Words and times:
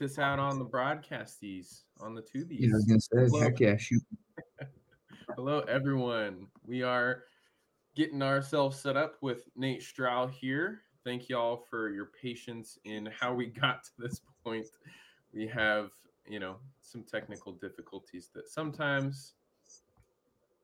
this 0.00 0.18
out 0.18 0.38
on 0.38 0.58
the 0.58 0.64
broadcasties 0.64 1.82
on 2.00 2.14
the 2.14 2.22
tubies. 2.22 2.60
Yeah, 2.60 2.70
I 2.70 2.74
was 2.76 2.84
gonna 2.86 3.00
say, 3.00 3.18
Hello. 3.18 3.40
heck 3.40 3.60
yeah, 3.60 3.76
shoot. 3.76 4.02
Hello, 5.36 5.60
everyone. 5.68 6.48
We 6.66 6.82
are 6.82 7.24
getting 7.94 8.22
ourselves 8.22 8.80
set 8.80 8.96
up 8.96 9.16
with 9.20 9.48
Nate 9.56 9.82
Stroud 9.82 10.30
here. 10.30 10.80
Thank 11.04 11.28
you 11.28 11.36
all 11.36 11.58
for 11.68 11.90
your 11.90 12.06
patience 12.20 12.78
in 12.84 13.10
how 13.16 13.34
we 13.34 13.46
got 13.60 13.84
to 13.84 13.90
this 13.98 14.22
point. 14.42 14.66
We 15.34 15.46
have, 15.48 15.90
you 16.26 16.40
know, 16.40 16.56
some 16.80 17.04
technical 17.04 17.52
difficulties 17.52 18.30
that 18.34 18.48
sometimes 18.48 19.34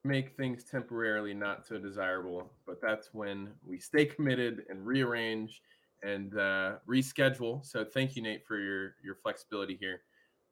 make 0.03 0.35
things 0.37 0.65
temporarily 0.65 1.35
not 1.35 1.67
so 1.67 1.79
desirable, 1.79 2.51
but 2.67 2.81
that's 2.81 3.13
when 3.13 3.51
we 3.67 3.79
stay 3.79 4.07
committed 4.07 4.65
and 4.71 4.87
rearrange 4.87 5.61
and 6.07 6.39
uh, 6.39 6.75
reschedule. 6.89 7.65
So 7.65 7.85
thank 7.85 8.17
you, 8.17 8.23
Nate, 8.23 8.47
for 8.47 8.59
your 8.59 8.95
your 9.05 9.17
flexibility 9.17 9.77
here. 9.79 10.03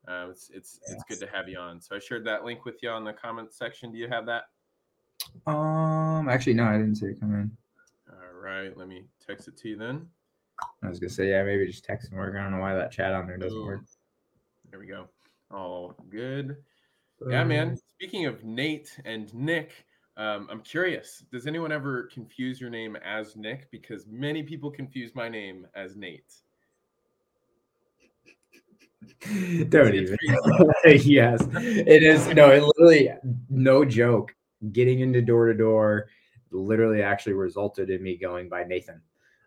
Uh, 0.07 0.27
it's 0.30 0.50
it's 0.52 0.80
it's 0.88 1.05
good 1.05 1.20
to 1.20 1.27
have 1.33 1.48
you 1.48 1.59
on. 1.59 1.80
So 1.80 1.97
I 1.97 1.98
shared 1.98 2.27
that 2.27 2.45
link 2.45 2.65
with 2.65 2.83
you 2.83 2.91
on 2.91 3.05
the 3.05 3.12
comments 3.12 3.56
section. 3.56 3.92
Do 3.92 3.98
you 3.98 4.09
have 4.09 4.27
that? 4.27 4.45
Um, 5.47 6.28
actually, 6.28 6.55
no, 6.55 6.64
I 6.64 6.73
didn't 6.73 6.97
see 6.97 7.06
it 7.06 7.20
come 7.20 7.34
in. 7.34 7.51
All 8.11 8.41
right, 8.41 8.77
let 8.77 8.88
me 8.88 9.05
text 9.25 9.48
it 9.48 9.56
to 9.59 9.69
you 9.69 9.77
then. 9.77 10.06
I 10.83 10.88
was 10.88 11.01
gonna 11.01 11.11
say, 11.11 11.30
yeah, 11.30 11.42
maybe 11.42 11.66
just 11.66 11.84
text 11.84 12.11
and 12.11 12.19
work. 12.19 12.34
I 12.36 12.42
don't 12.42 12.52
know 12.52 12.61
why 12.61 12.75
that 12.75 12.92
chat 12.92 13.14
on 13.14 13.27
there 13.27 13.39
doesn't 13.39 13.64
work. 13.64 13.80
There 14.70 14.80
we 14.80 14.86
go. 14.86 15.09
All 15.50 15.95
good. 16.11 16.56
Yeah, 17.28 17.45
man. 17.45 17.78
Speaking 17.95 18.27
of 18.27 18.45
Nate 18.45 18.98
and 19.05 19.33
Nick, 19.33 19.86
um, 20.16 20.48
I'm 20.50 20.60
curious. 20.60 21.24
Does 21.32 21.46
anyone 21.46 21.73
ever 21.73 22.04
confuse 22.12 22.60
your 22.60 22.70
name 22.70 22.96
as 22.96 23.36
Nick? 23.36 23.70
Because 23.70 24.06
many 24.06 24.42
people 24.42 24.70
confuse 24.70 25.14
my 25.14 25.28
name 25.28 25.66
as 25.74 25.96
Nate. 25.96 26.32
Don't 29.69 29.95
even. 29.95 30.16
yes, 30.84 31.46
it 31.52 32.02
is. 32.02 32.27
No, 32.28 32.50
it 32.50 32.62
literally, 32.62 33.11
no 33.50 33.84
joke. 33.84 34.34
Getting 34.72 35.00
into 35.00 35.20
door 35.20 35.47
to 35.47 35.55
door, 35.55 36.08
literally, 36.50 37.02
actually 37.02 37.34
resulted 37.34 37.91
in 37.91 38.02
me 38.02 38.17
going 38.17 38.48
by 38.48 38.64
Nathan, 38.64 39.00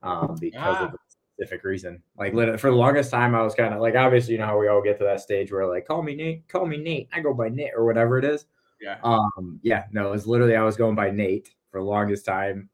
um, 0.04 0.38
because 0.40 0.76
Ah. 0.80 0.86
of 0.88 0.94
a 0.94 0.98
specific 1.10 1.64
reason. 1.64 2.04
Like, 2.18 2.34
for 2.60 2.70
the 2.70 2.76
longest 2.76 3.10
time, 3.10 3.34
I 3.34 3.42
was 3.42 3.56
kind 3.56 3.74
of 3.74 3.80
like, 3.80 3.96
obviously, 3.96 4.34
you 4.34 4.40
know 4.40 4.46
how 4.46 4.60
we 4.60 4.68
all 4.68 4.82
get 4.82 4.98
to 5.00 5.06
that 5.06 5.22
stage 5.22 5.52
where 5.52 5.66
like, 5.66 5.88
call 5.88 6.04
me 6.04 6.16
Nate, 6.16 6.48
call 6.48 6.66
me 6.66 6.78
Nate. 6.78 7.10
I 7.14 7.22
go 7.22 7.34
by 7.34 7.50
Nate 7.50 7.72
or 7.76 7.86
whatever 7.86 8.20
it 8.20 8.26
is. 8.26 8.46
Yeah. 8.82 8.98
Um, 9.04 9.60
yeah, 9.64 9.86
no, 9.92 10.08
it 10.08 10.12
was 10.12 10.28
literally 10.28 10.56
I 10.56 10.64
was 10.64 10.78
going 10.78 10.96
by 10.96 11.10
Nate 11.10 11.54
for 11.72 11.80
the 11.80 11.86
longest 11.86 12.26
time. 12.26 12.70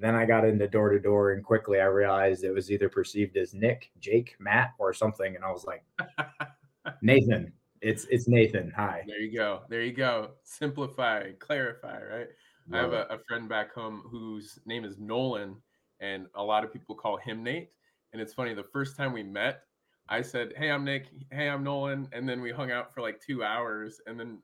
Then 0.00 0.14
I 0.14 0.24
got 0.24 0.44
into 0.44 0.66
door 0.66 0.90
to 0.90 0.98
door, 0.98 1.32
and 1.32 1.44
quickly 1.44 1.80
I 1.80 1.84
realized 1.84 2.42
it 2.42 2.52
was 2.52 2.70
either 2.70 2.88
perceived 2.88 3.36
as 3.36 3.54
Nick, 3.54 3.90
Jake, 4.00 4.34
Matt, 4.38 4.70
or 4.78 4.92
something, 4.92 5.34
and 5.34 5.44
I 5.44 5.50
was 5.50 5.64
like, 5.64 5.84
Nathan. 7.02 7.52
It's 7.80 8.06
it's 8.06 8.26
Nathan. 8.26 8.72
Hi. 8.74 9.04
There 9.06 9.20
you 9.20 9.36
go. 9.36 9.60
There 9.68 9.82
you 9.82 9.92
go. 9.92 10.30
Simplify, 10.42 11.32
clarify, 11.38 12.00
right? 12.02 12.28
I 12.72 12.78
have 12.78 12.94
a, 12.94 13.06
a 13.10 13.18
friend 13.28 13.46
back 13.46 13.74
home 13.74 14.02
whose 14.10 14.58
name 14.64 14.84
is 14.86 14.98
Nolan, 14.98 15.56
and 16.00 16.26
a 16.34 16.42
lot 16.42 16.64
of 16.64 16.72
people 16.72 16.94
call 16.94 17.18
him 17.18 17.42
Nate. 17.42 17.70
And 18.12 18.22
it's 18.22 18.32
funny, 18.32 18.54
the 18.54 18.64
first 18.72 18.96
time 18.96 19.12
we 19.12 19.22
met, 19.22 19.62
I 20.08 20.22
said, 20.22 20.52
Hey, 20.56 20.70
I'm 20.70 20.84
Nick. 20.84 21.08
Hey, 21.30 21.48
I'm 21.48 21.64
Nolan. 21.64 22.08
And 22.12 22.28
then 22.28 22.40
we 22.40 22.52
hung 22.52 22.70
out 22.70 22.94
for 22.94 23.00
like 23.00 23.20
two 23.20 23.42
hours. 23.42 24.00
And 24.06 24.18
then, 24.18 24.38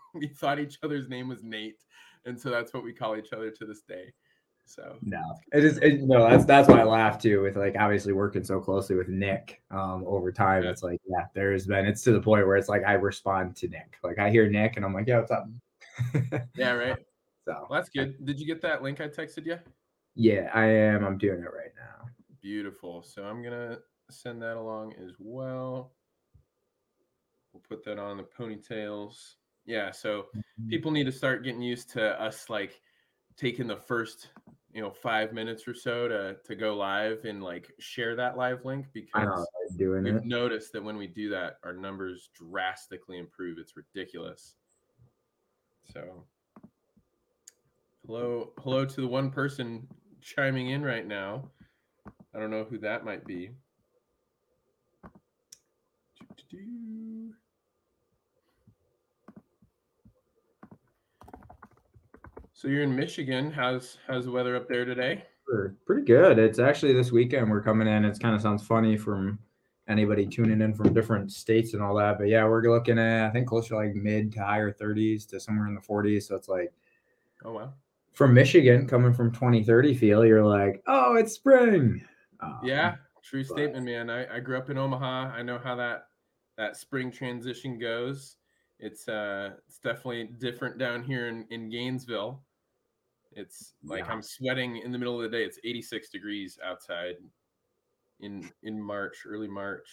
we 0.14 0.28
thought 0.28 0.58
each 0.60 0.78
other's 0.82 1.08
name 1.08 1.28
was 1.28 1.42
Nate. 1.42 1.82
And 2.24 2.40
so 2.40 2.50
that's 2.50 2.72
what 2.72 2.84
we 2.84 2.92
call 2.92 3.16
each 3.16 3.32
other 3.32 3.50
to 3.50 3.66
this 3.66 3.82
day. 3.82 4.12
So, 4.64 4.96
no, 5.02 5.20
it 5.52 5.64
is 5.64 5.78
it, 5.78 6.02
no. 6.02 6.30
That's 6.30 6.44
that's 6.44 6.68
why 6.68 6.80
I 6.80 6.84
laugh 6.84 7.20
too. 7.20 7.42
With 7.42 7.56
like 7.56 7.74
obviously 7.76 8.12
working 8.12 8.44
so 8.44 8.60
closely 8.60 8.94
with 8.94 9.08
Nick 9.08 9.60
um, 9.72 10.04
over 10.06 10.30
time, 10.30 10.62
Yeah. 10.62 10.70
it's 10.70 10.84
like 10.84 11.00
yeah, 11.04 11.24
there's 11.34 11.66
been 11.66 11.84
it's 11.84 12.02
to 12.04 12.12
the 12.12 12.20
point 12.20 12.46
where 12.46 12.56
it's 12.56 12.68
like 12.68 12.84
I 12.86 12.92
respond 12.92 13.56
to 13.56 13.68
Nick. 13.68 13.98
Like 14.04 14.20
I 14.20 14.30
hear 14.30 14.48
Nick 14.48 14.76
and 14.76 14.84
I'm 14.84 14.94
like, 14.94 15.08
yeah, 15.08 15.18
what's 15.18 15.32
up? 15.32 15.48
yeah, 16.56 16.72
right. 16.74 16.96
so 17.44 17.66
Well, 17.68 17.80
that's 17.80 17.88
good. 17.88 18.24
Did 18.24 18.38
you 18.38 18.46
get 18.46 18.62
that 18.62 18.84
link 18.84 19.00
I 19.00 19.08
texted 19.08 19.46
you? 19.46 19.58
yeah, 20.14 20.48
I 20.54 20.66
am. 20.66 21.04
I'm 21.04 21.18
doing 21.18 21.40
it 21.40 21.52
right 21.52 21.72
now. 21.76 22.06
Beautiful. 22.40 23.02
So 23.02 23.24
I'm 23.24 23.42
gonna 23.42 23.78
send 24.10 24.40
that 24.42 24.56
along 24.56 24.94
as 25.04 25.10
well. 25.18 25.92
We'll 27.52 27.62
put 27.68 27.84
that 27.84 27.98
on 27.98 28.16
the 28.16 28.22
ponytails. 28.22 29.34
Yeah. 29.64 29.90
So 29.90 30.26
mm-hmm. 30.36 30.68
people 30.68 30.90
need 30.90 31.04
to 31.04 31.12
start 31.12 31.44
getting 31.44 31.62
used 31.62 31.90
to 31.90 32.20
us 32.22 32.50
like 32.50 32.80
taking 33.36 33.66
the 33.66 33.76
first 33.76 34.28
you 34.72 34.80
know 34.80 34.90
five 34.90 35.32
minutes 35.32 35.68
or 35.68 35.74
so 35.74 36.08
to 36.08 36.36
to 36.44 36.54
go 36.54 36.74
live 36.76 37.24
and 37.24 37.42
like 37.42 37.70
share 37.78 38.16
that 38.16 38.36
live 38.36 38.64
link 38.64 38.86
because 38.92 39.46
doing 39.76 40.04
we've 40.04 40.16
it. 40.16 40.24
noticed 40.24 40.72
that 40.72 40.82
when 40.82 40.96
we 40.96 41.06
do 41.06 41.28
that 41.30 41.58
our 41.64 41.72
numbers 41.72 42.30
drastically 42.34 43.18
improve. 43.18 43.58
It's 43.58 43.76
ridiculous. 43.76 44.54
So 45.92 46.24
hello 48.06 48.52
hello 48.58 48.84
to 48.84 49.00
the 49.00 49.08
one 49.08 49.30
person 49.30 49.86
chiming 50.20 50.70
in 50.70 50.82
right 50.82 51.06
now. 51.06 51.50
I 52.34 52.38
don't 52.38 52.50
know 52.50 52.64
who 52.64 52.78
that 52.78 53.04
might 53.04 53.26
be 53.26 53.50
so 62.62 62.68
you're 62.68 62.84
in 62.84 62.94
michigan 62.94 63.50
how's 63.50 63.98
how's 64.06 64.26
the 64.26 64.30
weather 64.30 64.54
up 64.54 64.68
there 64.68 64.84
today 64.84 65.24
Pretty 65.84 66.04
good. 66.06 66.38
It's 66.38 66.58
actually 66.60 66.94
this 66.94 67.12
weekend 67.12 67.50
we're 67.50 67.60
coming 67.60 67.86
in. 67.88 68.04
It's 68.06 68.18
kind 68.18 68.34
of 68.34 68.40
sounds 68.40 68.64
funny 68.66 68.96
from 68.96 69.38
anybody 69.88 70.24
tuning 70.24 70.62
in 70.62 70.72
from 70.72 70.94
different 70.94 71.30
states 71.30 71.74
and 71.74 71.82
all 71.82 71.94
that. 71.96 72.16
But 72.16 72.28
yeah, 72.28 72.44
we're 72.44 72.62
looking 72.62 72.98
at 72.98 73.26
I 73.26 73.30
think 73.30 73.48
closer 73.48 73.70
to 73.70 73.76
like 73.76 73.94
mid 73.94 74.32
to 74.32 74.42
higher 74.42 74.72
30s 74.72 75.28
to 75.28 75.40
somewhere 75.40 75.66
in 75.66 75.74
the 75.74 75.80
40s. 75.80 76.22
So 76.28 76.36
it's 76.36 76.48
like 76.48 76.72
oh 77.44 77.52
wow 77.52 77.72
from 78.12 78.32
Michigan 78.32 78.86
coming 78.86 79.12
from 79.12 79.32
2030 79.32 79.94
feel, 79.94 80.24
you're 80.24 80.44
like, 80.44 80.82
oh, 80.86 81.16
it's 81.16 81.32
spring. 81.32 82.02
Um, 82.40 82.60
Yeah, 82.62 82.94
true 83.22 83.42
but- 83.42 83.48
statement, 83.52 83.84
man. 83.84 84.08
I, 84.08 84.36
I 84.36 84.40
grew 84.40 84.56
up 84.56 84.70
in 84.70 84.78
Omaha. 84.78 85.32
I 85.34 85.42
know 85.42 85.58
how 85.58 85.74
that 85.74 86.06
that 86.56 86.76
spring 86.76 87.10
transition 87.10 87.78
goes. 87.78 88.36
It's 88.78 89.06
uh 89.08 89.50
it's 89.66 89.80
definitely 89.80 90.30
different 90.38 90.78
down 90.78 91.02
here 91.02 91.26
in, 91.28 91.44
in 91.50 91.68
Gainesville. 91.68 92.42
It's 93.36 93.74
like 93.84 94.06
Yeah. 94.06 94.12
I'm 94.12 94.22
sweating 94.22 94.78
in 94.78 94.92
the 94.92 94.98
middle 94.98 95.20
of 95.20 95.30
the 95.30 95.36
day. 95.36 95.44
It's 95.44 95.58
86 95.64 96.10
degrees 96.10 96.58
outside 96.64 97.16
in 98.20 98.50
in 98.62 98.80
March, 98.80 99.24
early 99.26 99.48
March. 99.48 99.88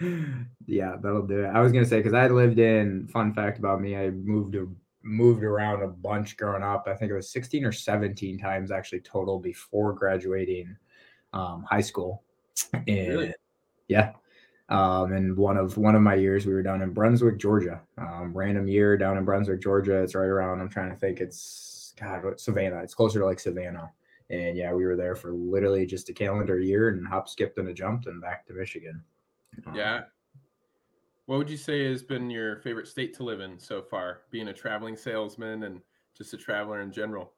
yeah, 0.66 0.96
that'll 1.02 1.26
do 1.26 1.44
it. 1.44 1.48
I 1.48 1.60
was 1.60 1.72
gonna 1.72 1.84
say 1.84 1.98
because 1.98 2.14
I 2.14 2.28
lived 2.28 2.58
in. 2.58 3.06
Fun 3.08 3.34
fact 3.34 3.58
about 3.58 3.80
me: 3.80 3.96
I 3.96 4.10
moved 4.10 4.52
to, 4.54 4.74
moved 5.02 5.42
around 5.44 5.82
a 5.82 5.88
bunch 5.88 6.36
growing 6.36 6.62
up. 6.62 6.84
I 6.86 6.94
think 6.94 7.10
it 7.10 7.14
was 7.14 7.30
sixteen 7.30 7.64
or 7.64 7.72
seventeen 7.72 8.38
times 8.38 8.70
actually 8.70 9.00
total 9.00 9.38
before 9.38 9.92
graduating 9.92 10.76
um, 11.32 11.64
high 11.68 11.82
school. 11.82 12.22
And 12.74 12.86
Really? 12.86 13.34
yeah, 13.88 14.12
um, 14.68 15.12
and 15.12 15.36
one 15.36 15.56
of 15.56 15.76
one 15.76 15.94
of 15.94 16.02
my 16.02 16.14
years 16.14 16.46
we 16.46 16.54
were 16.54 16.62
down 16.62 16.82
in 16.82 16.92
Brunswick, 16.92 17.38
Georgia. 17.38 17.80
Um, 17.98 18.32
random 18.34 18.68
year 18.68 18.96
down 18.96 19.18
in 19.18 19.24
Brunswick, 19.24 19.60
Georgia. 19.60 20.02
It's 20.02 20.14
right 20.14 20.26
around. 20.26 20.60
I'm 20.60 20.68
trying 20.68 20.90
to 20.90 20.96
think. 20.96 21.20
It's 21.20 21.36
God, 22.00 22.24
what, 22.24 22.40
Savannah. 22.40 22.82
It's 22.82 22.94
closer 22.94 23.18
to 23.18 23.26
like 23.26 23.40
Savannah. 23.40 23.90
And 24.30 24.56
yeah, 24.56 24.72
we 24.72 24.84
were 24.84 24.96
there 24.96 25.16
for 25.16 25.32
literally 25.32 25.84
just 25.86 26.08
a 26.08 26.12
calendar 26.12 26.60
year 26.60 26.88
and 26.88 27.06
hop, 27.06 27.28
skipped, 27.28 27.58
and 27.58 27.68
a 27.68 27.74
jumped 27.74 28.06
and 28.06 28.20
back 28.22 28.46
to 28.46 28.54
Michigan. 28.54 29.02
Um, 29.66 29.74
Yeah. 29.74 30.02
What 31.26 31.38
would 31.38 31.50
you 31.50 31.56
say 31.56 31.88
has 31.88 32.02
been 32.02 32.28
your 32.28 32.56
favorite 32.56 32.88
state 32.88 33.14
to 33.16 33.22
live 33.22 33.40
in 33.40 33.58
so 33.58 33.82
far? 33.82 34.22
Being 34.30 34.48
a 34.48 34.52
traveling 34.52 34.96
salesman 34.96 35.62
and 35.64 35.80
just 36.16 36.34
a 36.34 36.36
traveler 36.36 36.80
in 36.80 36.90
general. 36.90 37.32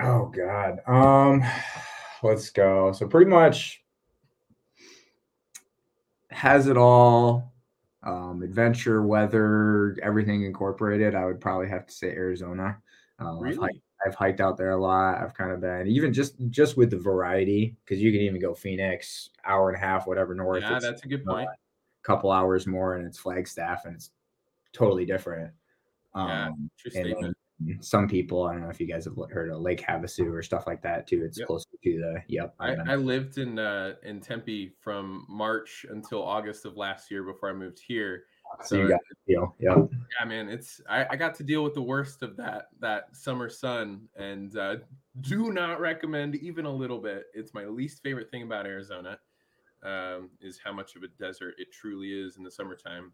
Oh 0.00 0.26
God. 0.26 0.80
Um, 0.86 1.42
let's 2.22 2.48
go. 2.50 2.92
So 2.92 3.06
pretty 3.06 3.30
much 3.30 3.82
has 6.30 6.68
it 6.68 6.76
all. 6.76 7.52
Um, 8.02 8.42
adventure, 8.42 9.02
weather, 9.02 9.96
everything 10.02 10.44
incorporated. 10.44 11.14
I 11.14 11.24
would 11.24 11.40
probably 11.40 11.68
have 11.68 11.86
to 11.86 11.92
say 11.92 12.08
Arizona. 12.08 12.78
Um, 13.18 13.42
I've, 13.44 13.56
hiked, 13.56 13.60
Really? 13.60 13.82
I've 14.06 14.14
hiked 14.14 14.40
out 14.40 14.56
there 14.56 14.70
a 14.70 14.80
lot. 14.80 15.18
I've 15.18 15.34
kind 15.34 15.50
of 15.50 15.60
been 15.60 15.86
even 15.86 16.12
just 16.12 16.34
just 16.50 16.76
with 16.76 16.90
the 16.90 16.98
variety 16.98 17.76
because 17.84 18.02
you 18.02 18.12
can 18.12 18.20
even 18.20 18.40
go 18.40 18.54
Phoenix, 18.54 19.30
hour 19.44 19.70
and 19.70 19.76
a 19.76 19.80
half, 19.80 20.06
whatever 20.06 20.34
north. 20.34 20.62
Yeah, 20.62 20.78
that's 20.78 21.04
a 21.04 21.08
good 21.08 21.24
point. 21.24 21.48
couple 22.02 22.30
hours 22.30 22.66
more, 22.66 22.96
and 22.96 23.06
it's 23.06 23.18
Flagstaff, 23.18 23.86
and 23.86 23.94
it's 23.94 24.10
totally 24.72 25.06
different. 25.06 25.52
Um, 26.14 26.28
Yeah, 26.28 26.50
True 26.78 27.00
and 27.00 27.06
statement. 27.06 27.36
some 27.80 28.08
people, 28.08 28.44
I 28.44 28.52
don't 28.52 28.62
know 28.62 28.68
if 28.68 28.80
you 28.80 28.86
guys 28.86 29.04
have 29.06 29.16
heard 29.30 29.50
of 29.50 29.60
Lake 29.60 29.80
Havasu 29.80 30.30
or 30.32 30.42
stuff 30.42 30.66
like 30.66 30.82
that 30.82 31.06
too. 31.06 31.24
It's 31.24 31.38
Yep. 31.38 31.46
closer 31.46 31.68
to 31.82 31.98
the 31.98 32.22
yep. 32.28 32.54
I, 32.58 32.74
I 32.86 32.96
lived 32.96 33.38
in 33.38 33.58
uh, 33.58 33.94
in 34.02 34.20
Tempe 34.20 34.74
from 34.80 35.24
March 35.28 35.86
until 35.88 36.22
August 36.22 36.66
of 36.66 36.76
last 36.76 37.10
year 37.10 37.22
before 37.22 37.48
I 37.48 37.52
moved 37.52 37.80
here. 37.86 38.24
So 38.62 38.76
you 38.76 38.88
got 38.88 39.00
the 39.08 39.32
deal. 39.32 39.54
Yep. 39.58 39.90
Yeah, 40.18 40.26
man, 40.26 40.48
it's 40.48 40.80
I, 40.88 41.06
I 41.10 41.16
got 41.16 41.34
to 41.36 41.42
deal 41.42 41.64
with 41.64 41.74
the 41.74 41.82
worst 41.82 42.22
of 42.22 42.36
that 42.36 42.68
that 42.80 43.16
summer 43.16 43.48
sun, 43.48 44.08
and 44.16 44.56
uh, 44.56 44.76
do 45.22 45.52
not 45.52 45.80
recommend 45.80 46.34
even 46.36 46.66
a 46.66 46.70
little 46.70 46.98
bit. 46.98 47.24
It's 47.34 47.54
my 47.54 47.64
least 47.64 48.02
favorite 48.02 48.30
thing 48.30 48.42
about 48.42 48.66
Arizona. 48.66 49.18
um, 49.84 50.30
is 50.40 50.58
how 50.62 50.72
much 50.72 50.96
of 50.96 51.02
a 51.02 51.08
desert 51.08 51.54
it 51.58 51.70
truly 51.72 52.08
is 52.12 52.36
in 52.36 52.42
the 52.42 52.50
summertime. 52.50 53.12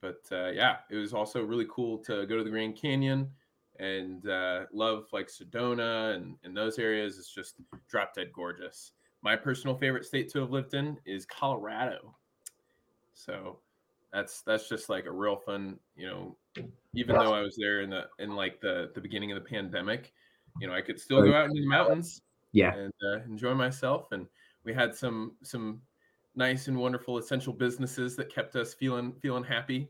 But 0.00 0.20
uh, 0.32 0.50
yeah, 0.50 0.78
it 0.90 0.96
was 0.96 1.14
also 1.14 1.42
really 1.42 1.66
cool 1.70 1.98
to 1.98 2.26
go 2.26 2.36
to 2.36 2.44
the 2.44 2.50
Grand 2.50 2.76
Canyon 2.76 3.30
and 3.78 4.26
uh, 4.28 4.64
love 4.72 5.06
like 5.12 5.28
Sedona 5.28 6.14
and, 6.14 6.36
and 6.42 6.56
those 6.56 6.78
areas. 6.78 7.18
It's 7.18 7.32
just 7.32 7.56
drop 7.88 8.14
dead 8.14 8.32
gorgeous. 8.32 8.92
My 9.22 9.36
personal 9.36 9.76
favorite 9.76 10.04
state 10.04 10.30
to 10.32 10.40
have 10.40 10.50
lived 10.50 10.74
in 10.74 10.96
is 11.04 11.26
Colorado. 11.26 12.16
So 13.12 13.58
that's 14.12 14.42
that's 14.42 14.68
just 14.68 14.88
like 14.88 15.06
a 15.06 15.10
real 15.10 15.36
fun, 15.36 15.78
you 15.96 16.06
know, 16.06 16.36
even 16.94 17.16
though 17.16 17.32
I 17.32 17.40
was 17.40 17.56
there 17.58 17.80
in 17.82 17.90
the 17.90 18.06
in 18.18 18.34
like 18.34 18.60
the 18.60 18.90
the 18.94 19.00
beginning 19.00 19.32
of 19.32 19.42
the 19.42 19.48
pandemic, 19.48 20.12
you 20.60 20.66
know, 20.66 20.74
I 20.74 20.80
could 20.80 21.00
still 21.00 21.22
go 21.22 21.34
out 21.34 21.46
into 21.46 21.60
the 21.60 21.68
mountains, 21.68 22.22
yeah, 22.52 22.74
and 22.74 22.92
uh, 23.06 23.20
enjoy 23.24 23.54
myself. 23.54 24.12
And 24.12 24.26
we 24.64 24.74
had 24.74 24.94
some 24.94 25.36
some 25.42 25.80
nice 26.34 26.68
and 26.68 26.76
wonderful 26.76 27.18
essential 27.18 27.52
businesses 27.52 28.16
that 28.16 28.32
kept 28.32 28.56
us 28.56 28.74
feeling 28.74 29.12
feeling 29.20 29.44
happy, 29.44 29.88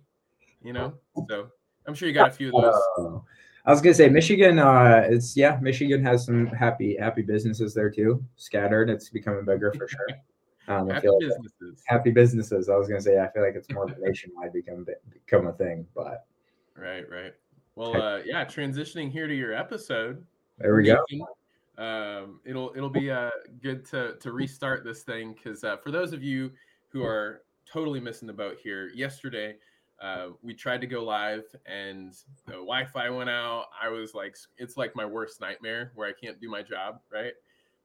you 0.62 0.72
know. 0.72 0.94
So 1.28 1.49
I'm 1.87 1.94
sure 1.94 2.08
you 2.08 2.14
got 2.14 2.28
a 2.28 2.32
few 2.32 2.49
of 2.55 2.62
those. 2.62 3.22
I 3.64 3.70
was 3.70 3.81
gonna 3.81 3.94
say 3.94 4.08
Michigan. 4.08 4.58
Uh, 4.58 5.06
it's 5.08 5.37
yeah, 5.37 5.58
Michigan 5.61 6.02
has 6.05 6.26
some 6.26 6.46
happy 6.46 6.96
happy 6.99 7.22
businesses 7.22 7.75
there 7.75 7.90
too, 7.90 8.25
scattered. 8.37 8.90
It's 8.90 9.08
becoming 9.08 9.44
bigger 9.44 9.72
for 9.72 9.88
sure. 9.88 10.06
Um, 10.70 10.88
happy 10.88 11.08
like 11.08 11.19
businesses. 11.20 11.82
Happy 11.87 12.11
businesses. 12.11 12.69
I 12.69 12.76
was 12.76 12.87
gonna 12.87 13.00
say 13.00 13.19
I 13.19 13.28
feel 13.32 13.43
like 13.43 13.56
it's 13.56 13.70
more 13.72 13.87
nationwide 13.99 14.52
become 14.52 14.87
become 15.12 15.49
a 15.49 15.52
thing, 15.52 15.84
but 15.96 16.26
right, 16.76 17.05
right. 17.11 17.32
Well, 17.75 18.00
uh, 18.00 18.19
yeah. 18.25 18.44
Transitioning 18.44 19.11
here 19.11 19.26
to 19.26 19.34
your 19.34 19.52
episode. 19.52 20.25
There 20.58 20.76
we 20.76 20.84
Nathan, 20.84 21.25
go. 21.76 21.84
Um, 21.84 22.40
it'll 22.44 22.72
it'll 22.76 22.88
be 22.88 23.11
uh, 23.11 23.31
good 23.62 23.84
to 23.87 24.14
to 24.20 24.31
restart 24.31 24.84
this 24.84 25.02
thing 25.02 25.34
because 25.34 25.64
uh, 25.64 25.76
for 25.78 25.90
those 25.90 26.12
of 26.12 26.22
you 26.22 26.52
who 26.88 27.02
are 27.02 27.43
totally 27.70 27.99
missing 27.99 28.28
the 28.28 28.32
boat 28.32 28.58
here, 28.62 28.90
yesterday 28.94 29.56
uh, 30.00 30.28
we 30.40 30.55
tried 30.55 30.81
to 30.81 30.87
go 30.87 31.02
live 31.05 31.44
and 31.67 32.14
the 32.46 32.52
Wi-Fi 32.52 33.11
went 33.11 33.28
out. 33.28 33.67
I 33.81 33.88
was 33.88 34.14
like, 34.14 34.37
it's 34.56 34.76
like 34.76 34.96
my 34.96 35.05
worst 35.05 35.40
nightmare 35.40 35.93
where 35.94 36.08
I 36.08 36.12
can't 36.12 36.40
do 36.40 36.49
my 36.49 36.62
job, 36.62 37.00
right? 37.12 37.32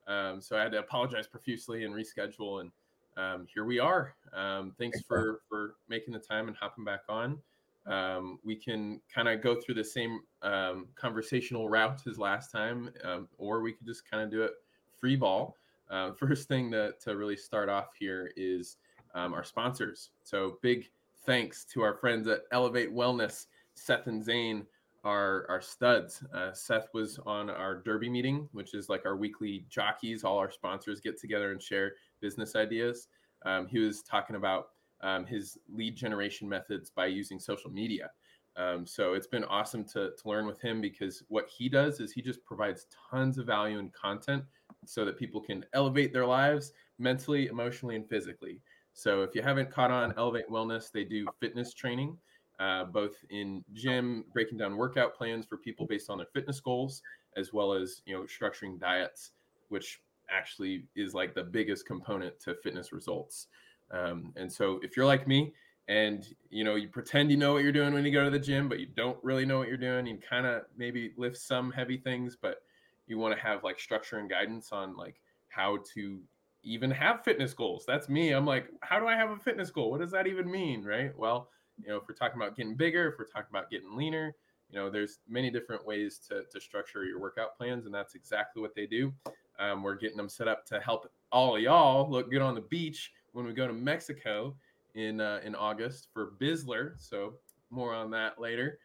Um, 0.07 0.41
so 0.41 0.57
I 0.57 0.61
had 0.61 0.71
to 0.73 0.79
apologize 0.79 1.27
profusely 1.27 1.83
and 1.83 1.93
reschedule, 1.93 2.61
and 2.61 2.71
um, 3.17 3.47
here 3.53 3.65
we 3.65 3.79
are. 3.79 4.15
Um, 4.33 4.73
thanks 4.77 5.01
for 5.01 5.41
for 5.49 5.75
making 5.89 6.13
the 6.13 6.19
time 6.19 6.47
and 6.47 6.55
hopping 6.57 6.83
back 6.83 7.01
on. 7.09 7.39
Um, 7.87 8.39
we 8.43 8.55
can 8.55 8.99
kind 9.13 9.27
of 9.27 9.41
go 9.41 9.59
through 9.59 9.75
the 9.75 9.83
same 9.83 10.21
um, 10.41 10.87
conversational 10.95 11.69
route 11.69 12.01
as 12.07 12.17
last 12.17 12.51
time, 12.51 12.89
um, 13.03 13.27
or 13.37 13.61
we 13.61 13.73
could 13.73 13.85
just 13.85 14.09
kind 14.09 14.23
of 14.23 14.31
do 14.31 14.43
it 14.43 14.51
free 14.99 15.15
ball. 15.15 15.55
Uh, 15.89 16.11
first 16.19 16.47
thing 16.47 16.71
to, 16.71 16.93
to 17.03 17.15
really 17.15 17.37
start 17.37 17.69
off 17.69 17.89
here 17.97 18.31
is 18.35 18.77
our 19.13 19.45
sponsors. 19.45 20.09
So 20.23 20.57
big 20.61 20.89
thanks 21.25 21.63
to 21.65 21.81
our 21.81 21.93
friends 21.93 22.27
at 22.27 22.41
Elevate 22.51 22.93
Wellness, 22.93 23.45
Seth 23.73 24.07
and 24.07 24.23
Zane 24.23 24.65
are 25.05 25.45
our 25.47 25.61
studs. 25.61 26.23
Uh, 26.33 26.51
Seth 26.51 26.87
was 26.93 27.19
on 27.25 27.49
our 27.49 27.75
Derby 27.75 28.09
meeting, 28.09 28.49
which 28.51 28.73
is 28.73 28.89
like 28.89 29.05
our 29.05 29.15
weekly 29.15 29.65
jockeys. 29.69 30.23
All 30.23 30.37
our 30.37 30.51
sponsors 30.51 30.99
get 30.99 31.19
together 31.19 31.51
and 31.51 31.61
share 31.61 31.93
business 32.19 32.55
ideas. 32.55 33.07
Um, 33.45 33.67
he 33.67 33.79
was 33.79 34.01
talking 34.01 34.35
about 34.35 34.69
um, 35.01 35.25
his 35.25 35.57
lead 35.71 35.95
generation 35.95 36.49
methods 36.49 36.89
by 36.89 37.05
using 37.05 37.39
social 37.39 37.69
media. 37.69 38.09
Um, 38.57 38.85
so 38.85 39.13
it's 39.13 39.27
been 39.27 39.43
awesome 39.43 39.83
to, 39.85 40.11
to 40.11 40.29
learn 40.29 40.47
with 40.47 40.61
him 40.61 40.81
because 40.81 41.23
what 41.27 41.47
he 41.49 41.69
does 41.69 41.99
is 41.99 42.11
he 42.11 42.21
just 42.21 42.43
provides 42.43 42.87
tons 43.11 43.37
of 43.37 43.45
value 43.45 43.79
and 43.79 43.93
content 43.93 44.43
so 44.85 45.05
that 45.05 45.19
people 45.19 45.41
can 45.41 45.65
elevate 45.73 46.13
their 46.13 46.25
lives 46.25 46.71
mentally, 46.97 47.47
emotionally, 47.47 47.95
and 47.95 48.09
physically. 48.09 48.61
So 48.93 49.23
if 49.23 49.35
you 49.35 49.41
haven't 49.41 49.71
caught 49.71 49.91
on 49.91 50.13
Elevate 50.17 50.49
Wellness, 50.49 50.89
they 50.89 51.03
do 51.03 51.27
fitness 51.41 51.73
training, 51.73 52.17
uh, 52.59 52.85
both 52.85 53.15
in 53.29 53.63
gym, 53.73 54.25
breaking 54.33 54.57
down 54.57 54.77
workout 54.77 55.15
plans 55.15 55.45
for 55.45 55.57
people 55.57 55.85
based 55.85 56.09
on 56.09 56.17
their 56.17 56.27
fitness 56.27 56.59
goals, 56.59 57.01
as 57.35 57.53
well 57.53 57.73
as 57.73 58.01
you 58.05 58.15
know 58.15 58.23
structuring 58.23 58.79
diets, 58.79 59.31
which 59.69 60.01
actually 60.29 60.87
is 60.95 61.13
like 61.13 61.35
the 61.35 61.43
biggest 61.43 61.85
component 61.85 62.39
to 62.39 62.55
fitness 62.55 62.91
results. 62.91 63.47
Um, 63.91 64.33
and 64.35 64.51
so 64.51 64.79
if 64.83 64.97
you're 64.97 65.05
like 65.05 65.27
me 65.27 65.53
and 65.87 66.25
you 66.49 66.63
know 66.63 66.73
you 66.75 66.87
pretend 66.87 67.29
you 67.29 67.37
know 67.37 67.53
what 67.53 67.61
you're 67.61 67.71
doing 67.71 67.93
when 67.93 68.05
you 68.05 68.11
go 68.11 68.23
to 68.23 68.29
the 68.31 68.39
gym, 68.39 68.67
but 68.69 68.79
you 68.79 68.87
don't 68.87 69.23
really 69.23 69.45
know 69.45 69.59
what 69.59 69.67
you're 69.67 69.77
doing, 69.77 70.07
you 70.07 70.17
kind 70.17 70.45
of 70.45 70.63
maybe 70.77 71.13
lift 71.17 71.37
some 71.37 71.71
heavy 71.71 71.97
things, 71.97 72.35
but 72.41 72.63
you 73.07 73.17
want 73.17 73.35
to 73.35 73.41
have 73.41 73.63
like 73.63 73.79
structure 73.79 74.17
and 74.17 74.29
guidance 74.29 74.71
on 74.71 74.95
like 74.95 75.21
how 75.49 75.77
to 75.93 76.21
even 76.63 76.89
have 76.89 77.23
fitness 77.23 77.53
goals. 77.53 77.85
That's 77.85 78.09
me. 78.09 78.31
I'm 78.31 78.45
like, 78.45 78.69
how 78.81 78.99
do 78.99 79.07
I 79.07 79.15
have 79.15 79.29
a 79.29 79.37
fitness 79.37 79.69
goal? 79.69 79.91
What 79.91 80.01
does 80.01 80.11
that 80.11 80.25
even 80.25 80.49
mean? 80.49 80.83
Right. 80.83 81.15
Well, 81.17 81.49
you 81.81 81.89
know, 81.89 81.97
if 81.97 82.03
we're 82.07 82.15
talking 82.15 82.41
about 82.41 82.55
getting 82.55 82.75
bigger, 82.75 83.09
if 83.09 83.15
we're 83.19 83.25
talking 83.25 83.49
about 83.49 83.69
getting 83.69 83.95
leaner, 83.95 84.35
you 84.69 84.79
know, 84.79 84.89
there's 84.89 85.19
many 85.27 85.49
different 85.49 85.85
ways 85.85 86.19
to, 86.29 86.43
to 86.51 86.59
structure 86.59 87.05
your 87.05 87.19
workout 87.19 87.57
plans, 87.57 87.85
and 87.85 87.93
that's 87.93 88.15
exactly 88.15 88.61
what 88.61 88.73
they 88.75 88.85
do. 88.85 89.13
Um, 89.59 89.83
we're 89.83 89.95
getting 89.95 90.17
them 90.17 90.29
set 90.29 90.47
up 90.47 90.65
to 90.67 90.79
help 90.79 91.09
all 91.31 91.55
of 91.55 91.61
y'all 91.61 92.09
look 92.09 92.29
good 92.29 92.41
on 92.41 92.55
the 92.55 92.61
beach 92.61 93.13
when 93.33 93.45
we 93.45 93.53
go 93.53 93.67
to 93.67 93.73
Mexico 93.73 94.55
in 94.95 95.21
uh, 95.21 95.39
in 95.43 95.55
August 95.55 96.07
for 96.13 96.33
Bizzler. 96.39 96.93
So 96.97 97.35
more 97.69 97.93
on 97.93 98.09
that 98.11 98.39
later. 98.39 98.79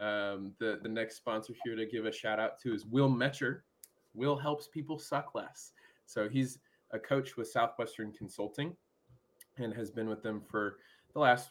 Um, 0.00 0.52
the 0.58 0.78
the 0.82 0.88
next 0.88 1.16
sponsor 1.16 1.54
here 1.64 1.76
to 1.76 1.86
give 1.86 2.06
a 2.06 2.12
shout 2.12 2.38
out 2.38 2.58
to 2.60 2.74
is 2.74 2.86
Will 2.86 3.08
Metcher. 3.08 3.60
Will 4.14 4.36
helps 4.36 4.68
people 4.68 4.98
suck 4.98 5.34
less. 5.34 5.72
So 6.06 6.28
he's 6.28 6.58
a 6.92 6.98
coach 6.98 7.36
with 7.36 7.48
Southwestern 7.48 8.12
Consulting 8.12 8.74
and 9.58 9.74
has 9.74 9.90
been 9.90 10.08
with 10.08 10.22
them 10.22 10.40
for 10.40 10.78
the 11.12 11.18
last 11.18 11.50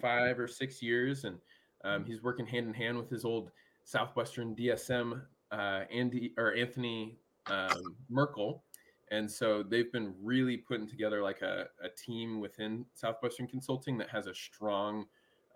five 0.00 0.38
or 0.38 0.48
six 0.48 0.82
years. 0.82 1.24
And 1.24 1.38
um, 1.84 2.04
he's 2.04 2.22
working 2.22 2.46
hand 2.46 2.66
in 2.66 2.74
hand 2.74 2.96
with 2.96 3.10
his 3.10 3.24
old 3.24 3.50
Southwestern 3.84 4.54
DSM, 4.54 5.20
uh, 5.52 5.80
Andy 5.92 6.32
or 6.38 6.54
Anthony 6.54 7.18
um, 7.46 7.96
Merkel. 8.08 8.64
And 9.10 9.30
so 9.30 9.62
they've 9.62 9.92
been 9.92 10.14
really 10.22 10.56
putting 10.56 10.88
together 10.88 11.22
like 11.22 11.42
a, 11.42 11.66
a 11.82 11.88
team 11.90 12.40
within 12.40 12.84
Southwestern 12.94 13.46
Consulting 13.46 13.98
that 13.98 14.08
has 14.08 14.26
a 14.26 14.34
strong 14.34 15.04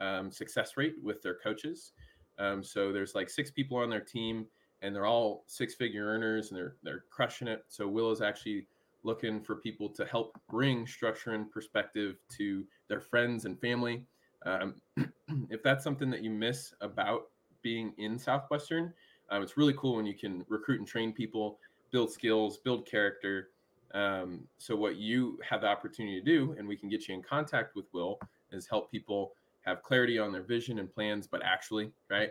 um, 0.01 0.31
success 0.31 0.77
rate 0.77 0.95
with 1.03 1.23
their 1.23 1.35
coaches. 1.35 1.93
Um, 2.39 2.63
so 2.63 2.93
there's 2.93 3.15
like 3.15 3.31
six 3.31 3.51
people 3.51 3.79
on 3.79 3.91
their 3.91 4.01
team, 4.01 4.47
and 4.83 4.95
they're 4.95 5.07
all 5.07 5.45
six 5.47 5.75
figure 5.75 6.07
earners, 6.07 6.51
and 6.51 6.59
they're 6.59 6.77
they're 6.83 7.05
crushing 7.11 7.49
it. 7.49 7.65
So 7.69 7.89
Will 7.89 8.13
is 8.13 8.21
actually 8.21 8.69
looking 9.03 9.41
for 9.41 9.57
people 9.57 9.89
to 9.89 10.05
help 10.05 10.39
bring 10.49 10.87
structure 10.87 11.33
and 11.33 11.51
perspective 11.51 12.17
to 12.37 12.65
their 12.89 13.01
friends 13.01 13.45
and 13.45 13.59
family. 13.61 14.05
Um, 14.44 14.75
if 15.50 15.62
that's 15.62 15.85
something 15.85 16.11
that 16.11 16.23
you 16.23 16.30
miss 16.30 16.73
about 16.80 17.28
being 17.62 17.92
in 17.99 18.18
Southwestern, 18.18 18.92
um, 19.30 19.42
it's 19.42 19.57
really 19.57 19.75
cool 19.75 19.97
when 19.97 20.07
you 20.07 20.14
can 20.14 20.45
recruit 20.49 20.78
and 20.78 20.88
train 20.88 21.12
people, 21.12 21.59
build 21.90 22.11
skills, 22.11 22.59
build 22.59 22.87
character. 22.87 23.50
Um, 23.95 24.45
so, 24.59 24.76
what 24.76 24.97
you 24.97 25.38
have 25.49 25.62
the 25.62 25.66
opportunity 25.66 26.18
to 26.21 26.25
do, 26.25 26.54
and 26.59 26.66
we 26.66 26.76
can 26.76 26.88
get 26.88 27.09
you 27.09 27.14
in 27.14 27.23
contact 27.23 27.75
with 27.75 27.87
Will, 27.92 28.18
is 28.52 28.66
help 28.66 28.90
people 28.90 29.33
have 29.62 29.83
clarity 29.83 30.18
on 30.18 30.33
their 30.33 30.42
vision 30.42 30.78
and 30.78 30.92
plans, 30.92 31.26
but 31.26 31.42
actually, 31.45 31.90
right? 32.11 32.30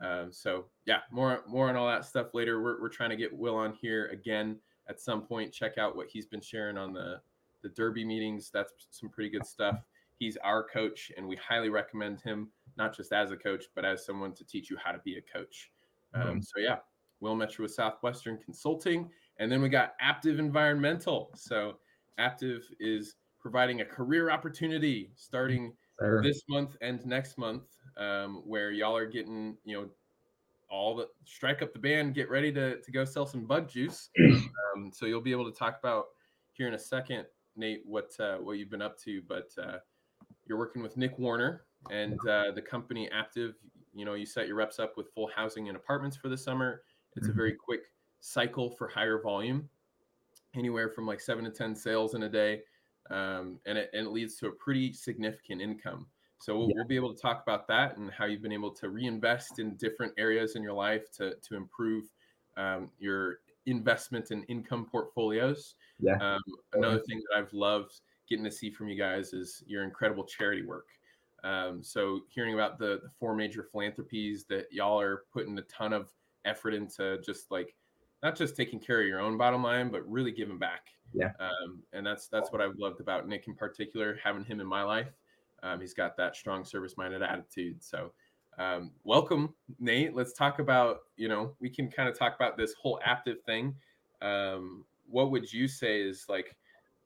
Um, 0.00 0.32
so, 0.32 0.66
yeah, 0.86 1.00
more 1.10 1.42
more 1.46 1.68
on 1.68 1.76
all 1.76 1.86
that 1.86 2.04
stuff 2.04 2.34
later. 2.34 2.62
We're, 2.62 2.80
we're 2.80 2.88
trying 2.88 3.10
to 3.10 3.16
get 3.16 3.36
Will 3.36 3.56
on 3.56 3.72
here 3.72 4.06
again 4.06 4.58
at 4.88 5.00
some 5.00 5.22
point 5.22 5.52
check 5.52 5.78
out 5.78 5.96
what 5.96 6.08
he's 6.08 6.26
been 6.26 6.40
sharing 6.40 6.76
on 6.76 6.92
the 6.92 7.20
the 7.62 7.68
derby 7.70 8.04
meetings 8.04 8.50
that's 8.52 8.72
some 8.90 9.08
pretty 9.08 9.30
good 9.30 9.46
stuff 9.46 9.80
he's 10.22 10.36
our 10.44 10.62
coach 10.62 11.10
and 11.16 11.26
we 11.26 11.34
highly 11.36 11.68
recommend 11.68 12.20
him 12.20 12.48
not 12.78 12.96
just 12.96 13.12
as 13.12 13.32
a 13.32 13.36
coach 13.36 13.64
but 13.74 13.84
as 13.84 14.06
someone 14.06 14.32
to 14.32 14.44
teach 14.44 14.70
you 14.70 14.76
how 14.82 14.92
to 14.92 15.00
be 15.04 15.16
a 15.16 15.38
coach 15.38 15.72
um, 16.14 16.20
mm-hmm. 16.20 16.30
um, 16.30 16.42
so 16.42 16.60
yeah 16.60 16.76
will 17.20 17.36
metcher 17.36 17.58
with 17.60 17.72
southwestern 17.72 18.38
consulting 18.38 19.10
and 19.40 19.50
then 19.50 19.60
we 19.60 19.68
got 19.68 19.94
aptive 20.00 20.38
environmental 20.38 21.30
so 21.34 21.76
aptive 22.20 22.62
is 22.78 23.16
providing 23.40 23.80
a 23.80 23.84
career 23.84 24.30
opportunity 24.30 25.10
starting 25.16 25.72
sure. 25.98 26.22
this 26.22 26.42
month 26.48 26.76
and 26.80 27.04
next 27.04 27.36
month 27.36 27.64
um, 27.96 28.42
where 28.46 28.70
y'all 28.70 28.96
are 28.96 29.06
getting 29.06 29.56
you 29.64 29.76
know 29.76 29.88
all 30.70 30.96
the 30.96 31.06
strike 31.26 31.60
up 31.60 31.74
the 31.74 31.78
band, 31.78 32.14
get 32.14 32.30
ready 32.30 32.50
to, 32.50 32.80
to 32.80 32.90
go 32.90 33.04
sell 33.04 33.26
some 33.26 33.44
bug 33.44 33.68
juice. 33.68 34.08
Um, 34.74 34.90
so 34.90 35.04
you'll 35.04 35.20
be 35.20 35.32
able 35.32 35.44
to 35.52 35.54
talk 35.54 35.78
about 35.78 36.06
here 36.52 36.66
in 36.66 36.72
a 36.72 36.78
second, 36.78 37.26
Nate, 37.56 37.82
what 37.84 38.10
uh, 38.18 38.36
what 38.36 38.52
you've 38.52 38.70
been 38.70 38.80
up 38.80 38.98
to. 39.00 39.20
But 39.28 39.50
uh, 39.62 39.76
you're 40.52 40.58
working 40.58 40.82
with 40.82 40.98
Nick 40.98 41.18
Warner 41.18 41.62
and 41.90 42.18
uh, 42.28 42.52
the 42.54 42.60
company 42.60 43.08
Aptive. 43.10 43.54
You 43.94 44.04
know, 44.04 44.12
you 44.12 44.26
set 44.26 44.46
your 44.46 44.56
reps 44.56 44.78
up 44.78 44.98
with 44.98 45.08
full 45.14 45.30
housing 45.34 45.68
and 45.68 45.76
apartments 45.78 46.14
for 46.14 46.28
the 46.28 46.36
summer. 46.36 46.82
It's 47.16 47.26
a 47.26 47.30
mm-hmm. 47.30 47.38
very 47.38 47.52
quick 47.54 47.80
cycle 48.20 48.68
for 48.68 48.86
higher 48.86 49.18
volume, 49.22 49.66
anywhere 50.54 50.90
from 50.90 51.06
like 51.06 51.20
seven 51.20 51.44
to 51.44 51.50
ten 51.50 51.74
sales 51.74 52.14
in 52.14 52.24
a 52.24 52.28
day, 52.28 52.60
um, 53.10 53.60
and 53.64 53.78
it 53.78 53.88
and 53.94 54.06
it 54.06 54.10
leads 54.10 54.36
to 54.36 54.48
a 54.48 54.52
pretty 54.52 54.92
significant 54.92 55.62
income. 55.62 56.06
So 56.38 56.58
we'll, 56.58 56.68
yeah. 56.68 56.74
we'll, 56.76 56.86
be 56.86 56.96
able 56.96 57.14
to 57.14 57.20
talk 57.20 57.42
about 57.42 57.66
that 57.68 57.96
and 57.96 58.10
how 58.10 58.26
you've 58.26 58.42
been 58.42 58.52
able 58.52 58.72
to 58.72 58.90
reinvest 58.90 59.58
in 59.58 59.76
different 59.76 60.12
areas 60.18 60.54
in 60.54 60.62
your 60.62 60.74
life 60.74 61.10
to 61.12 61.34
to 61.48 61.56
improve 61.56 62.04
um, 62.58 62.90
your 62.98 63.38
investment 63.64 64.32
and 64.32 64.44
income 64.48 64.86
portfolios. 64.90 65.76
Yeah. 65.98 66.16
Um, 66.16 66.42
another 66.74 67.00
thing 67.08 67.22
that 67.30 67.38
I've 67.38 67.52
loved 67.54 68.02
getting 68.32 68.44
to 68.46 68.50
see 68.50 68.70
from 68.70 68.88
you 68.88 68.96
guys 68.96 69.34
is 69.34 69.62
your 69.66 69.84
incredible 69.84 70.24
charity 70.24 70.64
work. 70.64 70.88
Um, 71.44 71.82
so 71.82 72.20
hearing 72.28 72.54
about 72.54 72.78
the, 72.78 73.00
the 73.02 73.10
four 73.20 73.34
major 73.34 73.68
philanthropies 73.70 74.44
that 74.48 74.72
y'all 74.72 74.98
are 74.98 75.24
putting 75.34 75.58
a 75.58 75.62
ton 75.62 75.92
of 75.92 76.08
effort 76.46 76.72
into 76.72 77.18
just 77.20 77.50
like 77.50 77.74
not 78.22 78.34
just 78.34 78.56
taking 78.56 78.80
care 78.80 79.02
of 79.02 79.06
your 79.06 79.20
own 79.20 79.36
bottom 79.36 79.62
line, 79.62 79.90
but 79.90 80.10
really 80.10 80.30
giving 80.30 80.58
back. 80.58 80.86
Yeah. 81.12 81.32
Um, 81.40 81.82
and 81.92 82.06
that's 82.06 82.28
that's 82.28 82.50
what 82.52 82.62
I've 82.62 82.78
loved 82.78 83.00
about 83.00 83.28
Nick 83.28 83.48
in 83.48 83.54
particular, 83.54 84.18
having 84.24 84.44
him 84.44 84.60
in 84.60 84.66
my 84.66 84.82
life. 84.82 85.12
Um, 85.62 85.78
he's 85.78 85.92
got 85.92 86.16
that 86.16 86.34
strong 86.34 86.64
service 86.64 86.96
minded 86.96 87.22
attitude. 87.22 87.84
So 87.84 88.12
um, 88.56 88.92
welcome, 89.04 89.52
Nate. 89.78 90.14
Let's 90.14 90.32
talk 90.32 90.58
about, 90.58 91.00
you 91.16 91.28
know, 91.28 91.54
we 91.60 91.68
can 91.68 91.90
kind 91.90 92.08
of 92.08 92.18
talk 92.18 92.34
about 92.34 92.56
this 92.56 92.72
whole 92.80 92.98
Aptive 93.06 93.42
thing. 93.44 93.74
Um, 94.22 94.86
what 95.06 95.30
would 95.30 95.52
you 95.52 95.68
say 95.68 96.00
is 96.00 96.24
like 96.30 96.56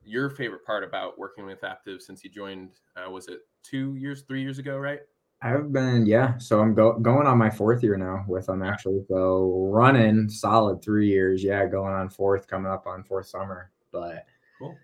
your 0.07 0.29
favorite 0.29 0.65
part 0.65 0.83
about 0.83 1.17
working 1.19 1.45
with 1.45 1.61
Aptive 1.61 2.01
since 2.01 2.23
you 2.23 2.29
joined? 2.29 2.79
Uh, 2.95 3.09
was 3.09 3.27
it 3.27 3.41
two 3.63 3.95
years, 3.95 4.21
three 4.21 4.41
years 4.41 4.59
ago, 4.59 4.77
right? 4.77 4.99
I've 5.41 5.71
been, 5.71 6.05
yeah. 6.05 6.37
So 6.39 6.59
I'm 6.59 6.73
go- 6.73 6.97
going 6.97 7.27
on 7.27 7.37
my 7.37 7.49
fourth 7.49 7.83
year 7.83 7.95
now 7.95 8.25
with 8.27 8.47
them 8.47 8.63
actually. 8.63 9.05
So 9.07 9.69
running 9.71 10.29
solid 10.29 10.81
three 10.81 11.07
years. 11.07 11.43
Yeah, 11.43 11.65
going 11.67 11.93
on 11.93 12.09
fourth, 12.09 12.47
coming 12.47 12.71
up 12.71 12.87
on 12.87 13.03
fourth 13.03 13.27
summer. 13.27 13.69
But 13.91 14.25
cool. 14.57 14.75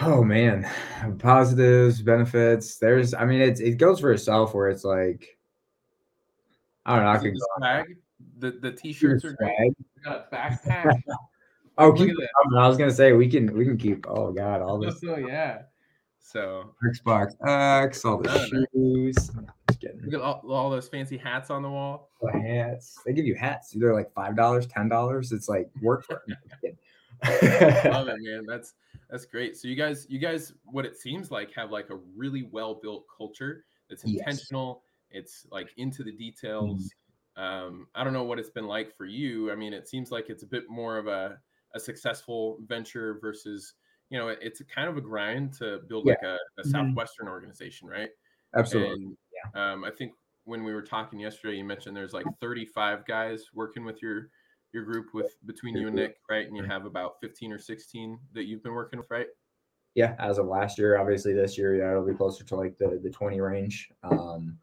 Oh 0.00 0.22
man, 0.22 0.70
positives, 1.18 2.00
benefits. 2.00 2.76
There's, 2.78 3.12
I 3.12 3.24
mean, 3.24 3.40
it's 3.40 3.60
it 3.60 3.72
goes 3.72 4.00
for 4.00 4.12
itself. 4.12 4.54
Where 4.54 4.68
it's 4.68 4.84
like, 4.84 5.36
I 6.84 6.94
don't 6.94 7.04
know. 7.04 7.10
I 7.10 7.18
could 7.18 7.34
the. 7.34 7.96
The 8.38 8.50
the 8.50 8.72
t-shirts 8.72 9.24
are 9.24 9.34
great. 9.34 9.74
Got 10.04 10.28
a 10.30 10.34
backpack. 10.34 11.02
oh, 11.78 11.92
keep 11.92 12.08
coming. 12.08 12.58
I 12.58 12.68
was 12.68 12.76
gonna 12.76 12.90
say 12.90 13.12
we 13.12 13.28
can 13.28 13.52
we 13.56 13.64
can 13.64 13.76
keep. 13.76 14.06
Oh 14.08 14.32
god, 14.32 14.62
all 14.62 14.78
this. 14.78 15.00
Oh 15.08 15.16
yeah. 15.16 15.62
So 16.18 16.74
Xbox 16.84 17.32
X, 17.46 18.04
all 18.04 18.18
the 18.18 18.66
shoes. 18.72 19.30
Look 20.04 20.14
at 20.14 20.20
all, 20.20 20.42
all, 20.50 20.70
those 20.70 20.88
fancy 20.88 21.16
hats 21.16 21.50
on 21.50 21.62
the 21.62 21.70
wall. 21.70 22.10
The 22.20 22.32
hats. 22.32 22.98
They 23.06 23.12
give 23.12 23.26
you 23.26 23.36
hats. 23.36 23.72
They're 23.72 23.94
like 23.94 24.12
five 24.12 24.34
dollars, 24.34 24.66
ten 24.66 24.88
dollars. 24.88 25.30
It's 25.30 25.48
like 25.48 25.70
work 25.82 26.04
for 26.04 26.22
it. 26.62 26.76
Love 27.92 28.08
it, 28.08 28.16
man. 28.20 28.44
That's 28.46 28.74
that's 29.08 29.24
great. 29.24 29.56
So 29.56 29.68
you 29.68 29.76
guys, 29.76 30.06
you 30.08 30.18
guys, 30.18 30.52
what 30.64 30.84
it 30.84 30.96
seems 30.96 31.30
like 31.30 31.52
have 31.54 31.70
like 31.70 31.90
a 31.90 31.96
really 32.16 32.48
well 32.50 32.74
built 32.74 33.04
culture 33.16 33.64
that's 33.88 34.04
intentional. 34.04 34.82
Yes. 35.12 35.22
It's 35.22 35.46
like 35.50 35.68
into 35.76 36.02
the 36.02 36.12
details. 36.12 36.92
Mm-hmm. 37.38 37.42
Um, 37.42 37.86
I 37.94 38.02
don't 38.02 38.12
know 38.12 38.24
what 38.24 38.38
it's 38.38 38.50
been 38.50 38.66
like 38.66 38.96
for 38.96 39.06
you. 39.06 39.52
I 39.52 39.54
mean, 39.54 39.72
it 39.72 39.88
seems 39.88 40.10
like 40.10 40.28
it's 40.28 40.42
a 40.42 40.46
bit 40.46 40.64
more 40.68 40.98
of 40.98 41.06
a, 41.06 41.38
a 41.76 41.80
successful 41.80 42.58
venture 42.66 43.18
versus 43.20 43.74
you 44.10 44.18
know, 44.18 44.28
it's 44.28 44.60
a 44.60 44.64
kind 44.64 44.88
of 44.88 44.96
a 44.96 45.00
grind 45.00 45.52
to 45.54 45.80
build 45.88 46.06
yeah. 46.06 46.12
like 46.12 46.22
a, 46.22 46.26
a 46.26 46.62
mm-hmm. 46.62 46.70
Southwestern 46.70 47.28
organization, 47.28 47.88
right? 47.88 48.08
Absolutely. 48.56 48.92
And, 48.92 49.16
yeah. 49.34 49.72
Um, 49.72 49.84
I 49.84 49.90
think 49.90 50.12
when 50.44 50.62
we 50.62 50.72
were 50.72 50.82
talking 50.82 51.18
yesterday, 51.18 51.56
you 51.56 51.64
mentioned 51.64 51.96
there's 51.96 52.12
like 52.12 52.26
35 52.40 53.04
guys 53.06 53.44
working 53.52 53.84
with 53.84 54.00
your 54.00 54.28
your 54.72 54.84
group 54.84 55.06
with 55.14 55.34
between 55.46 55.76
you 55.76 55.86
and 55.86 55.96
Nick, 55.96 56.16
right? 56.28 56.46
And 56.46 56.56
you 56.56 56.64
have 56.64 56.84
about 56.84 57.14
15 57.22 57.52
or 57.52 57.58
16 57.58 58.18
that 58.34 58.44
you've 58.44 58.62
been 58.62 58.74
working 58.74 58.98
with, 58.98 59.10
right? 59.10 59.26
Yeah, 59.94 60.14
as 60.18 60.38
of 60.38 60.46
last 60.46 60.78
year, 60.78 60.98
obviously 60.98 61.32
this 61.32 61.56
year, 61.56 61.74
yeah, 61.74 61.90
it'll 61.90 62.06
be 62.06 62.14
closer 62.14 62.44
to 62.44 62.56
like 62.56 62.76
the 62.78 63.00
the 63.02 63.10
20 63.10 63.40
range. 63.40 63.88
Um, 64.02 64.58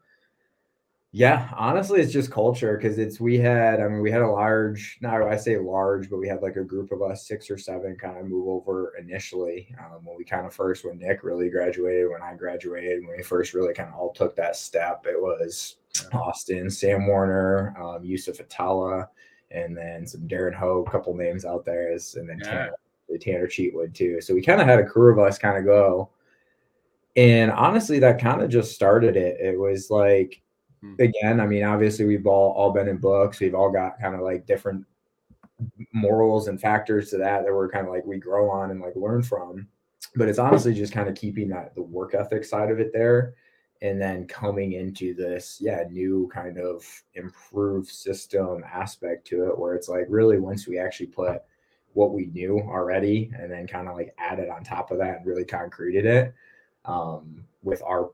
yeah, 1.16 1.48
honestly, 1.56 2.00
it's 2.00 2.12
just 2.12 2.32
culture 2.32 2.76
because 2.76 2.98
it's 2.98 3.20
we 3.20 3.38
had, 3.38 3.80
I 3.80 3.86
mean, 3.86 4.00
we 4.00 4.10
had 4.10 4.22
a 4.22 4.28
large, 4.28 4.98
not 5.00 5.22
I 5.22 5.36
say 5.36 5.56
large, 5.56 6.10
but 6.10 6.16
we 6.16 6.26
had 6.26 6.42
like 6.42 6.56
a 6.56 6.64
group 6.64 6.90
of 6.90 7.02
us, 7.02 7.28
six 7.28 7.48
or 7.48 7.56
seven, 7.56 7.94
kind 7.94 8.18
of 8.18 8.26
move 8.26 8.48
over 8.48 8.94
initially 8.98 9.72
um, 9.78 10.04
when 10.04 10.16
we 10.16 10.24
kind 10.24 10.44
of 10.44 10.52
first, 10.52 10.84
when 10.84 10.98
Nick 10.98 11.22
really 11.22 11.48
graduated, 11.50 12.10
when 12.10 12.20
I 12.20 12.34
graduated, 12.34 13.06
when 13.06 13.16
we 13.16 13.22
first 13.22 13.54
really 13.54 13.72
kind 13.72 13.90
of 13.90 13.94
all 13.94 14.12
took 14.12 14.34
that 14.34 14.56
step, 14.56 15.06
it 15.08 15.16
was 15.16 15.76
Austin, 16.12 16.68
Sam 16.68 17.06
Warner, 17.06 17.76
um, 17.80 18.04
Yusuf 18.04 18.40
Atala, 18.40 19.08
and 19.52 19.76
then 19.76 20.08
some 20.08 20.22
Darren 20.22 20.52
Ho, 20.54 20.84
a 20.84 20.90
couple 20.90 21.14
names 21.14 21.44
out 21.44 21.64
there, 21.64 21.92
is, 21.92 22.16
and 22.16 22.28
then 22.28 22.40
yeah. 22.42 22.50
Tanner, 22.50 23.18
Tanner 23.20 23.46
Cheatwood 23.46 23.94
too. 23.94 24.20
So 24.20 24.34
we 24.34 24.42
kind 24.42 24.60
of 24.60 24.66
had 24.66 24.80
a 24.80 24.84
crew 24.84 25.12
of 25.12 25.20
us 25.20 25.38
kind 25.38 25.58
of 25.58 25.64
go. 25.64 26.10
And 27.14 27.52
honestly, 27.52 28.00
that 28.00 28.20
kind 28.20 28.42
of 28.42 28.50
just 28.50 28.74
started 28.74 29.16
it. 29.16 29.38
It 29.40 29.56
was 29.56 29.90
like. 29.92 30.40
Again, 30.98 31.40
I 31.40 31.46
mean, 31.46 31.64
obviously 31.64 32.04
we've 32.04 32.26
all 32.26 32.52
all 32.52 32.72
been 32.72 32.88
in 32.88 32.98
books. 32.98 33.40
We've 33.40 33.54
all 33.54 33.70
got 33.70 34.00
kind 34.00 34.14
of 34.14 34.20
like 34.20 34.46
different 34.46 34.84
morals 35.92 36.48
and 36.48 36.60
factors 36.60 37.10
to 37.10 37.18
that 37.18 37.44
that 37.44 37.54
we're 37.54 37.70
kind 37.70 37.86
of 37.86 37.92
like 37.92 38.04
we 38.04 38.18
grow 38.18 38.50
on 38.50 38.70
and 38.70 38.80
like 38.80 38.96
learn 38.96 39.22
from. 39.22 39.66
But 40.16 40.28
it's 40.28 40.38
honestly 40.38 40.74
just 40.74 40.92
kind 40.92 41.08
of 41.08 41.14
keeping 41.14 41.48
that 41.48 41.74
the 41.74 41.82
work 41.82 42.14
ethic 42.14 42.44
side 42.44 42.70
of 42.70 42.80
it 42.80 42.92
there 42.92 43.34
and 43.82 44.00
then 44.00 44.26
coming 44.26 44.72
into 44.72 45.14
this 45.14 45.58
yeah 45.60 45.84
new 45.90 46.30
kind 46.32 46.58
of 46.58 46.84
improved 47.14 47.88
system 47.88 48.64
aspect 48.72 49.26
to 49.26 49.46
it 49.46 49.58
where 49.58 49.74
it's 49.74 49.88
like 49.88 50.06
really 50.08 50.38
once 50.38 50.66
we 50.66 50.78
actually 50.78 51.06
put 51.06 51.42
what 51.92 52.12
we 52.12 52.26
knew 52.26 52.58
already 52.60 53.30
and 53.38 53.50
then 53.50 53.66
kind 53.66 53.88
of 53.88 53.94
like 53.94 54.14
added 54.18 54.48
on 54.48 54.64
top 54.64 54.90
of 54.90 54.98
that 54.98 55.18
and 55.18 55.26
really 55.26 55.44
concreted 55.44 56.06
it 56.06 56.34
um, 56.86 57.44
with 57.62 57.82
our 57.82 58.10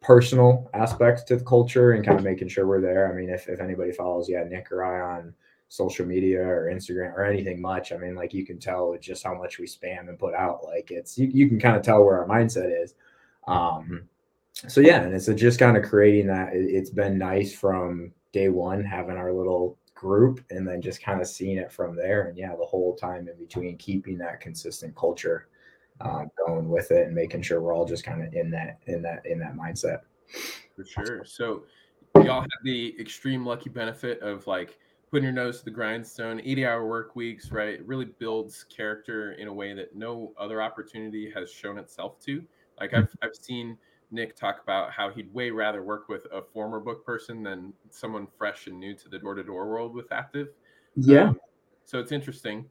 personal 0.00 0.70
aspects 0.74 1.22
to 1.24 1.36
the 1.36 1.44
culture 1.44 1.92
and 1.92 2.04
kind 2.04 2.18
of 2.18 2.24
making 2.24 2.48
sure 2.48 2.66
we're 2.66 2.80
there. 2.80 3.12
I 3.12 3.14
mean, 3.14 3.28
if, 3.28 3.48
if 3.48 3.60
anybody 3.60 3.92
follows, 3.92 4.28
yeah, 4.28 4.44
Nick 4.44 4.72
or 4.72 4.84
I 4.84 5.16
on 5.16 5.34
social 5.68 6.06
media 6.06 6.42
or 6.42 6.70
Instagram 6.72 7.14
or 7.14 7.24
anything 7.24 7.60
much, 7.60 7.92
I 7.92 7.96
mean, 7.96 8.14
like 8.14 8.32
you 8.32 8.44
can 8.46 8.58
tell 8.58 8.96
just 9.00 9.22
how 9.22 9.34
much 9.34 9.58
we 9.58 9.66
spam 9.66 10.08
and 10.08 10.18
put 10.18 10.34
out. 10.34 10.64
Like 10.64 10.90
it's, 10.90 11.18
you, 11.18 11.28
you 11.32 11.48
can 11.48 11.60
kind 11.60 11.76
of 11.76 11.82
tell 11.82 12.04
where 12.04 12.18
our 12.18 12.26
mindset 12.26 12.82
is. 12.82 12.94
Um, 13.46 14.08
so 14.68 14.80
yeah, 14.80 15.02
and 15.02 15.14
it's 15.14 15.26
just 15.26 15.58
kind 15.58 15.76
of 15.76 15.84
creating 15.84 16.26
that. 16.28 16.54
It, 16.54 16.64
it's 16.70 16.90
been 16.90 17.18
nice 17.18 17.54
from 17.54 18.12
day 18.32 18.48
one 18.48 18.82
having 18.84 19.16
our 19.16 19.32
little 19.32 19.78
group 19.94 20.42
and 20.50 20.66
then 20.66 20.80
just 20.80 21.02
kind 21.02 21.20
of 21.20 21.28
seeing 21.28 21.58
it 21.58 21.70
from 21.70 21.94
there. 21.94 22.28
And 22.28 22.38
yeah, 22.38 22.56
the 22.56 22.64
whole 22.64 22.96
time 22.96 23.28
in 23.28 23.36
between 23.38 23.76
keeping 23.76 24.16
that 24.18 24.40
consistent 24.40 24.96
culture 24.96 25.48
um, 26.00 26.30
going 26.46 26.68
with 26.68 26.90
it 26.90 27.06
and 27.06 27.14
making 27.14 27.42
sure 27.42 27.60
we're 27.60 27.74
all 27.74 27.84
just 27.84 28.04
kind 28.04 28.22
of 28.22 28.32
in 28.34 28.50
that 28.50 28.78
in 28.86 29.02
that 29.02 29.24
in 29.26 29.38
that 29.38 29.54
mindset. 29.56 30.00
For 30.76 30.84
sure. 30.84 31.24
So 31.24 31.64
y'all 32.16 32.40
have 32.40 32.48
the 32.64 32.94
extreme 33.00 33.44
lucky 33.44 33.70
benefit 33.70 34.20
of 34.20 34.46
like 34.46 34.78
putting 35.10 35.24
your 35.24 35.32
nose 35.32 35.58
to 35.58 35.64
the 35.64 35.70
grindstone, 35.70 36.40
80 36.40 36.66
hour 36.66 36.86
work 36.86 37.16
weeks, 37.16 37.50
right? 37.50 37.68
It 37.68 37.86
really 37.86 38.04
builds 38.04 38.64
character 38.64 39.32
in 39.32 39.48
a 39.48 39.52
way 39.52 39.74
that 39.74 39.94
no 39.96 40.32
other 40.38 40.62
opportunity 40.62 41.30
has 41.34 41.50
shown 41.50 41.78
itself 41.78 42.20
to. 42.26 42.42
Like 42.78 42.94
I've 42.94 43.14
I've 43.22 43.34
seen 43.34 43.76
Nick 44.10 44.36
talk 44.36 44.62
about 44.62 44.92
how 44.92 45.10
he'd 45.10 45.32
way 45.32 45.50
rather 45.50 45.82
work 45.82 46.08
with 46.08 46.26
a 46.32 46.42
former 46.42 46.80
book 46.80 47.04
person 47.04 47.42
than 47.42 47.72
someone 47.90 48.26
fresh 48.38 48.66
and 48.66 48.78
new 48.78 48.94
to 48.94 49.08
the 49.08 49.18
door 49.18 49.34
to 49.34 49.42
door 49.42 49.68
world 49.68 49.94
with 49.94 50.08
Aptive. 50.10 50.48
Yeah. 50.96 51.28
Um, 51.28 51.38
so 51.84 51.98
it's 51.98 52.12
interesting. 52.12 52.64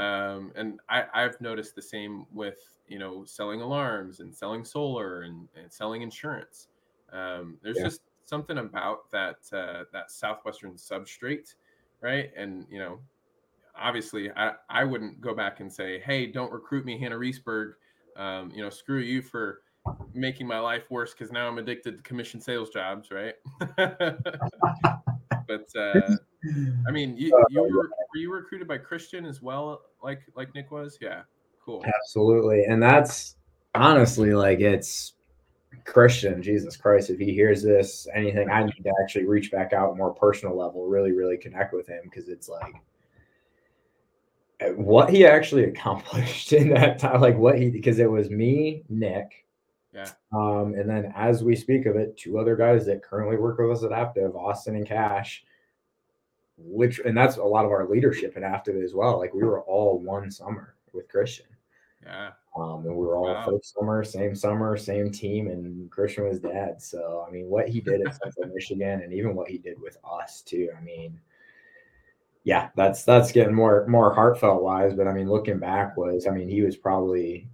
Um, 0.00 0.52
and 0.56 0.80
I, 0.88 1.04
I've 1.12 1.38
noticed 1.40 1.74
the 1.74 1.82
same 1.82 2.24
with 2.32 2.78
you 2.88 2.98
know 2.98 3.24
selling 3.24 3.60
alarms 3.60 4.20
and 4.20 4.34
selling 4.34 4.64
solar 4.64 5.22
and, 5.22 5.46
and 5.60 5.70
selling 5.70 6.02
insurance. 6.02 6.68
Um, 7.12 7.58
there's 7.62 7.76
yeah. 7.78 7.84
just 7.84 8.00
something 8.24 8.58
about 8.58 9.10
that 9.10 9.36
uh, 9.52 9.84
that 9.92 10.10
southwestern 10.10 10.72
substrate, 10.72 11.54
right? 12.00 12.30
And 12.36 12.64
you 12.70 12.78
know, 12.78 13.00
obviously, 13.78 14.30
I 14.30 14.52
I 14.70 14.84
wouldn't 14.84 15.20
go 15.20 15.34
back 15.34 15.60
and 15.60 15.70
say, 15.70 16.00
hey, 16.00 16.26
don't 16.26 16.52
recruit 16.52 16.86
me, 16.86 16.98
Hannah 16.98 17.18
Reesberg. 17.18 17.72
Um, 18.16 18.50
you 18.54 18.62
know, 18.62 18.70
screw 18.70 19.00
you 19.00 19.20
for 19.20 19.62
making 20.14 20.46
my 20.46 20.60
life 20.60 20.84
worse 20.90 21.12
because 21.12 21.32
now 21.32 21.46
I'm 21.48 21.58
addicted 21.58 21.96
to 21.96 22.02
commission 22.02 22.40
sales 22.40 22.70
jobs, 22.70 23.10
right? 23.10 23.34
but 23.76 25.66
uh, 25.76 26.16
Hmm. 26.42 26.70
I 26.88 26.90
mean, 26.90 27.16
you, 27.16 27.36
uh, 27.36 27.44
you 27.50 27.62
were, 27.62 27.90
were 27.90 28.16
you 28.16 28.32
recruited 28.32 28.66
by 28.66 28.78
Christian 28.78 29.26
as 29.26 29.42
well, 29.42 29.82
like 30.02 30.20
like 30.34 30.54
Nick 30.54 30.70
was? 30.70 30.98
Yeah, 31.00 31.22
cool. 31.64 31.84
Absolutely, 31.84 32.64
and 32.64 32.82
that's 32.82 33.36
honestly 33.74 34.32
like 34.32 34.60
it's 34.60 35.14
Christian. 35.84 36.42
Jesus 36.42 36.76
Christ, 36.76 37.10
if 37.10 37.18
he 37.18 37.32
hears 37.32 37.62
this, 37.62 38.08
anything, 38.14 38.50
I 38.50 38.64
need 38.64 38.82
to 38.84 38.92
actually 39.02 39.26
reach 39.26 39.50
back 39.50 39.72
out 39.72 39.96
more 39.96 40.14
personal 40.14 40.56
level, 40.56 40.86
really, 40.86 41.12
really 41.12 41.36
connect 41.36 41.74
with 41.74 41.88
him 41.88 42.00
because 42.04 42.28
it's 42.28 42.48
eh, 42.48 42.52
like 44.68 44.76
what 44.76 45.10
he 45.10 45.26
actually 45.26 45.64
accomplished 45.64 46.52
in 46.52 46.70
that 46.70 46.98
time, 46.98 47.20
like 47.20 47.36
what 47.36 47.58
he 47.58 47.70
because 47.70 47.98
it 47.98 48.10
was 48.10 48.30
me, 48.30 48.82
Nick, 48.88 49.44
yeah. 49.92 50.10
Um, 50.32 50.74
and 50.74 50.88
then 50.88 51.12
as 51.16 51.42
we 51.42 51.56
speak 51.56 51.86
of 51.86 51.96
it, 51.96 52.16
two 52.16 52.38
other 52.38 52.56
guys 52.56 52.86
that 52.86 53.02
currently 53.02 53.36
work 53.36 53.58
with 53.58 53.70
us 53.70 53.84
at 53.84 53.90
Aptive, 53.90 54.34
Austin 54.34 54.76
and 54.76 54.86
Cash, 54.86 55.44
which 56.64 57.00
and 57.00 57.16
that's 57.16 57.36
a 57.36 57.42
lot 57.42 57.64
of 57.64 57.70
our 57.70 57.86
leadership 57.88 58.36
at 58.36 58.42
Aptive 58.42 58.82
as 58.82 58.94
well. 58.94 59.18
Like 59.18 59.34
we 59.34 59.42
were 59.42 59.62
all 59.62 59.98
one 59.98 60.30
summer 60.30 60.74
with 60.92 61.08
Christian. 61.08 61.46
Yeah. 62.04 62.30
Um, 62.56 62.84
and 62.86 62.96
we 62.96 63.06
were 63.06 63.16
all 63.16 63.32
wow. 63.32 63.44
first 63.44 63.74
summer, 63.74 64.02
same 64.02 64.34
summer, 64.34 64.76
same 64.76 65.10
team, 65.10 65.48
and 65.48 65.90
Christian 65.90 66.28
was 66.28 66.40
dad. 66.40 66.82
So 66.82 67.24
I 67.26 67.30
mean, 67.30 67.46
what 67.46 67.68
he 67.68 67.80
did 67.80 68.06
at 68.06 68.16
Central 68.16 68.48
Michigan, 68.54 69.02
and 69.02 69.12
even 69.12 69.34
what 69.34 69.48
he 69.48 69.58
did 69.58 69.80
with 69.80 69.96
us 70.04 70.42
too. 70.42 70.70
I 70.76 70.80
mean, 70.82 71.20
yeah, 72.44 72.70
that's 72.74 73.04
that's 73.04 73.32
getting 73.32 73.54
more 73.54 73.86
more 73.86 74.14
heartfelt 74.14 74.62
wise. 74.62 74.94
But 74.94 75.06
I 75.06 75.12
mean, 75.12 75.28
looking 75.28 75.58
back 75.58 75.96
was, 75.96 76.26
I 76.26 76.30
mean, 76.30 76.48
he 76.48 76.62
was 76.62 76.76
probably 76.76 77.48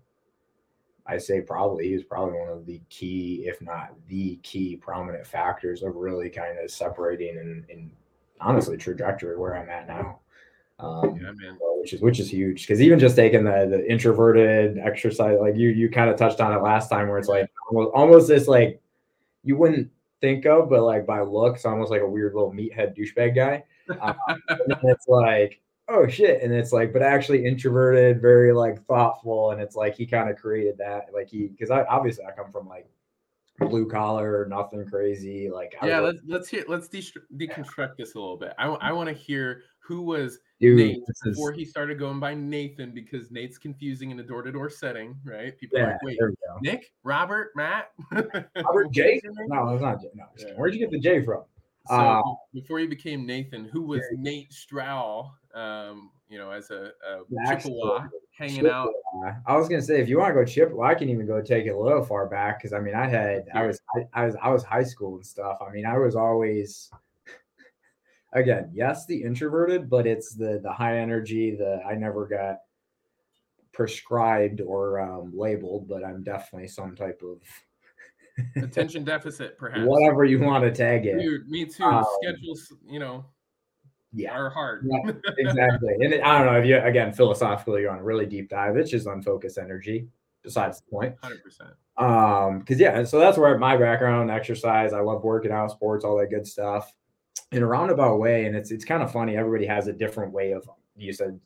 I 1.09 1.19
say 1.19 1.41
probably 1.41 1.89
he 1.89 1.95
was 1.95 2.05
probably 2.05 2.39
one 2.39 2.49
of 2.49 2.67
the 2.67 2.81
key, 2.89 3.45
if 3.47 3.61
not 3.63 3.95
the 4.09 4.37
key, 4.43 4.77
prominent 4.77 5.27
factors 5.27 5.83
of 5.83 5.95
really 5.95 6.29
kind 6.29 6.59
of 6.59 6.71
separating 6.71 7.39
and, 7.39 7.65
and 7.71 7.91
honestly 8.41 8.77
trajectory 8.77 9.37
where 9.37 9.57
I'm 9.57 9.69
at 9.69 9.89
now. 9.89 10.21
Um, 10.79 11.19
yeah, 11.21 11.53
which 11.81 11.95
is 11.95 12.01
which 12.01 12.21
is 12.21 12.31
huge 12.31 12.63
because 12.67 12.83
even 12.83 12.99
just 12.99 13.17
taking 13.17 13.45
the 13.45 13.67
the 13.71 13.91
introverted 13.91 14.79
exercise, 14.79 15.39
like 15.41 15.57
you 15.57 15.71
you 15.71 15.89
kind 15.89 16.11
of 16.11 16.17
touched 16.17 16.41
on 16.41 16.53
it 16.53 16.63
last 16.63 16.89
time, 16.89 17.09
where 17.09 17.19
it's 17.19 17.29
like 17.29 17.51
almost, 17.71 17.95
almost 17.95 18.29
this 18.29 18.47
like 18.47 18.81
you 19.43 19.57
wouldn't 19.57 19.91
think 20.21 20.45
of, 20.45 20.69
but 20.69 20.83
like 20.83 21.07
by 21.07 21.21
looks, 21.21 21.65
almost 21.65 21.91
like 21.91 22.03
a 22.03 22.09
weird 22.09 22.35
little 22.35 22.53
meathead 22.53 22.97
douchebag 22.97 23.35
guy. 23.35 23.65
Um, 24.01 24.17
and 24.49 24.79
it's 24.83 25.09
like 25.09 25.61
oh 25.89 26.07
shit 26.09 26.43
and 26.43 26.53
it's 26.53 26.73
like 26.73 26.93
but 26.93 27.03
actually 27.03 27.45
introverted 27.45 28.21
very 28.21 28.53
like 28.53 28.85
thoughtful 28.87 29.53
and 29.53 29.61
it's 29.61 29.77
like 29.77 29.95
he 29.95 30.05
kind 30.05 30.29
of 30.29 30.37
created 30.37 30.77
that 30.79 31.07
like 31.15 31.29
he 31.29 31.47
because 31.47 31.71
i 31.71 31.85
obviously 31.85 32.25
i 32.25 32.31
come 32.33 32.51
from 32.51 32.69
like 32.69 32.89
blue 33.61 33.89
collar 33.89 34.47
nothing 34.49 34.85
crazy 34.87 35.51
like 35.51 35.75
yeah 35.83 35.99
let's 35.99 36.19
let's 36.27 36.49
hear 36.49 36.65
let's 36.69 36.89
de- 36.89 37.01
deconstruct 37.37 37.77
yeah. 37.77 37.95
this 37.99 38.15
a 38.15 38.19
little 38.19 38.37
bit 38.37 38.53
i, 38.59 38.67
I 38.67 38.93
want 38.93 39.09
to 39.09 39.15
hear 39.15 39.63
who 39.87 40.03
was 40.03 40.41
Dude, 40.61 40.79
Nate 40.79 41.03
before 41.25 41.53
is... 41.53 41.59
he 41.59 41.65
started 41.65 41.99
going 41.99 42.19
by 42.19 42.35
Nathan 42.35 42.93
because 42.93 43.31
Nate's 43.31 43.59
confusing 43.59 44.11
in 44.11 44.19
a 44.19 44.23
door-to-door 44.23 44.71
setting, 44.71 45.15
right? 45.25 45.57
People 45.57 45.79
yeah, 45.79 45.85
are 45.85 45.91
like, 45.91 46.01
wait, 46.03 46.19
Nick, 46.61 46.93
Robert, 47.05 47.53
Matt, 47.55 47.91
Robert 48.13 48.91
J. 48.91 49.21
No, 49.49 49.69
it's 49.69 49.83
not 49.83 50.01
J. 50.01 50.09
No, 50.15 50.25
yeah. 50.39 50.55
where'd 50.57 50.75
you 50.75 50.81
get 50.81 50.91
the 50.91 50.99
J 50.99 51.25
from? 51.25 51.45
So 51.89 51.95
uh, 51.95 52.23
before 52.53 52.81
you 52.81 52.89
became 52.89 53.25
Nathan, 53.27 53.67
who 53.67 53.83
was 53.83 54.03
Nate 54.13 54.53
Strow? 54.53 55.31
Um, 55.55 56.11
you 56.29 56.39
know, 56.39 56.51
as 56.51 56.71
a, 56.71 56.91
a 57.09 57.47
Chippewa 57.47 58.09
hanging 58.37 58.57
Chippewa. 58.57 58.75
out. 58.75 58.93
I 59.47 59.57
was 59.57 59.69
gonna 59.69 59.83
say 59.83 60.01
if 60.01 60.09
you 60.09 60.19
want 60.19 60.31
to 60.31 60.35
go 60.35 60.45
Chippewa, 60.45 60.85
I 60.85 60.95
can 60.95 61.09
even 61.09 61.27
go 61.27 61.41
take 61.41 61.67
it 61.67 61.71
a 61.71 61.79
little 61.79 62.05
far 62.05 62.27
back 62.29 62.59
because 62.59 62.73
I 62.73 62.81
mean 62.81 62.95
I 62.95 63.07
had 63.07 63.47
I 63.55 63.67
was 63.67 63.81
I, 63.97 64.23
I 64.23 64.27
was 64.27 64.37
I 64.43 64.51
was 64.51 64.63
high 64.65 64.85
school 64.85 65.17
and 65.17 65.27
stuff. 65.27 65.59
I 65.67 65.71
mean 65.71 65.87
I 65.87 65.99
was 65.99 66.15
always 66.15 66.91
again 68.33 68.71
yes 68.73 69.07
the 69.07 69.23
introverted, 69.23 69.89
but 69.89 70.07
it's 70.07 70.35
the 70.35 70.61
the 70.63 70.73
high 70.73 70.99
energy. 70.99 71.57
The 71.57 71.83
I 71.87 71.95
never 71.95 72.27
got 72.27 72.59
prescribed 73.73 74.61
or 74.61 75.01
um, 75.01 75.33
labeled, 75.35 75.89
but 75.89 76.05
I'm 76.05 76.23
definitely 76.23 76.69
some 76.69 76.97
type 76.97 77.23
of 77.23 77.41
attention 78.63 79.05
deficit, 79.05 79.59
perhaps. 79.59 79.83
Whatever 79.85 80.25
you 80.25 80.41
want 80.41 80.65
to 80.65 80.71
tag 80.71 81.07
it. 81.07 81.19
Dude, 81.19 81.49
me 81.49 81.67
too. 81.67 81.85
Um, 81.85 82.05
Schedules, 82.23 82.73
you 82.89 82.99
know, 82.99 83.25
yeah, 84.17 84.33
are 84.33 84.51
hard. 84.51 84.87
yeah, 84.89 85.13
exactly. 85.39 85.95
And 86.01 86.15
I 86.23 86.39
don't 86.39 86.47
know 86.53 86.59
if 86.59 86.67
you 86.67 86.79
again 86.79 87.13
philosophically 87.13 87.83
you're 87.83 87.91
on 87.91 87.99
a 87.99 88.05
really 88.05 88.27
deep 88.27 88.49
dive. 88.49 88.77
It's 88.77 88.91
just 88.91 89.07
unfocused 89.07 89.59
energy. 89.59 90.09
Besides 90.43 90.81
the 90.81 90.91
point. 90.91 91.15
Hundred 91.23 91.43
percent. 91.43 91.71
Um, 91.99 92.61
because 92.61 92.79
yeah, 92.79 93.03
so 93.05 93.19
that's 93.19 93.37
where 93.37 93.59
my 93.59 93.77
background, 93.77 94.31
exercise. 94.31 94.93
I 94.93 95.01
love 95.01 95.25
working 95.25 95.51
out, 95.51 95.73
sports, 95.73 96.05
all 96.05 96.17
that 96.19 96.31
good 96.31 96.47
stuff. 96.47 96.93
In 97.53 97.63
a 97.63 97.67
roundabout 97.67 98.19
way, 98.19 98.47
and 98.47 98.57
it's 98.57 98.71
it's 98.71 98.85
kind 98.85 99.03
of 99.03 99.11
funny. 99.11 99.37
Everybody 99.37 99.67
has 99.67 99.89
a 99.89 99.93
different 99.93 100.33
way 100.33 100.53
of. 100.53 100.69
You 100.97 101.13
said 101.13 101.39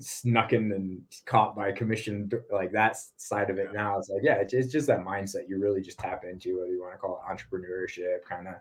snuck 0.00 0.52
in 0.52 0.72
and 0.72 1.02
caught 1.26 1.54
by 1.54 1.70
commission 1.70 2.30
like 2.50 2.72
that 2.72 2.96
side 3.16 3.50
of 3.50 3.58
it 3.58 3.72
now 3.72 3.98
it's 3.98 4.08
like 4.08 4.22
yeah 4.22 4.36
it's, 4.36 4.54
it's 4.54 4.72
just 4.72 4.86
that 4.86 5.00
mindset 5.00 5.48
you 5.48 5.58
really 5.60 5.82
just 5.82 5.98
tap 5.98 6.24
into 6.24 6.58
whether 6.58 6.72
you 6.72 6.80
want 6.80 6.94
to 6.94 6.98
call 6.98 7.22
it 7.22 7.30
entrepreneurship 7.30 8.24
kind 8.26 8.48
of 8.48 8.54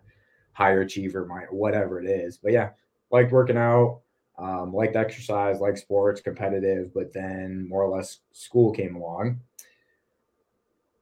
higher 0.54 0.82
achiever 0.82 1.26
mind 1.26 1.48
whatever 1.50 2.02
it 2.02 2.06
is 2.06 2.38
but 2.38 2.52
yeah 2.52 2.70
liked 3.12 3.32
working 3.32 3.58
out 3.58 4.02
um, 4.38 4.74
liked 4.74 4.96
exercise 4.96 5.60
liked 5.60 5.80
sports 5.80 6.20
competitive 6.20 6.94
but 6.94 7.14
then 7.14 7.68
more 7.70 7.84
or 7.84 7.96
less 7.96 8.20
school 8.32 8.72
came 8.72 8.96
along. 8.96 9.40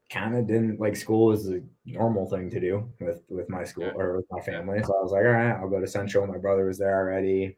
Kind 0.09 0.35
of 0.35 0.47
didn't 0.47 0.79
like 0.79 0.95
school 0.95 1.31
is 1.31 1.47
a 1.49 1.61
normal 1.85 2.27
thing 2.27 2.49
to 2.49 2.59
do 2.59 2.91
with 2.99 3.21
with 3.29 3.47
my 3.49 3.63
school 3.63 3.91
or 3.95 4.17
with 4.17 4.25
my 4.31 4.41
family. 4.41 4.81
So 4.83 4.93
i 4.99 5.03
was 5.03 5.11
like 5.11 5.23
all 5.23 5.31
right 5.31 5.51
i'll 5.51 5.69
go 5.69 5.79
to 5.79 5.87
central. 5.87 6.27
My 6.27 6.37
brother 6.37 6.65
was 6.65 6.77
there 6.77 6.99
already. 6.99 7.55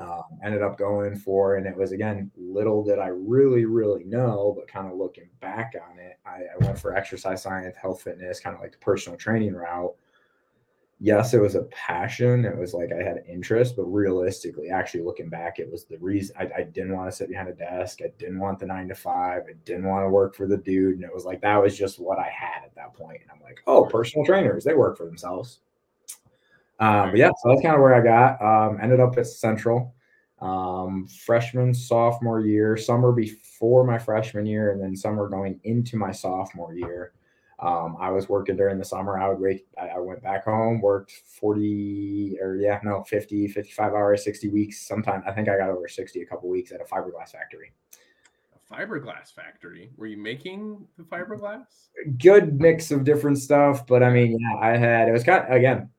Um, 0.00 0.22
ended 0.42 0.62
up 0.62 0.78
going 0.78 1.14
for, 1.14 1.56
and 1.56 1.66
it 1.66 1.76
was 1.76 1.92
again 1.92 2.30
little 2.38 2.82
that 2.84 2.98
I 2.98 3.08
really, 3.08 3.66
really 3.66 4.04
know, 4.04 4.54
but 4.56 4.66
kind 4.66 4.90
of 4.90 4.96
looking 4.96 5.28
back 5.42 5.74
on 5.90 5.98
it, 5.98 6.18
I, 6.24 6.44
I 6.54 6.64
went 6.64 6.78
for 6.78 6.96
exercise 6.96 7.42
science, 7.42 7.76
health 7.76 8.00
fitness, 8.00 8.40
kind 8.40 8.56
of 8.56 8.62
like 8.62 8.72
the 8.72 8.78
personal 8.78 9.18
training 9.18 9.52
route. 9.52 9.94
Yes, 11.00 11.34
it 11.34 11.40
was 11.40 11.54
a 11.54 11.64
passion. 11.64 12.44
It 12.44 12.56
was 12.56 12.72
like 12.72 12.90
I 12.92 13.02
had 13.02 13.24
interest, 13.28 13.76
but 13.76 13.84
realistically, 13.84 14.70
actually 14.70 15.02
looking 15.02 15.28
back, 15.28 15.58
it 15.58 15.70
was 15.70 15.84
the 15.84 15.98
reason 15.98 16.36
I, 16.38 16.48
I 16.58 16.62
didn't 16.62 16.94
want 16.94 17.10
to 17.10 17.16
sit 17.16 17.28
behind 17.28 17.48
a 17.48 17.52
desk. 17.52 17.98
I 18.02 18.12
didn't 18.18 18.38
want 18.38 18.60
the 18.60 18.66
nine 18.66 18.88
to 18.88 18.94
five. 18.94 19.42
I 19.48 19.54
didn't 19.64 19.84
want 19.86 20.04
to 20.04 20.08
work 20.08 20.34
for 20.34 20.46
the 20.46 20.56
dude. 20.56 20.94
And 20.94 21.04
it 21.04 21.12
was 21.12 21.24
like 21.24 21.40
that 21.42 21.60
was 21.60 21.76
just 21.76 21.98
what 21.98 22.18
I 22.18 22.30
had 22.30 22.64
at 22.64 22.74
that 22.76 22.94
point. 22.94 23.20
And 23.22 23.30
I'm 23.30 23.42
like, 23.42 23.60
oh, 23.66 23.84
personal 23.84 24.24
trainers, 24.24 24.64
they 24.64 24.74
work 24.74 24.96
for 24.96 25.04
themselves. 25.04 25.60
Um, 26.80 27.10
but 27.10 27.18
yeah, 27.18 27.30
so 27.42 27.48
that's 27.48 27.62
kind 27.62 27.74
of 27.74 27.80
where 27.80 27.94
I 27.94 28.00
got. 28.00 28.40
Um, 28.42 28.78
ended 28.80 29.00
up 29.00 29.18
at 29.18 29.26
Central, 29.26 29.94
um, 30.40 31.06
freshman, 31.08 31.74
sophomore 31.74 32.40
year, 32.40 32.76
summer 32.76 33.12
before 33.12 33.84
my 33.84 33.98
freshman 33.98 34.46
year, 34.46 34.72
and 34.72 34.82
then 34.82 34.96
summer 34.96 35.28
going 35.28 35.60
into 35.64 35.96
my 35.96 36.12
sophomore 36.12 36.74
year. 36.74 37.12
Um, 37.60 37.96
I 38.00 38.10
was 38.10 38.28
working 38.28 38.56
during 38.56 38.78
the 38.78 38.84
summer. 38.84 39.18
I 39.18 39.28
would 39.28 39.38
wait. 39.38 39.66
I 39.80 39.98
went 39.98 40.22
back 40.22 40.44
home, 40.44 40.80
worked 40.80 41.12
40 41.12 42.38
or 42.42 42.56
yeah, 42.56 42.80
no, 42.82 43.04
50, 43.04 43.48
55 43.48 43.92
hours, 43.92 44.24
60 44.24 44.48
weeks. 44.48 44.86
Sometimes 44.86 45.24
I 45.26 45.32
think 45.32 45.48
I 45.48 45.56
got 45.56 45.70
over 45.70 45.88
60 45.88 46.20
a 46.20 46.26
couple 46.26 46.48
weeks 46.48 46.72
at 46.72 46.80
a 46.80 46.84
fiberglass 46.84 47.30
factory. 47.30 47.72
A 48.54 48.74
fiberglass 48.74 49.32
factory? 49.32 49.92
Were 49.96 50.06
you 50.06 50.16
making 50.16 50.86
the 50.98 51.04
fiberglass? 51.04 51.66
Good 52.18 52.60
mix 52.60 52.90
of 52.90 53.04
different 53.04 53.38
stuff, 53.38 53.86
but 53.86 54.02
I 54.02 54.10
mean, 54.10 54.38
yeah, 54.38 54.58
I 54.60 54.76
had 54.76 55.08
it 55.08 55.12
was 55.12 55.22
kind 55.24 55.44
of 55.44 55.52
again 55.52 55.90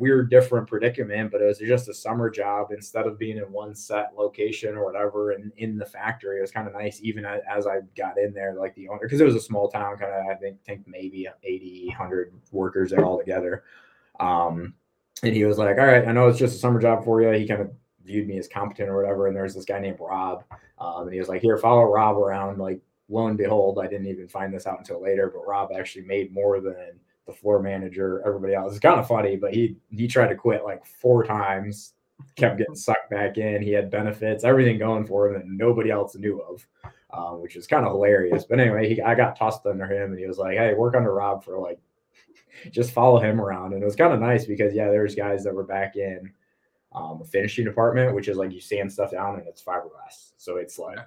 weird, 0.00 0.30
different 0.30 0.66
predicament, 0.66 1.30
but 1.30 1.42
it 1.42 1.44
was 1.44 1.58
just 1.58 1.88
a 1.88 1.94
summer 1.94 2.30
job 2.30 2.72
instead 2.72 3.06
of 3.06 3.18
being 3.18 3.36
in 3.36 3.52
one 3.52 3.74
set 3.74 4.12
location 4.16 4.74
or 4.74 4.84
whatever. 4.84 5.32
And 5.32 5.52
in 5.58 5.76
the 5.76 5.84
factory, 5.84 6.38
it 6.38 6.40
was 6.40 6.50
kind 6.50 6.66
of 6.66 6.72
nice, 6.72 7.00
even 7.02 7.24
as 7.24 7.66
I 7.66 7.80
got 7.96 8.18
in 8.18 8.32
there, 8.32 8.54
like 8.58 8.74
the 8.74 8.88
owner, 8.88 9.00
because 9.02 9.20
it 9.20 9.26
was 9.26 9.36
a 9.36 9.40
small 9.40 9.68
town, 9.68 9.98
kind 9.98 10.12
of, 10.12 10.26
I 10.26 10.34
think, 10.34 10.64
think 10.64 10.84
maybe 10.86 11.28
80, 11.44 11.88
100 11.88 12.32
workers 12.50 12.90
there 12.90 13.04
all 13.04 13.18
together. 13.18 13.62
Um, 14.18 14.74
and 15.22 15.34
he 15.34 15.44
was 15.44 15.58
like, 15.58 15.78
All 15.78 15.86
right, 15.86 16.08
I 16.08 16.12
know 16.12 16.28
it's 16.28 16.38
just 16.38 16.56
a 16.56 16.58
summer 16.58 16.80
job 16.80 17.04
for 17.04 17.20
you. 17.20 17.30
He 17.38 17.46
kind 17.46 17.60
of 17.60 17.70
viewed 18.04 18.26
me 18.26 18.38
as 18.38 18.48
competent 18.48 18.88
or 18.88 18.96
whatever. 18.96 19.26
And 19.26 19.36
there's 19.36 19.54
this 19.54 19.66
guy 19.66 19.78
named 19.78 19.98
Rob. 20.00 20.44
Um, 20.78 21.02
and 21.02 21.12
he 21.12 21.18
was 21.18 21.28
like, 21.28 21.42
Here, 21.42 21.58
follow 21.58 21.84
Rob 21.84 22.16
around. 22.16 22.58
Like, 22.58 22.80
lo 23.10 23.26
and 23.26 23.36
behold, 23.36 23.78
I 23.78 23.86
didn't 23.86 24.06
even 24.06 24.28
find 24.28 24.52
this 24.52 24.66
out 24.66 24.78
until 24.78 25.02
later, 25.02 25.30
but 25.32 25.46
Rob 25.46 25.70
actually 25.76 26.04
made 26.06 26.32
more 26.32 26.60
than 26.60 26.98
the 27.26 27.32
floor 27.32 27.60
manager, 27.60 28.22
everybody 28.26 28.54
else. 28.54 28.72
It's 28.72 28.80
kind 28.80 28.98
of 28.98 29.06
funny, 29.06 29.36
but 29.36 29.54
he 29.54 29.76
he 29.90 30.08
tried 30.08 30.28
to 30.28 30.34
quit 30.34 30.64
like 30.64 30.84
four 30.84 31.24
times, 31.24 31.94
kept 32.36 32.58
getting 32.58 32.74
sucked 32.74 33.10
back 33.10 33.38
in. 33.38 33.62
He 33.62 33.70
had 33.72 33.90
benefits, 33.90 34.44
everything 34.44 34.78
going 34.78 35.06
for 35.06 35.28
him 35.28 35.34
that 35.34 35.46
nobody 35.46 35.90
else 35.90 36.16
knew 36.16 36.40
of, 36.40 36.66
uh, 37.10 37.36
which 37.36 37.56
is 37.56 37.66
kind 37.66 37.84
of 37.84 37.92
hilarious. 37.92 38.44
But 38.44 38.60
anyway, 38.60 38.88
he, 38.88 39.00
I 39.00 39.14
got 39.14 39.36
tossed 39.36 39.66
under 39.66 39.86
him, 39.86 40.10
and 40.10 40.18
he 40.18 40.26
was 40.26 40.38
like, 40.38 40.56
"Hey, 40.56 40.74
work 40.74 40.94
under 40.94 41.14
Rob 41.14 41.44
for 41.44 41.58
like, 41.58 41.78
just 42.70 42.92
follow 42.92 43.20
him 43.20 43.40
around." 43.40 43.74
And 43.74 43.82
it 43.82 43.86
was 43.86 43.96
kind 43.96 44.12
of 44.12 44.20
nice 44.20 44.46
because 44.46 44.74
yeah, 44.74 44.88
there's 44.88 45.14
guys 45.14 45.44
that 45.44 45.54
were 45.54 45.64
back 45.64 45.96
in 45.96 46.32
um, 46.92 47.20
a 47.22 47.24
finishing 47.24 47.64
department, 47.64 48.14
which 48.14 48.28
is 48.28 48.36
like 48.36 48.52
you 48.52 48.60
sand 48.60 48.92
stuff 48.92 49.12
down 49.12 49.38
and 49.38 49.46
it's 49.46 49.62
fiberglass, 49.62 50.32
so 50.36 50.56
it's 50.56 50.78
like 50.78 50.98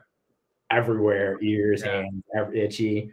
everywhere, 0.71 1.37
ears, 1.41 1.83
yeah. 1.85 2.01
hands, 2.01 2.23
every, 2.35 2.61
itchy 2.61 3.11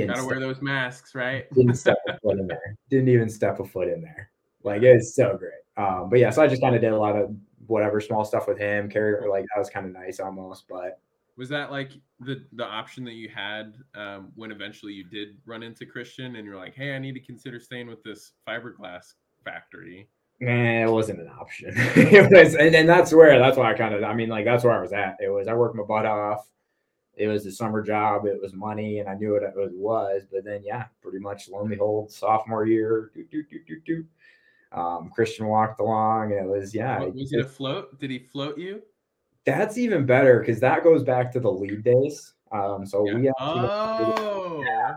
didn't 0.00 0.14
gotta 0.14 0.26
wear 0.26 0.40
those 0.40 0.62
masks, 0.62 1.14
right? 1.14 1.50
didn't 1.54 1.74
step 1.74 1.98
a 2.08 2.18
foot 2.18 2.38
in 2.38 2.46
there. 2.46 2.76
Didn't 2.90 3.08
even 3.08 3.28
step 3.28 3.60
a 3.60 3.64
foot 3.64 3.88
in 3.88 4.00
there. 4.00 4.30
Like 4.62 4.82
it 4.82 4.94
was 4.94 5.14
so 5.14 5.36
great. 5.36 5.52
Um, 5.76 6.08
but 6.10 6.18
yeah, 6.18 6.30
so 6.30 6.42
I 6.42 6.46
just 6.46 6.62
kind 6.62 6.74
of 6.74 6.80
did 6.80 6.92
a 6.92 6.98
lot 6.98 7.16
of 7.16 7.34
whatever 7.66 8.00
small 8.00 8.24
stuff 8.24 8.48
with 8.48 8.58
him. 8.58 8.88
Carried 8.88 9.28
like 9.28 9.44
that 9.54 9.58
was 9.58 9.70
kind 9.70 9.86
of 9.86 9.92
nice 9.92 10.20
almost. 10.20 10.66
But 10.68 11.00
was 11.36 11.48
that 11.50 11.70
like 11.70 11.92
the 12.20 12.44
the 12.52 12.64
option 12.64 13.04
that 13.04 13.12
you 13.12 13.28
had 13.28 13.74
um, 13.94 14.32
when 14.34 14.50
eventually 14.50 14.92
you 14.92 15.04
did 15.04 15.36
run 15.44 15.62
into 15.62 15.86
Christian 15.86 16.36
and 16.36 16.46
you're 16.46 16.56
like, 16.56 16.74
hey, 16.74 16.94
I 16.94 16.98
need 16.98 17.12
to 17.12 17.20
consider 17.20 17.60
staying 17.60 17.88
with 17.88 18.02
this 18.02 18.32
fiberglass 18.48 19.14
factory? 19.44 20.08
Man, 20.40 20.88
it 20.88 20.90
wasn't 20.90 21.20
an 21.20 21.30
option. 21.40 21.72
it 21.76 22.30
was, 22.30 22.54
and, 22.56 22.74
and 22.74 22.88
that's 22.88 23.12
where 23.12 23.38
that's 23.38 23.56
why 23.56 23.72
I 23.72 23.74
kind 23.74 23.94
of 23.94 24.02
I 24.02 24.14
mean, 24.14 24.28
like 24.28 24.44
that's 24.44 24.64
where 24.64 24.76
I 24.76 24.80
was 24.80 24.92
at. 24.92 25.16
It 25.20 25.28
was 25.28 25.48
I 25.48 25.54
worked 25.54 25.76
my 25.76 25.84
butt 25.84 26.06
off 26.06 26.46
it 27.16 27.28
was 27.28 27.46
a 27.46 27.52
summer 27.52 27.82
job, 27.82 28.26
it 28.26 28.40
was 28.40 28.52
money, 28.52 28.98
and 28.98 29.08
I 29.08 29.14
knew 29.14 29.32
what 29.32 29.42
it 29.42 29.54
was. 29.56 30.22
But 30.30 30.44
then, 30.44 30.62
yeah, 30.62 30.84
pretty 31.02 31.18
much 31.18 31.48
lo 31.48 31.60
and 31.60 31.70
behold, 31.70 32.12
sophomore 32.12 32.66
year, 32.66 33.10
doo, 33.14 33.24
doo, 33.30 33.80
doo, 33.84 34.04
um, 34.72 35.10
Christian 35.14 35.46
walked 35.46 35.80
along, 35.80 36.32
and 36.32 36.46
it 36.46 36.48
was 36.48 36.74
yeah. 36.74 37.00
What, 37.00 37.14
was 37.14 37.32
it 37.32 37.40
a 37.40 37.48
float? 37.48 37.98
Did 37.98 38.10
he 38.10 38.18
float 38.18 38.58
you? 38.58 38.82
That's 39.46 39.78
even 39.78 40.04
better 40.04 40.40
because 40.40 40.60
that 40.60 40.84
goes 40.84 41.02
back 41.02 41.32
to 41.32 41.40
the 41.40 41.50
lead 41.50 41.82
days. 41.82 42.34
Um, 42.52 42.84
so 42.84 43.06
yeah. 43.06 43.14
we 43.14 43.32
oh 43.40 44.62
yeah, 44.66 44.92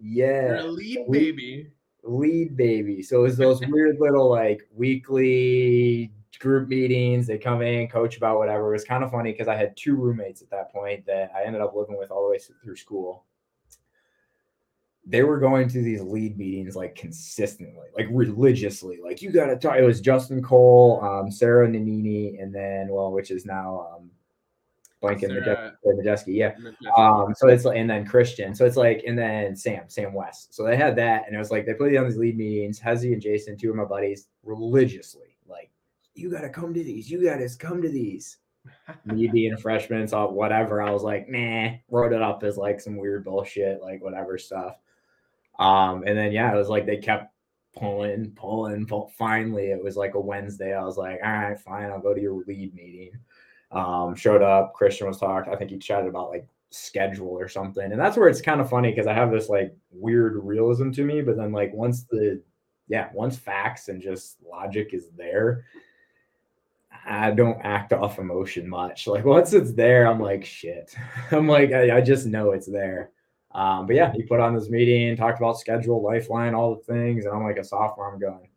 yeah. 0.00 0.62
Lead 0.62 1.06
baby. 1.10 1.70
Lead 2.04 2.56
baby. 2.56 3.02
So 3.02 3.20
it 3.20 3.22
was 3.22 3.36
those 3.36 3.60
weird 3.66 3.96
little 3.98 4.30
like 4.30 4.62
weekly 4.72 6.12
group 6.38 6.68
meetings. 6.68 7.26
They 7.26 7.38
come 7.38 7.62
in, 7.62 7.88
coach 7.88 8.16
about 8.16 8.38
whatever. 8.38 8.68
It 8.68 8.72
was 8.72 8.84
kind 8.84 9.04
of 9.04 9.10
funny 9.10 9.32
because 9.32 9.48
I 9.48 9.56
had 9.56 9.76
two 9.76 9.96
roommates 9.96 10.42
at 10.42 10.50
that 10.50 10.72
point 10.72 11.06
that 11.06 11.30
I 11.34 11.44
ended 11.44 11.62
up 11.62 11.74
living 11.74 11.98
with 11.98 12.10
all 12.10 12.24
the 12.24 12.30
way 12.30 12.38
through 12.62 12.76
school. 12.76 13.24
they 15.08 15.22
were 15.22 15.38
going 15.38 15.68
to 15.68 15.80
these 15.82 16.02
lead 16.02 16.36
meetings 16.36 16.74
like 16.74 16.96
consistently, 16.96 17.86
like 17.96 18.08
religiously. 18.10 18.98
Like 19.02 19.22
you 19.22 19.30
got 19.30 19.46
to 19.46 19.56
talk. 19.56 19.76
It 19.76 19.84
was 19.84 20.00
Justin 20.00 20.42
Cole, 20.42 21.00
um, 21.02 21.30
Sarah 21.30 21.68
Nanini, 21.68 22.40
and 22.40 22.52
then 22.52 22.88
well, 22.90 23.12
which 23.12 23.30
is 23.30 23.46
now 23.46 23.88
um, 23.94 24.10
blanking 25.00 25.30
Majeski, 25.86 26.36
yeah. 26.36 26.54
Um, 26.96 27.34
so 27.36 27.48
it's 27.48 27.64
like, 27.64 27.76
and 27.76 27.88
then 27.88 28.04
Christian, 28.04 28.54
so 28.54 28.64
it's 28.64 28.76
like, 28.76 29.04
and 29.06 29.16
then 29.16 29.54
Sam, 29.54 29.84
Sam 29.86 30.12
West. 30.12 30.52
So 30.52 30.64
they 30.64 30.76
had 30.76 30.96
that, 30.96 31.24
and 31.26 31.36
it 31.36 31.38
was 31.38 31.52
like 31.52 31.66
they 31.66 31.74
put 31.74 31.92
it 31.92 31.96
on 31.96 32.06
these 32.06 32.16
lead 32.16 32.36
meetings. 32.36 32.80
Hezzy 32.80 33.12
and 33.12 33.22
Jason, 33.22 33.56
two 33.56 33.70
of 33.70 33.76
my 33.76 33.84
buddies, 33.84 34.26
religiously, 34.42 35.35
you 36.16 36.30
got 36.30 36.40
to 36.40 36.48
come 36.48 36.74
to 36.74 36.82
these. 36.82 37.10
You 37.10 37.22
got 37.22 37.36
to 37.36 37.48
come 37.58 37.82
to 37.82 37.88
these. 37.88 38.38
Me 39.04 39.28
being 39.28 39.52
a 39.52 39.56
freshman, 39.56 40.08
so 40.08 40.28
whatever. 40.28 40.82
I 40.82 40.90
was 40.90 41.02
like, 41.02 41.28
nah, 41.28 41.70
wrote 41.90 42.12
it 42.12 42.22
up 42.22 42.42
as 42.42 42.56
like 42.56 42.80
some 42.80 42.96
weird 42.96 43.24
bullshit, 43.24 43.80
like 43.82 44.02
whatever 44.02 44.38
stuff. 44.38 44.78
Um, 45.58 46.02
and 46.06 46.18
then 46.18 46.32
yeah, 46.32 46.52
it 46.52 46.56
was 46.56 46.68
like 46.68 46.86
they 46.86 46.96
kept 46.96 47.32
pulling, 47.76 48.30
pulling, 48.32 48.86
pull. 48.86 49.12
finally 49.16 49.66
it 49.66 49.82
was 49.82 49.96
like 49.96 50.14
a 50.14 50.20
Wednesday. 50.20 50.74
I 50.74 50.84
was 50.84 50.96
like, 50.96 51.20
all 51.22 51.30
right, 51.30 51.58
fine, 51.58 51.90
I'll 51.90 52.00
go 52.00 52.14
to 52.14 52.20
your 52.20 52.42
lead 52.46 52.74
meeting. 52.74 53.12
Um, 53.70 54.14
showed 54.14 54.42
up, 54.42 54.74
Christian 54.74 55.06
was 55.06 55.18
talking. 55.18 55.52
I 55.52 55.56
think 55.56 55.70
he 55.70 55.78
chatted 55.78 56.08
about 56.08 56.30
like 56.30 56.48
schedule 56.70 57.28
or 57.28 57.48
something. 57.48 57.92
And 57.92 58.00
that's 58.00 58.16
where 58.16 58.28
it's 58.28 58.40
kind 58.40 58.60
of 58.60 58.70
funny 58.70 58.90
because 58.90 59.06
I 59.06 59.14
have 59.14 59.30
this 59.30 59.48
like 59.48 59.74
weird 59.90 60.36
realism 60.36 60.90
to 60.92 61.04
me, 61.04 61.22
but 61.22 61.36
then 61.36 61.52
like 61.52 61.72
once 61.72 62.04
the 62.04 62.42
yeah, 62.88 63.08
once 63.12 63.36
facts 63.36 63.88
and 63.88 64.00
just 64.00 64.36
logic 64.48 64.90
is 64.92 65.10
there, 65.16 65.64
I 67.06 67.30
don't 67.30 67.60
act 67.62 67.92
off 67.92 68.18
emotion 68.18 68.68
much. 68.68 69.06
Like 69.06 69.24
once 69.24 69.52
it's 69.52 69.72
there, 69.72 70.06
I'm 70.06 70.20
like, 70.20 70.44
shit. 70.44 70.94
I'm 71.30 71.48
like, 71.48 71.72
I, 71.72 71.98
I 71.98 72.00
just 72.00 72.26
know 72.26 72.50
it's 72.50 72.66
there. 72.66 73.10
Um, 73.52 73.86
but 73.86 73.96
yeah, 73.96 74.12
he 74.12 74.22
put 74.22 74.40
on 74.40 74.54
this 74.54 74.68
meeting, 74.68 75.16
talked 75.16 75.38
about 75.38 75.58
schedule, 75.58 76.02
lifeline, 76.02 76.54
all 76.54 76.74
the 76.74 76.82
things, 76.82 77.24
and 77.24 77.34
I'm 77.34 77.44
like 77.44 77.56
a 77.56 77.64
sophomore. 77.64 78.12
I'm 78.12 78.18
going, 78.18 78.48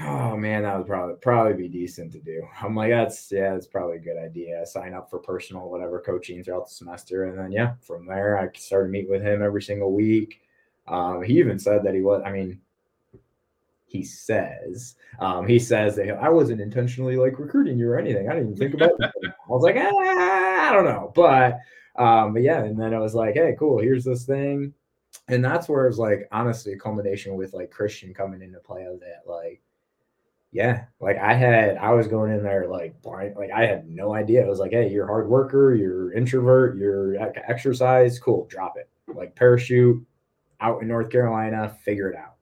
oh 0.00 0.36
man, 0.36 0.62
that 0.62 0.76
would 0.76 0.86
probably 0.86 1.16
probably 1.16 1.54
be 1.54 1.68
decent 1.68 2.12
to 2.12 2.20
do. 2.20 2.46
I'm 2.62 2.76
like, 2.76 2.90
that's 2.90 3.32
yeah, 3.32 3.54
that's 3.54 3.66
probably 3.66 3.96
a 3.96 4.00
good 4.00 4.18
idea. 4.18 4.64
Sign 4.66 4.94
up 4.94 5.10
for 5.10 5.18
personal 5.18 5.68
whatever 5.68 6.00
coaching 6.00 6.44
throughout 6.44 6.68
the 6.68 6.74
semester, 6.74 7.24
and 7.24 7.38
then 7.38 7.50
yeah, 7.50 7.74
from 7.80 8.06
there 8.06 8.38
I 8.38 8.56
started 8.56 8.92
meet 8.92 9.10
with 9.10 9.22
him 9.22 9.42
every 9.42 9.62
single 9.62 9.92
week. 9.92 10.42
Um, 10.86 11.22
he 11.22 11.38
even 11.38 11.58
said 11.58 11.82
that 11.84 11.94
he 11.94 12.02
was. 12.02 12.22
I 12.24 12.30
mean, 12.30 12.60
he 13.96 14.02
says 14.02 14.96
um, 15.20 15.46
he 15.46 15.58
says 15.58 15.96
that 15.96 16.10
I 16.20 16.28
wasn't 16.28 16.60
intentionally 16.60 17.16
like 17.16 17.38
recruiting 17.38 17.78
you 17.78 17.88
or 17.88 17.98
anything. 17.98 18.28
I 18.28 18.34
didn't 18.34 18.50
even 18.52 18.58
think 18.58 18.74
about 18.74 18.90
it. 18.98 19.12
I 19.24 19.48
was 19.48 19.62
like, 19.62 19.76
ah, 19.78 20.68
I 20.68 20.72
don't 20.72 20.84
know, 20.84 21.12
but 21.14 21.58
um, 21.96 22.34
but 22.34 22.42
yeah, 22.42 22.62
and 22.62 22.78
then 22.78 22.92
I 22.92 22.98
was 22.98 23.14
like, 23.14 23.34
hey, 23.34 23.56
cool, 23.58 23.80
here's 23.80 24.04
this 24.04 24.24
thing. 24.24 24.74
And 25.28 25.44
that's 25.44 25.68
where 25.68 25.84
it 25.84 25.88
was 25.88 25.98
like 25.98 26.28
honestly 26.30 26.74
a 26.74 26.78
culmination 26.78 27.36
with 27.36 27.54
like 27.54 27.70
Christian 27.70 28.12
coming 28.12 28.42
into 28.42 28.60
play 28.60 28.84
of 28.84 29.00
that. 29.00 29.22
Like, 29.26 29.62
yeah, 30.52 30.84
like 31.00 31.16
I 31.18 31.32
had 31.32 31.76
I 31.78 31.92
was 31.92 32.06
going 32.06 32.32
in 32.32 32.42
there 32.42 32.68
like 32.68 33.00
blind, 33.00 33.36
like 33.36 33.50
I 33.50 33.64
had 33.64 33.88
no 33.88 34.14
idea. 34.14 34.44
It 34.44 34.48
was 34.48 34.58
like, 34.58 34.72
hey, 34.72 34.90
you're 34.90 35.04
a 35.04 35.08
hard 35.08 35.28
worker, 35.28 35.74
you're 35.74 36.12
introvert, 36.12 36.76
you're 36.76 37.16
exercise, 37.48 38.18
cool, 38.18 38.46
drop 38.50 38.76
it. 38.76 38.90
Like 39.08 39.34
parachute 39.34 40.04
out 40.60 40.82
in 40.82 40.88
North 40.88 41.10
Carolina, 41.10 41.74
figure 41.84 42.10
it 42.10 42.16
out. 42.16 42.35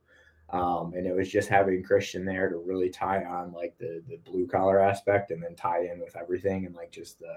Um, 0.50 0.92
and 0.94 1.06
it 1.06 1.14
was 1.14 1.30
just 1.30 1.48
having 1.48 1.82
Christian 1.82 2.24
there 2.24 2.48
to 2.48 2.56
really 2.58 2.90
tie 2.90 3.24
on 3.24 3.52
like 3.52 3.76
the 3.78 4.02
the 4.08 4.18
blue 4.18 4.46
collar 4.46 4.78
aspect 4.80 5.30
and 5.30 5.42
then 5.42 5.54
tie 5.54 5.88
in 5.92 6.00
with 6.00 6.16
everything 6.16 6.66
and 6.66 6.74
like 6.74 6.90
just 6.92 7.18
the 7.18 7.34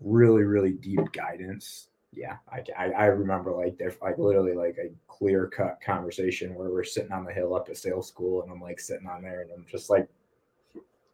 really 0.00 0.44
really 0.44 0.72
deep 0.72 1.12
guidance. 1.12 1.88
Yeah 2.14 2.36
i 2.50 2.64
i, 2.78 2.90
I 2.90 3.04
remember 3.06 3.52
like 3.52 3.76
there's 3.76 4.00
like 4.00 4.16
literally 4.16 4.54
like 4.54 4.78
a 4.78 4.90
clear 5.08 5.46
cut 5.46 5.78
conversation 5.84 6.54
where 6.54 6.70
we're 6.70 6.82
sitting 6.82 7.12
on 7.12 7.24
the 7.24 7.32
hill 7.32 7.54
up 7.54 7.68
at 7.68 7.76
sales 7.76 8.08
school 8.08 8.42
and 8.42 8.50
i'm 8.50 8.62
like 8.62 8.80
sitting 8.80 9.06
on 9.06 9.20
there 9.20 9.42
and 9.42 9.50
i'm 9.54 9.66
just 9.70 9.90
like 9.90 10.08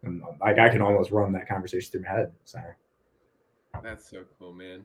I'm, 0.05 0.23
like 0.41 0.59
i 0.61 0.69
can 0.69 0.83
almost 0.83 1.11
run 1.11 1.33
that 1.33 1.49
conversation 1.49 1.91
through 1.91 2.03
my 2.03 2.11
head. 2.11 2.33
So 2.45 2.61
that's 3.83 4.09
so 4.09 4.25
cool 4.39 4.53
man. 4.53 4.85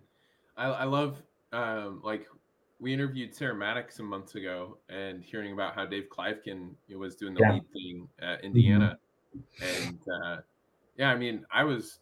I, 0.58 0.65
I 0.65 0.84
love 0.86 1.21
um 1.52 2.02
like 2.04 2.28
we 2.80 2.94
interviewed 2.94 3.36
Sarah 3.36 3.56
Maddox 3.56 3.98
some 3.98 4.06
months 4.06 4.36
ago 4.36 4.78
and 4.89 5.24
hearing 5.24 5.54
about 5.54 5.76
how 5.76 5.86
Dave 5.86 6.08
Kleifkin 6.10 6.72
was 6.96 7.15
doing 7.15 7.34
the 7.34 7.42
yeah. 7.42 7.54
lead 7.54 7.63
thing 7.74 8.08
at 8.22 8.44
Indiana. 8.44 8.98
Mm-hmm. 9.36 9.88
And 9.88 10.00
uh, 10.24 10.42
yeah, 10.98 11.10
I 11.10 11.15
mean, 11.15 11.46
I 11.52 11.63
was 11.63 12.00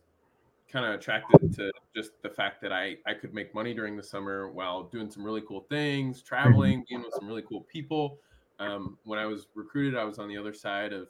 kind 0.72 0.86
of 0.86 0.94
attracted 0.94 1.54
to 1.56 1.72
just 1.96 2.12
the 2.22 2.30
fact 2.30 2.62
that 2.62 2.72
I 2.72 2.98
I 3.06 3.14
could 3.14 3.34
make 3.34 3.56
money 3.56 3.74
during 3.74 3.98
the 3.98 4.04
summer 4.04 4.52
while 4.52 4.84
doing 4.84 5.10
some 5.10 5.24
really 5.24 5.42
cool 5.42 5.66
things, 5.70 6.20
mm-hmm. 6.20 6.28
traveling, 6.28 6.86
being 6.88 7.02
with 7.02 7.14
some 7.14 7.28
really 7.28 7.44
cool 7.44 7.62
people. 7.62 8.20
Um, 8.60 8.98
when 9.04 9.20
I 9.20 9.26
was 9.26 9.48
recruited, 9.56 9.98
I 10.00 10.04
was 10.04 10.20
on 10.20 10.28
the 10.28 10.38
other 10.38 10.54
side 10.54 10.94
of 10.94 11.08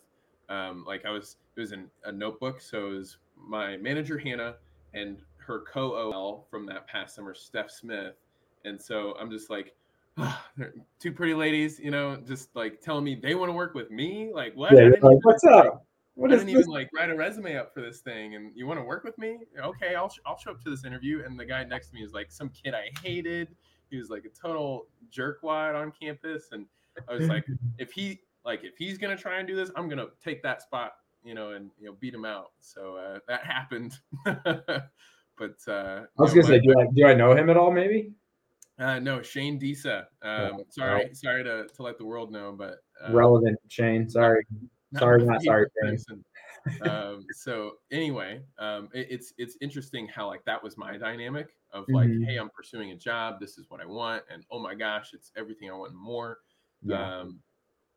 um, 0.49 0.85
like 0.87 1.05
I 1.05 1.11
was 1.11 1.37
it 1.55 1.59
was 1.59 1.73
in 1.73 1.89
a 2.05 2.11
notebook, 2.11 2.61
so 2.61 2.87
it 2.87 2.97
was 2.97 3.17
my 3.35 3.77
manager 3.77 4.17
Hannah 4.17 4.55
and 4.93 5.17
her 5.37 5.63
co-OL 5.71 6.45
from 6.49 6.65
that 6.65 6.87
past 6.87 7.15
summer, 7.15 7.33
Steph 7.33 7.71
Smith, 7.71 8.15
and 8.65 8.81
so 8.81 9.15
I'm 9.19 9.31
just 9.31 9.49
like. 9.49 9.73
Oh, 10.19 10.41
two 10.99 11.11
pretty 11.11 11.35
ladies, 11.35 11.77
you 11.77 11.91
know, 11.91 12.17
just 12.25 12.49
like 12.55 12.81
telling 12.81 13.03
me 13.03 13.13
they 13.13 13.35
want 13.35 13.49
to 13.49 13.53
work 13.53 13.75
with 13.75 13.91
me. 13.91 14.31
Like, 14.33 14.55
what? 14.55 14.71
Yeah, 14.71 14.89
like, 14.99 15.23
what's 15.23 15.43
up? 15.43 15.85
What 16.17 16.31
I 16.31 16.37
didn't 16.37 16.49
even 16.49 16.65
like 16.65 16.89
write 16.91 17.11
a 17.11 17.15
resume 17.15 17.55
up 17.55 17.71
for 17.71 17.81
this 17.81 17.99
thing, 17.99 18.33
and 18.33 18.51
you 18.55 18.65
want 18.65 18.79
to 18.79 18.83
work 18.83 19.03
with 19.03 19.15
me? 19.19 19.37
Okay, 19.63 19.93
I'll 19.93 20.11
I'll 20.25 20.39
show 20.39 20.49
up 20.49 20.63
to 20.63 20.71
this 20.71 20.83
interview. 20.83 21.23
And 21.23 21.39
the 21.39 21.45
guy 21.45 21.63
next 21.63 21.89
to 21.89 21.93
me 21.93 22.01
is 22.01 22.11
like 22.11 22.31
some 22.31 22.49
kid 22.49 22.73
I 22.73 22.89
hated. 23.03 23.49
He 23.91 23.97
was 23.97 24.09
like 24.09 24.25
a 24.25 24.29
total 24.29 24.87
jerkwad 25.15 25.79
on 25.79 25.91
campus, 25.91 26.47
and 26.51 26.65
I 27.07 27.13
was 27.13 27.27
like, 27.27 27.45
if 27.77 27.91
he 27.91 28.21
like 28.43 28.63
if 28.63 28.77
he's 28.79 28.97
gonna 28.97 29.15
try 29.15 29.37
and 29.37 29.47
do 29.47 29.55
this, 29.55 29.69
I'm 29.75 29.87
gonna 29.87 30.07
take 30.23 30.41
that 30.41 30.63
spot, 30.63 30.93
you 31.23 31.35
know, 31.35 31.51
and 31.51 31.69
you 31.79 31.85
know 31.85 31.95
beat 31.99 32.15
him 32.15 32.25
out. 32.25 32.47
So 32.61 32.95
uh, 32.95 33.19
that 33.27 33.45
happened. 33.45 33.95
but 34.25 35.57
uh, 35.67 36.01
I 36.17 36.21
was 36.21 36.33
gonna 36.33 36.47
say, 36.47 36.59
do 36.59 36.73
I 36.79 36.87
do 36.95 37.05
I 37.05 37.13
know 37.13 37.35
him 37.35 37.51
at 37.51 37.57
all? 37.57 37.71
Maybe. 37.71 38.11
Uh, 38.79 38.99
no, 38.99 39.21
Shane 39.21 39.57
Disa. 39.57 40.07
Um, 40.21 40.51
oh, 40.53 40.65
sorry, 40.69 41.09
sorry 41.13 41.43
to, 41.43 41.67
to 41.67 41.81
let 41.81 41.97
the 41.97 42.05
world 42.05 42.31
know, 42.31 42.53
but 42.57 42.75
uh, 43.03 43.11
relevant 43.11 43.57
Shane. 43.69 44.07
Sorry 44.07 44.45
sorry, 44.95 45.25
not 45.25 45.43
sorry. 45.43 45.67
um, 46.81 47.25
so 47.33 47.73
anyway, 47.91 48.41
um, 48.59 48.89
it, 48.93 49.07
it's 49.09 49.33
it's 49.37 49.57
interesting 49.61 50.07
how 50.07 50.27
like 50.27 50.43
that 50.45 50.63
was 50.63 50.77
my 50.77 50.97
dynamic 50.97 51.49
of 51.73 51.85
like, 51.89 52.07
mm-hmm. 52.07 52.23
hey, 52.23 52.37
I'm 52.37 52.49
pursuing 52.49 52.91
a 52.91 52.95
job. 52.95 53.39
This 53.39 53.57
is 53.57 53.65
what 53.69 53.81
I 53.81 53.85
want, 53.85 54.23
and 54.31 54.43
oh 54.51 54.59
my 54.59 54.75
gosh, 54.75 55.11
it's 55.13 55.31
everything 55.37 55.69
I 55.69 55.73
want 55.73 55.93
more. 55.93 56.39
Yeah. 56.83 57.19
Um, 57.19 57.39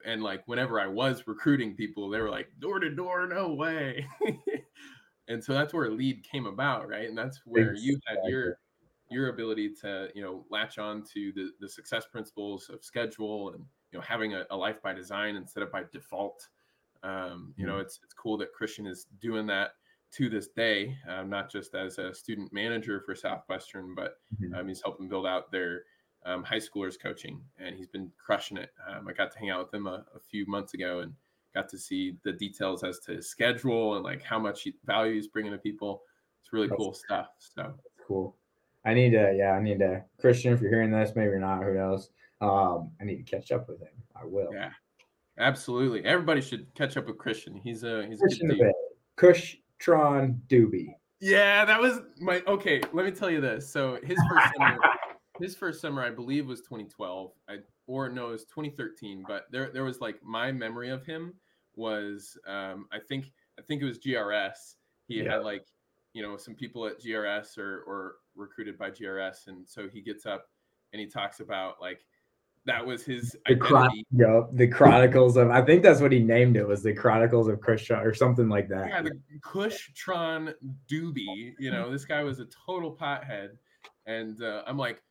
and 0.06 0.22
like 0.22 0.42
whenever 0.46 0.80
I 0.80 0.86
was 0.86 1.24
recruiting 1.26 1.76
people, 1.76 2.08
they 2.08 2.20
were 2.20 2.30
like 2.30 2.48
door 2.58 2.80
to 2.80 2.90
door, 2.90 3.26
no 3.26 3.52
way. 3.52 4.06
and 5.28 5.44
so 5.44 5.52
that's 5.52 5.74
where 5.74 5.90
lead 5.90 6.24
came 6.24 6.46
about, 6.46 6.88
right? 6.88 7.06
And 7.06 7.18
that's 7.18 7.40
where 7.44 7.72
exactly. 7.72 7.82
you 7.82 8.00
had 8.06 8.18
your 8.26 8.56
your 9.10 9.28
ability 9.28 9.70
to 9.80 10.08
you 10.14 10.22
know 10.22 10.44
latch 10.50 10.78
on 10.78 11.02
to 11.02 11.32
the 11.34 11.50
the 11.60 11.68
success 11.68 12.06
principles 12.10 12.68
of 12.68 12.84
schedule 12.84 13.50
and 13.50 13.64
you 13.92 13.98
know 13.98 14.04
having 14.06 14.34
a, 14.34 14.44
a 14.50 14.56
life 14.56 14.80
by 14.82 14.92
design 14.92 15.36
instead 15.36 15.62
of 15.62 15.72
by 15.72 15.82
default 15.92 16.48
um, 17.02 17.54
you 17.56 17.66
know, 17.66 17.74
mm-hmm. 17.74 17.82
it's 17.82 18.00
it's 18.02 18.14
cool 18.14 18.36
that 18.38 18.52
Christian 18.52 18.86
is 18.86 19.06
doing 19.20 19.46
that 19.46 19.72
to 20.12 20.28
this 20.28 20.48
day, 20.48 20.96
um, 21.08 21.30
not 21.30 21.50
just 21.50 21.74
as 21.74 21.98
a 21.98 22.12
student 22.12 22.52
manager 22.52 23.00
for 23.00 23.14
Southwestern, 23.14 23.94
but 23.94 24.16
mm-hmm. 24.40 24.54
um, 24.54 24.68
he's 24.68 24.82
helping 24.82 25.08
build 25.08 25.26
out 25.26 25.50
their 25.50 25.82
um, 26.26 26.42
high 26.42 26.56
schoolers 26.56 27.00
coaching, 27.00 27.40
and 27.58 27.74
he's 27.74 27.86
been 27.86 28.10
crushing 28.24 28.56
it. 28.56 28.70
Um, 28.88 29.08
I 29.08 29.12
got 29.12 29.32
to 29.32 29.38
hang 29.38 29.50
out 29.50 29.64
with 29.64 29.74
him 29.74 29.86
a, 29.86 30.04
a, 30.14 30.20
few 30.20 30.46
months 30.46 30.74
ago 30.74 31.00
and 31.00 31.14
got 31.54 31.68
to 31.70 31.78
see 31.78 32.16
the 32.24 32.32
details 32.32 32.84
as 32.84 32.98
to 33.00 33.12
his 33.12 33.30
schedule 33.30 33.94
and 33.94 34.04
like 34.04 34.22
how 34.22 34.38
much 34.38 34.68
value 34.84 35.14
he's 35.14 35.28
bringing 35.28 35.52
to 35.52 35.58
people. 35.58 36.02
It's 36.42 36.52
really 36.52 36.68
That's 36.68 36.76
cool 36.76 36.92
stuff. 36.92 37.28
So 37.38 37.74
cool. 38.06 38.36
I 38.84 38.94
need 38.94 39.10
to, 39.10 39.34
yeah, 39.36 39.52
I 39.52 39.62
need 39.62 39.78
to, 39.80 40.02
Christian, 40.18 40.52
if 40.52 40.60
you're 40.60 40.70
hearing 40.70 40.90
this, 40.90 41.12
maybe 41.14 41.38
not, 41.38 41.62
who 41.62 41.74
knows? 41.74 42.10
Um, 42.40 42.90
I 43.00 43.04
need 43.04 43.24
to 43.24 43.30
catch 43.30 43.52
up 43.52 43.68
with 43.68 43.80
him. 43.80 43.88
I 44.16 44.24
will. 44.24 44.50
Yeah. 44.52 44.70
Absolutely. 45.38 46.04
Everybody 46.04 46.40
should 46.40 46.72
catch 46.74 46.96
up 46.96 47.06
with 47.06 47.18
Christian. 47.18 47.56
He's 47.56 47.82
a 47.82 48.06
he's 48.06 48.20
Christian 48.20 48.50
a 48.50 48.54
good 48.54 48.72
Kushtron 49.16 50.38
Doobie. 50.48 50.94
Yeah, 51.20 51.64
that 51.64 51.80
was 51.80 52.00
my 52.20 52.42
okay. 52.46 52.80
Let 52.92 53.06
me 53.06 53.10
tell 53.10 53.30
you 53.30 53.40
this. 53.40 53.70
So 53.70 53.98
his 54.02 54.18
first 54.28 54.46
summer, 54.56 54.78
his 55.40 55.54
first 55.54 55.80
summer, 55.80 56.02
I 56.02 56.10
believe, 56.10 56.46
was 56.46 56.60
2012. 56.60 57.32
I 57.48 57.56
or 57.86 58.08
no, 58.08 58.28
it 58.28 58.32
was 58.32 58.44
2013. 58.44 59.24
But 59.26 59.46
there 59.50 59.70
there 59.72 59.84
was 59.84 60.00
like 60.00 60.22
my 60.22 60.52
memory 60.52 60.90
of 60.90 61.04
him 61.06 61.34
was 61.74 62.36
um, 62.46 62.86
I 62.92 62.98
think 62.98 63.32
I 63.58 63.62
think 63.62 63.80
it 63.80 63.86
was 63.86 63.98
GRS. 63.98 64.76
He 65.08 65.22
yeah. 65.22 65.32
had 65.32 65.42
like 65.42 65.66
you 66.12 66.22
know 66.22 66.36
some 66.36 66.54
people 66.54 66.86
at 66.86 67.00
GRS 67.00 67.58
or 67.58 67.82
or 67.82 68.14
recruited 68.34 68.78
by 68.78 68.90
GRS, 68.90 69.46
and 69.46 69.68
so 69.68 69.88
he 69.88 70.00
gets 70.00 70.26
up 70.26 70.46
and 70.92 71.00
he 71.00 71.06
talks 71.06 71.40
about 71.40 71.80
like 71.80 72.00
that 72.66 72.84
was 72.84 73.04
his 73.04 73.36
the 73.46 73.54
identity. 73.54 74.06
Chron- 74.16 74.56
the 74.56 74.68
Chronicles 74.68 75.36
of 75.36 75.50
I 75.50 75.62
think 75.62 75.82
that's 75.82 76.00
what 76.00 76.12
he 76.12 76.18
named 76.18 76.56
it 76.56 76.66
was 76.66 76.82
the 76.82 76.92
Chronicles 76.92 77.48
of 77.48 77.60
Kushtron 77.60 78.04
or 78.04 78.14
something 78.14 78.48
like 78.48 78.68
that. 78.68 78.88
Yeah, 78.88 79.02
the 79.02 79.18
Kushtron 79.40 80.54
Doobie. 80.90 81.54
You 81.58 81.70
know, 81.70 81.90
this 81.90 82.04
guy 82.04 82.22
was 82.22 82.40
a 82.40 82.46
total 82.66 82.94
pothead, 82.94 83.50
and 84.06 84.42
uh, 84.42 84.62
I'm 84.66 84.76
like, 84.76 85.02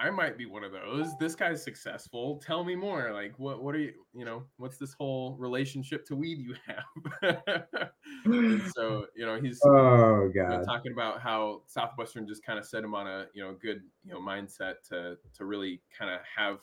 I 0.00 0.10
might 0.10 0.38
be 0.38 0.46
one 0.46 0.64
of 0.64 0.72
those. 0.72 1.16
This 1.18 1.34
guy's 1.34 1.62
successful. 1.62 2.40
Tell 2.44 2.64
me 2.64 2.74
more. 2.74 3.12
Like, 3.12 3.38
what, 3.38 3.62
what 3.62 3.74
are 3.74 3.78
you, 3.78 3.92
you 4.14 4.24
know, 4.24 4.44
what's 4.56 4.78
this 4.78 4.94
whole 4.94 5.36
relationship 5.38 6.06
to 6.06 6.16
weed 6.16 6.38
you 6.38 6.54
have? 6.66 7.90
so, 8.74 9.06
you 9.14 9.26
know, 9.26 9.38
he's 9.40 9.60
oh 9.64 10.30
god, 10.34 10.52
you 10.52 10.58
know, 10.58 10.64
talking 10.64 10.92
about 10.92 11.20
how 11.20 11.62
Southwestern 11.66 12.26
just 12.26 12.44
kind 12.44 12.58
of 12.58 12.64
set 12.64 12.82
him 12.82 12.94
on 12.94 13.06
a, 13.06 13.26
you 13.34 13.42
know, 13.42 13.54
good, 13.60 13.82
you 14.04 14.12
know, 14.12 14.20
mindset 14.20 14.74
to 14.88 15.16
to 15.34 15.44
really 15.44 15.82
kind 15.96 16.10
of 16.10 16.20
have 16.36 16.60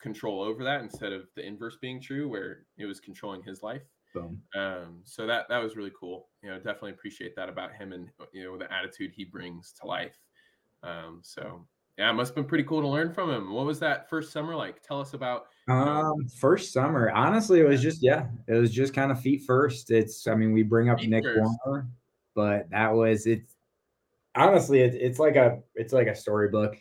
control 0.00 0.42
over 0.42 0.62
that 0.62 0.82
instead 0.82 1.12
of 1.12 1.22
the 1.34 1.44
inverse 1.44 1.76
being 1.80 2.00
true, 2.00 2.28
where 2.28 2.66
it 2.78 2.86
was 2.86 3.00
controlling 3.00 3.42
his 3.42 3.62
life. 3.62 3.82
Boom. 4.14 4.40
Um, 4.54 5.00
so 5.04 5.26
that 5.26 5.46
that 5.48 5.58
was 5.58 5.74
really 5.76 5.92
cool. 5.98 6.28
You 6.42 6.50
know, 6.50 6.56
definitely 6.58 6.92
appreciate 6.92 7.34
that 7.34 7.48
about 7.48 7.72
him 7.72 7.92
and 7.92 8.08
you 8.32 8.44
know 8.44 8.56
the 8.56 8.72
attitude 8.72 9.10
he 9.16 9.24
brings 9.24 9.72
to 9.80 9.86
life. 9.86 10.18
Um, 10.84 11.20
so 11.22 11.66
yeah, 11.98 12.10
it 12.10 12.14
must 12.14 12.30
have 12.30 12.36
been 12.36 12.44
pretty 12.44 12.64
cool 12.64 12.80
to 12.80 12.88
learn 12.88 13.12
from 13.12 13.30
him. 13.30 13.52
What 13.52 13.66
was 13.66 13.78
that 13.80 14.08
first 14.08 14.32
summer 14.32 14.56
like? 14.56 14.82
Tell 14.82 15.00
us 15.00 15.12
about. 15.14 15.46
You 15.68 15.74
know, 15.74 15.80
um, 15.80 16.28
first 16.28 16.72
summer, 16.72 17.10
honestly, 17.10 17.60
it 17.60 17.68
was 17.68 17.82
just 17.82 18.02
yeah, 18.02 18.26
it 18.48 18.54
was 18.54 18.72
just 18.72 18.94
kind 18.94 19.12
of 19.12 19.20
feet 19.20 19.42
first. 19.46 19.90
It's 19.90 20.26
I 20.26 20.34
mean, 20.34 20.52
we 20.52 20.62
bring 20.62 20.88
up 20.88 21.02
Nick 21.02 21.24
first. 21.24 21.50
Warner, 21.64 21.88
but 22.34 22.70
that 22.70 22.92
was 22.92 23.26
it's 23.26 23.56
honestly 24.34 24.80
it's 24.80 24.96
it's 24.98 25.18
like 25.18 25.36
a 25.36 25.60
it's 25.74 25.92
like 25.92 26.06
a 26.06 26.14
storybook. 26.14 26.78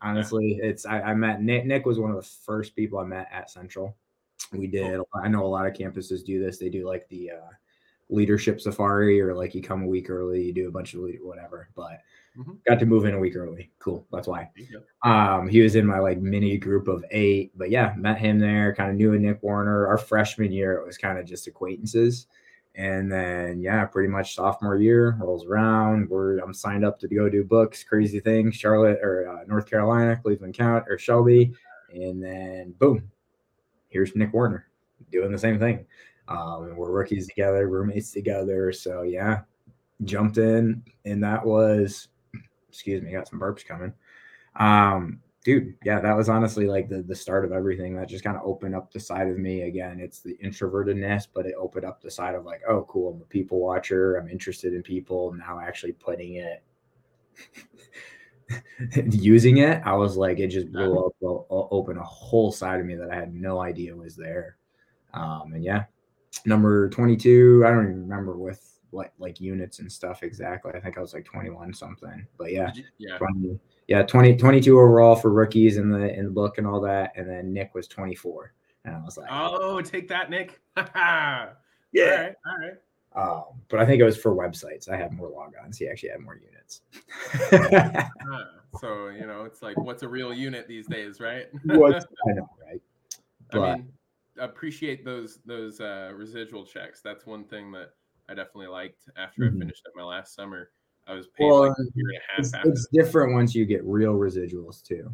Honestly, 0.00 0.58
yeah. 0.58 0.70
it's 0.70 0.86
I, 0.86 1.00
I 1.00 1.14
met 1.14 1.42
Nick. 1.42 1.66
Nick 1.66 1.84
was 1.84 1.98
one 1.98 2.10
of 2.10 2.16
the 2.16 2.30
first 2.46 2.76
people 2.76 2.98
I 2.98 3.04
met 3.04 3.28
at 3.32 3.50
Central. 3.50 3.96
We 4.52 4.66
did. 4.66 5.00
I 5.14 5.28
know 5.28 5.44
a 5.44 5.48
lot 5.48 5.66
of 5.66 5.72
campuses 5.72 6.24
do 6.24 6.42
this. 6.42 6.58
They 6.58 6.68
do 6.68 6.86
like 6.86 7.08
the 7.08 7.32
uh, 7.32 7.50
leadership 8.10 8.60
safari, 8.60 9.20
or 9.20 9.34
like 9.34 9.54
you 9.54 9.62
come 9.62 9.82
a 9.82 9.88
week 9.88 10.08
early, 10.08 10.44
you 10.44 10.52
do 10.52 10.68
a 10.68 10.72
bunch 10.72 10.94
of 10.94 11.00
lead, 11.00 11.18
whatever. 11.22 11.68
But 11.74 12.00
mm-hmm. 12.36 12.52
got 12.66 12.78
to 12.80 12.86
move 12.86 13.04
in 13.04 13.14
a 13.14 13.18
week 13.18 13.36
early. 13.36 13.70
Cool. 13.78 14.06
That's 14.12 14.28
why. 14.28 14.50
Um, 15.02 15.48
he 15.48 15.60
was 15.60 15.76
in 15.76 15.86
my 15.86 15.98
like 15.98 16.20
mini 16.20 16.58
group 16.58 16.88
of 16.88 17.04
eight. 17.10 17.52
But 17.56 17.70
yeah, 17.70 17.94
met 17.96 18.18
him 18.18 18.38
there. 18.38 18.74
Kind 18.74 18.90
of 18.90 18.96
knew 18.96 19.14
a 19.14 19.18
Nick 19.18 19.42
Warner. 19.42 19.86
Our 19.86 19.98
freshman 19.98 20.52
year, 20.52 20.74
it 20.74 20.86
was 20.86 20.98
kind 20.98 21.18
of 21.18 21.26
just 21.26 21.46
acquaintances. 21.46 22.26
And 22.74 23.12
then 23.12 23.60
yeah, 23.60 23.84
pretty 23.84 24.08
much 24.08 24.34
sophomore 24.34 24.76
year 24.76 25.16
rolls 25.20 25.44
around. 25.44 26.08
We're 26.08 26.38
I'm 26.38 26.54
signed 26.54 26.84
up 26.84 26.98
to 27.00 27.08
go 27.08 27.28
do 27.28 27.44
books, 27.44 27.84
crazy 27.84 28.18
things, 28.18 28.56
Charlotte 28.56 28.98
or 29.02 29.28
uh, 29.28 29.44
North 29.46 29.68
Carolina, 29.68 30.16
Cleveland 30.16 30.54
County 30.54 30.86
or 30.88 30.98
Shelby, 30.98 31.52
and 31.92 32.22
then 32.22 32.72
boom, 32.78 33.10
here's 33.88 34.16
Nick 34.16 34.32
Warner 34.32 34.68
doing 35.10 35.30
the 35.30 35.38
same 35.38 35.58
thing. 35.58 35.84
Um, 36.28 36.74
we're 36.76 36.90
rookies 36.90 37.26
together, 37.28 37.68
roommates 37.68 38.10
together. 38.12 38.72
So 38.72 39.02
yeah, 39.02 39.40
jumped 40.04 40.38
in, 40.38 40.82
and 41.04 41.22
that 41.22 41.44
was, 41.44 42.08
excuse 42.72 43.02
me, 43.02 43.12
got 43.12 43.28
some 43.28 43.38
burps 43.38 43.64
coming. 43.64 43.92
Um, 44.56 45.20
dude, 45.44 45.74
yeah, 45.84 46.00
that 46.00 46.16
was 46.16 46.28
honestly 46.28 46.66
like 46.66 46.88
the 46.88 47.02
the 47.02 47.14
start 47.14 47.44
of 47.44 47.52
everything. 47.52 47.94
That 47.96 48.08
just 48.08 48.24
kind 48.24 48.36
of 48.36 48.42
opened 48.44 48.74
up 48.74 48.92
the 48.92 49.00
side 49.00 49.28
of 49.28 49.38
me 49.38 49.62
again. 49.62 50.00
It's 50.00 50.20
the 50.20 50.36
introvertedness, 50.42 51.28
but 51.32 51.46
it 51.46 51.54
opened 51.58 51.84
up 51.84 52.00
the 52.00 52.10
side 52.10 52.34
of 52.34 52.44
like, 52.44 52.62
oh, 52.68 52.86
cool, 52.88 53.14
I'm 53.14 53.22
a 53.22 53.24
people 53.26 53.60
watcher. 53.60 54.16
I'm 54.16 54.28
interested 54.28 54.74
in 54.74 54.82
people. 54.82 55.32
Now 55.32 55.60
actually 55.60 55.92
putting 55.92 56.36
it. 56.36 56.62
using 59.10 59.58
it, 59.58 59.80
I 59.84 59.94
was 59.94 60.16
like, 60.16 60.38
it 60.38 60.48
just 60.48 60.70
blew 60.70 61.06
up, 61.06 61.14
open 61.22 61.96
a 61.96 62.02
whole 62.02 62.52
side 62.52 62.80
of 62.80 62.86
me 62.86 62.94
that 62.96 63.10
I 63.10 63.14
had 63.14 63.34
no 63.34 63.60
idea 63.60 63.96
was 63.96 64.16
there. 64.16 64.56
Um, 65.14 65.52
and 65.54 65.64
yeah, 65.64 65.84
number 66.44 66.88
22, 66.90 67.64
I 67.66 67.70
don't 67.70 67.84
even 67.84 68.02
remember 68.02 68.36
with 68.36 68.71
what 68.92 69.12
like 69.18 69.40
units 69.40 69.78
and 69.78 69.90
stuff 69.90 70.22
exactly. 70.22 70.72
I 70.74 70.80
think 70.80 70.98
I 70.98 71.00
was 71.00 71.14
like 71.14 71.24
21 71.24 71.74
something, 71.74 72.26
but 72.38 72.52
yeah, 72.52 72.70
yeah, 72.98 73.16
20, 73.18 73.58
yeah, 73.88 74.02
20, 74.02 74.36
22 74.36 74.78
overall 74.78 75.16
for 75.16 75.30
rookies 75.30 75.76
in 75.76 75.90
the 75.90 76.12
in 76.14 76.26
the 76.26 76.30
book 76.30 76.58
and 76.58 76.66
all 76.66 76.80
that. 76.82 77.12
And 77.16 77.28
then 77.28 77.52
Nick 77.52 77.74
was 77.74 77.88
24, 77.88 78.52
and 78.84 78.94
I 78.94 79.00
was 79.00 79.16
like, 79.16 79.28
oh, 79.30 79.80
take 79.80 80.08
that, 80.08 80.30
Nick. 80.30 80.60
yeah, 80.76 81.48
all 81.96 82.06
right, 82.06 82.34
all 82.46 82.58
right. 82.58 82.74
Um, 83.14 83.44
but 83.68 83.80
I 83.80 83.86
think 83.86 84.00
it 84.00 84.04
was 84.04 84.16
for 84.16 84.34
websites. 84.34 84.88
I 84.88 84.96
had 84.96 85.12
more 85.12 85.28
logons. 85.28 85.76
He 85.76 85.88
actually 85.88 86.10
had 86.10 86.20
more 86.20 86.36
units. 86.38 86.82
so 88.80 89.08
you 89.08 89.26
know, 89.26 89.44
it's 89.44 89.62
like, 89.62 89.76
what's 89.78 90.02
a 90.02 90.08
real 90.08 90.32
unit 90.32 90.66
these 90.66 90.86
days, 90.86 91.20
right? 91.20 91.46
I 91.70 91.74
know, 91.74 92.48
right? 92.64 92.80
But, 93.50 93.60
I 93.60 93.74
mean, 93.76 93.92
appreciate 94.38 95.04
those 95.04 95.40
those 95.44 95.80
uh, 95.80 96.12
residual 96.14 96.64
checks. 96.64 97.00
That's 97.02 97.26
one 97.26 97.44
thing 97.44 97.70
that 97.72 97.90
I 98.32 98.34
definitely 98.34 98.68
liked 98.68 99.02
after 99.16 99.42
mm-hmm. 99.42 99.56
I 99.56 99.60
finished 99.60 99.82
up 99.86 99.92
my 99.94 100.02
last 100.02 100.34
summer. 100.34 100.70
I 101.06 101.12
was 101.14 101.26
paying 101.36 101.50
well, 101.50 101.68
like 101.68 101.72
a 101.78 101.82
year 101.94 102.06
and 102.36 102.46
a 102.46 102.56
half. 102.56 102.64
It's, 102.64 102.68
it's 102.68 102.88
different 102.92 103.34
once 103.34 103.54
you 103.54 103.66
get 103.66 103.84
real 103.84 104.14
residuals 104.14 104.82
too. 104.82 105.12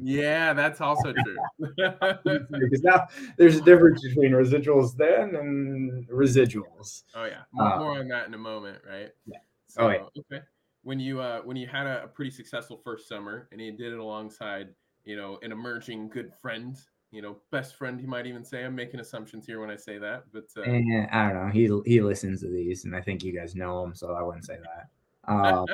Yeah, 0.00 0.54
that's 0.54 0.80
also 0.80 1.12
true. 1.24 1.36
because 1.58 2.80
now 2.82 3.06
there's 3.36 3.56
a 3.56 3.60
difference 3.60 4.02
between 4.02 4.32
residuals 4.32 4.96
then 4.96 5.34
and 5.34 6.08
residuals. 6.08 7.02
Oh 7.14 7.26
yeah, 7.26 7.42
more, 7.52 7.66
uh, 7.66 7.78
more 7.78 7.98
on 7.98 8.08
that 8.08 8.26
in 8.26 8.34
a 8.34 8.38
moment, 8.38 8.78
right? 8.88 9.10
Yeah. 9.26 9.38
So, 9.68 9.82
oh 9.82 9.90
yeah. 9.90 10.20
Okay. 10.32 10.44
When 10.84 11.00
you 11.00 11.20
uh 11.20 11.40
when 11.42 11.56
you 11.56 11.66
had 11.66 11.86
a, 11.86 12.04
a 12.04 12.08
pretty 12.08 12.30
successful 12.30 12.80
first 12.82 13.08
summer 13.08 13.48
and 13.52 13.60
you 13.60 13.72
did 13.72 13.92
it 13.92 13.98
alongside 13.98 14.68
you 15.04 15.16
know 15.16 15.38
an 15.42 15.52
emerging 15.52 16.08
good 16.08 16.32
friend 16.40 16.78
you 17.14 17.22
know, 17.22 17.36
best 17.50 17.76
friend. 17.76 18.00
he 18.00 18.06
might 18.06 18.26
even 18.26 18.44
say 18.44 18.64
I'm 18.64 18.74
making 18.74 19.00
assumptions 19.00 19.46
here 19.46 19.60
when 19.60 19.70
I 19.70 19.76
say 19.76 19.98
that, 19.98 20.24
but 20.32 20.46
uh, 20.56 20.62
eh, 20.62 21.06
I 21.12 21.28
don't 21.30 21.46
know. 21.46 21.52
He 21.52 21.70
he 21.90 22.00
listens 22.00 22.40
to 22.40 22.48
these, 22.48 22.84
and 22.84 22.94
I 22.94 23.00
think 23.00 23.22
you 23.22 23.32
guys 23.32 23.54
know 23.54 23.84
him, 23.84 23.94
so 23.94 24.14
I 24.14 24.22
wouldn't 24.22 24.44
say 24.44 24.58
that. 24.58 25.32
Um, 25.32 25.66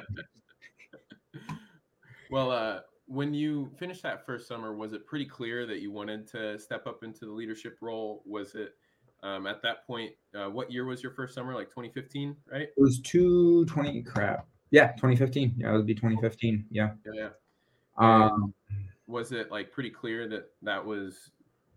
well, 2.31 2.50
uh, 2.50 2.81
when 3.07 3.35
you 3.35 3.70
finished 3.79 4.03
that 4.03 4.24
first 4.24 4.46
summer, 4.46 4.74
was 4.74 4.92
it 4.92 5.07
pretty 5.07 5.24
clear 5.24 5.66
that 5.66 5.81
you 5.81 5.90
wanted 5.90 6.29
to 6.29 6.59
step 6.59 6.87
up 6.87 7.03
into 7.03 7.24
the 7.24 7.33
leadership 7.33 7.79
role? 7.81 8.22
Was 8.24 8.55
it 8.55 8.74
um, 9.22 9.46
at 9.46 9.62
that 9.62 9.87
point? 9.87 10.12
Uh, 10.35 10.48
what 10.50 10.70
year 10.70 10.85
was 10.85 11.03
your 11.03 11.12
first 11.12 11.35
summer? 11.35 11.55
Like 11.55 11.68
2015, 11.70 12.37
right? 12.53 12.62
It 12.62 12.72
was 12.76 13.00
220. 13.00 14.03
Crap. 14.03 14.46
Yeah, 14.70 14.88
2015. 14.92 15.55
Yeah, 15.57 15.72
it 15.72 15.76
would 15.76 15.87
be 15.87 15.94
2015. 15.94 16.66
Yeah. 16.70 16.90
Yeah. 17.05 17.12
yeah. 17.12 17.29
Um, 17.98 18.55
was 19.11 19.33
it 19.33 19.51
like 19.51 19.73
pretty 19.73 19.90
clear 19.90 20.29
that 20.29 20.51
that 20.62 20.85
was 20.85 21.33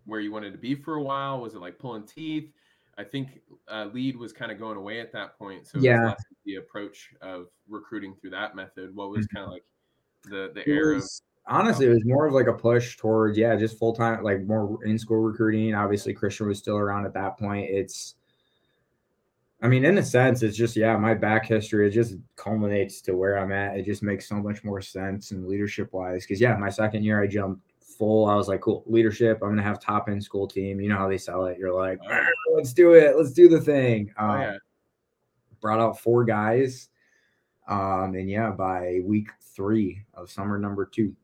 where 0.06 0.20
you 0.20 0.32
wanted 0.32 0.52
to 0.52 0.58
be 0.58 0.74
for 0.74 0.94
a 0.94 1.02
while? 1.02 1.40
Was 1.40 1.54
it 1.54 1.60
like 1.60 1.78
pulling 1.78 2.04
teeth? 2.04 2.50
I 2.96 3.04
think 3.04 3.40
uh, 3.68 3.86
lead 3.92 4.16
was 4.16 4.32
kind 4.32 4.52
of 4.52 4.58
going 4.58 4.76
away 4.76 5.00
at 5.00 5.12
that 5.12 5.36
point. 5.36 5.66
So 5.66 5.78
yeah, 5.78 6.14
the 6.44 6.56
approach 6.56 7.10
of 7.20 7.46
recruiting 7.68 8.14
through 8.20 8.30
that 8.30 8.54
method. 8.54 8.94
What 8.94 9.10
was 9.10 9.26
mm-hmm. 9.26 9.36
kind 9.36 9.46
of 9.46 9.52
like 9.52 9.64
the 10.24 10.52
the 10.54 10.68
era? 10.68 11.00
honestly, 11.46 11.86
it 11.86 11.90
was 11.90 12.04
more 12.04 12.26
of 12.26 12.32
like 12.32 12.46
a 12.46 12.52
push 12.52 12.96
towards 12.96 13.36
yeah, 13.36 13.56
just 13.56 13.78
full 13.78 13.94
time, 13.94 14.22
like 14.22 14.42
more 14.42 14.78
in 14.84 14.98
school 14.98 15.18
recruiting. 15.18 15.74
Obviously, 15.74 16.14
Christian 16.14 16.46
was 16.46 16.58
still 16.58 16.76
around 16.76 17.06
at 17.06 17.14
that 17.14 17.38
point. 17.38 17.68
It's 17.70 18.14
I 19.62 19.68
mean, 19.68 19.84
in 19.84 19.96
a 19.98 20.02
sense, 20.02 20.42
it's 20.42 20.56
just 20.56 20.76
yeah, 20.76 20.96
my 20.96 21.14
back 21.14 21.46
history 21.46 21.86
it 21.86 21.92
just 21.92 22.16
culminates 22.36 23.00
to 23.02 23.16
where 23.16 23.38
I'm 23.38 23.52
at. 23.52 23.76
It 23.76 23.84
just 23.86 24.02
makes 24.02 24.28
so 24.28 24.36
much 24.36 24.62
more 24.62 24.80
sense 24.80 25.30
and 25.30 25.46
leadership 25.46 25.92
wise. 25.92 26.24
Because 26.24 26.40
yeah, 26.40 26.54
my 26.56 26.68
second 26.68 27.04
year 27.04 27.22
I 27.22 27.26
jumped 27.26 27.62
full. 27.80 28.26
I 28.26 28.34
was 28.34 28.48
like, 28.48 28.60
cool, 28.60 28.84
leadership. 28.86 29.38
I'm 29.42 29.50
gonna 29.50 29.62
have 29.62 29.80
top 29.80 30.08
end 30.08 30.22
school 30.22 30.46
team. 30.46 30.80
You 30.80 30.88
know 30.88 30.98
how 30.98 31.08
they 31.08 31.18
sell 31.18 31.46
it. 31.46 31.58
You're 31.58 31.72
like, 31.72 31.98
oh, 32.08 32.26
let's 32.54 32.72
do 32.72 32.92
it. 32.92 33.16
Let's 33.16 33.32
do 33.32 33.48
the 33.48 33.60
thing. 33.60 34.12
Um, 34.18 34.30
oh, 34.30 34.40
yeah. 34.40 34.56
Brought 35.60 35.80
out 35.80 35.98
four 35.98 36.24
guys, 36.24 36.90
um, 37.68 38.14
and 38.14 38.28
yeah, 38.28 38.50
by 38.50 39.00
week 39.02 39.30
three 39.40 40.02
of 40.12 40.30
summer 40.30 40.58
number 40.58 40.84
two, 40.84 41.14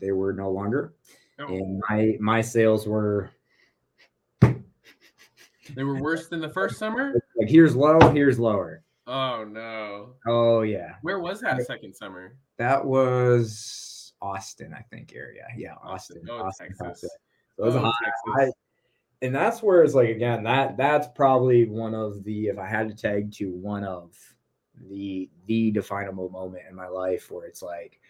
they 0.00 0.12
were 0.12 0.32
no 0.32 0.50
longer. 0.50 0.94
Oh. 1.40 1.48
And 1.48 1.82
my 1.88 2.16
my 2.20 2.40
sales 2.42 2.86
were 2.86 3.30
they 4.40 5.84
were 5.84 6.00
worse 6.00 6.28
than 6.28 6.40
the 6.40 6.48
first 6.48 6.78
summer? 6.78 7.14
Like 7.38 7.48
here's 7.48 7.76
low, 7.76 7.98
here's 8.10 8.38
lower. 8.38 8.82
Oh 9.06 9.44
no. 9.44 10.14
Oh 10.26 10.62
yeah. 10.62 10.94
Where 11.02 11.20
was 11.20 11.40
that 11.40 11.64
second 11.66 11.94
summer? 11.94 12.36
That 12.58 12.84
was 12.84 14.12
Austin, 14.20 14.74
I 14.74 14.82
think 14.90 15.12
area. 15.14 15.46
Yeah, 15.56 15.74
Austin. 15.82 16.22
Oh, 16.28 16.42
Austin, 16.42 16.74
Texas. 16.80 17.10
So 17.56 17.62
it 17.62 17.66
was 17.66 17.76
oh, 17.76 17.92
high, 18.26 18.50
and 19.22 19.34
that's 19.34 19.62
where 19.62 19.82
it's 19.82 19.94
like 19.94 20.10
again, 20.10 20.42
that 20.44 20.76
that's 20.76 21.08
probably 21.14 21.66
one 21.66 21.94
of 21.94 22.24
the 22.24 22.48
if 22.48 22.58
I 22.58 22.66
had 22.66 22.88
to 22.88 22.94
tag 22.94 23.32
to 23.34 23.50
one 23.50 23.84
of 23.84 24.16
the 24.88 25.28
the 25.46 25.70
definable 25.70 26.28
moment 26.28 26.64
in 26.68 26.74
my 26.74 26.88
life 26.88 27.30
where 27.30 27.46
it's 27.46 27.62
like, 27.62 28.00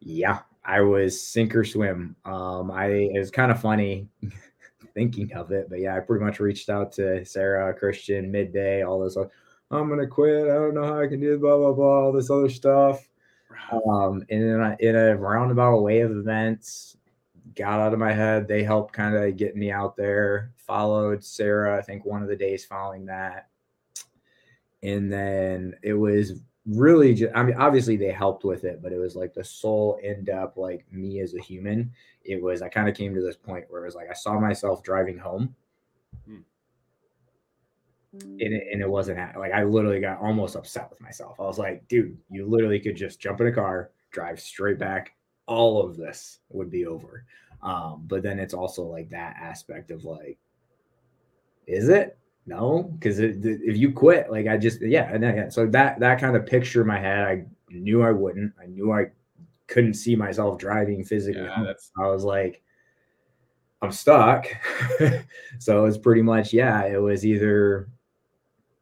yeah, 0.00 0.40
I 0.64 0.80
was 0.80 1.20
sink 1.20 1.54
or 1.54 1.64
swim. 1.64 2.16
Um, 2.24 2.70
I 2.70 2.86
it 2.86 3.18
was 3.18 3.30
kind 3.30 3.50
of 3.50 3.60
funny 3.60 4.08
thinking 4.94 5.32
of 5.32 5.52
it. 5.52 5.68
But 5.68 5.80
yeah, 5.80 5.96
I 5.96 6.00
pretty 6.00 6.24
much 6.24 6.40
reached 6.40 6.68
out 6.68 6.92
to 6.92 7.24
Sarah, 7.24 7.74
Christian, 7.74 8.30
midday, 8.30 8.82
all 8.82 9.00
this. 9.00 9.16
I'm 9.16 9.88
gonna 9.88 10.06
quit. 10.06 10.44
I 10.44 10.54
don't 10.54 10.74
know 10.74 10.84
how 10.84 11.00
I 11.00 11.06
can 11.06 11.20
do 11.20 11.38
blah 11.38 11.56
blah 11.56 11.72
blah, 11.72 12.04
all 12.04 12.12
this 12.12 12.30
other 12.30 12.48
stuff. 12.48 13.08
Um, 13.72 14.24
and 14.30 14.42
in 14.42 14.60
a, 14.60 14.76
in 14.80 14.96
a 14.96 15.16
roundabout 15.16 15.80
way 15.80 16.00
of 16.00 16.10
events, 16.10 16.96
got 17.54 17.80
out 17.80 17.92
of 17.92 17.98
my 17.98 18.12
head. 18.12 18.46
They 18.46 18.62
helped 18.62 18.92
kind 18.92 19.16
of 19.16 19.36
get 19.36 19.56
me 19.56 19.70
out 19.70 19.96
there. 19.96 20.52
Followed 20.56 21.24
Sarah, 21.24 21.78
I 21.78 21.82
think 21.82 22.04
one 22.04 22.22
of 22.22 22.28
the 22.28 22.36
days 22.36 22.64
following 22.64 23.06
that, 23.06 23.48
and 24.82 25.12
then 25.12 25.74
it 25.82 25.94
was 25.94 26.40
really 26.66 27.14
just 27.14 27.32
i 27.34 27.42
mean 27.42 27.54
obviously 27.58 27.96
they 27.96 28.10
helped 28.10 28.44
with 28.44 28.64
it 28.64 28.82
but 28.82 28.92
it 28.92 28.98
was 28.98 29.14
like 29.14 29.32
the 29.32 29.44
soul 29.44 30.00
end 30.02 30.28
up 30.28 30.56
like 30.56 30.84
me 30.90 31.20
as 31.20 31.34
a 31.34 31.40
human 31.40 31.90
it 32.28 32.42
was 32.42 32.62
i 32.62 32.68
kind 32.68 32.88
of 32.88 32.94
came 32.94 33.14
to 33.14 33.20
this 33.20 33.36
point 33.36 33.64
where 33.68 33.82
it 33.82 33.86
was 33.86 33.94
like 33.94 34.10
i 34.10 34.14
saw 34.14 34.38
myself 34.38 34.82
driving 34.82 35.18
home. 35.18 35.54
Hmm. 36.26 36.38
and, 38.12 38.40
it, 38.40 38.64
and 38.72 38.80
it 38.80 38.88
wasn't 38.88 39.18
like 39.36 39.52
i 39.52 39.62
literally 39.62 40.00
got 40.00 40.20
almost 40.20 40.56
upset 40.56 40.88
with 40.90 41.00
myself. 41.00 41.38
I 41.38 41.42
was 41.44 41.58
like 41.58 41.86
dude 41.88 42.16
you 42.30 42.46
literally 42.46 42.80
could 42.80 42.96
just 42.96 43.20
jump 43.20 43.40
in 43.40 43.48
a 43.48 43.52
car 43.52 43.90
drive 44.10 44.40
straight 44.40 44.78
back. 44.78 45.14
All 45.46 45.84
of 45.84 45.96
this 45.96 46.38
would 46.50 46.70
be 46.70 46.86
over. 46.86 47.24
Um 47.62 48.04
but 48.06 48.22
then 48.22 48.38
it's 48.38 48.54
also 48.54 48.84
like 48.84 49.10
that 49.10 49.36
aspect 49.38 49.90
of 49.90 50.04
like 50.04 50.38
is 51.66 51.88
it? 51.88 52.16
No, 52.46 52.84
because 52.84 53.18
if 53.18 53.76
you 53.76 53.90
quit, 53.90 54.30
like 54.30 54.46
I 54.46 54.56
just 54.56 54.80
yeah, 54.80 55.10
and 55.12 55.22
yeah, 55.22 55.48
so 55.48 55.66
that 55.66 55.98
that 55.98 56.20
kind 56.20 56.36
of 56.36 56.46
picture 56.46 56.82
in 56.82 56.86
my 56.86 56.98
head, 56.98 57.26
I 57.26 57.44
knew 57.70 58.02
I 58.02 58.12
wouldn't. 58.12 58.52
I 58.62 58.66
knew 58.66 58.92
I 58.92 59.06
couldn't 59.66 59.94
see 59.94 60.16
myself 60.16 60.58
driving 60.58 61.04
physically. 61.04 61.42
Yeah, 61.42 61.72
I 61.98 62.06
was 62.06 62.24
like, 62.24 62.62
I'm 63.82 63.92
stuck. 63.92 64.46
so 65.58 65.78
it 65.78 65.82
was 65.82 65.98
pretty 65.98 66.22
much 66.22 66.52
yeah. 66.52 66.84
It 66.84 67.00
was 67.00 67.26
either 67.26 67.88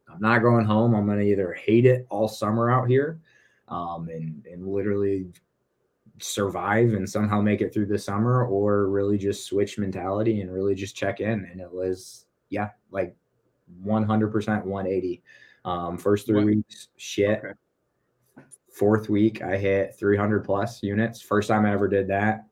I'm 0.09 0.21
not 0.21 0.43
going 0.43 0.65
home. 0.65 0.95
I'm 0.95 1.07
gonna 1.07 1.23
either 1.23 1.53
hate 1.53 1.87
it 1.87 2.07
all 2.11 2.29
summer 2.29 2.71
out 2.71 2.89
here, 2.89 3.21
um, 3.69 4.09
and 4.09 4.47
and 4.47 4.67
literally 4.67 5.27
survive 6.21 6.93
and 6.93 7.09
somehow 7.09 7.41
make 7.41 7.61
it 7.61 7.75
through 7.75 7.87
the 7.87 7.99
summer, 7.99 8.45
or 8.47 8.89
really 8.89 9.19
just 9.19 9.47
switch 9.47 9.79
mentality 9.79 10.41
and 10.41 10.53
really 10.53 10.75
just 10.75 10.97
check 10.97 11.21
in. 11.21 11.49
And 11.51 11.61
it 11.61 11.73
was 11.73 12.27
yeah, 12.51 12.71
like 12.91 13.17
100% 13.85 14.65
180. 14.65 15.23
Um, 15.65 15.99
first 15.99 16.27
three 16.27 16.37
what? 16.37 16.47
weeks, 16.47 16.89
shit. 16.97 17.39
Okay. 17.39 17.55
Fourth 18.75 19.09
week, 19.09 19.41
I 19.41 19.57
hit 19.57 19.95
300 19.97 20.45
plus 20.45 20.83
units. 20.83 21.21
First 21.21 21.49
time 21.49 21.65
I 21.65 21.73
ever 21.73 21.87
did 21.87 22.09
that. 22.09 22.47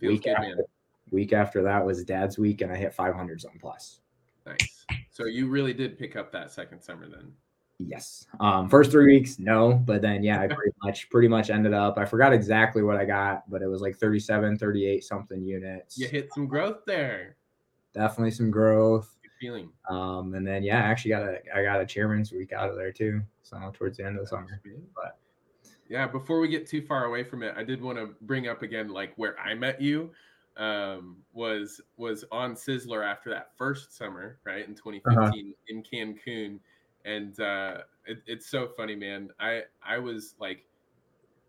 Week 0.00 0.24
good, 0.24 0.34
after, 0.34 0.64
week 1.10 1.32
after 1.32 1.62
that 1.62 1.84
was 1.84 2.04
dad's 2.04 2.38
week, 2.38 2.60
and 2.60 2.70
I 2.70 2.76
hit 2.76 2.92
500 2.92 3.40
something 3.40 3.58
plus. 3.58 4.00
Nice. 4.46 4.84
So 5.10 5.24
you 5.24 5.48
really 5.48 5.72
did 5.72 5.98
pick 5.98 6.14
up 6.14 6.30
that 6.32 6.52
second 6.52 6.82
summer 6.82 7.08
then. 7.08 7.32
Yes. 7.78 8.26
Um, 8.40 8.68
first 8.68 8.90
three 8.90 9.06
weeks, 9.06 9.38
no, 9.38 9.72
but 9.72 10.02
then 10.02 10.22
yeah, 10.22 10.40
I 10.42 10.46
pretty 10.46 10.72
much 10.84 11.08
pretty 11.08 11.28
much 11.28 11.48
ended 11.48 11.72
up. 11.72 11.96
I 11.96 12.04
forgot 12.04 12.34
exactly 12.34 12.82
what 12.82 12.98
I 12.98 13.06
got, 13.06 13.48
but 13.50 13.62
it 13.62 13.66
was 13.66 13.80
like 13.80 13.96
37, 13.96 14.58
38 14.58 15.04
something 15.04 15.42
units. 15.42 15.98
You 15.98 16.08
hit 16.08 16.30
some 16.34 16.46
growth 16.46 16.84
there. 16.86 17.36
Definitely 17.94 18.32
some 18.32 18.50
growth 18.50 19.16
feeling. 19.40 19.70
Um, 19.88 20.34
and 20.34 20.46
then 20.46 20.62
yeah, 20.62 20.84
I 20.84 20.88
actually 20.88 21.12
got 21.12 21.22
a 21.22 21.38
I 21.54 21.62
got 21.62 21.80
a 21.80 21.86
chairman's 21.86 22.30
week 22.30 22.52
out 22.52 22.68
of 22.68 22.76
there 22.76 22.92
too. 22.92 23.22
So 23.42 23.58
towards 23.72 23.96
the 23.96 24.04
end 24.04 24.16
of 24.16 24.24
the 24.24 24.28
summer. 24.28 24.60
But 24.94 25.18
yeah, 25.90 26.06
before 26.06 26.38
we 26.38 26.46
get 26.46 26.68
too 26.68 26.82
far 26.82 27.04
away 27.06 27.24
from 27.24 27.42
it, 27.42 27.52
I 27.56 27.64
did 27.64 27.82
want 27.82 27.98
to 27.98 28.14
bring 28.22 28.46
up 28.46 28.62
again 28.62 28.88
like 28.88 29.12
where 29.16 29.38
I 29.38 29.54
met 29.54 29.82
you 29.82 30.10
um, 30.56 31.16
was 31.32 31.80
was 31.96 32.24
on 32.30 32.54
Sizzler 32.54 33.04
after 33.04 33.28
that 33.30 33.50
first 33.58 33.96
summer, 33.96 34.38
right 34.44 34.66
in 34.66 34.76
2015 34.76 35.18
uh-huh. 35.18 35.42
in 35.66 35.82
Cancun, 35.82 36.60
and 37.04 37.40
uh, 37.40 37.78
it, 38.06 38.18
it's 38.28 38.46
so 38.48 38.68
funny, 38.76 38.94
man. 38.94 39.30
I 39.40 39.62
I 39.84 39.98
was 39.98 40.36
like 40.38 40.64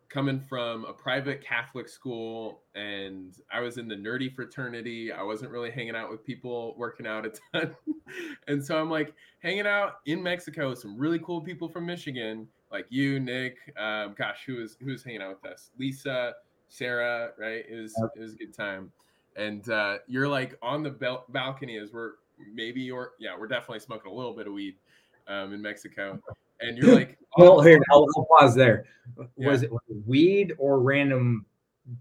coming 0.09 0.39
from 0.39 0.85
a 0.85 0.93
private 0.93 1.41
Catholic 1.41 1.87
school 1.87 2.63
and 2.75 3.37
I 3.53 3.61
was 3.61 3.77
in 3.77 3.87
the 3.87 3.95
nerdy 3.95 4.33
fraternity. 4.33 5.09
I 5.09 5.23
wasn't 5.23 5.51
really 5.51 5.71
hanging 5.71 5.95
out 5.95 6.11
with 6.11 6.25
people 6.25 6.75
working 6.77 7.07
out 7.07 7.25
a 7.25 7.31
ton. 7.53 7.73
and 8.49 8.63
so 8.63 8.77
I'm 8.77 8.89
like 8.89 9.13
hanging 9.39 9.67
out 9.67 9.99
in 10.05 10.21
Mexico 10.21 10.69
with 10.69 10.79
some 10.79 10.97
really 10.97 11.19
cool 11.19 11.39
people 11.39 11.69
from 11.69 11.85
Michigan, 11.85 12.45
like 12.71 12.85
you, 12.89 13.19
Nick. 13.19 13.57
Um, 13.77 14.15
gosh, 14.17 14.43
who 14.45 14.57
was 14.57 14.77
who 14.81 14.91
was 14.91 15.03
hanging 15.03 15.21
out 15.21 15.41
with 15.41 15.51
us? 15.51 15.71
Lisa, 15.77 16.35
Sarah, 16.69 17.31
right? 17.37 17.65
It 17.67 17.81
was 17.81 17.93
it 18.15 18.19
was 18.19 18.33
a 18.33 18.37
good 18.37 18.53
time. 18.53 18.91
And 19.35 19.69
uh, 19.69 19.99
you're 20.07 20.27
like 20.27 20.57
on 20.61 20.83
the 20.83 20.89
bel- 20.89 21.25
balcony 21.29 21.77
as 21.77 21.93
we're 21.93 22.13
maybe 22.53 22.81
you're 22.81 23.13
yeah, 23.19 23.31
we're 23.37 23.47
definitely 23.47 23.79
smoking 23.79 24.11
a 24.11 24.15
little 24.15 24.33
bit 24.33 24.47
of 24.47 24.53
weed 24.53 24.75
um, 25.27 25.53
in 25.53 25.61
Mexico 25.61 26.19
and 26.61 26.77
you're 26.77 26.95
like, 26.95 27.17
oh, 27.37 27.43
well, 27.55 27.61
here 27.61 27.79
I'll, 27.91 28.05
I'll, 28.15 28.25
pause 28.25 28.55
there. 28.55 28.85
Yeah. 29.37 29.49
Was 29.49 29.63
it 29.63 29.71
weed 30.05 30.53
or 30.57 30.79
random 30.79 31.45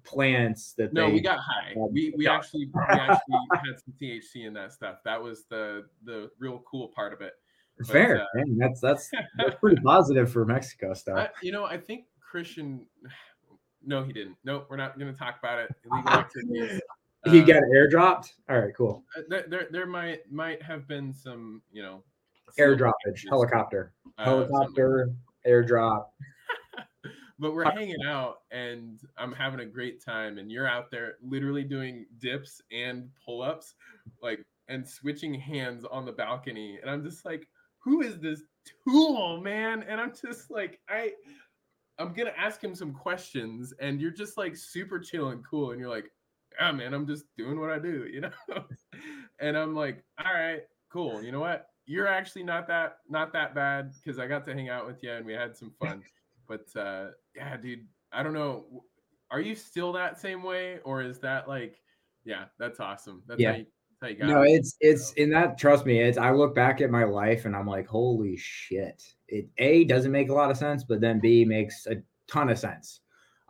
plants 0.04 0.74
that? 0.74 0.92
No, 0.92 1.09
we 1.09 1.20
got 1.20 1.38
high. 1.38 1.72
We 1.74 2.12
we 2.16 2.28
actually 2.28 2.66
we 2.66 2.80
actually 2.88 3.35
had 3.52 3.80
some 3.85 3.94
THC 4.00 4.46
in 4.46 4.52
that 4.54 4.72
stuff. 4.72 4.98
That 5.04 5.20
was 5.20 5.44
the 5.48 5.87
the 6.04 6.30
real 6.38 6.62
cool 6.70 6.88
part 6.88 7.12
of 7.12 7.20
it. 7.20 7.35
But, 7.81 7.88
Fair, 7.88 8.21
uh, 8.21 8.25
man. 8.35 8.59
That's 8.59 8.81
that's 8.81 9.11
that's 9.38 9.57
pretty 9.59 9.81
positive 9.83 10.31
for 10.31 10.45
Mexico 10.45 10.93
stuff. 10.93 11.19
I, 11.19 11.29
you 11.43 11.53
know, 11.53 11.64
I 11.64 11.79
think 11.79 12.05
Christian. 12.21 12.87
No, 13.83 14.05
he 14.05 14.12
didn't. 14.12 14.37
Nope, 14.45 14.66
we're 14.69 14.77
not 14.77 14.99
going 14.99 15.11
to 15.11 15.19
talk 15.19 15.37
about 15.38 15.59
it. 15.59 15.75
Illegal 15.90 16.11
activities. 16.11 16.83
he 17.25 17.40
uh, 17.40 17.45
got 17.47 17.62
airdropped. 17.75 18.27
All 18.51 18.61
right, 18.61 18.75
cool. 18.77 19.03
Uh, 19.16 19.23
there, 19.31 19.47
there, 19.49 19.69
there 19.71 19.87
might 19.87 20.31
might 20.31 20.62
have 20.62 20.87
been 20.87 21.14
some, 21.14 21.62
you 21.73 21.83
know, 21.83 22.03
airdroppage, 22.59 23.27
helicopter, 23.31 23.95
uh, 24.19 24.25
helicopter, 24.25 25.14
airdrop. 25.47 26.09
but 27.38 27.55
we're 27.55 27.71
hanging 27.71 28.05
out 28.05 28.40
and 28.51 29.01
I'm 29.16 29.33
having 29.33 29.61
a 29.61 29.64
great 29.64 30.05
time, 30.05 30.37
and 30.37 30.53
you're 30.53 30.69
out 30.69 30.90
there 30.90 31.14
literally 31.23 31.64
doing 31.64 32.05
dips 32.19 32.61
and 32.71 33.09
pull 33.25 33.40
ups, 33.40 33.77
like 34.23 34.45
and 34.69 34.87
switching 34.87 35.33
hands 35.33 35.87
on 35.90 36.05
the 36.05 36.12
balcony, 36.12 36.79
and 36.83 36.90
I'm 36.90 37.03
just 37.03 37.25
like, 37.25 37.49
who 37.81 38.03
is 38.03 38.19
this 38.19 38.43
tool, 38.87 39.40
man? 39.40 39.85
And 39.88 40.01
I'm 40.01 40.12
just 40.12 40.51
like, 40.51 40.81
I. 40.88 41.12
I'm 41.99 42.14
gonna 42.14 42.33
ask 42.35 42.64
him 42.64 42.75
some 42.75 42.95
questions, 42.95 43.75
and 43.79 44.01
you're 44.01 44.11
just 44.11 44.38
like 44.38 44.57
super 44.57 44.99
chill 44.99 45.29
and 45.29 45.45
cool, 45.45 45.73
and 45.73 45.79
you're 45.79 45.90
like, 45.90 46.11
"Yeah, 46.59 46.73
man, 46.73 46.95
I'm 46.95 47.07
just 47.07 47.25
doing 47.37 47.61
what 47.61 47.69
I 47.69 47.79
do," 47.79 48.09
you 48.11 48.23
know. 48.23 48.64
and 49.38 49.55
I'm 49.55 49.75
like, 49.75 50.03
"All 50.25 50.33
right, 50.33 50.62
cool. 50.90 51.23
You 51.23 51.31
know 51.31 51.40
what? 51.40 51.71
you're 51.90 52.07
actually 52.07 52.45
not 52.45 52.69
that 52.69 52.99
not 53.09 53.33
that 53.33 53.53
bad 53.53 53.93
because 53.95 54.21
I 54.21 54.29
got 54.29 54.47
to 54.47 54.55
hang 54.55 54.69
out 54.69 54.87
with 54.87 55.03
you 55.03 55.11
and 55.12 55.27
we 55.27 55.33
had 55.33 55.57
some 55.57 55.73
fun. 55.81 56.05
but 56.49 56.64
uh, 56.77 57.09
yeah, 57.35 57.57
dude, 57.57 57.85
I 58.12 58.23
don't 58.23 58.33
know. 58.33 58.85
Are 59.33 59.40
you 59.40 59.57
still 59.57 59.93
that 59.95 60.21
same 60.21 60.45
way, 60.45 60.79
or 60.85 61.03
is 61.03 61.19
that 61.19 61.49
like, 61.49 61.81
yeah, 62.25 62.45
that's 62.61 62.79
awesome. 62.79 63.25
That's 63.27 63.40
yeah. 63.40 63.53
How 63.53 63.59
you, 64.02 64.26
no, 64.26 64.42
it. 64.42 64.50
it's 64.52 64.76
it's 64.80 65.12
in 65.12 65.30
that. 65.30 65.58
Trust 65.58 65.86
me, 65.86 66.00
it's. 66.00 66.18
I 66.18 66.30
look 66.30 66.54
back 66.54 66.80
at 66.80 66.90
my 66.90 67.04
life 67.04 67.44
and 67.44 67.54
I'm 67.54 67.66
like, 67.66 67.86
holy 67.86 68.36
shit. 68.36 69.02
It 69.28 69.48
a 69.58 69.84
doesn't 69.84 70.10
make 70.10 70.30
a 70.30 70.34
lot 70.34 70.50
of 70.50 70.56
sense, 70.56 70.84
but 70.84 71.00
then 71.00 71.20
B 71.20 71.44
makes 71.44 71.86
a 71.86 72.02
ton 72.26 72.50
of 72.50 72.58
sense. 72.58 73.00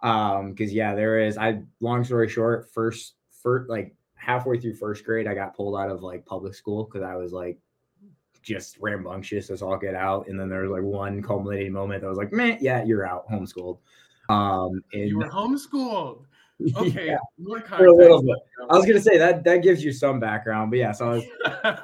Um, 0.02 0.52
because 0.52 0.72
yeah, 0.72 0.94
there 0.94 1.20
is. 1.20 1.38
I 1.38 1.62
long 1.80 2.04
story 2.04 2.28
short, 2.28 2.68
first, 2.72 3.14
first 3.42 3.70
like 3.70 3.94
halfway 4.14 4.58
through 4.58 4.74
first 4.74 5.04
grade, 5.04 5.26
I 5.26 5.34
got 5.34 5.54
pulled 5.56 5.78
out 5.78 5.90
of 5.90 6.02
like 6.02 6.26
public 6.26 6.54
school 6.54 6.84
because 6.84 7.02
I 7.02 7.16
was 7.16 7.32
like 7.32 7.58
just 8.42 8.78
rambunctious 8.80 9.50
as 9.50 9.62
all 9.62 9.76
get 9.76 9.94
out. 9.94 10.28
And 10.28 10.38
then 10.38 10.48
there's 10.48 10.70
like 10.70 10.82
one 10.82 11.22
culminating 11.22 11.72
moment 11.72 12.02
that 12.02 12.08
was 12.08 12.18
like, 12.18 12.32
man, 12.32 12.58
yeah, 12.60 12.82
you're 12.84 13.06
out, 13.06 13.28
homeschooled. 13.28 13.78
Um, 14.28 14.82
and 14.92 15.08
you 15.08 15.18
were 15.18 15.28
homeschooled. 15.28 16.24
Okay, 16.76 17.06
yeah, 17.06 17.64
for 17.68 17.86
a 17.86 17.94
little 17.94 18.22
bit. 18.22 18.36
I 18.68 18.76
was 18.76 18.84
gonna 18.84 19.00
say 19.00 19.16
that 19.16 19.44
that 19.44 19.62
gives 19.62 19.82
you 19.82 19.92
some 19.92 20.20
background, 20.20 20.70
but 20.70 20.78
yeah. 20.78 20.92
So 20.92 21.10
I 21.10 21.14
was, 21.14 21.24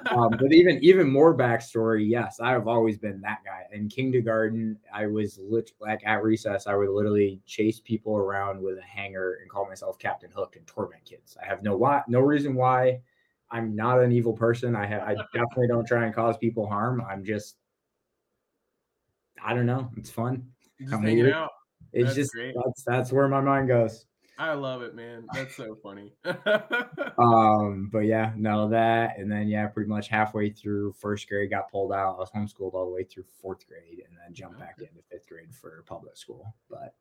um, 0.10 0.30
but 0.38 0.52
even 0.52 0.78
even 0.82 1.10
more 1.10 1.36
backstory. 1.36 2.08
Yes, 2.08 2.40
I 2.40 2.50
have 2.50 2.68
always 2.68 2.98
been 2.98 3.20
that 3.22 3.38
guy. 3.44 3.62
In 3.72 3.88
kindergarten, 3.88 4.78
I 4.92 5.06
was 5.06 5.38
lit 5.42 5.72
like 5.80 6.02
at 6.04 6.22
recess. 6.22 6.66
I 6.66 6.74
would 6.74 6.90
literally 6.90 7.40
chase 7.46 7.80
people 7.80 8.16
around 8.16 8.60
with 8.60 8.78
a 8.78 8.82
hanger 8.82 9.38
and 9.40 9.50
call 9.50 9.66
myself 9.66 9.98
Captain 9.98 10.30
Hook 10.34 10.56
and 10.56 10.66
torment 10.66 11.04
kids. 11.04 11.36
I 11.42 11.46
have 11.46 11.62
no 11.62 11.76
why, 11.76 12.02
no 12.08 12.20
reason 12.20 12.54
why. 12.54 13.00
I'm 13.50 13.76
not 13.76 14.02
an 14.02 14.12
evil 14.12 14.32
person. 14.32 14.74
I 14.74 14.86
have 14.86 15.02
I 15.02 15.14
definitely 15.32 15.68
don't 15.68 15.86
try 15.86 16.04
and 16.04 16.14
cause 16.14 16.36
people 16.36 16.66
harm. 16.66 17.02
I'm 17.08 17.24
just 17.24 17.56
I 19.42 19.54
don't 19.54 19.66
know. 19.66 19.90
It's 19.96 20.10
fun. 20.10 20.46
Just 20.80 20.92
I'm 20.92 21.02
hanging 21.02 21.24
weird. 21.24 21.34
out. 21.34 21.50
It's 21.92 22.06
that's 22.06 22.16
just 22.16 22.32
great. 22.32 22.54
that's 22.54 22.82
that's 22.84 23.12
where 23.12 23.28
my 23.28 23.40
mind 23.40 23.68
goes. 23.68 24.06
I 24.38 24.52
love 24.52 24.82
it, 24.82 24.94
man. 24.94 25.26
That's 25.32 25.56
so 25.56 25.76
funny. 25.82 26.12
um, 27.18 27.88
but 27.90 28.00
yeah, 28.00 28.32
no, 28.36 28.68
that 28.68 29.18
and 29.18 29.30
then 29.30 29.48
yeah, 29.48 29.66
pretty 29.68 29.88
much 29.88 30.08
halfway 30.08 30.50
through 30.50 30.92
first 30.92 31.28
grade 31.28 31.50
got 31.50 31.70
pulled 31.70 31.92
out. 31.92 32.16
I 32.16 32.18
was 32.18 32.30
homeschooled 32.30 32.74
all 32.74 32.86
the 32.86 32.92
way 32.92 33.04
through 33.04 33.24
fourth 33.40 33.66
grade 33.66 34.02
and 34.06 34.16
then 34.16 34.34
jumped 34.34 34.58
back 34.58 34.76
into 34.78 35.02
fifth 35.10 35.28
grade 35.28 35.54
for 35.54 35.84
public 35.86 36.16
school. 36.18 36.54
But 36.68 36.94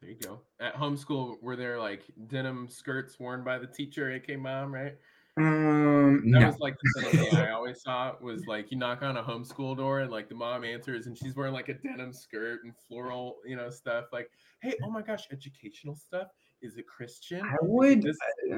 there 0.00 0.10
you 0.10 0.18
go. 0.20 0.40
At 0.60 0.74
homeschool, 0.74 1.40
were 1.40 1.54
there 1.54 1.78
like 1.78 2.02
denim 2.26 2.68
skirts 2.68 3.18
worn 3.20 3.44
by 3.44 3.58
the 3.58 3.66
teacher, 3.66 4.10
aka 4.10 4.36
mom, 4.36 4.74
right? 4.74 4.96
Um, 5.38 6.30
that 6.30 6.40
no. 6.40 6.46
was 6.46 6.58
like 6.58 6.76
the 6.82 7.02
thing 7.08 7.36
I 7.36 7.52
always 7.52 7.80
saw 7.80 8.12
was 8.20 8.46
like 8.46 8.70
you 8.70 8.76
knock 8.76 9.02
on 9.02 9.16
a 9.16 9.22
homeschool 9.22 9.76
door 9.78 10.00
and 10.00 10.10
like 10.10 10.28
the 10.28 10.34
mom 10.34 10.62
answers 10.62 11.06
and 11.06 11.16
she's 11.16 11.36
wearing 11.36 11.54
like 11.54 11.70
a 11.70 11.74
denim 11.74 12.12
skirt 12.12 12.64
and 12.64 12.74
floral, 12.86 13.36
you 13.46 13.56
know, 13.56 13.70
stuff. 13.70 14.06
Like, 14.12 14.30
hey, 14.60 14.74
oh 14.84 14.90
my 14.90 15.00
gosh, 15.00 15.28
educational 15.30 15.94
stuff. 15.94 16.28
Is 16.62 16.76
it 16.76 16.86
Christian? 16.86 17.42
I 17.42 17.56
would. 17.62 18.02
This- 18.02 18.16
uh, 18.52 18.56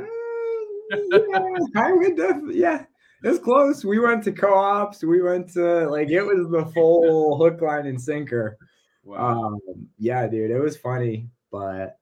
yeah, 0.93 1.59
I 1.77 1.93
would 1.93 2.17
definitely. 2.17 2.61
Yeah, 2.61 2.85
it's 3.23 3.39
close. 3.39 3.85
We 3.85 3.99
went 3.99 4.23
to 4.25 4.33
co-ops. 4.33 5.03
We 5.03 5.23
went 5.23 5.53
to 5.55 5.89
like 5.89 6.11
it 6.11 6.23
was 6.23 6.49
the 6.51 6.67
full 6.73 7.39
hook, 7.43 7.61
line, 7.63 7.87
and 7.87 8.01
sinker. 8.01 8.59
Wow. 9.03 9.55
Um, 9.55 9.89
yeah, 9.99 10.27
dude, 10.27 10.51
it 10.51 10.61
was 10.61 10.77
funny, 10.77 11.29
but 11.51 11.99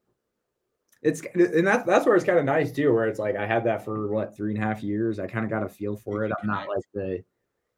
it's 1.03 1.21
and 1.35 1.67
that's 1.67 1.85
that's 1.85 2.07
where 2.07 2.15
it's 2.15 2.25
kind 2.25 2.39
of 2.39 2.45
nice 2.45 2.73
too, 2.73 2.93
where 2.93 3.07
it's 3.07 3.19
like 3.19 3.37
I 3.37 3.47
had 3.47 3.65
that 3.65 3.85
for 3.85 4.13
what 4.13 4.37
three 4.37 4.55
and 4.55 4.63
a 4.63 4.67
half 4.67 4.83
years. 4.83 5.19
I 5.19 5.27
kind 5.27 5.45
of 5.45 5.51
got 5.51 5.65
a 5.65 5.69
feel 5.69 5.97
for 5.97 6.25
it. 6.25 6.33
I'm 6.41 6.47
not 6.47 6.69
like 6.69 6.85
the 6.95 7.23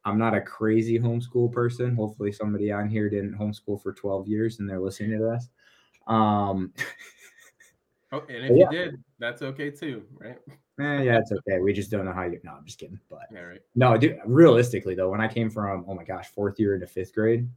I'm 0.05 0.19
not 0.19 0.35
a 0.35 0.41
crazy 0.41 0.99
homeschool 0.99 1.51
person. 1.51 1.95
Hopefully 1.95 2.31
somebody 2.31 2.71
on 2.71 2.87
here 2.87 3.09
didn't 3.09 3.37
homeschool 3.37 3.81
for 3.81 3.93
12 3.93 4.27
years 4.27 4.59
and 4.59 4.69
they're 4.69 4.79
listening 4.79 5.17
to 5.17 5.25
this. 5.25 5.49
Um 6.07 6.71
Oh, 8.15 8.23
and 8.29 8.45
if 8.45 8.57
yeah. 8.57 8.71
you 8.71 8.77
did, 8.77 9.03
that's 9.19 9.41
okay 9.41 9.69
too, 9.69 10.03
right? 10.17 10.37
Eh, 10.79 11.03
yeah, 11.03 11.19
it's 11.19 11.31
okay. 11.31 11.59
We 11.59 11.73
just 11.73 11.91
don't 11.91 12.05
know 12.05 12.13
how 12.13 12.23
you. 12.23 12.39
No, 12.43 12.53
I'm 12.53 12.65
just 12.65 12.79
kidding. 12.79 12.99
But 13.09 13.27
yeah, 13.31 13.39
right. 13.39 13.61
No, 13.75 13.97
dude. 13.97 14.19
Realistically, 14.25 14.95
though, 14.95 15.09
when 15.09 15.21
I 15.21 15.27
came 15.27 15.49
from, 15.49 15.85
oh 15.87 15.93
my 15.93 16.03
gosh, 16.03 16.27
fourth 16.27 16.59
year 16.59 16.75
into 16.75 16.87
fifth 16.87 17.13
grade, 17.13 17.49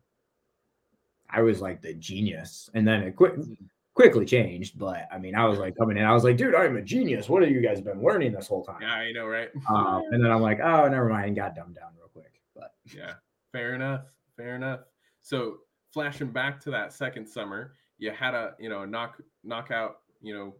I 1.30 1.42
was 1.42 1.60
like 1.60 1.80
the 1.80 1.94
genius, 1.94 2.70
and 2.74 2.86
then 2.86 3.02
it 3.02 3.16
quick, 3.16 3.36
mm. 3.36 3.56
quickly 3.94 4.24
changed. 4.24 4.78
But 4.78 5.08
I 5.12 5.18
mean, 5.18 5.34
I 5.34 5.46
was 5.46 5.58
like 5.58 5.76
coming 5.76 5.96
in, 5.96 6.04
I 6.04 6.12
was 6.12 6.24
like, 6.24 6.36
dude, 6.36 6.54
I'm 6.54 6.76
a 6.76 6.82
genius. 6.82 7.28
What 7.28 7.42
have 7.42 7.50
you 7.50 7.60
guys 7.60 7.80
been 7.80 8.02
learning 8.02 8.32
this 8.32 8.48
whole 8.48 8.64
time? 8.64 8.82
Yeah, 8.82 8.94
I 8.94 9.12
know, 9.12 9.26
right? 9.26 9.50
Um, 9.68 10.02
and 10.10 10.22
then 10.22 10.30
I'm 10.30 10.42
like, 10.42 10.60
oh, 10.60 10.88
never 10.88 11.08
mind, 11.08 11.36
got 11.36 11.54
dumbed 11.54 11.76
down 11.76 11.90
real 11.96 12.08
quick. 12.08 12.40
But 12.54 12.74
yeah, 12.96 13.14
fair 13.52 13.74
enough, 13.74 14.02
fair 14.36 14.56
enough. 14.56 14.80
So 15.20 15.58
flashing 15.92 16.30
back 16.30 16.60
to 16.60 16.70
that 16.70 16.92
second 16.92 17.26
summer, 17.26 17.74
you 17.98 18.10
had 18.10 18.34
a 18.34 18.54
you 18.58 18.68
know 18.68 18.84
knock 18.84 19.20
knockout 19.44 19.98
you 20.20 20.34
know 20.34 20.54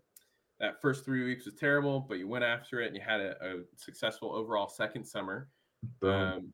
that 0.60 0.80
first 0.80 1.04
three 1.04 1.24
weeks 1.24 1.44
was 1.44 1.54
terrible, 1.54 2.00
but 2.00 2.18
you 2.18 2.26
went 2.26 2.44
after 2.44 2.80
it 2.80 2.88
and 2.88 2.96
you 2.96 3.02
had 3.02 3.20
a, 3.20 3.30
a 3.40 3.60
successful 3.76 4.34
overall 4.34 4.68
second 4.68 5.04
summer. 5.04 5.48
Um, 6.02 6.52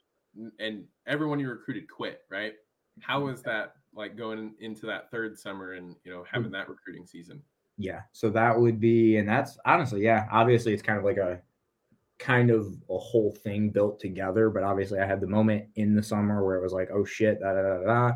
and 0.58 0.84
everyone 1.06 1.40
you 1.40 1.48
recruited 1.48 1.88
quit, 1.88 2.20
right? 2.30 2.54
How 3.00 3.20
was 3.20 3.42
that 3.42 3.74
like 3.94 4.16
going 4.16 4.54
into 4.60 4.86
that 4.86 5.10
third 5.10 5.38
summer 5.38 5.72
and 5.72 5.96
you 6.04 6.12
know 6.12 6.24
having 6.30 6.50
that 6.52 6.68
recruiting 6.68 7.06
season? 7.06 7.42
Yeah, 7.76 8.02
so 8.12 8.30
that 8.30 8.58
would 8.58 8.78
be, 8.78 9.16
and 9.16 9.28
that's 9.28 9.58
honestly, 9.64 10.02
yeah, 10.02 10.26
obviously 10.30 10.72
it's 10.72 10.82
kind 10.82 10.98
of 10.98 11.04
like 11.04 11.16
a 11.16 11.40
kind 12.18 12.50
of 12.50 12.68
a 12.88 12.98
whole 12.98 13.32
thing 13.32 13.70
built 13.70 13.98
together. 13.98 14.50
But 14.50 14.62
obviously, 14.62 15.00
I 15.00 15.06
had 15.06 15.20
the 15.20 15.26
moment 15.26 15.66
in 15.76 15.94
the 15.94 16.02
summer 16.02 16.44
where 16.44 16.56
it 16.56 16.62
was 16.62 16.72
like, 16.72 16.90
oh 16.92 17.04
shit, 17.04 17.40
da 17.40 17.52
da 17.52 17.62
da 17.62 17.84
da. 17.84 18.12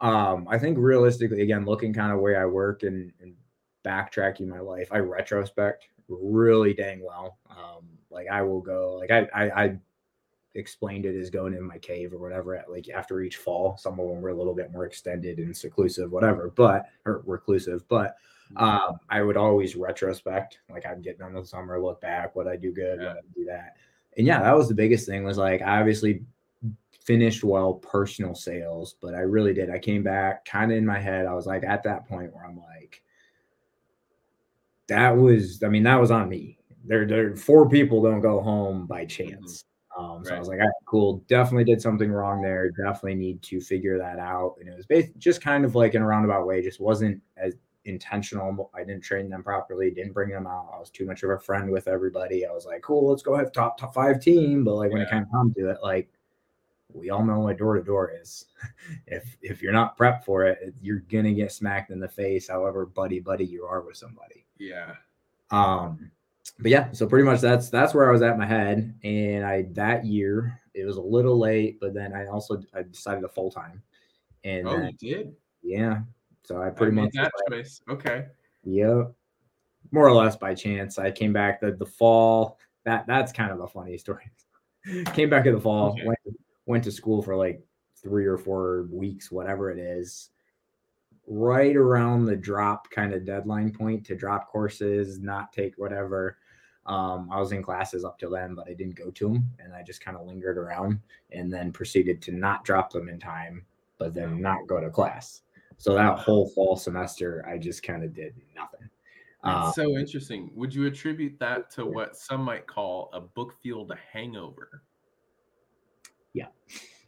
Um, 0.00 0.46
I 0.48 0.58
think 0.58 0.78
realistically, 0.78 1.42
again, 1.42 1.64
looking 1.64 1.92
kind 1.92 2.12
of 2.12 2.20
where 2.20 2.40
I 2.40 2.46
work 2.46 2.82
and, 2.82 3.12
and 3.20 3.34
backtracking 3.84 4.48
my 4.48 4.60
life, 4.60 4.88
I 4.90 4.98
retrospect 4.98 5.88
really 6.08 6.74
dang 6.74 7.04
well. 7.04 7.38
Um, 7.50 7.86
like 8.10 8.28
I 8.30 8.42
will 8.42 8.60
go, 8.60 8.96
like 8.96 9.10
I, 9.10 9.28
I, 9.34 9.64
I 9.64 9.76
explained 10.54 11.06
it 11.06 11.18
as 11.18 11.30
going 11.30 11.54
in 11.54 11.62
my 11.62 11.78
cave 11.78 12.12
or 12.12 12.18
whatever 12.18 12.56
at 12.56 12.70
like 12.70 12.88
after 12.88 13.20
each 13.20 13.36
fall. 13.36 13.76
Some 13.76 14.00
of 14.00 14.08
them 14.08 14.20
were 14.20 14.30
a 14.30 14.34
little 14.34 14.54
bit 14.54 14.72
more 14.72 14.86
extended 14.86 15.38
and 15.38 15.56
seclusive, 15.56 16.10
whatever, 16.10 16.52
but 16.54 16.86
or 17.04 17.22
reclusive. 17.26 17.86
But 17.88 18.16
mm-hmm. 18.52 18.64
um, 18.64 18.98
I 19.08 19.22
would 19.22 19.36
always 19.36 19.76
retrospect, 19.76 20.58
like 20.70 20.86
I'd 20.86 21.02
get 21.02 21.18
done 21.18 21.34
the 21.34 21.44
summer, 21.44 21.80
look 21.80 22.00
back, 22.00 22.34
what 22.34 22.48
I 22.48 22.56
do 22.56 22.72
good, 22.72 23.00
yeah. 23.00 23.08
what 23.08 23.16
I 23.16 23.20
do 23.34 23.44
that. 23.46 23.76
And 24.16 24.26
yeah, 24.26 24.42
that 24.42 24.56
was 24.56 24.68
the 24.68 24.74
biggest 24.74 25.06
thing 25.06 25.24
was 25.24 25.38
like 25.38 25.62
I 25.62 25.78
obviously 25.78 26.22
finished 27.04 27.44
well 27.44 27.74
personal 27.74 28.34
sales, 28.34 28.96
but 29.00 29.14
I 29.14 29.20
really 29.20 29.54
did. 29.54 29.70
I 29.70 29.78
came 29.78 30.02
back 30.02 30.44
kind 30.44 30.72
of 30.72 30.78
in 30.78 30.84
my 30.86 30.98
head. 30.98 31.26
I 31.26 31.34
was 31.34 31.46
like 31.46 31.64
at 31.64 31.82
that 31.84 32.06
point 32.06 32.34
where 32.34 32.44
I'm 32.44 32.56
like, 32.56 32.77
that 34.88 35.16
was, 35.16 35.62
I 35.62 35.68
mean, 35.68 35.82
that 35.84 36.00
was 36.00 36.10
on 36.10 36.28
me. 36.28 36.58
There, 36.84 37.06
there, 37.06 37.36
four 37.36 37.68
people 37.68 38.02
don't 38.02 38.20
go 38.20 38.40
home 38.40 38.86
by 38.86 39.04
mm-hmm. 39.04 39.30
chance. 39.30 39.64
Um, 39.98 40.22
so 40.24 40.30
right. 40.30 40.36
I 40.36 40.38
was 40.38 40.48
like, 40.48 40.60
right, 40.60 40.68
cool, 40.86 41.24
definitely 41.28 41.64
did 41.64 41.82
something 41.82 42.10
wrong 42.10 42.40
there. 42.40 42.70
Definitely 42.70 43.16
need 43.16 43.42
to 43.42 43.60
figure 43.60 43.98
that 43.98 44.18
out. 44.18 44.54
And 44.60 44.68
it 44.68 44.76
was 44.76 44.86
based, 44.86 45.10
just 45.18 45.40
kind 45.42 45.64
of 45.64 45.74
like 45.74 45.94
in 45.94 46.02
a 46.02 46.06
roundabout 46.06 46.46
way, 46.46 46.62
just 46.62 46.80
wasn't 46.80 47.20
as 47.36 47.54
intentional. 47.84 48.70
I 48.74 48.84
didn't 48.84 49.02
train 49.02 49.28
them 49.28 49.42
properly, 49.42 49.90
didn't 49.90 50.12
bring 50.12 50.30
them 50.30 50.46
out. 50.46 50.70
I 50.72 50.78
was 50.78 50.90
too 50.90 51.04
much 51.04 51.24
of 51.24 51.30
a 51.30 51.38
friend 51.38 51.70
with 51.70 51.88
everybody. 51.88 52.46
I 52.46 52.52
was 52.52 52.64
like, 52.64 52.82
cool, 52.82 53.08
let's 53.10 53.22
go 53.22 53.36
have 53.36 53.50
top 53.50 53.78
top 53.78 53.92
five 53.92 54.20
team. 54.20 54.62
But 54.62 54.76
like 54.76 54.92
when 54.92 55.02
it 55.02 55.10
came 55.10 55.26
of 55.34 55.54
to 55.54 55.70
it, 55.70 55.78
like 55.82 56.08
we 56.92 57.10
all 57.10 57.24
know 57.24 57.40
what 57.40 57.58
door 57.58 57.74
to 57.74 57.82
door 57.82 58.12
is. 58.20 58.46
if 59.06 59.36
if 59.42 59.62
you're 59.62 59.72
not 59.72 59.98
prepped 59.98 60.24
for 60.24 60.44
it, 60.44 60.74
you're 60.80 61.04
gonna 61.10 61.32
get 61.32 61.52
smacked 61.52 61.90
in 61.90 62.00
the 62.00 62.08
face, 62.08 62.48
however 62.48 62.86
buddy 62.86 63.20
buddy 63.20 63.44
you 63.44 63.64
are 63.64 63.82
with 63.82 63.96
somebody. 63.96 64.46
Yeah. 64.58 64.94
Um 65.50 66.10
but 66.58 66.70
yeah, 66.70 66.90
so 66.92 67.06
pretty 67.06 67.24
much 67.24 67.40
that's 67.40 67.68
that's 67.68 67.94
where 67.94 68.08
I 68.08 68.12
was 68.12 68.22
at 68.22 68.38
my 68.38 68.46
head. 68.46 68.94
And 69.04 69.44
I 69.44 69.66
that 69.72 70.04
year 70.04 70.58
it 70.74 70.84
was 70.84 70.96
a 70.96 71.02
little 71.02 71.38
late, 71.38 71.78
but 71.80 71.94
then 71.94 72.14
I 72.14 72.26
also 72.26 72.62
I 72.74 72.82
decided 72.82 73.20
to 73.22 73.28
full 73.28 73.50
time. 73.50 73.82
And 74.44 74.66
oh, 74.66 74.76
then, 74.76 74.96
you 74.98 75.14
did? 75.14 75.36
Yeah. 75.62 76.00
So 76.44 76.62
I 76.62 76.70
pretty 76.70 76.96
I 76.96 77.02
much 77.02 77.12
that 77.14 77.32
choice. 77.50 77.82
Okay. 77.90 78.26
Yep. 78.64 79.12
More 79.90 80.06
or 80.06 80.12
less 80.12 80.36
by 80.36 80.54
chance. 80.54 80.98
I 80.98 81.10
came 81.10 81.32
back 81.32 81.60
the 81.60 81.72
the 81.72 81.86
fall. 81.86 82.58
That 82.84 83.06
that's 83.06 83.32
kind 83.32 83.52
of 83.52 83.60
a 83.60 83.68
funny 83.68 83.98
story. 83.98 84.30
came 85.12 85.28
back 85.28 85.46
in 85.46 85.54
the 85.54 85.60
fall, 85.60 85.90
okay. 85.90 86.06
went, 86.06 86.18
went 86.68 86.84
to 86.84 86.92
school 86.92 87.22
for 87.22 87.34
like 87.34 87.60
three 88.00 88.26
or 88.26 88.38
four 88.38 88.86
weeks, 88.92 89.32
whatever 89.32 89.70
it 89.70 89.78
is 89.78 90.30
right 91.28 91.76
around 91.76 92.24
the 92.24 92.36
drop 92.36 92.90
kind 92.90 93.12
of 93.12 93.24
deadline 93.24 93.70
point 93.70 94.04
to 94.06 94.16
drop 94.16 94.48
courses, 94.48 95.20
not 95.20 95.52
take 95.52 95.74
whatever. 95.76 96.38
Um, 96.86 97.28
I 97.30 97.38
was 97.38 97.52
in 97.52 97.62
classes 97.62 98.04
up 98.04 98.18
till 98.18 98.30
then, 98.30 98.54
but 98.54 98.66
I 98.66 98.72
didn't 98.72 98.96
go 98.96 99.10
to 99.10 99.28
them, 99.28 99.50
and 99.58 99.74
I 99.74 99.82
just 99.82 100.02
kind 100.02 100.16
of 100.16 100.26
lingered 100.26 100.56
around, 100.56 101.00
and 101.32 101.52
then 101.52 101.70
proceeded 101.70 102.22
to 102.22 102.32
not 102.32 102.64
drop 102.64 102.90
them 102.90 103.10
in 103.10 103.20
time, 103.20 103.66
but 103.98 104.14
then 104.14 104.40
not 104.40 104.66
go 104.66 104.80
to 104.80 104.88
class. 104.88 105.42
So 105.76 105.94
that 105.94 106.18
whole 106.18 106.48
fall 106.48 106.76
semester, 106.76 107.44
I 107.46 107.58
just 107.58 107.82
kind 107.82 108.02
of 108.02 108.14
did 108.14 108.34
nothing. 108.56 108.88
That's 109.44 109.66
um, 109.66 109.72
so 109.74 109.98
interesting. 109.98 110.50
Would 110.54 110.74
you 110.74 110.86
attribute 110.86 111.38
that 111.40 111.70
to 111.72 111.84
what 111.84 112.16
some 112.16 112.42
might 112.42 112.66
call 112.66 113.10
a 113.12 113.20
book 113.20 113.54
field 113.62 113.92
hangover? 114.12 114.82
Yeah, 116.38 116.46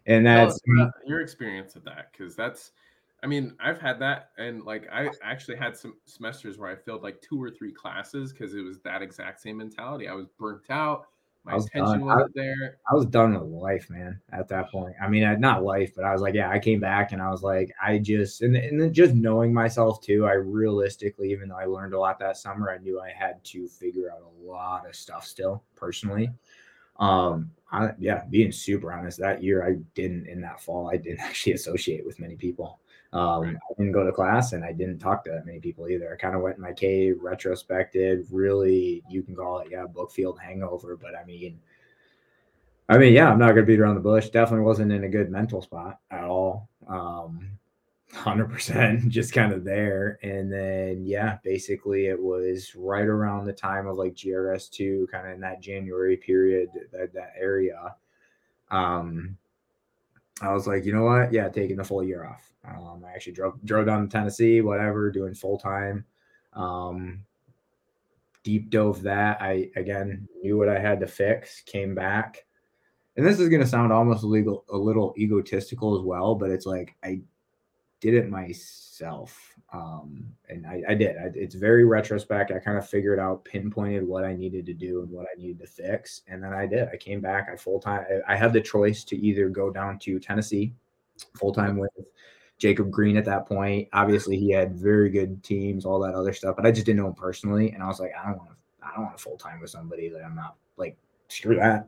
and 0.06 0.26
that's 0.26 0.60
your 1.06 1.20
experience 1.20 1.76
of 1.76 1.84
that 1.84 2.12
because 2.12 2.36
that's 2.36 2.72
I 3.22 3.26
mean, 3.26 3.54
I've 3.60 3.80
had 3.80 3.98
that, 4.00 4.30
and 4.38 4.62
like 4.64 4.88
I 4.90 5.10
actually 5.22 5.56
had 5.56 5.76
some 5.76 5.94
semesters 6.06 6.58
where 6.58 6.70
I 6.70 6.76
failed 6.76 7.02
like 7.02 7.20
two 7.20 7.42
or 7.42 7.50
three 7.50 7.72
classes 7.72 8.32
because 8.32 8.54
it 8.54 8.62
was 8.62 8.80
that 8.80 9.02
exact 9.02 9.40
same 9.40 9.58
mentality. 9.58 10.08
I 10.08 10.14
was 10.14 10.26
burnt 10.38 10.70
out. 10.70 11.06
My 11.44 11.54
was 11.54 11.66
attention 11.66 12.00
done. 12.00 12.04
wasn't 12.04 12.30
I, 12.38 12.42
there. 12.42 12.78
I 12.90 12.94
was 12.94 13.06
done 13.06 13.32
with 13.32 13.50
life, 13.50 13.88
man. 13.88 14.20
At 14.32 14.48
that 14.48 14.70
point, 14.70 14.94
I 15.02 15.08
mean, 15.08 15.40
not 15.40 15.64
life, 15.64 15.92
but 15.94 16.04
I 16.04 16.12
was 16.12 16.20
like, 16.20 16.34
yeah. 16.34 16.50
I 16.50 16.58
came 16.58 16.80
back 16.80 17.12
and 17.12 17.22
I 17.22 17.30
was 17.30 17.42
like, 17.42 17.72
I 17.82 17.98
just 17.98 18.42
and 18.42 18.56
and 18.56 18.94
just 18.94 19.14
knowing 19.14 19.52
myself 19.52 20.00
too. 20.02 20.26
I 20.26 20.32
realistically, 20.32 21.30
even 21.30 21.48
though 21.48 21.58
I 21.58 21.64
learned 21.64 21.92
a 21.92 22.00
lot 22.00 22.18
that 22.20 22.36
summer, 22.36 22.70
I 22.70 22.78
knew 22.78 23.00
I 23.00 23.10
had 23.10 23.42
to 23.44 23.68
figure 23.68 24.10
out 24.10 24.22
a 24.22 24.50
lot 24.50 24.86
of 24.88 24.94
stuff 24.94 25.26
still 25.26 25.62
personally. 25.76 26.30
Um, 26.98 27.50
I, 27.72 27.90
yeah, 27.98 28.24
being 28.30 28.52
super 28.52 28.92
honest, 28.92 29.18
that 29.18 29.42
year 29.42 29.66
I 29.66 29.76
didn't 29.94 30.26
in 30.26 30.40
that 30.40 30.60
fall, 30.60 30.90
I 30.90 30.96
didn't 30.96 31.20
actually 31.20 31.52
associate 31.52 32.04
with 32.04 32.20
many 32.20 32.36
people. 32.36 32.80
Um, 33.12 33.42
right. 33.42 33.56
I 33.56 33.74
didn't 33.76 33.92
go 33.92 34.04
to 34.04 34.12
class 34.12 34.52
and 34.52 34.64
I 34.64 34.72
didn't 34.72 34.98
talk 34.98 35.24
to 35.24 35.30
that 35.30 35.44
many 35.44 35.58
people 35.58 35.88
either. 35.88 36.12
I 36.12 36.16
kind 36.16 36.36
of 36.36 36.42
went 36.42 36.56
in 36.56 36.62
my 36.62 36.72
cave, 36.72 37.16
retrospected, 37.20 38.26
really, 38.30 39.02
you 39.10 39.22
can 39.22 39.34
call 39.34 39.58
it, 39.60 39.68
yeah, 39.70 39.86
book 39.86 40.12
field 40.12 40.38
hangover. 40.38 40.96
But 40.96 41.16
I 41.16 41.24
mean, 41.24 41.58
I 42.88 42.98
mean, 42.98 43.12
yeah, 43.12 43.30
I'm 43.30 43.38
not 43.38 43.48
going 43.48 43.62
to 43.62 43.66
beat 43.66 43.80
around 43.80 43.96
the 43.96 44.00
bush. 44.00 44.30
Definitely 44.30 44.64
wasn't 44.64 44.92
in 44.92 45.04
a 45.04 45.08
good 45.08 45.30
mental 45.30 45.62
spot 45.62 46.00
at 46.10 46.24
all. 46.24 46.68
Um, 46.88 47.50
100% 48.14 49.08
just 49.08 49.32
kind 49.32 49.52
of 49.52 49.64
there. 49.64 50.18
And 50.22 50.52
then, 50.52 51.04
yeah, 51.04 51.38
basically 51.42 52.06
it 52.06 52.20
was 52.20 52.74
right 52.74 53.06
around 53.06 53.46
the 53.46 53.52
time 53.52 53.86
of 53.86 53.96
like 53.96 54.14
GRS2, 54.14 55.10
kind 55.10 55.26
of 55.26 55.34
in 55.34 55.40
that 55.40 55.60
January 55.60 56.16
period, 56.16 56.70
that, 56.92 57.12
that 57.14 57.32
area. 57.38 57.94
Um, 58.70 59.36
I 60.40 60.52
was 60.52 60.66
like, 60.66 60.84
you 60.84 60.92
know 60.92 61.04
what? 61.04 61.32
Yeah, 61.32 61.48
taking 61.48 61.76
the 61.76 61.84
full 61.84 62.02
year 62.02 62.24
off. 62.24 62.50
Um, 62.64 63.04
I 63.06 63.12
actually 63.12 63.32
drove 63.32 63.62
drove 63.64 63.86
down 63.86 64.02
to 64.02 64.08
Tennessee, 64.08 64.60
whatever, 64.60 65.10
doing 65.10 65.34
full 65.34 65.58
time. 65.58 66.04
Um, 66.52 67.24
deep 68.42 68.70
dove 68.70 69.02
that. 69.02 69.40
I 69.40 69.70
again 69.76 70.28
knew 70.42 70.56
what 70.56 70.68
I 70.68 70.78
had 70.78 71.00
to 71.00 71.06
fix. 71.06 71.62
Came 71.62 71.94
back, 71.94 72.44
and 73.16 73.26
this 73.26 73.40
is 73.40 73.48
going 73.48 73.62
to 73.62 73.66
sound 73.66 73.92
almost 73.92 74.24
legal, 74.24 74.64
a 74.70 74.76
little 74.76 75.14
egotistical 75.18 75.98
as 75.98 76.02
well, 76.04 76.34
but 76.34 76.50
it's 76.50 76.66
like 76.66 76.96
I 77.02 77.20
did 78.00 78.14
it 78.14 78.28
myself. 78.28 79.54
Um, 79.72 80.26
and 80.48 80.66
I, 80.66 80.82
I 80.88 80.94
did. 80.94 81.16
I, 81.16 81.30
it's 81.34 81.54
very 81.54 81.84
retrospect. 81.84 82.50
I 82.50 82.58
kind 82.58 82.76
of 82.76 82.88
figured 82.88 83.18
out, 83.18 83.44
pinpointed 83.44 84.06
what 84.06 84.24
I 84.24 84.34
needed 84.34 84.66
to 84.66 84.74
do 84.74 85.00
and 85.00 85.10
what 85.10 85.26
I 85.26 85.40
needed 85.40 85.60
to 85.60 85.66
fix, 85.66 86.22
and 86.26 86.42
then 86.42 86.52
I 86.52 86.66
did. 86.66 86.88
I 86.88 86.96
came 86.96 87.20
back. 87.20 87.48
I 87.52 87.56
full 87.56 87.80
time. 87.80 88.04
I, 88.28 88.34
I 88.34 88.36
had 88.36 88.52
the 88.52 88.60
choice 88.60 89.04
to 89.04 89.16
either 89.16 89.48
go 89.48 89.70
down 89.70 89.98
to 90.00 90.18
Tennessee 90.18 90.72
full 91.36 91.52
time 91.52 91.76
with 91.76 91.90
Jacob 92.58 92.90
Green 92.90 93.16
at 93.16 93.24
that 93.26 93.46
point. 93.46 93.88
Obviously, 93.92 94.36
he 94.36 94.50
had 94.50 94.74
very 94.74 95.10
good 95.10 95.42
teams, 95.44 95.84
all 95.84 96.00
that 96.00 96.14
other 96.14 96.32
stuff, 96.32 96.56
but 96.56 96.66
I 96.66 96.72
just 96.72 96.86
didn't 96.86 97.00
know 97.00 97.08
him 97.08 97.14
personally, 97.14 97.70
and 97.70 97.82
I 97.82 97.86
was 97.86 98.00
like, 98.00 98.12
I 98.20 98.26
don't 98.26 98.38
want 98.38 98.50
to, 98.50 98.86
I 98.86 98.94
don't 98.94 99.04
want 99.04 99.16
to 99.16 99.22
full 99.22 99.36
time 99.36 99.60
with 99.60 99.70
somebody 99.70 100.08
that 100.08 100.24
I'm 100.24 100.34
not 100.34 100.56
like. 100.76 100.96
Screw 101.28 101.54
that. 101.54 101.86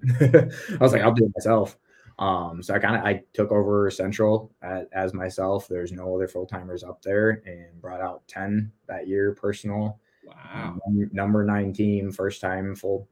I 0.81 0.85
was 0.85 0.93
like, 0.93 1.03
I'll 1.03 1.11
do 1.11 1.25
it 1.25 1.33
myself. 1.35 1.77
Um, 2.19 2.63
so 2.63 2.75
I 2.75 2.79
kind 2.79 2.97
of 2.97 3.05
I 3.05 3.23
took 3.33 3.51
over 3.51 3.91
Central 3.91 4.53
at, 4.63 4.89
as 4.93 5.15
myself. 5.15 5.69
There's 5.69 5.93
no 5.93 6.15
other 6.15 6.29
full 6.29 6.47
timers 6.47 6.85
up 6.85 7.03
there, 7.03 7.43
and 7.47 7.81
brought 7.81 8.01
out 8.01 8.27
ten 8.29 8.71
that 8.87 9.09
year 9.09 9.33
personal. 9.33 9.99
Wow. 10.27 10.79
Um, 10.87 11.11
number 11.13 11.45
nine 11.45 11.73
team, 11.73 12.13
first 12.13 12.41
time 12.41 12.75
full 12.75 13.09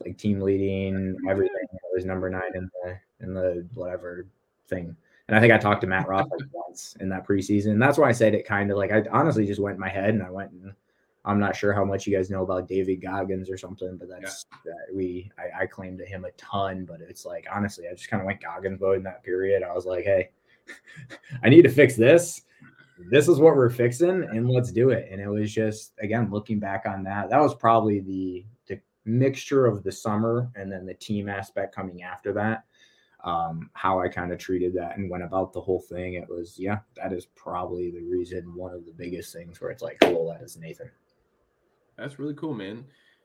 like 0.00 0.18
team 0.18 0.40
leading 0.40 1.16
everything. 1.28 1.66
It 1.72 1.80
was 1.94 2.04
number 2.04 2.30
nine 2.30 2.54
in 2.54 2.70
the 2.82 2.98
in 3.20 3.34
the 3.34 3.66
whatever 3.74 4.26
thing. 4.68 4.96
And 5.28 5.36
I 5.36 5.40
think 5.40 5.52
I 5.52 5.58
talked 5.58 5.80
to 5.80 5.86
Matt 5.86 6.06
Roth 6.06 6.30
like 6.30 6.48
once 6.52 6.96
in 7.00 7.08
that 7.08 7.26
preseason. 7.26 7.78
That's 7.78 7.96
why 7.96 8.08
I 8.08 8.12
said 8.12 8.34
it 8.34 8.46
kind 8.46 8.70
of 8.70 8.76
like 8.76 8.92
I 8.92 9.02
honestly 9.10 9.46
just 9.46 9.60
went 9.60 9.74
in 9.74 9.80
my 9.80 9.88
head 9.88 10.10
and 10.10 10.22
I 10.22 10.30
went 10.30 10.52
and 10.52 10.72
I'm 11.24 11.40
not 11.40 11.56
sure 11.56 11.72
how 11.72 11.84
much 11.84 12.06
you 12.06 12.14
guys 12.14 12.28
know 12.28 12.42
about 12.42 12.68
David 12.68 12.96
Goggins 12.96 13.48
or 13.48 13.56
something, 13.56 13.96
but 13.96 14.08
that's 14.08 14.44
yeah. 14.52 14.72
that 14.72 14.94
we 14.94 15.30
I, 15.38 15.62
I 15.62 15.66
claimed 15.66 15.98
to 15.98 16.04
him 16.04 16.24
a 16.24 16.30
ton, 16.32 16.84
but 16.84 17.00
it's 17.00 17.24
like 17.24 17.46
honestly, 17.52 17.86
I 17.88 17.94
just 17.94 18.10
kind 18.10 18.20
of 18.20 18.26
went 18.26 18.42
Goggins 18.42 18.80
mode 18.80 18.98
in 18.98 19.02
that 19.04 19.22
period. 19.22 19.62
I 19.62 19.72
was 19.72 19.86
like, 19.86 20.04
hey, 20.04 20.30
I 21.42 21.48
need 21.48 21.62
to 21.62 21.70
fix 21.70 21.96
this. 21.96 22.42
This 23.10 23.26
is 23.26 23.38
what 23.38 23.56
we're 23.56 23.70
fixing, 23.70 24.24
and 24.24 24.48
let's 24.48 24.70
do 24.70 24.90
it. 24.90 25.08
And 25.10 25.20
it 25.20 25.28
was 25.28 25.52
just 25.52 25.94
again 25.98 26.30
looking 26.30 26.58
back 26.58 26.84
on 26.86 27.02
that, 27.04 27.30
that 27.30 27.40
was 27.40 27.54
probably 27.54 28.00
the 28.00 28.44
the 28.66 28.80
mixture 29.06 29.66
of 29.66 29.82
the 29.82 29.92
summer 29.92 30.50
and 30.56 30.70
then 30.70 30.84
the 30.84 30.94
team 30.94 31.28
aspect 31.28 31.74
coming 31.74 32.02
after 32.02 32.32
that. 32.34 32.64
Um, 33.24 33.70
how 33.72 34.00
I 34.00 34.08
kind 34.08 34.32
of 34.32 34.38
treated 34.38 34.74
that 34.74 34.98
and 34.98 35.08
went 35.08 35.24
about 35.24 35.54
the 35.54 35.60
whole 35.60 35.80
thing. 35.80 36.12
It 36.12 36.28
was, 36.28 36.56
yeah, 36.58 36.80
that 36.96 37.10
is 37.10 37.24
probably 37.34 37.90
the 37.90 38.02
reason, 38.02 38.54
one 38.54 38.74
of 38.74 38.84
the 38.84 38.92
biggest 38.92 39.32
things 39.32 39.58
where 39.62 39.70
it's 39.70 39.82
like, 39.82 39.96
cool, 40.00 40.28
that 40.28 40.42
is 40.42 40.58
Nathan. 40.58 40.90
That's 41.96 42.18
really 42.18 42.34
cool, 42.34 42.54
man. 42.54 42.84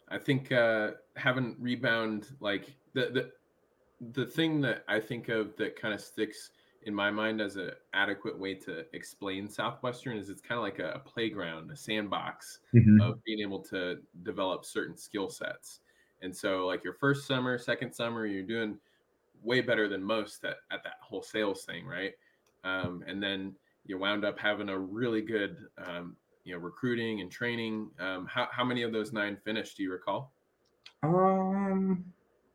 I 0.09 0.17
think 0.17 0.51
uh, 0.51 0.91
having 1.15 1.55
rebound 1.59 2.28
like 2.39 2.74
the 2.93 3.09
the 3.11 3.32
the 4.13 4.26
thing 4.26 4.61
that 4.61 4.84
I 4.88 4.99
think 4.99 5.30
of 5.30 5.55
that 5.57 5.80
kind 5.80 5.93
of 5.93 6.01
sticks 6.01 6.51
in 6.84 6.93
my 6.93 7.11
mind 7.11 7.41
as 7.41 7.57
an 7.57 7.72
adequate 7.93 8.38
way 8.39 8.53
to 8.53 8.86
explain 8.93 9.49
Southwestern 9.49 10.17
is 10.17 10.30
it's 10.30 10.41
kind 10.41 10.57
of 10.57 10.63
like 10.63 10.80
a, 10.80 11.01
playground, 11.05 11.70
a 11.72 11.76
sandbox 11.76 12.59
mm-hmm. 12.74 13.01
of 13.01 13.22
being 13.26 13.39
able 13.39 13.59
to 13.63 13.97
develop 14.24 14.63
certain 14.63 14.95
skill 14.95 15.30
sets. 15.30 15.82
And 16.22 16.36
so, 16.36 16.65
like 16.65 16.84
your 16.84 16.93
first 16.93 17.28
summer, 17.28 17.57
second 17.57 17.93
summer, 17.93 18.26
you're 18.26 18.43
doing 18.43 18.78
way 19.43 19.61
better 19.61 19.88
than 19.88 20.03
most 20.03 20.43
at, 20.45 20.57
at 20.72 20.84
that 20.84 20.95
whole 21.01 21.22
sales 21.22 21.63
thing, 21.63 21.86
right? 21.86 22.13
Um, 22.63 23.03
and 23.07 23.22
then 23.22 23.55
you 23.86 23.97
wound 23.97 24.26
up 24.26 24.38
having 24.38 24.70
a 24.70 24.78
really 24.78 25.22
good 25.22 25.57
um, 25.78 26.15
you 26.49 26.55
know 26.55 26.61
recruiting 26.61 27.21
and 27.21 27.31
training. 27.31 27.89
Um, 27.99 28.25
how 28.25 28.47
how 28.51 28.63
many 28.63 28.81
of 28.81 28.91
those 28.91 29.13
nine 29.13 29.37
finished? 29.45 29.77
Do 29.77 29.83
you 29.83 29.91
recall? 29.91 30.33
Um, 31.03 32.03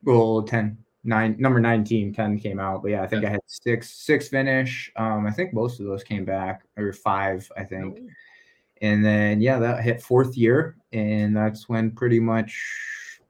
well, 0.03 0.43
10, 0.43 0.77
nine, 1.05 1.37
number 1.39 1.61
19, 1.61 2.13
10 2.13 2.39
came 2.39 2.61
out, 2.61 2.83
but 2.83 2.91
yeah, 2.91 3.03
I 3.03 3.07
think 3.07 3.23
yeah. 3.23 3.29
I 3.29 3.33
had 3.33 3.41
six, 3.47 3.91
six 3.91 4.29
finish. 4.29 4.93
Um, 4.97 5.27
I 5.27 5.31
think 5.31 5.55
most 5.55 5.81
of 5.81 5.87
those 5.87 6.05
came 6.05 6.27
back, 6.27 6.65
or 6.77 6.93
five, 6.93 7.51
I 7.57 7.65
think. 7.65 7.99
Oh. 8.01 8.09
And 8.83 9.03
then 9.05 9.41
yeah, 9.41 9.59
that 9.61 9.83
hit 9.83 10.03
fourth 10.03 10.37
year, 10.37 10.77
and 10.93 11.35
that's 11.35 11.69
when 11.69 11.93
pretty 11.93 12.21
much 12.21 13.21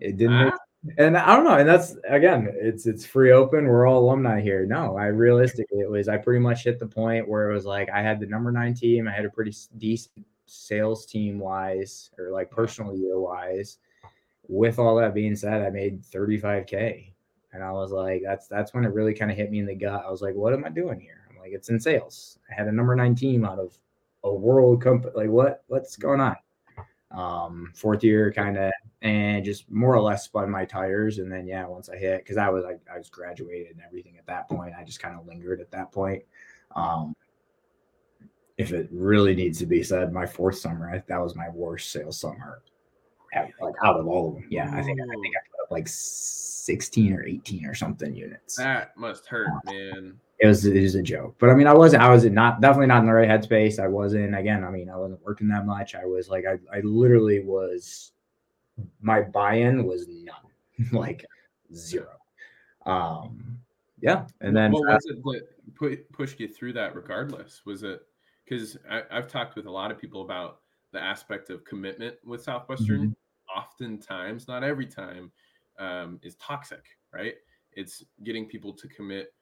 it 0.00 0.16
didn't 0.16 0.52
ah 0.52 0.56
and 0.96 1.16
I 1.16 1.34
don't 1.34 1.44
know, 1.44 1.58
and 1.58 1.68
that's 1.68 1.96
again, 2.08 2.48
it's 2.54 2.86
it's 2.86 3.04
free 3.04 3.32
open. 3.32 3.66
We're 3.66 3.86
all 3.86 4.04
alumni 4.04 4.40
here. 4.40 4.64
No, 4.64 4.96
I 4.96 5.06
realistically, 5.06 5.80
it 5.80 5.90
was 5.90 6.08
I 6.08 6.18
pretty 6.18 6.40
much 6.40 6.64
hit 6.64 6.78
the 6.78 6.86
point 6.86 7.28
where 7.28 7.50
it 7.50 7.54
was 7.54 7.66
like 7.66 7.90
I 7.90 8.00
had 8.00 8.20
the 8.20 8.26
number 8.26 8.52
nine 8.52 8.74
team. 8.74 9.08
I 9.08 9.12
had 9.12 9.24
a 9.24 9.30
pretty 9.30 9.54
decent 9.78 10.24
sales 10.46 11.04
team 11.04 11.38
wise, 11.40 12.10
or 12.18 12.30
like 12.30 12.50
personal 12.50 12.94
year 12.94 13.18
wise. 13.18 13.78
With 14.46 14.78
all 14.78 14.96
that 14.96 15.14
being 15.14 15.36
said, 15.36 15.62
I 15.62 15.70
made 15.70 16.02
35k, 16.04 17.12
and 17.52 17.62
I 17.62 17.72
was 17.72 17.90
like, 17.90 18.22
that's 18.24 18.46
that's 18.46 18.72
when 18.72 18.84
it 18.84 18.94
really 18.94 19.14
kind 19.14 19.30
of 19.30 19.36
hit 19.36 19.50
me 19.50 19.58
in 19.58 19.66
the 19.66 19.74
gut. 19.74 20.04
I 20.06 20.10
was 20.10 20.22
like, 20.22 20.34
what 20.34 20.54
am 20.54 20.64
I 20.64 20.70
doing 20.70 21.00
here? 21.00 21.26
I'm 21.28 21.38
like, 21.38 21.52
it's 21.52 21.70
in 21.70 21.80
sales. 21.80 22.38
I 22.50 22.54
had 22.54 22.68
a 22.68 22.72
number 22.72 22.94
nine 22.94 23.16
team 23.16 23.44
out 23.44 23.58
of 23.58 23.76
a 24.24 24.32
world 24.32 24.80
company. 24.80 25.12
Like, 25.16 25.30
what 25.30 25.64
what's 25.66 25.96
going 25.96 26.20
on? 26.20 26.36
um, 27.10 27.72
fourth 27.74 28.04
year 28.04 28.32
kind 28.32 28.56
of 28.56 28.72
and 29.02 29.44
just 29.44 29.70
more 29.70 29.94
or 29.94 30.00
less 30.00 30.24
spun 30.24 30.50
my 30.50 30.64
tires 30.64 31.18
and 31.18 31.30
then 31.30 31.46
yeah 31.46 31.66
once 31.66 31.88
i 31.88 31.96
hit 31.96 32.18
because 32.18 32.36
i 32.36 32.48
was 32.48 32.64
like 32.64 32.80
i 32.92 32.98
was 32.98 33.08
graduated 33.08 33.72
and 33.72 33.80
everything 33.86 34.18
at 34.18 34.26
that 34.26 34.48
point 34.48 34.74
i 34.78 34.82
just 34.82 35.00
kind 35.00 35.18
of 35.18 35.26
lingered 35.26 35.60
at 35.60 35.70
that 35.70 35.92
point 35.92 36.22
um, 36.74 37.14
if 38.58 38.72
it 38.72 38.88
really 38.90 39.34
needs 39.34 39.58
to 39.58 39.66
be 39.66 39.82
said 39.82 40.12
my 40.12 40.26
fourth 40.26 40.58
summer 40.58 41.02
that 41.06 41.18
was 41.18 41.36
my 41.36 41.48
worst 41.50 41.92
sales 41.92 42.18
summer 42.18 42.62
like 43.60 43.74
out 43.84 44.00
of 44.00 44.06
all 44.08 44.28
of 44.28 44.34
them 44.34 44.46
yeah 44.50 44.70
i 44.74 44.82
think 44.82 45.00
i 45.00 45.20
think 45.20 45.34
i 45.36 45.40
put 45.50 45.64
up 45.64 45.70
like 45.70 45.86
16 45.86 47.12
or 47.12 47.24
18 47.24 47.66
or 47.66 47.74
something 47.74 48.14
units 48.14 48.56
that 48.56 48.96
must 48.96 49.26
hurt 49.26 49.48
man 49.64 50.18
it 50.38 50.46
was 50.46 50.64
it 50.64 50.80
was 50.80 50.94
a 50.94 51.02
joke. 51.02 51.34
But 51.38 51.50
I 51.50 51.54
mean, 51.54 51.66
I 51.66 51.74
wasn't 51.74 52.02
I 52.02 52.10
was 52.10 52.24
not 52.24 52.60
definitely 52.60 52.86
not 52.86 53.00
in 53.00 53.06
the 53.06 53.12
right 53.12 53.28
headspace. 53.28 53.80
I 53.80 53.88
wasn't 53.88 54.36
again. 54.36 54.62
I 54.64 54.70
mean, 54.70 54.88
I 54.88 54.96
wasn't 54.96 55.24
working 55.24 55.48
that 55.48 55.66
much. 55.66 55.94
I 55.94 56.04
was 56.04 56.28
like, 56.28 56.44
I 56.46 56.58
I 56.74 56.80
literally 56.80 57.40
was. 57.40 58.12
My 59.00 59.22
buy-in 59.22 59.84
was 59.84 60.06
none, 60.08 60.90
like 60.92 61.24
zero. 61.74 62.08
Um, 62.86 63.58
yeah, 64.00 64.26
and 64.40 64.56
then 64.56 64.72
what 64.72 64.86
was 64.86 65.06
it 65.06 65.22
that 65.22 65.42
put, 65.74 66.12
pushed 66.12 66.40
you 66.40 66.48
through 66.48 66.72
that? 66.74 66.94
Regardless, 66.94 67.62
was 67.66 67.82
it 67.82 68.02
because 68.44 68.78
I've 69.10 69.28
talked 69.28 69.56
with 69.56 69.66
a 69.66 69.70
lot 69.70 69.90
of 69.90 69.98
people 69.98 70.22
about 70.22 70.60
the 70.92 71.02
aspect 71.02 71.50
of 71.50 71.64
commitment 71.64 72.16
with 72.24 72.42
Southwestern. 72.42 73.00
Mm-hmm. 73.00 73.58
Oftentimes, 73.58 74.46
not 74.46 74.62
every 74.62 74.86
time, 74.86 75.32
um, 75.78 76.20
is 76.22 76.36
toxic. 76.36 76.84
Right? 77.12 77.34
It's 77.72 78.04
getting 78.24 78.46
people 78.46 78.72
to 78.74 78.88
commit 78.88 79.32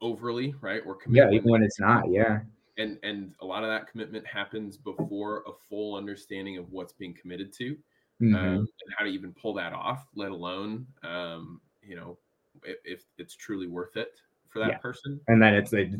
overly, 0.00 0.54
right? 0.60 0.82
Or 0.86 0.94
commit 0.94 1.24
yeah, 1.24 1.30
even 1.30 1.50
when 1.50 1.62
it's 1.62 1.80
not, 1.80 2.10
yeah. 2.10 2.40
And 2.78 2.98
and 3.02 3.34
a 3.40 3.46
lot 3.46 3.64
of 3.64 3.70
that 3.70 3.86
commitment 3.86 4.26
happens 4.26 4.76
before 4.76 5.44
a 5.46 5.52
full 5.68 5.94
understanding 5.96 6.58
of 6.58 6.70
what's 6.70 6.92
being 6.92 7.14
committed 7.14 7.52
to, 7.54 7.76
mm-hmm. 8.22 8.34
um, 8.34 8.54
and 8.54 8.94
how 8.96 9.04
to 9.04 9.10
even 9.10 9.32
pull 9.32 9.54
that 9.54 9.72
off. 9.72 10.06
Let 10.14 10.30
alone, 10.30 10.86
um, 11.02 11.60
you 11.82 11.96
know, 11.96 12.18
if, 12.64 12.76
if, 12.84 13.04
it's 13.18 13.34
truly 13.34 13.66
worth 13.66 13.96
it 13.96 14.20
for 14.48 14.60
that 14.60 14.68
yeah. 14.68 14.78
person. 14.78 15.20
And 15.28 15.42
then 15.42 15.54
it's 15.54 15.72
a 15.72 15.90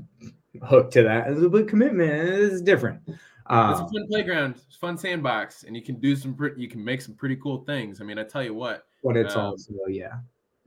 hook 0.65 0.91
to 0.93 1.03
that. 1.03 1.29
It's 1.29 1.43
a 1.43 1.49
big 1.49 1.69
commitment. 1.69 2.11
It's 2.13 2.61
different. 2.61 3.01
Um, 3.47 3.73
it's 3.73 3.81
a 3.81 3.85
fun 3.85 4.07
playground, 4.09 4.55
it's 4.67 4.77
fun 4.77 4.97
sandbox, 4.97 5.65
and 5.65 5.75
you 5.75 5.83
can 5.83 5.97
do 5.97 6.15
some 6.15 6.35
pretty. 6.35 6.61
You 6.61 6.69
can 6.69 6.85
make 6.85 7.03
some 7.03 7.15
pretty 7.15 7.37
cool 7.37 7.65
things. 7.65 8.01
I 8.01 8.05
mean, 8.05 8.19
I 8.19 8.25
tell 8.25 8.43
you 8.43 8.55
what. 8.55 8.85
But 9.03 9.17
it's 9.17 9.35
um, 9.35 9.47
also 9.47 9.73
yeah. 9.89 10.19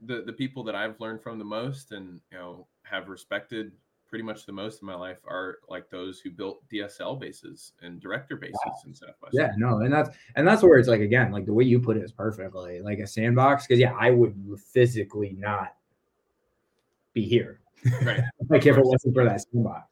The 0.04 0.22
the 0.22 0.32
people 0.32 0.62
that 0.64 0.74
I've 0.74 1.00
learned 1.00 1.22
from 1.22 1.38
the 1.38 1.44
most, 1.44 1.92
and 1.92 2.20
you 2.30 2.38
know, 2.38 2.66
have 2.82 3.08
respected 3.08 3.72
pretty 4.08 4.24
much 4.24 4.46
the 4.46 4.52
most 4.52 4.82
in 4.82 4.86
my 4.86 4.94
life 4.94 5.18
are 5.26 5.58
like 5.68 5.90
those 5.90 6.20
who 6.20 6.30
built 6.30 6.62
DSL 6.68 7.18
bases 7.18 7.72
and 7.82 8.00
director 8.00 8.36
bases 8.36 8.58
wow. 8.64 8.74
in 8.86 8.94
Southwest. 8.94 9.32
Yeah, 9.32 9.50
no, 9.56 9.78
and 9.78 9.92
that's 9.92 10.10
and 10.36 10.46
that's 10.46 10.62
where 10.62 10.78
it's 10.78 10.88
like 10.88 11.00
again, 11.00 11.32
like 11.32 11.46
the 11.46 11.52
way 11.52 11.64
you 11.64 11.80
put 11.80 11.96
it 11.96 12.02
is 12.02 12.12
perfectly 12.12 12.80
like 12.80 12.98
a 12.98 13.06
sandbox. 13.06 13.66
Because 13.66 13.80
yeah, 13.80 13.94
I 13.98 14.10
would 14.10 14.34
physically 14.72 15.36
not 15.38 15.74
be 17.12 17.24
here, 17.24 17.60
right? 18.02 18.22
like 18.48 18.66
if 18.66 18.76
it 18.76 18.84
wasn't 18.84 19.14
for 19.14 19.24
that 19.24 19.42
sandbox. 19.42 19.90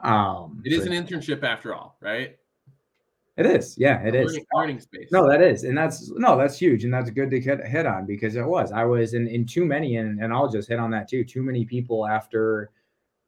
Um, 0.00 0.62
it 0.64 0.72
is 0.72 0.86
an 0.86 0.92
internship 0.92 1.44
after 1.44 1.74
all, 1.74 1.96
right? 2.00 2.36
It 3.36 3.46
is, 3.46 3.76
yeah, 3.78 4.02
it 4.02 4.14
is. 4.14 4.38
learning, 4.52 4.78
space. 4.78 5.08
No, 5.10 5.26
that 5.26 5.40
is, 5.40 5.64
and 5.64 5.76
that's 5.76 6.10
no, 6.10 6.36
that's 6.36 6.58
huge, 6.58 6.84
and 6.84 6.92
that's 6.92 7.08
good 7.08 7.30
to 7.30 7.40
hit, 7.40 7.66
hit 7.66 7.86
on 7.86 8.04
because 8.04 8.36
it 8.36 8.44
was. 8.44 8.72
I 8.72 8.84
was 8.84 9.14
in 9.14 9.26
in 9.26 9.46
too 9.46 9.64
many, 9.64 9.96
and 9.96 10.22
and 10.22 10.32
I'll 10.34 10.50
just 10.50 10.68
hit 10.68 10.78
on 10.78 10.90
that 10.90 11.08
too. 11.08 11.24
Too 11.24 11.42
many 11.42 11.64
people 11.64 12.06
after 12.06 12.70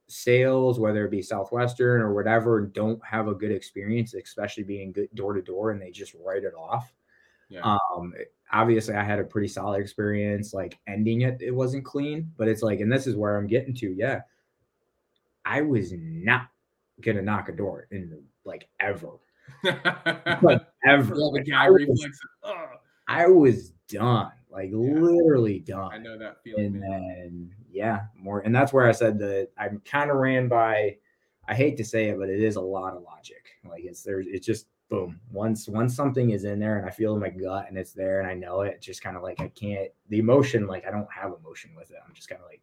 sales, 0.09 0.79
whether 0.79 1.05
it 1.05 1.11
be 1.11 1.23
Southwestern 1.23 2.01
or 2.01 2.15
whatever, 2.15 2.61
don't 2.61 3.01
have 3.05 3.29
a 3.29 3.35
good 3.35 3.51
experience, 3.51 4.15
especially 4.15 4.65
being 4.65 4.93
good 4.93 5.09
door 5.15 5.35
to 5.35 5.43
door, 5.43 5.71
and 5.71 5.81
they 5.81 5.91
just 5.91 6.15
write 6.25 6.45
it 6.45 6.55
off. 6.55 6.93
Yeah. 7.49 7.61
Um, 7.63 8.15
obviously, 8.53 8.95
I 8.95 9.05
had 9.05 9.19
a 9.19 9.25
pretty 9.25 9.49
solid 9.49 9.81
experience. 9.81 10.55
Like 10.55 10.79
ending 10.87 11.23
it, 11.23 11.39
it 11.41 11.53
wasn't 11.53 11.85
clean, 11.85 12.33
but 12.37 12.49
it's 12.49 12.63
like, 12.63 12.81
and 12.81 12.91
this 12.91 13.07
is 13.07 13.17
where 13.17 13.37
I'm 13.37 13.47
getting 13.47 13.75
to. 13.75 13.93
Yeah, 13.93 14.23
I 15.45 15.63
was 15.63 15.93
not 15.93 16.49
gonna 17.01 17.23
knock 17.23 17.49
a 17.49 17.53
door 17.53 17.87
in 17.91 18.23
like 18.45 18.69
ever 18.81 19.11
like 20.43 20.63
ever. 20.87 21.15
The 21.15 21.45
guy 21.49 21.67
I, 21.67 21.71
was, 21.71 22.09
I 23.09 23.27
was 23.27 23.71
done, 23.89 24.33
like 24.55 24.71
yeah. 24.71 25.01
literally 25.01 25.59
done. 25.59 25.91
I 25.93 25.99
know 25.99 26.17
that 26.17 26.43
feeling. 26.43 26.67
And 26.67 26.81
man. 26.81 26.91
then 26.91 27.55
yeah, 27.71 28.05
more, 28.17 28.41
and 28.41 28.55
that's 28.55 28.73
where 28.73 28.87
I 28.87 28.93
said 28.93 29.19
that 29.19 29.49
I'm 29.59 29.83
kind 29.85 30.11
of 30.11 30.17
ran 30.17 30.49
by. 30.49 30.97
I 31.47 31.55
hate 31.55 31.77
to 31.77 31.85
say 31.85 32.09
it, 32.09 32.19
but 32.19 32.31
it 32.31 32.41
is 32.41 32.57
a 32.57 32.61
lot 32.61 32.95
of 32.95 33.03
logic. 33.03 33.45
Like 33.69 33.85
it's 33.85 34.03
there. 34.03 34.21
It's 34.21 34.47
just 34.47 34.67
boom. 34.89 35.21
Once 35.33 35.69
once 35.69 35.95
something 35.95 36.31
is 36.31 36.45
in 36.45 36.61
there, 36.61 36.79
and 36.79 36.87
I 36.87 36.91
feel 36.91 37.15
in 37.15 37.21
my 37.21 37.31
gut, 37.31 37.67
and 37.69 37.77
it's 37.77 37.93
there, 37.93 38.21
and 38.21 38.31
I 38.31 38.35
know 38.35 38.63
it. 38.63 38.81
Just 38.81 39.03
kind 39.03 39.17
of 39.17 39.23
like 39.23 39.41
I 39.41 39.49
can't. 39.49 39.91
The 40.09 40.19
emotion, 40.21 40.67
like 40.67 40.87
I 40.87 40.91
don't 40.91 41.13
have 41.13 41.35
emotion 41.39 41.73
with 41.77 41.91
it. 41.91 41.99
I'm 42.07 42.15
just 42.15 42.29
kind 42.29 42.41
of 42.41 42.49
like, 42.49 42.63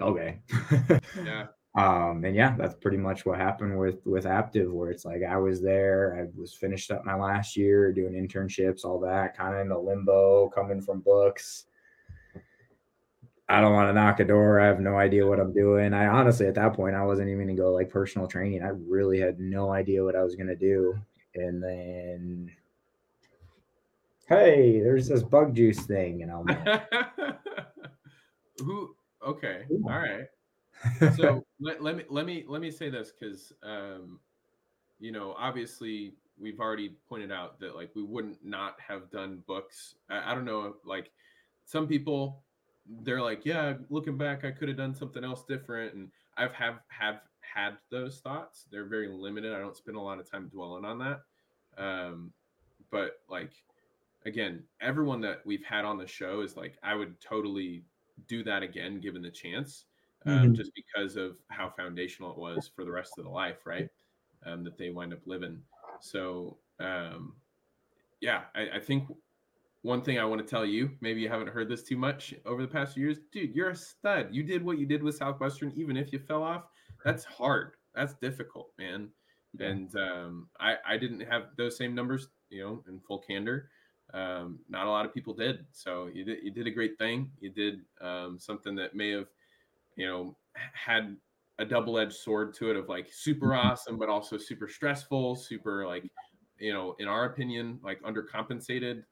okay. 0.00 1.00
yeah. 1.24 1.46
Um, 1.76 2.24
and 2.24 2.36
yeah, 2.36 2.54
that's 2.56 2.74
pretty 2.74 2.98
much 2.98 3.26
what 3.26 3.38
happened 3.38 3.76
with 3.76 3.98
with 4.06 4.24
Aptive, 4.24 4.70
where 4.70 4.90
it's 4.90 5.04
like 5.04 5.22
I 5.28 5.36
was 5.36 5.60
there, 5.60 6.16
I 6.20 6.40
was 6.40 6.54
finished 6.54 6.92
up 6.92 7.04
my 7.04 7.16
last 7.16 7.56
year 7.56 7.92
doing 7.92 8.12
internships, 8.12 8.84
all 8.84 9.00
that, 9.00 9.36
kind 9.36 9.54
of 9.54 9.60
in 9.60 9.68
the 9.68 9.78
limbo, 9.78 10.48
coming 10.50 10.80
from 10.80 11.00
books. 11.00 11.64
I 13.48 13.60
don't 13.60 13.74
want 13.74 13.88
to 13.88 13.92
knock 13.92 14.20
a 14.20 14.24
door. 14.24 14.60
I 14.60 14.66
have 14.66 14.80
no 14.80 14.96
idea 14.96 15.26
what 15.26 15.40
I'm 15.40 15.52
doing. 15.52 15.92
I 15.92 16.06
honestly, 16.06 16.46
at 16.46 16.54
that 16.54 16.74
point, 16.74 16.94
I 16.94 17.04
wasn't 17.04 17.28
even 17.28 17.46
gonna 17.46 17.56
go 17.56 17.72
like 17.72 17.90
personal 17.90 18.28
training. 18.28 18.62
I 18.62 18.68
really 18.68 19.18
had 19.18 19.40
no 19.40 19.72
idea 19.72 20.04
what 20.04 20.16
I 20.16 20.22
was 20.22 20.36
gonna 20.36 20.54
do. 20.54 20.94
And 21.34 21.60
then, 21.60 22.52
hey, 24.28 24.80
there's 24.80 25.08
this 25.08 25.24
bug 25.24 25.56
juice 25.56 25.84
thing, 25.86 26.22
and 26.22 26.30
I'm 26.30 26.44
like, 26.46 26.92
who? 28.60 28.94
Okay, 29.26 29.64
all 29.84 29.98
right. 29.98 30.26
So 31.16 31.44
let, 31.64 31.82
let 31.82 31.96
me 31.96 32.04
let 32.10 32.26
me 32.26 32.44
let 32.46 32.60
me 32.60 32.70
say 32.70 32.90
this 32.90 33.10
because 33.18 33.52
um, 33.62 34.20
you 35.00 35.10
know, 35.10 35.34
obviously 35.38 36.14
we've 36.38 36.60
already 36.60 36.96
pointed 37.08 37.32
out 37.32 37.58
that 37.60 37.74
like 37.74 37.90
we 37.94 38.02
wouldn't 38.02 38.44
not 38.44 38.78
have 38.80 39.10
done 39.10 39.42
books. 39.46 39.94
I, 40.10 40.32
I 40.32 40.34
don't 40.34 40.44
know, 40.44 40.74
like 40.84 41.10
some 41.64 41.88
people 41.88 42.42
they're 43.00 43.22
like, 43.22 43.46
yeah, 43.46 43.74
looking 43.88 44.18
back, 44.18 44.44
I 44.44 44.50
could 44.50 44.68
have 44.68 44.76
done 44.76 44.94
something 44.94 45.24
else 45.24 45.42
different. 45.48 45.94
And 45.94 46.10
I've 46.36 46.52
have 46.52 46.80
have 46.88 47.20
had 47.40 47.78
those 47.90 48.18
thoughts. 48.18 48.66
They're 48.70 48.84
very 48.84 49.08
limited. 49.08 49.54
I 49.54 49.58
don't 49.58 49.76
spend 49.76 49.96
a 49.96 50.00
lot 50.00 50.20
of 50.20 50.30
time 50.30 50.48
dwelling 50.48 50.84
on 50.84 50.98
that. 50.98 51.20
Um, 51.78 52.30
but 52.90 53.20
like 53.30 53.52
again, 54.26 54.64
everyone 54.82 55.22
that 55.22 55.40
we've 55.46 55.64
had 55.64 55.86
on 55.86 55.96
the 55.96 56.06
show 56.06 56.42
is 56.42 56.56
like, 56.56 56.76
I 56.82 56.94
would 56.94 57.18
totally 57.20 57.84
do 58.28 58.44
that 58.44 58.62
again 58.62 59.00
given 59.00 59.22
the 59.22 59.30
chance. 59.30 59.86
Um, 60.26 60.38
mm-hmm. 60.38 60.54
just 60.54 60.72
because 60.74 61.16
of 61.16 61.36
how 61.48 61.68
foundational 61.68 62.30
it 62.30 62.38
was 62.38 62.70
for 62.74 62.84
the 62.84 62.90
rest 62.90 63.18
of 63.18 63.24
the 63.24 63.30
life, 63.30 63.66
right? 63.66 63.88
Um, 64.46 64.64
that 64.64 64.78
they 64.78 64.88
wind 64.90 65.12
up 65.12 65.20
living. 65.26 65.60
So, 66.00 66.56
um, 66.80 67.34
yeah, 68.20 68.44
I, 68.54 68.76
I 68.76 68.80
think 68.80 69.08
one 69.82 70.00
thing 70.00 70.18
I 70.18 70.24
want 70.24 70.40
to 70.40 70.46
tell 70.46 70.64
you, 70.64 70.90
maybe 71.02 71.20
you 71.20 71.28
haven't 71.28 71.50
heard 71.50 71.68
this 71.68 71.82
too 71.82 71.98
much 71.98 72.32
over 72.46 72.62
the 72.62 72.68
past 72.68 72.94
few 72.94 73.04
years, 73.04 73.18
dude, 73.32 73.54
you're 73.54 73.70
a 73.70 73.76
stud. 73.76 74.28
You 74.30 74.42
did 74.42 74.64
what 74.64 74.78
you 74.78 74.86
did 74.86 75.02
with 75.02 75.16
Southwestern, 75.16 75.72
even 75.76 75.96
if 75.96 76.10
you 76.10 76.18
fell 76.18 76.42
off. 76.42 76.64
That's 77.04 77.24
hard. 77.24 77.72
That's 77.94 78.14
difficult, 78.14 78.70
man. 78.78 79.10
And 79.60 79.94
um, 79.96 80.48
I, 80.58 80.76
I 80.88 80.96
didn't 80.96 81.20
have 81.20 81.48
those 81.56 81.76
same 81.76 81.94
numbers, 81.94 82.28
you 82.48 82.64
know, 82.64 82.82
in 82.88 82.98
full 82.98 83.18
candor. 83.18 83.68
Um, 84.12 84.58
not 84.68 84.86
a 84.86 84.90
lot 84.90 85.06
of 85.06 85.14
people 85.14 85.34
did. 85.34 85.66
So 85.72 86.08
you 86.12 86.24
did, 86.24 86.38
you 86.42 86.50
did 86.50 86.66
a 86.66 86.70
great 86.70 86.98
thing. 86.98 87.30
You 87.40 87.50
did 87.50 87.80
um, 88.00 88.38
something 88.38 88.74
that 88.76 88.96
may 88.96 89.10
have, 89.10 89.26
you 89.96 90.06
know, 90.06 90.36
had 90.72 91.16
a 91.58 91.64
double-edged 91.64 92.14
sword 92.14 92.54
to 92.54 92.70
it 92.70 92.76
of 92.76 92.88
like 92.88 93.08
super 93.12 93.48
mm-hmm. 93.48 93.68
awesome, 93.68 93.98
but 93.98 94.08
also 94.08 94.36
super 94.36 94.68
stressful, 94.68 95.36
super 95.36 95.86
like, 95.86 96.04
you 96.58 96.72
know, 96.72 96.96
in 96.98 97.08
our 97.08 97.26
opinion, 97.26 97.78
like 97.82 98.02
undercompensated 98.02 99.04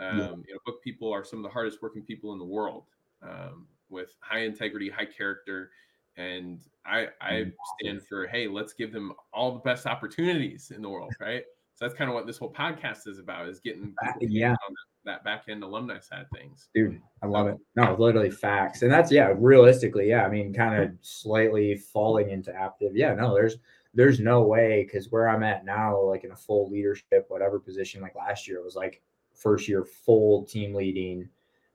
um, 0.00 0.18
yeah. 0.18 0.28
You 0.48 0.54
know, 0.54 0.60
book 0.64 0.82
people 0.82 1.12
are 1.12 1.24
some 1.24 1.40
of 1.40 1.42
the 1.42 1.50
hardest 1.50 1.82
working 1.82 2.02
people 2.02 2.32
in 2.32 2.38
the 2.38 2.44
world 2.44 2.84
um, 3.22 3.66
with 3.90 4.08
high 4.20 4.40
integrity, 4.40 4.88
high 4.88 5.04
character, 5.04 5.70
and 6.16 6.60
I 6.86 7.08
I 7.20 7.32
mm-hmm. 7.32 7.50
stand 7.80 8.02
for 8.02 8.26
hey, 8.26 8.48
let's 8.48 8.72
give 8.72 8.92
them 8.92 9.12
all 9.32 9.52
the 9.52 9.60
best 9.60 9.86
opportunities 9.86 10.72
in 10.74 10.80
the 10.80 10.88
world, 10.88 11.12
right? 11.20 11.44
So 11.74 11.84
that's 11.84 11.94
kind 11.94 12.08
of 12.10 12.14
what 12.14 12.26
this 12.26 12.38
whole 12.38 12.52
podcast 12.52 13.06
is 13.06 13.18
about: 13.18 13.48
is 13.48 13.60
getting 13.60 13.94
yeah. 14.20 14.52
on 14.52 14.74
that, 15.04 15.24
back 15.24 15.44
end 15.48 15.62
alumni 15.62 15.98
side 15.98 16.22
of 16.22 16.38
things. 16.38 16.68
Dude, 16.74 17.00
I 17.22 17.26
love 17.26 17.46
it. 17.48 17.58
No, 17.76 17.96
literally 17.98 18.30
facts, 18.30 18.82
and 18.82 18.92
that's 18.92 19.10
yeah, 19.10 19.32
realistically, 19.36 20.08
yeah. 20.08 20.24
I 20.24 20.28
mean, 20.28 20.52
kind 20.52 20.82
of 20.82 20.90
slightly 21.00 21.76
falling 21.76 22.30
into 22.30 22.50
Aptive. 22.52 22.92
Yeah, 22.94 23.14
no, 23.14 23.34
there's 23.34 23.56
there's 23.94 24.20
no 24.20 24.42
way 24.42 24.84
because 24.84 25.10
where 25.10 25.28
I'm 25.28 25.42
at 25.42 25.64
now, 25.64 26.00
like 26.00 26.24
in 26.24 26.32
a 26.32 26.36
full 26.36 26.70
leadership, 26.70 27.26
whatever 27.28 27.58
position, 27.58 28.02
like 28.02 28.14
last 28.14 28.46
year, 28.46 28.58
it 28.58 28.64
was 28.64 28.76
like 28.76 29.02
first 29.34 29.68
year 29.68 29.84
full 29.84 30.44
team 30.44 30.74
leading 30.74 31.28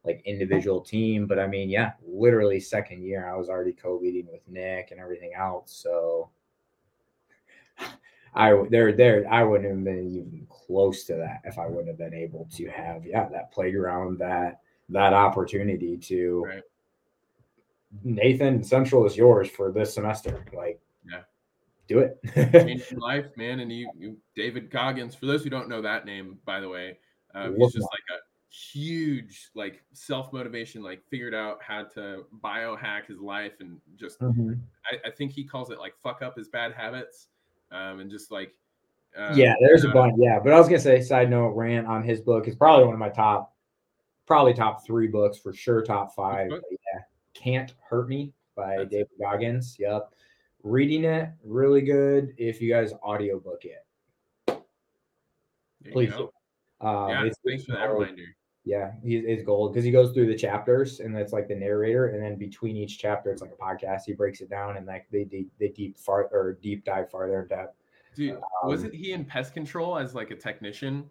like 0.06 0.22
individual 0.26 0.82
team 0.82 1.26
but 1.26 1.40
i 1.40 1.48
mean 1.48 1.70
yeah 1.70 1.94
literally 2.06 2.60
second 2.60 3.04
year 3.04 3.28
i 3.28 3.36
was 3.36 3.50
already 3.50 3.74
co-leading 3.74 4.28
with 4.32 4.42
nick 4.48 4.92
and 4.92 5.00
everything 5.00 5.32
else 5.36 5.76
so 5.84 6.30
i 8.36 8.54
there 8.70 8.92
there 8.92 9.26
i 9.32 9.44
wouldn't 9.44 9.70
have 9.70 9.84
been 9.84 10.08
even 10.10 10.48
close 10.50 11.04
to 11.06 11.16
that 11.16 11.42
if 11.44 11.58
i 11.58 11.66
wouldn't 11.66 11.88
have 11.88 11.98
been 11.98 12.14
able 12.14 12.48
to 12.54 12.68
have 12.68 13.06
yeah 13.06 13.28
that 13.30 13.52
playground 13.52 14.18
that 14.18 14.60
that 14.90 15.14
opportunity 15.14 15.98
to 15.98 16.44
right. 16.46 16.64
nathan 18.04 18.64
central 18.64 19.06
is 19.06 19.18
yours 19.18 19.50
for 19.50 19.72
this 19.72 19.94
semester. 19.94 20.46
Like 20.54 20.80
yeah. 21.10 21.22
do 21.88 22.00
it. 22.00 22.20
Changing 22.52 23.00
life 23.00 23.26
man 23.36 23.62
and 23.62 23.72
you, 23.72 23.90
you 23.98 24.18
david 24.36 24.70
goggins 24.70 25.16
for 25.16 25.26
those 25.26 25.44
who 25.44 25.50
don't 25.50 25.70
know 25.70 25.82
that 25.82 26.06
name 26.06 26.38
by 26.46 26.60
the 26.60 26.70
way 26.70 27.00
um, 27.34 27.56
he's 27.58 27.74
just 27.74 27.88
like 27.92 28.18
a 28.18 28.22
huge 28.56 29.50
like 29.56 29.84
self 29.94 30.32
motivation, 30.32 30.82
like 30.82 31.04
figured 31.10 31.36
out 31.36 31.62
how 31.62 31.84
to 31.84 32.26
biohack 32.44 33.06
his 33.08 33.20
life 33.20 33.54
and 33.60 33.80
just 33.98 34.20
mm-hmm. 34.20 34.54
I, 34.86 35.10
I, 35.10 35.12
think 35.12 35.32
he 35.32 35.44
calls 35.44 35.72
it 35.72 35.80
like 35.80 35.94
fuck 36.02 36.22
up 36.22 36.38
his 36.38 36.48
bad 36.48 36.74
habits, 36.74 37.28
um, 37.72 38.00
and 38.00 38.10
just 38.10 38.32
like 38.32 38.54
um, 39.18 39.38
yeah, 39.38 39.54
there's 39.62 39.86
uh, 39.86 39.90
a 39.90 39.94
bunch. 39.94 40.16
Yeah, 40.18 40.40
but 40.44 40.54
I 40.54 40.60
was 40.60 40.68
gonna 40.68 40.80
say 40.80 41.02
side 41.02 41.30
note 41.30 41.50
rant 41.50 41.88
on 41.88 42.04
his 42.04 42.22
book 42.22 42.48
is 42.48 42.56
probably 42.56 42.86
one 42.86 42.94
of 42.94 43.00
my 43.00 43.10
top, 43.10 43.54
probably 44.26 44.54
top 44.54 44.86
three 44.86 45.08
books 45.08 45.38
for 45.38 45.54
sure, 45.54 45.82
top 45.82 46.14
five. 46.16 46.50
yeah, 46.52 47.02
Can't 47.34 47.74
Hurt 47.90 48.10
Me 48.10 48.34
by 48.56 48.78
That's 48.78 48.90
David. 48.90 49.10
Goggins. 49.22 49.78
Yep, 49.80 50.14
reading 50.64 51.06
it 51.06 51.30
really 51.44 51.82
good. 51.82 52.34
If 52.38 52.62
you 52.62 52.70
guys 52.72 52.94
audiobook 53.04 53.64
it, 53.64 54.62
please. 55.92 56.14
Um, 56.82 57.10
yeah, 57.10 57.30
thanks 57.46 57.64
for 57.64 57.74
that 57.74 57.86
reminder. 57.92 58.36
Yeah, 58.66 58.94
he's 59.04 59.24
it's 59.26 59.44
gold 59.44 59.74
because 59.74 59.86
he 59.86 59.92
goes 59.92 60.12
through 60.12 60.26
the 60.26 60.36
chapters 60.36 61.00
and 61.00 61.16
it's 61.16 61.32
like 61.32 61.48
the 61.48 61.56
narrator, 61.56 62.08
and 62.08 62.22
then 62.22 62.36
between 62.36 62.76
each 62.76 62.98
chapter, 62.98 63.32
it's 63.32 63.42
like 63.42 63.52
a 63.52 63.64
podcast. 63.64 64.02
He 64.08 64.14
breaks 64.14 64.42
it 64.42 64.50
down 64.50 64.78
and 64.78 64.88
like 64.88 65.06
they 65.12 65.26
they, 65.26 65.46
they 65.60 65.70
deep 65.70 65.98
far 65.98 66.28
or 66.32 66.58
deep 66.62 66.84
dive 66.84 67.12
farther 67.12 67.42
in 67.42 67.48
depth. 67.48 67.76
Dude, 68.16 68.34
um, 68.34 68.42
wasn't 68.64 68.96
he 68.96 69.12
in 69.12 69.24
pest 69.24 69.54
control 69.54 70.00
as 70.00 70.16
like 70.16 70.32
a 70.32 70.36
technician? 70.36 71.10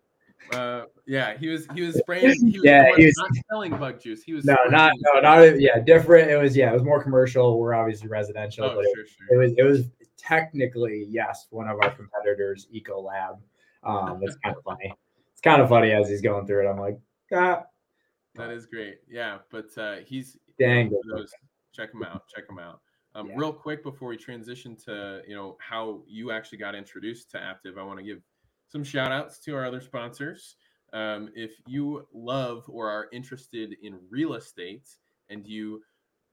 Uh, 0.53 0.83
yeah, 1.07 1.37
he 1.39 1.49
was. 1.49 1.67
He 1.75 1.83
was 1.83 1.95
spraying. 1.99 2.35
He 2.41 2.59
was, 2.59 2.65
yeah, 2.65 2.95
he 2.97 3.07
was 3.07 3.15
not 3.17 3.31
selling 3.51 3.77
bug 3.77 4.01
juice. 4.01 4.23
He 4.23 4.33
was 4.33 4.45
no, 4.45 4.57
not 4.69 4.93
no, 5.15 5.21
not 5.21 5.61
yeah, 5.61 5.79
different. 5.79 6.31
It 6.31 6.37
was 6.37 6.57
yeah, 6.57 6.71
it 6.71 6.75
was 6.75 6.83
more 6.83 7.03
commercial. 7.03 7.59
We're 7.59 7.75
obviously 7.75 8.09
residential, 8.09 8.65
oh, 8.65 8.75
but 8.75 8.85
sure, 8.85 9.05
it, 9.05 9.09
sure. 9.09 9.27
it 9.31 9.37
was 9.37 9.53
it 9.57 9.63
was 9.63 9.91
technically 10.17 11.07
yes, 11.09 11.47
one 11.51 11.69
of 11.69 11.79
our 11.83 11.91
competitors, 11.91 12.67
Ecolab. 12.75 13.39
Um, 13.85 14.21
it's 14.23 14.37
kind 14.37 14.57
of 14.57 14.63
funny 14.65 14.95
It's 15.33 15.41
kind 15.41 15.61
of 15.61 15.69
funny 15.69 15.93
as 15.93 16.09
he's 16.09 16.23
going 16.23 16.47
through 16.47 16.67
it. 16.67 16.71
I'm 16.71 16.79
like, 16.79 16.99
ah. 17.35 17.65
That 18.37 18.51
is 18.51 18.67
great. 18.67 18.99
Yeah, 19.09 19.39
but 19.51 19.67
uh, 19.79 19.97
he's 20.05 20.37
dang. 20.59 20.91
Those, 21.09 21.33
check 21.73 21.93
him 21.95 22.03
out. 22.03 22.23
Check 22.35 22.45
him 22.49 22.59
out. 22.59 22.81
Um, 23.15 23.29
yeah. 23.29 23.35
Real 23.37 23.53
quick 23.53 23.85
before 23.85 24.09
we 24.09 24.17
transition 24.17 24.77
to 24.87 25.23
you 25.27 25.37
know 25.37 25.57
how 25.61 26.03
you 26.07 26.33
actually 26.33 26.59
got 26.59 26.75
introduced 26.75 27.31
to 27.33 27.39
Aptive, 27.39 27.79
I 27.79 27.83
want 27.85 27.99
to 27.99 28.05
give 28.05 28.21
some 28.69 28.83
shout 28.83 29.13
outs 29.13 29.39
to 29.41 29.55
our 29.55 29.65
other 29.65 29.81
sponsors. 29.81 30.57
Um, 30.93 31.31
if 31.35 31.53
you 31.67 32.07
love 32.13 32.65
or 32.69 32.89
are 32.89 33.09
interested 33.13 33.77
in 33.83 33.99
real 34.11 34.35
estate 34.35 34.89
and 35.29 35.47
you 35.47 35.83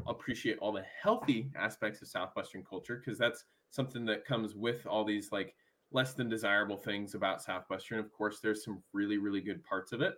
appreciate 0.08 0.58
all 0.60 0.72
the 0.72 0.86
healthy 1.02 1.52
aspects 1.56 2.02
of 2.02 2.08
Southwestern 2.08 2.64
culture, 2.64 3.02
because 3.04 3.18
that's 3.20 3.44
something 3.70 4.06
that 4.06 4.26
comes 4.26 4.56
with 4.56 4.86
all 4.88 5.04
these 5.04 5.32
like 5.32 5.56
less 5.92 6.14
than 6.14 6.30
desirable 6.30 6.78
things 6.78 7.16
about 7.16 7.42
Southwestern. 7.42 8.00
Of 8.00 8.12
course, 8.12 8.40
there's 8.40 8.64
some 8.64 8.82
really, 8.94 9.18
really 9.18 9.42
good 9.42 9.64
parts 9.64 9.92
of 9.92 10.02
it. 10.02 10.16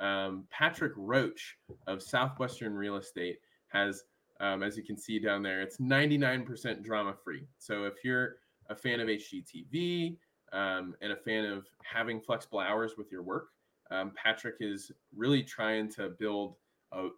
Um, 0.00 0.44
Patrick 0.50 0.92
Roach 0.96 1.56
of 1.86 2.02
Southwestern 2.02 2.74
Real 2.74 2.96
Estate 2.96 3.38
has, 3.68 4.04
um, 4.40 4.62
as 4.62 4.76
you 4.76 4.82
can 4.82 4.96
see 4.96 5.18
down 5.18 5.42
there, 5.42 5.60
it's 5.62 5.78
99% 5.78 6.82
drama 6.82 7.14
free. 7.24 7.46
So 7.58 7.84
if 7.84 7.94
you're 8.04 8.36
a 8.70 8.74
fan 8.74 9.00
of 9.00 9.08
HGTV 9.08 10.16
um, 10.52 10.94
and 11.00 11.12
a 11.12 11.16
fan 11.16 11.44
of 11.44 11.66
having 11.82 12.20
flexible 12.20 12.60
hours 12.60 12.92
with 12.96 13.10
your 13.10 13.22
work, 13.22 13.48
um, 13.90 14.12
Patrick 14.16 14.56
is 14.60 14.90
really 15.14 15.42
trying 15.42 15.90
to 15.92 16.10
build 16.10 16.56
a, 16.92 17.08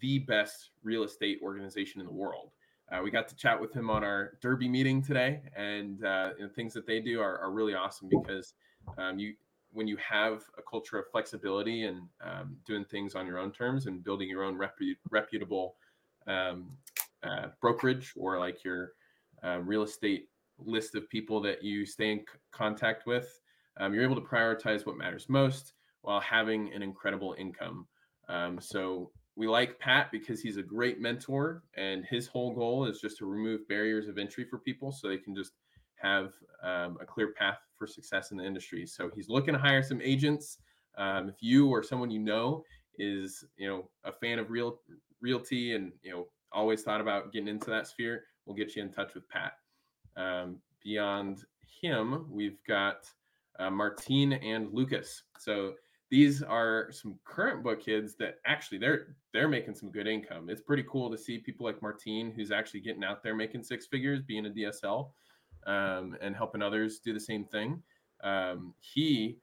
the 0.00 0.20
best 0.20 0.70
real 0.82 1.04
estate 1.04 1.38
organization 1.42 2.00
in 2.00 2.06
the 2.06 2.12
world. 2.12 2.50
Uh, 2.90 3.00
we 3.02 3.10
got 3.10 3.26
to 3.28 3.36
chat 3.36 3.58
with 3.58 3.72
him 3.72 3.88
on 3.88 4.04
our 4.04 4.32
Derby 4.42 4.68
meeting 4.68 5.02
today, 5.02 5.40
and 5.56 6.04
uh, 6.04 6.30
things 6.54 6.74
that 6.74 6.86
they 6.86 7.00
do 7.00 7.20
are, 7.20 7.38
are 7.38 7.50
really 7.50 7.74
awesome 7.74 8.08
because 8.08 8.54
um, 8.98 9.18
you 9.18 9.34
when 9.72 9.88
you 9.88 9.96
have 9.96 10.42
a 10.58 10.62
culture 10.62 10.98
of 10.98 11.06
flexibility 11.10 11.84
and 11.84 12.02
um, 12.22 12.56
doing 12.66 12.84
things 12.84 13.14
on 13.14 13.26
your 13.26 13.38
own 13.38 13.50
terms 13.50 13.86
and 13.86 14.04
building 14.04 14.28
your 14.28 14.44
own 14.44 14.56
repu- 14.56 14.96
reputable 15.10 15.76
um, 16.26 16.70
uh, 17.22 17.46
brokerage 17.60 18.12
or 18.16 18.38
like 18.38 18.64
your 18.64 18.92
uh, 19.42 19.58
real 19.58 19.82
estate 19.82 20.28
list 20.58 20.94
of 20.94 21.08
people 21.08 21.40
that 21.40 21.62
you 21.62 21.86
stay 21.86 22.12
in 22.12 22.18
c- 22.18 22.24
contact 22.50 23.06
with, 23.06 23.40
um, 23.78 23.94
you're 23.94 24.04
able 24.04 24.14
to 24.14 24.20
prioritize 24.20 24.86
what 24.86 24.96
matters 24.96 25.28
most 25.28 25.72
while 26.02 26.20
having 26.20 26.72
an 26.74 26.82
incredible 26.82 27.34
income. 27.38 27.86
Um, 28.28 28.60
so 28.60 29.10
we 29.36 29.48
like 29.48 29.78
Pat 29.78 30.12
because 30.12 30.40
he's 30.40 30.58
a 30.58 30.62
great 30.62 31.00
mentor, 31.00 31.62
and 31.76 32.04
his 32.04 32.26
whole 32.26 32.52
goal 32.54 32.84
is 32.84 33.00
just 33.00 33.16
to 33.18 33.26
remove 33.26 33.66
barriers 33.68 34.08
of 34.08 34.18
entry 34.18 34.44
for 34.44 34.58
people 34.58 34.92
so 34.92 35.08
they 35.08 35.16
can 35.16 35.34
just 35.34 35.52
have 35.96 36.32
um, 36.62 36.98
a 37.00 37.06
clear 37.06 37.32
path 37.32 37.58
for 37.82 37.86
success 37.88 38.30
in 38.30 38.36
the 38.36 38.44
industry. 38.44 38.86
So 38.86 39.10
he's 39.12 39.28
looking 39.28 39.54
to 39.54 39.58
hire 39.58 39.82
some 39.82 40.00
agents. 40.00 40.58
Um, 40.96 41.28
if 41.28 41.36
you 41.40 41.68
or 41.68 41.82
someone 41.82 42.12
you 42.12 42.20
know 42.20 42.62
is 42.98 43.44
you 43.56 43.68
know 43.68 43.88
a 44.04 44.12
fan 44.12 44.38
of 44.38 44.50
real 44.50 44.78
realty 45.20 45.74
and 45.74 45.90
you 46.02 46.12
know 46.12 46.28
always 46.52 46.82
thought 46.82 47.00
about 47.00 47.32
getting 47.32 47.48
into 47.48 47.70
that 47.70 47.88
sphere, 47.88 48.22
we'll 48.46 48.54
get 48.54 48.76
you 48.76 48.82
in 48.82 48.92
touch 48.92 49.14
with 49.14 49.28
Pat. 49.28 49.54
Um, 50.16 50.58
beyond 50.84 51.44
him, 51.82 52.26
we've 52.30 52.58
got 52.68 53.10
uh, 53.58 53.70
Martine 53.70 54.34
and 54.34 54.72
Lucas. 54.72 55.24
So 55.38 55.72
these 56.08 56.40
are 56.40 56.88
some 56.92 57.18
current 57.24 57.64
book 57.64 57.82
kids 57.82 58.14
that 58.20 58.36
actually 58.46 58.78
they're 58.78 59.16
they're 59.32 59.48
making 59.48 59.74
some 59.74 59.90
good 59.90 60.06
income. 60.06 60.50
It's 60.50 60.62
pretty 60.62 60.84
cool 60.88 61.10
to 61.10 61.18
see 61.18 61.38
people 61.38 61.66
like 61.66 61.82
Martine, 61.82 62.30
who's 62.30 62.52
actually 62.52 62.80
getting 62.80 63.02
out 63.02 63.24
there 63.24 63.34
making 63.34 63.64
six 63.64 63.86
figures, 63.86 64.22
being 64.22 64.46
a 64.46 64.50
DSL, 64.50 65.08
um, 65.66 66.16
and 66.20 66.34
helping 66.34 66.62
others 66.62 66.98
do 66.98 67.12
the 67.12 67.20
same 67.20 67.44
thing. 67.44 67.82
Um, 68.22 68.74
he 68.80 69.38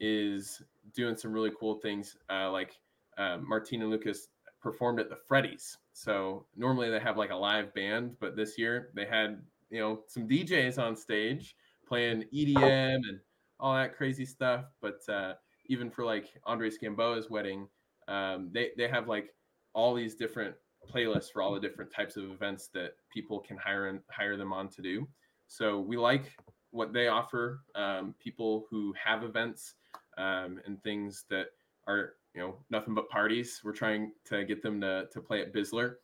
is 0.00 0.62
doing 0.94 1.16
some 1.16 1.32
really 1.32 1.52
cool 1.58 1.76
things, 1.76 2.16
uh, 2.30 2.50
like 2.50 2.78
uh, 3.16 3.38
Martine 3.38 3.82
and 3.82 3.90
Lucas 3.90 4.28
performed 4.60 5.00
at 5.00 5.08
the 5.08 5.18
Freddy's. 5.26 5.78
So 5.92 6.46
normally 6.56 6.90
they 6.90 7.00
have 7.00 7.16
like 7.16 7.30
a 7.30 7.36
live 7.36 7.74
band, 7.74 8.16
but 8.20 8.36
this 8.36 8.58
year 8.58 8.90
they 8.94 9.06
had 9.06 9.42
you 9.70 9.80
know 9.80 10.00
some 10.06 10.28
DJs 10.28 10.78
on 10.78 10.96
stage 10.96 11.54
playing 11.86 12.24
EDM 12.34 12.96
and 12.96 13.20
all 13.60 13.74
that 13.74 13.96
crazy 13.96 14.24
stuff. 14.24 14.64
But 14.80 15.00
uh, 15.08 15.34
even 15.66 15.90
for 15.90 16.04
like 16.04 16.26
Andres 16.44 16.78
Gamboa's 16.78 17.30
wedding, 17.30 17.68
um, 18.06 18.50
they 18.52 18.70
they 18.76 18.88
have 18.88 19.08
like 19.08 19.34
all 19.74 19.94
these 19.94 20.14
different 20.14 20.54
playlists 20.92 21.30
for 21.32 21.42
all 21.42 21.52
the 21.52 21.60
different 21.60 21.92
types 21.92 22.16
of 22.16 22.24
events 22.30 22.68
that 22.74 22.92
people 23.12 23.40
can 23.40 23.56
hire 23.56 23.88
and 23.88 24.00
hire 24.10 24.36
them 24.36 24.52
on 24.52 24.68
to 24.68 24.82
do. 24.82 25.06
So 25.48 25.80
we 25.80 25.96
like 25.96 26.32
what 26.70 26.92
they 26.92 27.08
offer 27.08 27.62
um, 27.74 28.14
people 28.18 28.66
who 28.70 28.94
have 29.02 29.24
events 29.24 29.74
um, 30.16 30.60
and 30.66 30.82
things 30.82 31.24
that 31.30 31.46
are 31.86 32.14
you 32.34 32.40
know 32.40 32.56
nothing 32.70 32.94
but 32.94 33.08
parties. 33.08 33.60
We're 33.64 33.72
trying 33.72 34.12
to 34.26 34.44
get 34.44 34.62
them 34.62 34.80
to 34.82 35.06
to 35.12 35.20
play 35.20 35.40
at 35.40 35.52
Sizzler 35.52 35.94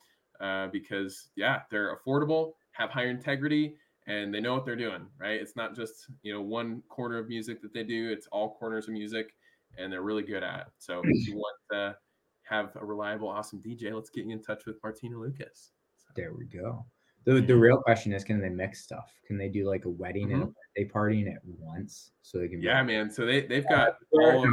uh, 0.41 0.69
because 0.69 1.29
yeah, 1.37 1.61
they're 1.71 1.97
affordable, 1.97 2.53
have 2.73 2.91
higher 2.91 3.11
integrity, 3.11 3.77
and 4.07 4.35
they 4.35 4.41
know 4.41 4.55
what 4.55 4.65
they're 4.65 4.77
doing. 4.77 5.07
Right? 5.19 5.41
It's 5.41 5.57
not 5.57 5.77
just 5.77 6.07
you 6.23 6.33
know 6.33 6.41
one 6.41 6.83
corner 6.89 7.19
of 7.19 7.29
music 7.29 7.63
that 7.63 7.73
they 7.73 7.85
do; 7.85 8.11
it's 8.11 8.27
all 8.33 8.55
corners 8.55 8.89
of 8.89 8.95
music 8.95 9.35
and 9.79 9.93
they're 9.93 10.03
really 10.03 10.23
good 10.23 10.43
at. 10.43 10.61
It. 10.61 10.73
So 10.79 11.03
if 11.05 11.29
you 11.29 11.37
want 11.37 11.57
to 11.73 11.97
have 12.45 12.71
a 12.77 12.85
reliable, 12.85 13.29
awesome 13.29 13.61
DJ, 13.61 13.93
let's 13.93 14.11
get 14.11 14.27
you 14.27 14.33
in 14.33 14.43
touch 14.43 14.67
with 14.67 14.77
Martina 14.83 15.19
Lucas. 15.19 15.73
So. 15.99 16.13
There 16.17 16.33
we 16.35 16.47
go. 16.47 16.85
The, 17.25 17.41
the 17.41 17.57
real 17.57 17.79
question 17.79 18.13
is 18.13 18.23
can 18.23 18.41
they 18.41 18.51
mix 18.51 18.83
stuff? 18.83 19.13
Can 19.27 19.39
they 19.39 19.49
do 19.49 19.67
like 19.67 19.87
a 19.87 19.91
wedding 19.91 20.27
mm-hmm. 20.27 20.35
and 20.35 20.43
a 20.43 20.47
mm-hmm. 20.47 20.53
birthday 20.77 20.93
party 20.93 21.27
at 21.27 21.41
once 21.45 22.11
so 22.23 22.39
they 22.39 22.49
can 22.49 22.61
Yeah, 22.61 22.83
man. 22.83 23.11
So 23.11 23.25
they 23.25 23.47
they've 23.47 23.69
got 23.69 23.97
all 24.13 24.47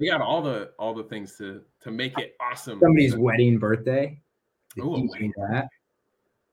they 0.00 0.06
got 0.06 0.20
all 0.20 0.42
the 0.42 0.70
all 0.78 0.94
the 0.94 1.04
things 1.04 1.36
to 1.38 1.62
to 1.82 1.90
make 1.90 2.18
it 2.18 2.34
awesome. 2.40 2.80
Somebody's 2.80 3.16
wedding 3.16 3.58
birthday. 3.58 4.18
Oh, 4.80 4.96
that. 5.50 5.68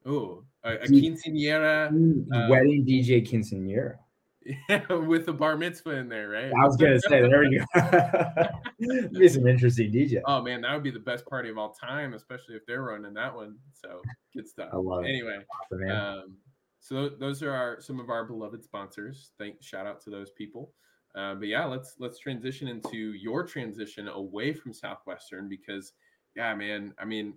Oh, 0.05 0.43
a, 0.63 0.73
a 0.73 0.87
quinceanera 0.87 1.87
uh, 2.33 2.47
wedding 2.49 2.85
DJ 2.85 3.25
quinceanera. 3.27 3.95
Yeah, 4.69 4.93
with 4.93 5.25
the 5.25 5.33
bar 5.33 5.57
mitzvah 5.57 5.91
in 5.91 6.09
there, 6.09 6.29
right? 6.29 6.51
I 6.51 6.65
was 6.65 6.75
gonna 6.77 6.99
say, 6.99 7.21
there 7.21 7.41
we 7.41 7.61
go. 7.73 9.09
be 9.19 9.29
some 9.29 9.47
interesting 9.47 9.91
DJ. 9.91 10.21
Oh 10.25 10.41
man, 10.41 10.61
that 10.61 10.73
would 10.73 10.83
be 10.83 10.91
the 10.91 10.99
best 10.99 11.25
party 11.25 11.49
of 11.49 11.57
all 11.57 11.73
time, 11.73 12.13
especially 12.13 12.55
if 12.55 12.65
they're 12.65 12.81
running 12.81 13.13
that 13.13 13.35
one. 13.35 13.57
So 13.73 14.01
good 14.35 14.47
stuff. 14.47 14.69
I 14.73 14.77
love 14.77 15.03
anyway, 15.03 15.39
it. 15.71 15.75
Anyway, 15.75 15.91
um, 15.91 16.37
so 16.79 17.09
those 17.09 17.43
are 17.43 17.51
our 17.51 17.81
some 17.81 17.99
of 17.99 18.09
our 18.09 18.25
beloved 18.25 18.63
sponsors. 18.63 19.31
Thank 19.37 19.61
shout 19.61 19.85
out 19.85 20.01
to 20.03 20.09
those 20.09 20.31
people. 20.31 20.73
Uh, 21.15 21.35
but 21.35 21.47
yeah, 21.47 21.65
let's 21.65 21.95
let's 21.99 22.19
transition 22.19 22.67
into 22.67 23.13
your 23.13 23.45
transition 23.45 24.07
away 24.07 24.53
from 24.53 24.73
Southwestern 24.73 25.47
because 25.49 25.93
yeah, 26.35 26.55
man, 26.55 26.93
I 26.97 27.05
mean, 27.05 27.35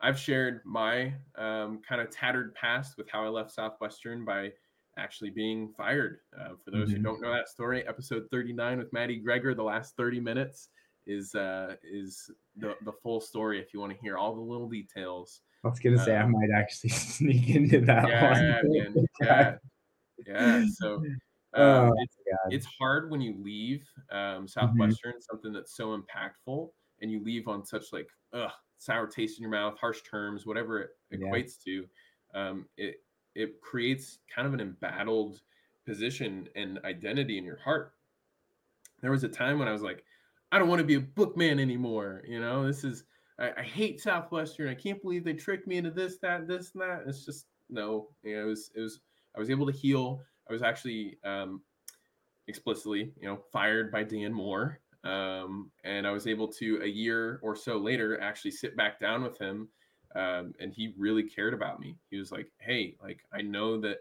I've 0.00 0.18
shared 0.18 0.60
my 0.64 1.14
um, 1.36 1.80
kind 1.86 2.00
of 2.00 2.10
tattered 2.10 2.54
past 2.54 2.96
with 2.98 3.08
how 3.08 3.24
I 3.24 3.28
left 3.28 3.52
Southwestern 3.52 4.24
by 4.24 4.52
actually 4.98 5.30
being 5.30 5.72
fired. 5.76 6.18
Uh, 6.38 6.50
for 6.64 6.70
those 6.70 6.88
mm-hmm. 6.88 6.96
who 6.96 7.02
don't 7.02 7.20
know 7.20 7.32
that 7.32 7.48
story, 7.48 7.86
episode 7.86 8.24
39 8.30 8.78
with 8.78 8.92
Maddie 8.92 9.18
Gregor, 9.18 9.54
the 9.54 9.62
last 9.62 9.96
30 9.96 10.20
minutes 10.20 10.68
is 11.06 11.34
uh, 11.34 11.74
is 11.82 12.30
the, 12.56 12.74
the 12.84 12.92
full 13.02 13.20
story 13.20 13.58
if 13.58 13.72
you 13.72 13.80
want 13.80 13.92
to 13.92 13.98
hear 13.98 14.16
all 14.16 14.34
the 14.34 14.40
little 14.40 14.68
details. 14.68 15.40
I 15.64 15.68
was 15.68 15.78
gonna 15.78 16.02
say 16.02 16.16
I 16.16 16.22
um, 16.22 16.32
might 16.32 16.50
actually 16.54 16.90
sneak 16.90 17.50
into 17.50 17.80
that 17.82 18.08
yeah, 18.08 18.32
one. 18.32 18.72
Man, 18.72 19.06
yeah, 19.20 19.54
yeah. 20.26 20.64
So 20.72 20.94
um, 21.54 21.62
oh, 21.62 21.92
it's, 21.98 22.16
it's, 22.50 22.66
hard 22.78 23.10
when 23.10 23.20
you 23.20 23.34
leave 23.42 23.84
um, 24.12 24.18
mm-hmm. 24.18 24.46
Southwestern, 24.46 25.12
mm-hmm. 25.12 25.20
something 25.20 25.52
that's 25.52 25.76
so 25.76 25.96
impactful, 25.98 26.68
and 27.00 27.10
you 27.10 27.22
leave 27.24 27.48
on 27.48 27.64
such 27.64 27.86
like 27.92 28.08
ugh, 28.32 28.50
sour 28.78 29.06
taste 29.06 29.38
in 29.38 29.42
your 29.42 29.50
mouth, 29.50 29.76
harsh 29.78 30.00
terms, 30.08 30.46
whatever 30.46 30.80
it 30.80 30.90
equates 31.12 31.56
yeah. 31.66 31.82
to. 31.82 32.38
Um, 32.38 32.66
it 32.76 32.96
it 33.34 33.60
creates 33.60 34.18
kind 34.34 34.46
of 34.46 34.54
an 34.54 34.60
embattled 34.60 35.40
position 35.86 36.48
and 36.54 36.78
identity 36.84 37.38
in 37.38 37.44
your 37.44 37.58
heart. 37.58 37.94
There 39.00 39.10
was 39.10 39.24
a 39.24 39.28
time 39.28 39.58
when 39.58 39.68
I 39.68 39.72
was 39.72 39.82
like, 39.82 40.04
I 40.52 40.58
don't 40.58 40.68
want 40.68 40.80
to 40.80 40.86
be 40.86 40.96
a 40.96 41.00
bookman 41.00 41.58
anymore. 41.58 42.22
You 42.26 42.40
know, 42.40 42.66
this 42.66 42.84
is 42.84 43.04
I, 43.38 43.52
I, 43.58 43.62
hate 43.62 44.00
Southwestern. 44.00 44.68
I 44.68 44.74
can't 44.74 45.00
believe 45.00 45.24
they 45.24 45.32
tricked 45.32 45.66
me 45.66 45.76
into 45.76 45.90
this, 45.90 46.18
that, 46.18 46.46
this, 46.46 46.72
and 46.74 46.82
that. 46.82 47.04
It's 47.06 47.24
just 47.24 47.46
no. 47.68 48.08
You 48.22 48.36
know, 48.36 48.42
it 48.42 48.46
was 48.46 48.70
it 48.74 48.80
was 48.80 49.00
I 49.36 49.38
was 49.38 49.50
able 49.50 49.66
to 49.66 49.72
heal. 49.72 50.22
I 50.48 50.52
was 50.52 50.62
actually 50.62 51.18
um, 51.24 51.62
explicitly, 52.48 53.12
you 53.20 53.28
know, 53.28 53.38
fired 53.52 53.92
by 53.92 54.02
Dan 54.02 54.32
Moore. 54.32 54.80
Um, 55.04 55.70
and 55.84 56.06
I 56.06 56.10
was 56.10 56.26
able 56.26 56.48
to 56.48 56.82
a 56.82 56.86
year 56.86 57.38
or 57.42 57.56
so 57.56 57.78
later 57.78 58.20
actually 58.20 58.50
sit 58.50 58.76
back 58.76 59.00
down 59.00 59.22
with 59.22 59.38
him 59.38 59.68
um, 60.14 60.54
and 60.60 60.72
he 60.72 60.94
really 60.98 61.22
cared 61.22 61.54
about 61.54 61.80
me. 61.80 61.96
He 62.10 62.16
was 62.16 62.32
like, 62.32 62.50
"Hey, 62.58 62.96
like 63.02 63.20
I 63.32 63.42
know 63.42 63.80
that 63.80 63.98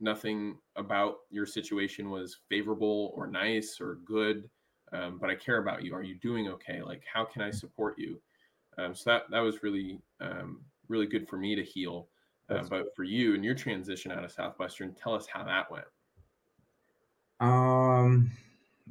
nothing 0.00 0.58
about 0.76 1.18
your 1.30 1.46
situation 1.46 2.10
was 2.10 2.38
favorable 2.48 3.12
or 3.14 3.26
nice 3.26 3.78
or 3.80 3.98
good, 4.04 4.48
um, 4.92 5.18
but 5.18 5.30
I 5.30 5.34
care 5.34 5.58
about 5.58 5.84
you. 5.84 5.94
Are 5.94 6.02
you 6.02 6.16
doing 6.16 6.48
okay? 6.48 6.82
Like, 6.82 7.02
how 7.12 7.24
can 7.24 7.42
I 7.42 7.50
support 7.50 7.98
you?" 7.98 8.20
Um, 8.78 8.94
so 8.94 9.10
that 9.10 9.30
that 9.30 9.40
was 9.40 9.62
really 9.62 10.00
um, 10.20 10.60
really 10.88 11.06
good 11.06 11.28
for 11.28 11.36
me 11.36 11.54
to 11.54 11.62
heal. 11.62 12.08
Uh, 12.48 12.62
but 12.68 12.94
for 12.94 13.04
you 13.04 13.34
and 13.34 13.44
your 13.44 13.54
transition 13.54 14.10
out 14.10 14.24
of 14.24 14.32
Southwestern, 14.32 14.94
tell 14.94 15.14
us 15.14 15.26
how 15.26 15.42
that 15.44 15.70
went. 15.70 15.86
Um, 17.40 18.30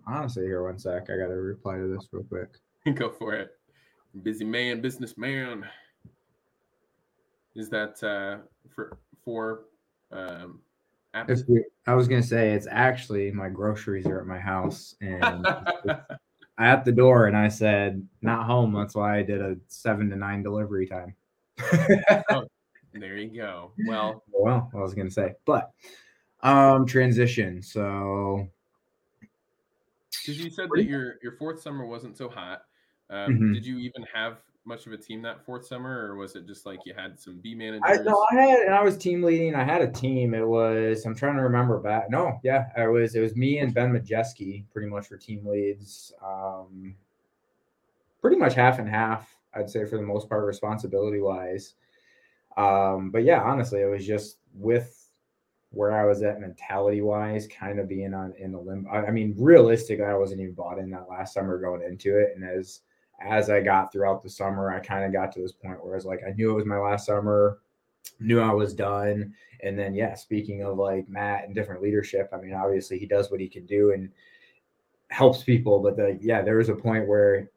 honestly, 0.07 0.43
here 0.43 0.63
one 0.63 0.79
sec. 0.79 1.09
I 1.09 1.17
got 1.17 1.27
to 1.27 1.35
reply 1.35 1.77
to 1.77 1.87
this 1.87 2.07
real 2.11 2.23
quick. 2.23 2.57
Go 2.95 3.09
for 3.09 3.33
it. 3.33 3.51
Busy 4.23 4.45
man, 4.45 4.81
businessman 4.81 5.65
is 7.55 7.69
that 7.69 8.03
uh, 8.03 8.43
for 8.69 8.97
for 9.23 9.65
um, 10.11 10.61
we, 11.47 11.63
I 11.87 11.93
was 11.93 12.07
gonna 12.07 12.23
say 12.23 12.51
it's 12.51 12.67
actually 12.69 13.31
my 13.31 13.49
groceries 13.49 14.05
are 14.05 14.19
at 14.19 14.27
my 14.27 14.39
house 14.39 14.95
and 15.01 15.45
I 15.45 15.99
at 16.61 16.85
the 16.85 16.91
door, 16.91 17.27
and 17.27 17.35
I 17.35 17.47
said 17.47 18.07
not 18.21 18.45
home. 18.45 18.73
That's 18.73 18.95
why 18.95 19.17
I 19.17 19.23
did 19.23 19.41
a 19.41 19.57
seven 19.67 20.09
to 20.09 20.15
nine 20.15 20.43
delivery 20.43 20.87
time. 20.87 21.15
oh, 22.29 22.45
there 22.93 23.17
you 23.17 23.35
go. 23.35 23.71
Well, 23.87 24.23
well, 24.31 24.69
I 24.73 24.77
was 24.77 24.93
gonna 24.93 25.11
say, 25.11 25.33
but 25.45 25.71
um, 26.41 26.85
transition. 26.85 27.61
So, 27.61 28.47
because 30.21 30.39
you 30.39 30.49
said 30.49 30.69
that 30.73 30.85
your 30.85 31.15
your 31.21 31.33
fourth 31.33 31.61
summer 31.61 31.85
wasn't 31.85 32.17
so 32.17 32.29
hot. 32.29 32.63
Um, 33.09 33.33
mm-hmm. 33.33 33.53
Did 33.53 33.65
you 33.65 33.79
even 33.79 34.05
have 34.13 34.37
much 34.65 34.85
of 34.85 34.93
a 34.93 34.97
team 34.97 35.21
that 35.23 35.43
fourth 35.43 35.65
summer, 35.65 36.07
or 36.07 36.15
was 36.15 36.35
it 36.35 36.45
just 36.45 36.65
like 36.65 36.79
you 36.85 36.93
had 36.93 37.19
some 37.19 37.39
B 37.39 37.55
managers? 37.55 37.81
I, 37.83 37.97
no, 37.97 38.25
I 38.31 38.35
had, 38.35 38.59
and 38.59 38.75
I 38.75 38.83
was 38.83 38.97
team 38.97 39.23
leading. 39.23 39.55
I 39.55 39.63
had 39.63 39.81
a 39.81 39.91
team. 39.91 40.33
It 40.33 40.47
was 40.47 41.05
I'm 41.05 41.15
trying 41.15 41.35
to 41.37 41.43
remember 41.43 41.79
back. 41.79 42.09
No, 42.09 42.39
yeah, 42.43 42.67
I 42.77 42.87
was. 42.87 43.15
It 43.15 43.21
was 43.21 43.35
me 43.35 43.59
and 43.59 43.73
Ben 43.73 43.91
Majeski, 43.91 44.65
pretty 44.71 44.87
much 44.87 45.07
for 45.07 45.17
team 45.17 45.45
leads. 45.45 46.13
Um, 46.23 46.95
pretty 48.21 48.37
much 48.37 48.53
half 48.53 48.79
and 48.79 48.87
half, 48.87 49.35
I'd 49.55 49.69
say 49.69 49.85
for 49.85 49.97
the 49.97 50.03
most 50.03 50.29
part, 50.29 50.45
responsibility 50.45 51.19
wise. 51.19 51.73
Um, 52.55 53.09
but 53.09 53.23
yeah, 53.23 53.41
honestly, 53.41 53.81
it 53.81 53.89
was 53.89 54.05
just 54.05 54.37
with 54.53 55.09
where 55.71 55.97
I 55.97 56.05
was 56.05 56.21
at 56.21 56.41
mentality 56.41 57.01
wise, 57.01 57.47
kind 57.47 57.79
of 57.79 57.87
being 57.87 58.13
on 58.13 58.33
in 58.37 58.51
the 58.51 58.59
limb. 58.59 58.87
I, 58.91 59.05
I 59.05 59.11
mean, 59.11 59.33
realistically, 59.37 60.05
I 60.05 60.13
wasn't 60.13 60.41
even 60.41 60.53
bought 60.53 60.77
in 60.77 60.91
that 60.91 61.09
last 61.09 61.33
summer 61.33 61.59
going 61.59 61.81
into 61.81 62.17
it, 62.17 62.33
and 62.35 62.43
as 62.43 62.81
as 63.19 63.49
I 63.49 63.61
got 63.61 63.91
throughout 63.91 64.23
the 64.23 64.29
summer, 64.29 64.73
I 64.73 64.79
kind 64.79 65.05
of 65.05 65.13
got 65.13 65.31
to 65.33 65.41
this 65.41 65.51
point 65.51 65.83
where 65.83 65.93
I 65.93 65.95
was 65.95 66.05
like, 66.05 66.21
I 66.27 66.31
knew 66.31 66.51
it 66.51 66.55
was 66.55 66.65
my 66.65 66.77
last 66.77 67.05
summer, 67.05 67.59
knew 68.19 68.39
I 68.39 68.53
was 68.53 68.73
done. 68.73 69.33
And 69.63 69.77
then, 69.77 69.93
yeah, 69.93 70.15
speaking 70.15 70.63
of 70.63 70.77
like 70.77 71.07
Matt 71.07 71.45
and 71.45 71.53
different 71.53 71.81
leadership, 71.81 72.29
I 72.33 72.37
mean, 72.37 72.53
obviously 72.53 72.97
he 72.97 73.05
does 73.05 73.29
what 73.29 73.39
he 73.39 73.47
can 73.47 73.65
do 73.65 73.91
and 73.91 74.09
helps 75.09 75.43
people. 75.43 75.79
But 75.79 75.97
the, 75.97 76.17
yeah, 76.21 76.41
there 76.41 76.57
was 76.57 76.69
a 76.69 76.75
point 76.75 77.07
where 77.07 77.49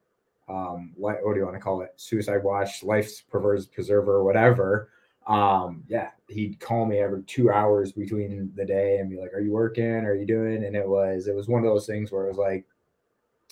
um, 0.49 0.93
what, 0.97 1.19
what 1.23 1.33
do 1.33 1.39
you 1.39 1.47
want 1.47 1.57
to 1.57 1.63
call 1.63 1.81
it? 1.81 1.93
Suicide 1.97 2.43
watch, 2.43 2.83
life's 2.83 3.23
perverse 3.23 3.67
preserver, 3.67 4.23
whatever. 4.23 4.91
Um, 5.27 5.85
yeah, 5.89 6.11
he'd 6.29 6.61
call 6.61 6.85
me 6.85 6.99
every 6.99 7.23
two 7.23 7.51
hours 7.51 7.93
between 7.93 8.53
the 8.57 8.65
day 8.65 8.99
and 8.99 9.09
be 9.09 9.17
like, 9.17 9.33
"Are 9.33 9.41
you 9.41 9.53
working? 9.53 10.05
Are 10.05 10.15
you 10.15 10.27
doing?" 10.27 10.65
And 10.65 10.77
it 10.77 10.87
was 10.87 11.29
it 11.29 11.35
was 11.35 11.49
one 11.49 11.65
of 11.65 11.71
those 11.71 11.87
things 11.87 12.13
where 12.13 12.27
it 12.27 12.29
was 12.29 12.37
like, 12.37 12.67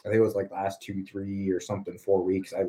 I 0.05 0.09
think 0.09 0.19
it 0.19 0.23
was 0.23 0.35
like 0.35 0.51
last 0.51 0.83
two, 0.83 1.05
three, 1.05 1.51
or 1.51 1.61
something, 1.61 1.97
four 1.97 2.23
weeks. 2.23 2.53
I 2.53 2.63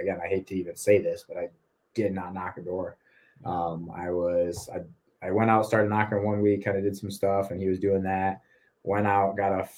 again, 0.00 0.20
I 0.22 0.28
hate 0.28 0.46
to 0.48 0.54
even 0.54 0.76
say 0.76 0.98
this, 0.98 1.24
but 1.26 1.36
I 1.36 1.48
did 1.94 2.12
not 2.12 2.34
knock 2.34 2.56
a 2.56 2.62
door. 2.62 2.96
Um, 3.44 3.90
I 3.94 4.10
was 4.10 4.68
I 4.72 4.80
I 5.26 5.32
went 5.32 5.50
out, 5.50 5.66
started 5.66 5.90
knocking 5.90 6.22
one 6.22 6.40
week, 6.40 6.64
kind 6.64 6.76
of 6.76 6.84
did 6.84 6.96
some 6.96 7.10
stuff, 7.10 7.50
and 7.50 7.60
he 7.60 7.68
was 7.68 7.80
doing 7.80 8.02
that. 8.04 8.42
Went 8.84 9.06
out, 9.06 9.36
got 9.36 9.52
a 9.52 9.68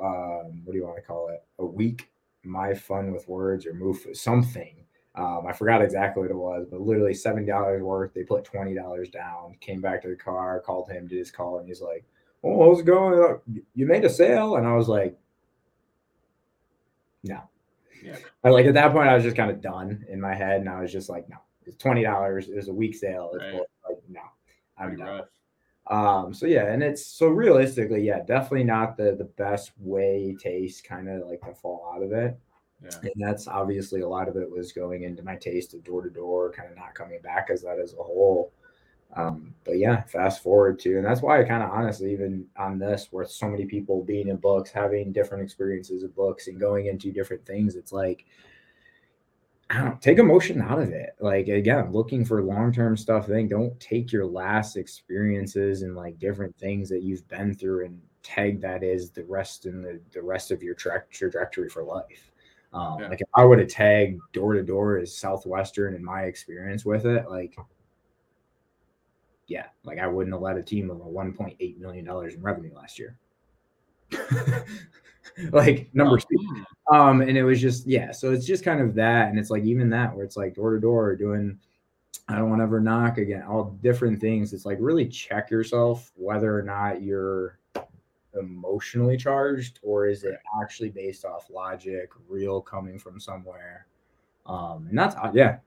um, 0.00 0.62
what 0.64 0.72
do 0.72 0.78
you 0.78 0.84
want 0.84 0.96
to 0.96 1.02
call 1.02 1.28
it? 1.28 1.42
A 1.58 1.64
week, 1.64 2.10
my 2.44 2.74
fun 2.74 3.12
with 3.12 3.28
words 3.28 3.66
or 3.66 3.74
move 3.74 4.06
something. 4.12 4.74
Um, 5.14 5.44
I 5.48 5.52
forgot 5.54 5.80
exactly 5.80 6.22
what 6.22 6.30
it 6.30 6.36
was, 6.36 6.66
but 6.70 6.82
literally 6.82 7.14
seventy 7.14 7.46
dollars 7.46 7.82
worth. 7.82 8.12
They 8.12 8.24
put 8.24 8.44
twenty 8.44 8.74
dollars 8.74 9.08
down. 9.08 9.56
Came 9.60 9.80
back 9.80 10.02
to 10.02 10.08
the 10.08 10.16
car, 10.16 10.60
called 10.60 10.90
him, 10.90 11.06
did 11.06 11.18
his 11.18 11.30
call, 11.30 11.58
and 11.58 11.66
he's 11.66 11.80
like, 11.80 12.04
"Oh, 12.44 12.68
how's 12.68 12.80
it 12.80 12.86
going? 12.86 13.38
You 13.74 13.86
made 13.86 14.04
a 14.04 14.10
sale?" 14.10 14.56
And 14.56 14.66
I 14.66 14.74
was 14.74 14.88
like, 14.88 15.18
"No." 17.26 17.42
Yeah. 18.02 18.16
I, 18.44 18.50
like 18.50 18.66
at 18.66 18.74
that 18.74 18.92
point, 18.92 19.08
I 19.08 19.14
was 19.14 19.24
just 19.24 19.36
kind 19.36 19.50
of 19.50 19.60
done 19.60 20.04
in 20.08 20.20
my 20.20 20.34
head, 20.34 20.60
and 20.60 20.68
I 20.68 20.80
was 20.80 20.92
just 20.92 21.08
like, 21.08 21.28
"No, 21.28 21.36
it's 21.64 21.76
twenty 21.76 22.02
dollars. 22.02 22.48
It 22.48 22.56
was 22.56 22.68
a 22.68 22.74
week 22.74 22.94
sale. 22.94 23.30
It's 23.34 23.42
right. 23.42 23.62
like 23.88 24.02
no, 24.08 24.20
I'm 24.78 24.96
done." 24.96 25.22
Um, 25.88 26.34
so 26.34 26.46
yeah, 26.46 26.66
and 26.66 26.82
it's 26.82 27.06
so 27.06 27.28
realistically, 27.28 28.02
yeah, 28.02 28.20
definitely 28.26 28.64
not 28.64 28.96
the 28.96 29.14
the 29.16 29.30
best 29.36 29.72
way 29.78 30.36
taste 30.38 30.84
kind 30.84 31.08
of 31.08 31.26
like 31.26 31.40
to 31.42 31.54
fall 31.54 31.92
out 31.94 32.02
of 32.02 32.12
it. 32.12 32.38
Yeah. 32.82 32.90
And 33.02 33.12
that's 33.16 33.48
obviously 33.48 34.02
a 34.02 34.08
lot 34.08 34.28
of 34.28 34.36
it 34.36 34.50
was 34.50 34.72
going 34.72 35.04
into 35.04 35.22
my 35.22 35.36
taste 35.36 35.74
of 35.74 35.84
door 35.84 36.02
to 36.02 36.10
door, 36.10 36.52
kind 36.52 36.70
of 36.70 36.76
not 36.76 36.94
coming 36.94 37.20
back 37.22 37.48
as 37.50 37.62
that 37.62 37.78
as 37.78 37.94
a 37.94 38.02
whole. 38.02 38.52
Um, 39.14 39.54
but 39.64 39.78
yeah, 39.78 40.02
fast 40.02 40.42
forward 40.42 40.78
to, 40.80 40.96
and 40.96 41.04
that's 41.04 41.22
why 41.22 41.40
I 41.40 41.44
kind 41.44 41.62
of 41.62 41.70
honestly, 41.70 42.12
even 42.12 42.46
on 42.58 42.78
this, 42.78 43.08
where 43.10 43.24
so 43.24 43.48
many 43.48 43.64
people 43.64 44.02
being 44.02 44.28
in 44.28 44.36
books, 44.36 44.70
having 44.70 45.12
different 45.12 45.42
experiences 45.42 46.02
of 46.02 46.14
books 46.14 46.48
and 46.48 46.60
going 46.60 46.86
into 46.86 47.12
different 47.12 47.46
things, 47.46 47.76
it's 47.76 47.92
like 47.92 48.26
I 49.68 49.82
don't 49.82 50.00
take 50.00 50.18
emotion 50.18 50.62
out 50.62 50.78
of 50.78 50.90
it. 50.90 51.16
Like 51.18 51.48
again, 51.48 51.92
looking 51.92 52.24
for 52.24 52.42
long 52.42 52.72
term 52.72 52.96
stuff. 52.96 53.26
Then 53.26 53.48
don't 53.48 53.78
take 53.80 54.12
your 54.12 54.26
last 54.26 54.76
experiences 54.76 55.82
and 55.82 55.96
like 55.96 56.18
different 56.18 56.56
things 56.56 56.88
that 56.90 57.02
you've 57.02 57.26
been 57.28 57.54
through 57.54 57.86
and 57.86 58.00
tag 58.22 58.60
that 58.60 58.82
is 58.82 59.10
the 59.10 59.24
rest 59.24 59.66
in 59.66 59.82
the, 59.82 60.00
the 60.12 60.22
rest 60.22 60.50
of 60.50 60.62
your 60.62 60.74
tra- 60.74 61.04
trajectory 61.10 61.68
for 61.68 61.82
life. 61.82 62.30
Um, 62.72 62.98
yeah. 63.00 63.08
Like 63.08 63.20
if 63.20 63.28
I 63.34 63.44
would 63.44 63.58
have 63.58 63.68
tagged 63.68 64.20
door 64.32 64.54
to 64.54 64.62
door 64.62 64.98
as 64.98 65.16
Southwestern 65.16 65.94
in 65.94 66.04
my 66.04 66.22
experience 66.22 66.84
with 66.84 67.06
it, 67.06 67.28
like 67.28 67.56
yeah, 69.46 69.66
like 69.84 69.98
I 69.98 70.06
wouldn't 70.06 70.34
have 70.34 70.42
led 70.42 70.56
a 70.56 70.62
team 70.62 70.90
of 70.90 71.00
a 71.00 71.04
1.8 71.04 71.78
million 71.78 72.04
dollars 72.04 72.34
in 72.34 72.42
revenue 72.42 72.74
last 72.74 72.98
year. 72.98 73.16
like 75.50 75.88
number 75.92 76.18
two. 76.18 76.64
Um, 76.92 77.20
and 77.20 77.36
it 77.36 77.44
was 77.44 77.60
just 77.60 77.86
yeah, 77.86 78.12
so 78.12 78.32
it's 78.32 78.46
just 78.46 78.64
kind 78.64 78.80
of 78.80 78.94
that, 78.94 79.28
and 79.28 79.38
it's 79.38 79.50
like 79.50 79.64
even 79.64 79.90
that 79.90 80.14
where 80.14 80.24
it's 80.24 80.36
like 80.36 80.54
door 80.54 80.74
to 80.74 80.80
door 80.80 81.16
doing. 81.16 81.58
I 82.28 82.34
don't 82.34 82.50
want 82.50 82.58
to 82.58 82.64
ever 82.64 82.80
knock 82.80 83.18
again, 83.18 83.42
all 83.42 83.78
different 83.82 84.20
things. 84.20 84.52
It's 84.52 84.66
like 84.66 84.78
really 84.80 85.06
check 85.06 85.48
yourself 85.48 86.10
whether 86.16 86.58
or 86.58 86.62
not 86.62 87.00
you're 87.00 87.60
emotionally 88.38 89.16
charged 89.16 89.78
or 89.82 90.06
is 90.06 90.24
it 90.24 90.38
actually 90.60 90.90
based 90.90 91.24
off 91.24 91.48
logic, 91.50 92.10
real 92.28 92.60
coming 92.60 92.98
from 92.98 93.20
somewhere. 93.20 93.86
Um, 94.46 94.86
and 94.88 94.98
that's 94.98 95.16
yeah, 95.34 95.58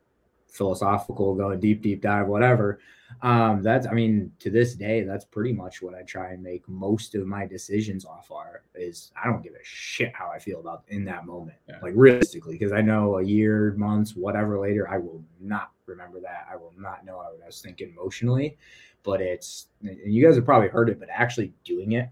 philosophical, 0.51 1.35
going 1.35 1.59
deep, 1.59 1.81
deep 1.81 2.01
dive, 2.01 2.27
whatever. 2.27 2.79
Um, 3.21 3.61
that's, 3.61 3.87
I 3.87 3.91
mean, 3.91 4.31
to 4.39 4.49
this 4.49 4.75
day, 4.75 5.03
that's 5.03 5.25
pretty 5.25 5.51
much 5.51 5.81
what 5.81 5.95
I 5.95 6.03
try 6.03 6.31
and 6.31 6.43
make 6.43 6.67
most 6.69 7.15
of 7.15 7.25
my 7.25 7.45
decisions 7.45 8.05
off 8.05 8.31
are 8.31 8.63
is 8.75 9.11
I 9.21 9.27
don't 9.27 9.41
give 9.41 9.53
a 9.53 9.63
shit 9.63 10.13
how 10.13 10.29
I 10.29 10.39
feel 10.39 10.59
about 10.59 10.83
in 10.89 11.05
that 11.05 11.25
moment, 11.25 11.57
yeah. 11.67 11.79
like 11.81 11.93
realistically, 11.95 12.53
because 12.53 12.71
I 12.71 12.81
know 12.81 13.17
a 13.17 13.23
year, 13.23 13.73
months, 13.77 14.15
whatever 14.15 14.59
later, 14.59 14.87
I 14.89 14.97
will 14.97 15.23
not 15.39 15.71
remember 15.85 16.19
that. 16.21 16.47
I 16.51 16.55
will 16.55 16.73
not 16.77 17.03
know 17.03 17.17
what 17.17 17.39
I 17.43 17.45
was 17.45 17.61
thinking 17.61 17.89
emotionally, 17.89 18.57
but 19.03 19.21
it's, 19.21 19.67
you 19.81 20.23
guys 20.25 20.35
have 20.35 20.45
probably 20.45 20.69
heard 20.69 20.89
it, 20.89 20.99
but 20.99 21.09
actually 21.11 21.53
doing 21.63 21.93
it 21.93 22.09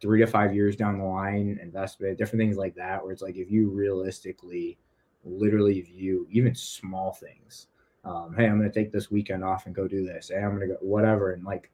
three 0.00 0.20
to 0.20 0.26
five 0.26 0.54
years 0.54 0.76
down 0.76 0.98
the 0.98 1.04
line, 1.04 1.58
investment, 1.62 2.18
different 2.18 2.40
things 2.40 2.58
like 2.58 2.74
that, 2.74 3.02
where 3.02 3.12
it's 3.12 3.22
like 3.22 3.36
if 3.36 3.50
you 3.50 3.70
realistically, 3.70 4.78
literally 5.24 5.80
view 5.80 6.26
even 6.30 6.54
small 6.54 7.12
things 7.12 7.68
um, 8.04 8.34
hey, 8.36 8.46
I'm 8.46 8.58
going 8.58 8.70
to 8.70 8.74
take 8.74 8.92
this 8.92 9.10
weekend 9.10 9.42
off 9.42 9.66
and 9.66 9.74
go 9.74 9.88
do 9.88 10.04
this. 10.04 10.28
Hey, 10.28 10.42
I'm 10.42 10.56
going 10.56 10.68
to 10.68 10.74
go 10.74 10.78
whatever, 10.80 11.32
and 11.32 11.44
like 11.44 11.70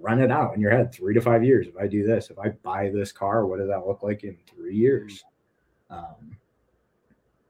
run 0.00 0.20
it 0.20 0.30
out 0.30 0.54
in 0.54 0.60
your 0.60 0.70
head 0.70 0.92
three 0.92 1.14
to 1.14 1.20
five 1.20 1.44
years. 1.44 1.66
If 1.66 1.76
I 1.76 1.86
do 1.86 2.04
this, 2.04 2.30
if 2.30 2.38
I 2.38 2.50
buy 2.50 2.90
this 2.90 3.12
car, 3.12 3.46
what 3.46 3.58
does 3.58 3.68
that 3.68 3.86
look 3.86 4.02
like 4.02 4.24
in 4.24 4.36
three 4.46 4.74
years? 4.74 5.24
Um, 5.90 6.36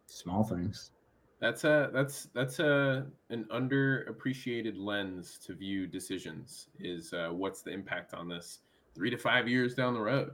small 0.07 0.45
things. 0.45 0.91
That's 1.41 1.65
a 1.65 1.91
that's 1.93 2.29
that's 2.35 2.61
a 2.61 3.07
an 3.31 3.47
underappreciated 3.53 4.75
lens 4.77 5.39
to 5.45 5.55
view 5.55 5.87
decisions. 5.89 6.69
Is 6.79 7.13
uh, 7.13 7.31
what's 7.33 7.63
the 7.63 7.73
impact 7.73 8.15
on 8.15 8.29
this 8.29 8.61
three 8.95 9.11
to 9.11 9.19
five 9.19 9.49
years 9.49 9.75
down 9.75 9.95
the 9.95 10.01
road? 10.01 10.31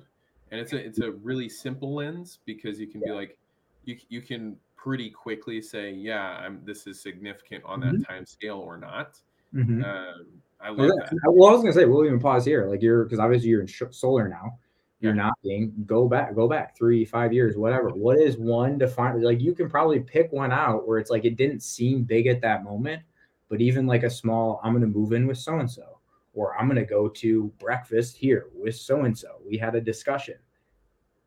And 0.51 0.61
it's 0.61 0.73
a 0.75 0.77
it's 0.77 0.99
a 0.99 1.13
really 1.13 1.49
simple 1.49 1.95
lens 1.95 2.41
because 2.45 2.79
you 2.79 2.87
can 2.87 3.01
yeah. 3.01 3.09
be 3.09 3.13
like, 3.13 3.39
you 3.85 3.97
you 4.11 4.21
can 4.21 4.57
pretty 4.79 5.11
quickly 5.11 5.61
say, 5.61 5.93
yeah, 5.93 6.39
I'm, 6.39 6.63
this 6.65 6.87
is 6.87 7.03
significant 7.03 7.65
on 7.67 7.81
that 7.81 7.93
mm-hmm. 7.93 8.03
time 8.03 8.25
scale 8.25 8.59
or 8.59 8.79
not. 8.79 9.19
Mm-hmm. 9.55 9.85
Um, 9.85 10.27
I 10.61 10.71
love 10.71 10.89
that. 10.89 11.11
Well, 11.27 11.51
I 11.51 11.53
was 11.53 11.61
gonna 11.61 11.73
say 11.73 11.85
we'll 11.85 12.07
even 12.07 12.19
pause 12.19 12.45
here. 12.45 12.67
Like 12.67 12.83
you're 12.83 13.05
because 13.05 13.19
obviously 13.19 13.49
you're 13.49 13.61
in 13.61 13.67
sh- 13.67 13.83
solar 13.91 14.29
now. 14.29 14.59
You're 15.01 15.15
yeah. 15.15 15.23
not 15.23 15.35
being 15.45 15.73
go 15.87 16.09
back, 16.09 16.35
go 16.35 16.49
back 16.49 16.77
three, 16.77 17.05
five 17.05 17.33
years, 17.33 17.57
whatever. 17.57 17.91
What 17.91 18.19
is 18.19 18.37
one 18.37 18.79
defined? 18.79 19.23
Like 19.23 19.41
you 19.41 19.55
can 19.55 19.69
probably 19.69 20.01
pick 20.01 20.33
one 20.33 20.51
out 20.51 20.89
where 20.89 20.99
it's 20.99 21.11
like 21.11 21.25
it 21.25 21.37
didn't 21.37 21.63
seem 21.63 22.03
big 22.03 22.27
at 22.27 22.41
that 22.41 22.65
moment, 22.65 23.03
but 23.49 23.61
even 23.61 23.87
like 23.87 24.03
a 24.03 24.11
small, 24.11 24.61
I'm 24.65 24.73
gonna 24.73 24.87
move 24.87 25.13
in 25.13 25.27
with 25.27 25.39
so 25.39 25.59
and 25.59 25.71
so, 25.71 26.01
or 26.35 26.59
I'm 26.59 26.67
gonna 26.67 26.85
go 26.85 27.09
to 27.09 27.53
breakfast 27.61 28.17
here 28.17 28.49
with 28.55 28.75
so 28.75 29.05
and 29.05 29.17
so. 29.17 29.37
We 29.47 29.57
had 29.57 29.77
a 29.77 29.81
discussion. 29.81 30.37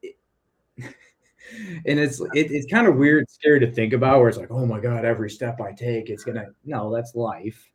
It, 0.02 0.18
and 1.86 1.99
it's 1.99 2.20
it, 2.20 2.52
it's 2.52 2.72
kind 2.72 2.88
of 2.88 2.95
weird, 2.95 3.30
scary 3.30 3.60
to 3.60 3.72
think 3.72 3.93
about. 3.93 4.20
Where 4.20 4.30
it's 4.30 4.38
like, 4.38 4.52
oh 4.52 4.66
my 4.66 4.80
god, 4.80 5.06
every 5.06 5.30
step 5.30 5.60
I 5.62 5.72
take, 5.72 6.10
it's 6.10 6.24
gonna. 6.24 6.47
No, 6.66 6.93
that's 6.93 7.16
life. 7.16 7.72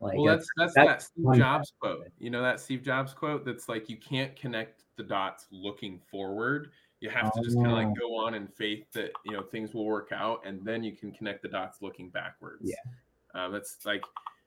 Like, 0.00 0.16
well, 0.16 0.26
that's 0.26 0.46
that's, 0.56 0.74
that's 0.74 0.88
that 0.88 1.02
Steve 1.02 1.36
Jobs 1.36 1.72
quote. 1.80 2.06
You 2.18 2.30
know 2.30 2.42
that 2.42 2.60
Steve 2.60 2.82
Jobs 2.82 3.14
quote 3.14 3.44
that's 3.44 3.68
like, 3.68 3.88
you 3.88 3.96
can't 3.96 4.36
connect 4.36 4.84
the 4.96 5.02
dots 5.02 5.46
looking 5.50 6.00
forward. 6.10 6.70
You 7.00 7.10
have 7.10 7.32
to 7.32 7.42
just 7.42 7.56
kind 7.56 7.68
of 7.68 7.72
like 7.74 7.86
oh. 7.86 7.94
go 8.00 8.16
on 8.16 8.34
in 8.34 8.48
faith 8.48 8.84
that 8.92 9.12
you 9.24 9.32
know 9.32 9.42
things 9.42 9.74
will 9.74 9.84
work 9.86 10.10
out, 10.12 10.42
and 10.44 10.64
then 10.64 10.82
you 10.82 10.96
can 10.96 11.12
connect 11.12 11.42
the 11.42 11.48
dots 11.48 11.78
looking 11.80 12.10
backwards. 12.10 12.62
Yeah, 12.64 13.44
um, 13.44 13.52
that's 13.52 13.78
like 13.84 14.04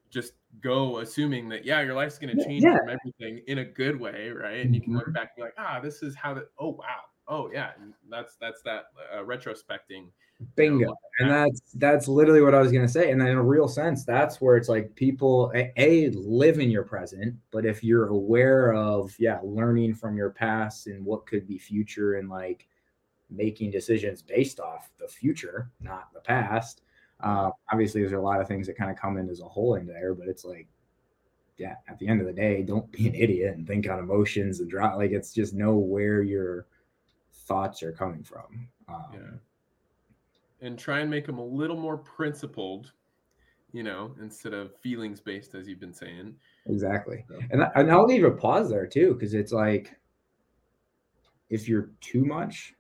just 0.10 0.34
go 0.62 1.00
assuming 1.00 1.48
that 1.50 1.66
yeah, 1.66 1.82
your 1.82 1.96
life's 1.96 2.18
going 2.18 2.36
to 2.36 2.44
change 2.44 2.64
yeah. 2.64 2.78
from 2.78 2.90
everything 2.90 3.42
in 3.48 3.60
a 3.60 3.66
good 3.66 3.98
way, 4.00 4.30
right? 4.30 4.66
And 4.66 4.76
you 4.76 4.82
can 4.82 4.94
look 4.94 5.04
mm-hmm. 5.04 5.14
back 5.14 5.32
and 5.36 5.38
be 5.38 5.42
like, 5.44 5.54
ah, 5.58 5.80
this 5.82 6.04
is 6.04 6.14
how 6.16 6.34
that. 6.34 6.50
Oh 6.60 6.72
wow, 6.72 7.00
oh 7.28 7.50
yeah, 7.52 7.72
that's 8.10 8.36
that's 8.36 8.62
that 8.64 8.86
uh, 9.14 9.24
retrospecting. 9.24 10.08
Bingo, 10.56 10.80
you 10.80 10.86
know, 10.88 10.96
and 11.20 11.30
that's 11.30 11.62
that's 11.76 12.08
literally 12.08 12.42
what 12.42 12.56
I 12.56 12.62
was 12.62 12.72
gonna 12.72 12.88
say. 12.88 13.12
And 13.12 13.22
in 13.22 13.38
a 13.38 13.44
real 13.44 13.68
sense, 13.68 14.04
that's 14.04 14.42
where 14.42 14.58
it's 14.58 14.70
like 14.70 14.96
people 14.96 15.52
a, 15.56 15.72
a 15.78 16.10
live 16.12 16.60
in 16.60 16.72
your 16.72 16.84
present, 16.84 17.36
but 17.52 17.66
if 17.66 17.84
you're 17.84 18.08
aware 18.08 18.74
of 18.74 19.16
yeah, 19.20 19.40
learning 19.44 19.94
from 19.94 20.18
your 20.18 20.32
past 20.32 20.88
and 20.88 21.06
what 21.06 21.26
could 21.26 21.48
be 21.48 21.58
future 21.58 22.16
and 22.16 22.30
like 22.30 22.68
making 23.30 23.72
decisions 23.72 24.22
based 24.22 24.60
off 24.60 24.90
the 25.00 25.08
future, 25.08 25.72
not 25.80 26.12
the 26.14 26.20
past. 26.20 26.82
Uh, 27.22 27.52
obviously, 27.72 28.02
there's 28.02 28.14
a 28.14 28.20
lot 28.20 28.42
of 28.42 28.48
things 28.48 28.66
that 28.66 28.76
kind 28.76 28.90
of 28.90 28.98
come 28.98 29.18
in 29.18 29.30
as 29.30 29.42
a 29.42 29.46
whole 29.46 29.76
in 29.76 29.86
there, 29.86 30.16
but 30.16 30.28
it's 30.28 30.44
like 30.44 30.68
yeah, 31.58 31.76
at 31.88 32.00
the 32.00 32.08
end 32.08 32.20
of 32.20 32.28
the 32.28 32.34
day, 32.34 32.64
don't 32.64 32.92
be 32.92 33.08
an 33.08 33.14
idiot 33.14 33.56
and 33.56 33.68
think 33.68 33.88
on 33.88 34.00
emotions 34.00 34.60
and 34.60 34.70
draw. 34.70 34.96
Like 34.96 35.12
it's 35.12 35.32
just 35.32 35.54
know 35.54 35.76
where 35.76 36.24
you're 36.24 36.66
thoughts 37.48 37.84
are 37.84 37.92
coming 37.92 38.24
from. 38.24 38.68
Um, 38.88 39.06
yeah. 39.14 40.68
And 40.68 40.78
try 40.78 41.00
and 41.00 41.10
make 41.10 41.26
them 41.26 41.40
a 41.40 41.46
little 41.46 41.78
more 41.78 41.98
principled, 41.98 42.94
you 43.74 43.84
know, 43.84 44.16
instead 44.22 44.54
of 44.54 44.76
feelings 44.78 45.20
based, 45.20 45.56
as 45.56 45.68
you've 45.68 45.80
been 45.80 45.94
saying. 45.94 46.36
Exactly. 46.68 47.26
So. 47.28 47.40
And, 47.52 47.64
and 47.76 47.92
I'll 47.92 48.06
leave 48.06 48.24
a 48.24 48.32
pause 48.32 48.70
there 48.70 48.86
too, 48.86 49.14
because 49.14 49.34
it's 49.34 49.52
like, 49.52 49.96
if 51.50 51.68
you're 51.68 51.90
too 52.00 52.24
much, 52.24 52.76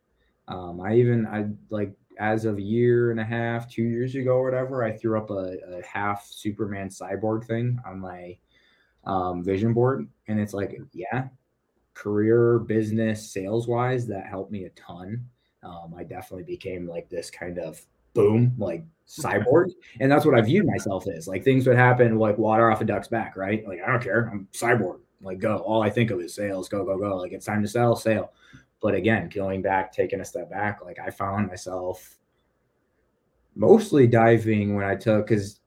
um, 0.47 0.79
I 0.79 0.95
even, 0.95 1.25
I 1.27 1.47
like, 1.69 1.93
as 2.19 2.45
of 2.45 2.57
a 2.57 2.61
year 2.61 3.11
and 3.11 3.19
a 3.19 3.23
half, 3.23 3.69
two 3.69 3.83
years 3.83 4.15
ago, 4.15 4.33
or 4.33 4.43
whatever, 4.43 4.83
I 4.83 4.91
threw 4.91 5.17
up 5.17 5.31
a, 5.31 5.57
a 5.79 5.81
half 5.83 6.27
Superman 6.29 6.89
cyborg 6.89 7.45
thing 7.45 7.79
on 7.85 7.99
my 7.99 8.37
um, 9.05 9.43
vision 9.43 9.73
board. 9.73 10.07
And 10.27 10.39
it's 10.39 10.53
like, 10.53 10.77
yeah, 10.93 11.29
career, 11.93 12.59
business, 12.59 13.31
sales 13.31 13.67
wise, 13.67 14.07
that 14.07 14.25
helped 14.25 14.51
me 14.51 14.65
a 14.65 14.69
ton. 14.71 15.25
um, 15.63 15.93
I 15.95 16.03
definitely 16.03 16.43
became 16.43 16.87
like 16.87 17.09
this 17.09 17.29
kind 17.29 17.59
of 17.59 17.81
boom, 18.13 18.53
like 18.57 18.83
cyborg. 19.07 19.71
And 19.99 20.11
that's 20.11 20.25
what 20.25 20.35
I 20.35 20.41
viewed 20.41 20.65
myself 20.65 21.05
as. 21.07 21.27
Like 21.27 21.43
things 21.43 21.67
would 21.67 21.77
happen 21.77 22.17
like 22.17 22.37
water 22.37 22.71
off 22.71 22.81
a 22.81 22.85
duck's 22.85 23.07
back, 23.07 23.35
right? 23.37 23.65
Like, 23.67 23.79
I 23.85 23.91
don't 23.91 24.03
care. 24.03 24.29
I'm 24.31 24.47
cyborg. 24.53 24.99
Like, 25.21 25.39
go. 25.39 25.57
All 25.57 25.83
I 25.83 25.89
think 25.89 26.09
of 26.09 26.19
is 26.19 26.33
sales, 26.33 26.67
go, 26.67 26.83
go, 26.83 26.97
go. 26.97 27.17
Like, 27.17 27.31
it's 27.31 27.45
time 27.45 27.61
to 27.61 27.67
sell, 27.67 27.95
sale. 27.95 28.31
But 28.81 28.95
again, 28.95 29.29
going 29.29 29.61
back, 29.61 29.93
taking 29.93 30.21
a 30.21 30.25
step 30.25 30.49
back, 30.49 30.83
like 30.83 30.97
I 30.99 31.11
found 31.11 31.47
myself 31.47 32.17
mostly 33.55 34.07
diving 34.07 34.75
when 34.75 34.85
I 34.85 34.95
took 34.95 35.27
because 35.27 35.60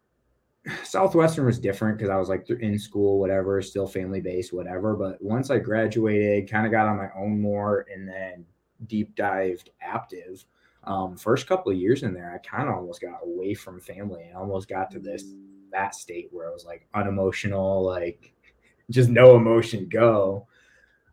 Southwestern 0.82 1.44
was 1.44 1.58
different 1.58 1.98
because 1.98 2.10
I 2.10 2.16
was 2.16 2.28
like 2.28 2.48
in 2.48 2.78
school, 2.78 3.18
whatever, 3.18 3.60
still 3.60 3.86
family 3.86 4.20
based, 4.20 4.52
whatever. 4.52 4.94
But 4.96 5.22
once 5.22 5.50
I 5.50 5.58
graduated, 5.58 6.50
kind 6.50 6.66
of 6.66 6.72
got 6.72 6.86
on 6.86 6.96
my 6.96 7.08
own 7.16 7.40
more 7.40 7.86
and 7.92 8.08
then 8.08 8.46
deep 8.86 9.14
dived 9.14 9.70
Aptive. 9.86 10.44
Um, 10.84 11.16
first 11.16 11.46
couple 11.46 11.72
of 11.72 11.78
years 11.78 12.02
in 12.02 12.14
there, 12.14 12.32
I 12.34 12.46
kind 12.46 12.68
of 12.68 12.74
almost 12.74 13.00
got 13.00 13.20
away 13.22 13.54
from 13.54 13.80
family 13.80 14.24
and 14.24 14.36
almost 14.36 14.68
got 14.68 14.90
to 14.92 14.98
this 14.98 15.24
that 15.72 15.94
state 15.94 16.28
where 16.30 16.48
I 16.48 16.52
was 16.52 16.64
like 16.64 16.86
unemotional, 16.94 17.84
like 17.84 18.32
just 18.90 19.10
no 19.10 19.36
emotion, 19.36 19.88
go. 19.88 20.46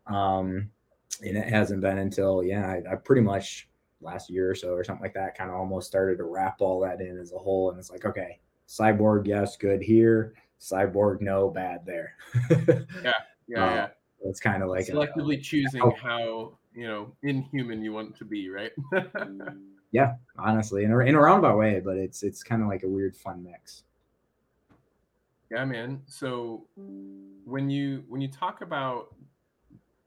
Um, 0.08 0.70
and 1.22 1.38
it 1.38 1.50
hasn't 1.50 1.82
been 1.82 1.98
until 1.98 2.44
yeah, 2.44 2.68
I, 2.68 2.94
I 2.94 2.96
pretty 2.96 3.22
much 3.22 3.70
last 4.02 4.30
year 4.30 4.50
or 4.50 4.56
so 4.56 4.70
or 4.70 4.84
something 4.84 5.04
like 5.04 5.14
that, 5.14 5.38
kind 5.38 5.50
of 5.50 5.58
almost 5.58 5.88
started 5.88 6.18
to 6.18 6.24
wrap 6.24 6.62
all 6.62 6.80
that 6.82 7.02
in 7.02 7.18
as 7.18 7.34
a 7.34 7.38
whole. 7.38 7.70
And 7.70 7.80
it's 7.80 7.92
like, 7.92 8.06
okay, 8.06 8.40
cyborg, 8.68 9.28
yes, 9.28 9.58
good 9.58 9.82
here. 9.82 10.34
Cyborg, 10.60 11.22
no, 11.22 11.50
bad 11.50 11.86
there. 11.86 12.16
yeah, 12.50 13.14
yeah, 13.48 13.66
uh, 13.66 13.76
yeah. 13.76 13.88
It's 14.24 14.40
kind 14.40 14.62
of 14.62 14.70
like 14.70 14.86
selectively 14.86 15.40
a, 15.40 15.42
choosing 15.42 15.82
oh. 15.82 15.96
how 16.02 16.58
you 16.74 16.88
know 16.88 17.12
inhuman 17.24 17.84
you 17.84 17.94
want 17.94 18.16
to 18.18 18.26
be, 18.26 18.50
right? 18.50 18.72
yeah, 19.92 20.14
honestly, 20.38 20.84
in 20.84 20.92
a, 20.92 21.00
in 21.00 21.16
a 21.16 21.20
roundabout 21.20 21.58
way, 21.58 21.82
but 21.84 21.98
it's 21.98 22.24
it's 22.24 22.44
kind 22.44 22.62
of 22.62 22.68
like 22.68 22.84
a 22.84 22.88
weird 22.88 23.16
fun 23.16 23.44
mix. 23.44 23.84
Yeah, 25.50 25.66
man. 25.66 26.02
So 26.06 26.66
when 27.46 27.70
you 27.70 28.04
when 28.08 28.22
you 28.22 28.30
talk 28.30 28.62
about 28.62 29.14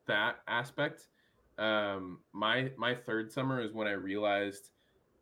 that 0.07 0.37
aspect, 0.49 1.09
um, 1.59 2.21
my 2.33 2.71
my 2.77 2.95
third 2.95 3.33
summer 3.33 3.61
is 3.61 3.73
when 3.73 3.87
I 3.87 3.93
realized 3.93 4.71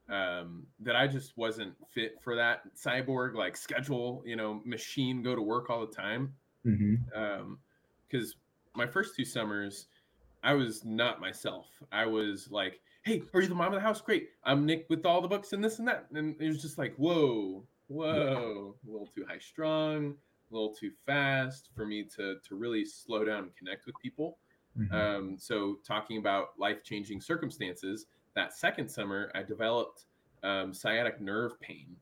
um, 0.09 0.66
that 0.80 0.96
I 0.96 1.07
just 1.07 1.36
wasn't 1.36 1.74
fit 1.92 2.16
for 2.22 2.36
that 2.36 2.62
cyborg 2.76 3.34
like 3.34 3.57
schedule, 3.57 4.22
you 4.26 4.36
know, 4.36 4.61
machine 4.64 5.22
go 5.22 5.34
to 5.34 5.42
work 5.42 5.70
all 5.70 5.86
the 5.86 5.94
time. 5.94 6.34
Because 6.64 6.80
mm-hmm. 6.80 7.22
um, 7.22 7.59
my 8.74 8.86
first 8.86 9.16
two 9.16 9.24
summers, 9.24 9.86
I 10.42 10.55
was 10.55 10.84
not 10.84 11.20
myself. 11.20 11.66
I 11.92 12.07
was 12.07 12.50
like, 12.50 12.80
"Hey, 13.05 13.22
are 13.32 13.40
you 13.40 13.48
the 13.48 13.55
mom 13.55 13.68
of 13.68 13.74
the 13.74 13.80
house? 13.80 14.00
Great, 14.00 14.30
I'm 14.44 14.66
Nick 14.66 14.86
with 14.88 15.07
all 15.07 15.20
the 15.20 15.28
books 15.28 15.53
and 15.53 15.62
this 15.62 15.78
and 15.78 15.88
that." 15.88 16.07
And 16.12 16.40
it 16.40 16.48
was 16.48 16.61
just 16.61 16.78
like, 16.78 16.94
"Whoa, 16.96 17.64
whoa, 17.88 18.76
a 18.86 18.90
little 18.90 19.07
too 19.07 19.24
high 19.28 19.38
strung, 19.38 20.16
a 20.50 20.55
little 20.55 20.74
too 20.74 20.90
fast 21.07 21.70
for 21.74 21.86
me 21.86 22.05
to 22.16 22.36
to 22.48 22.55
really 22.55 22.84
slow 22.84 23.24
down 23.24 23.44
and 23.44 23.57
connect 23.57 23.86
with 23.86 23.94
people." 24.03 24.38
Mm-hmm. 24.78 24.94
Um, 24.94 25.36
so, 25.38 25.78
talking 25.86 26.18
about 26.18 26.59
life 26.59 26.82
changing 26.82 27.20
circumstances, 27.20 28.07
that 28.34 28.52
second 28.52 28.88
summer, 28.88 29.30
I 29.34 29.42
developed 29.42 30.06
um, 30.42 30.72
sciatic 30.72 31.20
nerve 31.20 31.60
pain. 31.60 31.96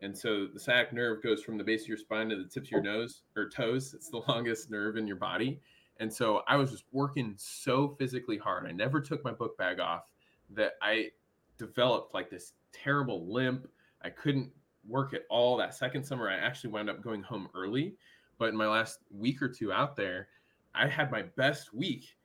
And 0.00 0.16
so 0.16 0.46
the 0.46 0.60
sciatic 0.60 0.92
nerve 0.92 1.22
goes 1.22 1.42
from 1.42 1.58
the 1.58 1.64
base 1.64 1.82
of 1.82 1.88
your 1.88 1.96
spine 1.96 2.28
to 2.28 2.36
the 2.36 2.44
tips 2.44 2.68
of 2.68 2.72
your 2.72 2.82
nose 2.82 3.22
or 3.36 3.48
toes. 3.48 3.94
It's 3.94 4.10
the 4.10 4.22
longest 4.28 4.70
nerve 4.70 4.96
in 4.96 5.06
your 5.06 5.16
body. 5.16 5.60
And 6.00 6.12
so 6.12 6.42
I 6.46 6.56
was 6.56 6.70
just 6.70 6.84
working 6.92 7.34
so 7.36 7.96
physically 7.98 8.38
hard. 8.38 8.66
I 8.66 8.72
never 8.72 9.00
took 9.00 9.24
my 9.24 9.32
book 9.32 9.58
bag 9.58 9.80
off 9.80 10.04
that 10.50 10.74
I 10.80 11.10
developed 11.58 12.14
like 12.14 12.30
this 12.30 12.52
terrible 12.72 13.26
limp. 13.26 13.66
I 14.02 14.10
couldn't 14.10 14.50
work 14.86 15.12
at 15.12 15.22
all 15.28 15.56
that 15.56 15.74
second 15.74 16.04
summer. 16.04 16.30
I 16.30 16.36
actually 16.36 16.70
wound 16.70 16.88
up 16.88 17.02
going 17.02 17.22
home 17.22 17.48
early. 17.54 17.96
But 18.38 18.50
in 18.50 18.56
my 18.56 18.68
last 18.68 19.00
week 19.10 19.42
or 19.42 19.48
two 19.48 19.72
out 19.72 19.96
there, 19.96 20.28
I 20.74 20.86
had 20.86 21.10
my 21.10 21.22
best 21.22 21.74
week 21.74 22.16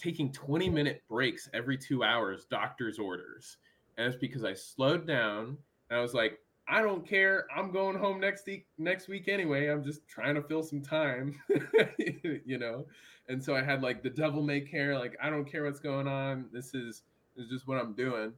taking 0.00 0.32
20 0.32 0.68
minute 0.68 1.02
breaks 1.08 1.48
every 1.52 1.76
two 1.76 2.02
hours, 2.02 2.46
doctor's 2.50 2.98
orders. 2.98 3.56
And 3.98 4.06
it's 4.06 4.16
because 4.16 4.44
I 4.44 4.54
slowed 4.54 5.06
down 5.06 5.58
and 5.90 5.98
I 5.98 6.02
was 6.02 6.14
like, 6.14 6.38
I 6.68 6.82
don't 6.82 7.06
care. 7.06 7.46
I'm 7.54 7.72
going 7.72 7.98
home 7.98 8.20
next 8.20 8.46
week 8.46 8.66
next 8.78 9.08
week 9.08 9.26
anyway. 9.26 9.66
I'm 9.66 9.82
just 9.82 10.06
trying 10.06 10.36
to 10.36 10.42
fill 10.42 10.62
some 10.62 10.80
time, 10.80 11.34
you 11.98 12.58
know. 12.58 12.86
And 13.28 13.42
so 13.42 13.56
I 13.56 13.62
had 13.62 13.82
like 13.82 14.02
the 14.02 14.10
devil 14.10 14.40
may 14.42 14.60
care. 14.60 14.96
Like 14.96 15.16
I 15.20 15.30
don't 15.30 15.44
care 15.44 15.64
what's 15.64 15.80
going 15.80 16.06
on. 16.06 16.46
This 16.52 16.74
is 16.74 17.02
this 17.34 17.46
is 17.46 17.50
just 17.50 17.66
what 17.66 17.78
I'm 17.78 17.94
doing. 17.94 18.32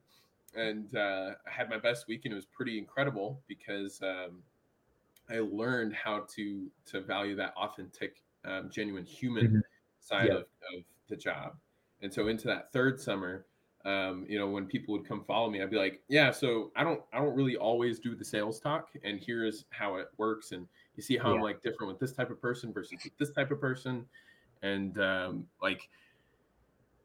And 0.54 0.94
uh, 0.96 1.32
I 1.46 1.50
had 1.50 1.68
my 1.68 1.78
best 1.78 2.08
week, 2.08 2.22
and 2.24 2.32
it 2.32 2.36
was 2.36 2.46
pretty 2.46 2.78
incredible 2.78 3.40
because 3.48 4.00
um, 4.02 4.42
I 5.30 5.40
learned 5.40 5.94
how 5.94 6.24
to 6.34 6.70
to 6.86 7.00
value 7.02 7.36
that 7.36 7.54
authentic, 7.56 8.16
um, 8.46 8.70
genuine 8.72 9.04
human 9.04 9.46
mm-hmm. 9.46 9.58
Side 10.02 10.28
yeah. 10.28 10.34
of, 10.34 10.40
of 10.42 10.84
the 11.08 11.16
job. 11.16 11.52
And 12.02 12.12
so 12.12 12.28
into 12.28 12.46
that 12.48 12.72
third 12.72 13.00
summer, 13.00 13.46
um, 13.84 14.26
you 14.28 14.38
know, 14.38 14.48
when 14.48 14.66
people 14.66 14.92
would 14.92 15.06
come 15.06 15.24
follow 15.24 15.50
me, 15.50 15.62
I'd 15.62 15.70
be 15.70 15.76
like, 15.76 16.00
yeah, 16.08 16.30
so 16.30 16.70
I 16.76 16.84
don't, 16.84 17.00
I 17.12 17.18
don't 17.18 17.34
really 17.34 17.56
always 17.56 17.98
do 17.98 18.14
the 18.14 18.24
sales 18.24 18.60
talk 18.60 18.90
and 19.02 19.20
here's 19.20 19.64
how 19.70 19.96
it 19.96 20.08
works. 20.18 20.52
And 20.52 20.66
you 20.96 21.02
see 21.02 21.16
how 21.16 21.30
yeah. 21.30 21.36
I'm 21.36 21.42
like 21.42 21.62
different 21.62 21.92
with 21.92 22.00
this 22.00 22.12
type 22.12 22.30
of 22.30 22.40
person 22.40 22.72
versus 22.72 23.00
this 23.18 23.30
type 23.30 23.50
of 23.50 23.60
person. 23.60 24.06
And 24.62 24.98
um, 25.00 25.46
like, 25.60 25.88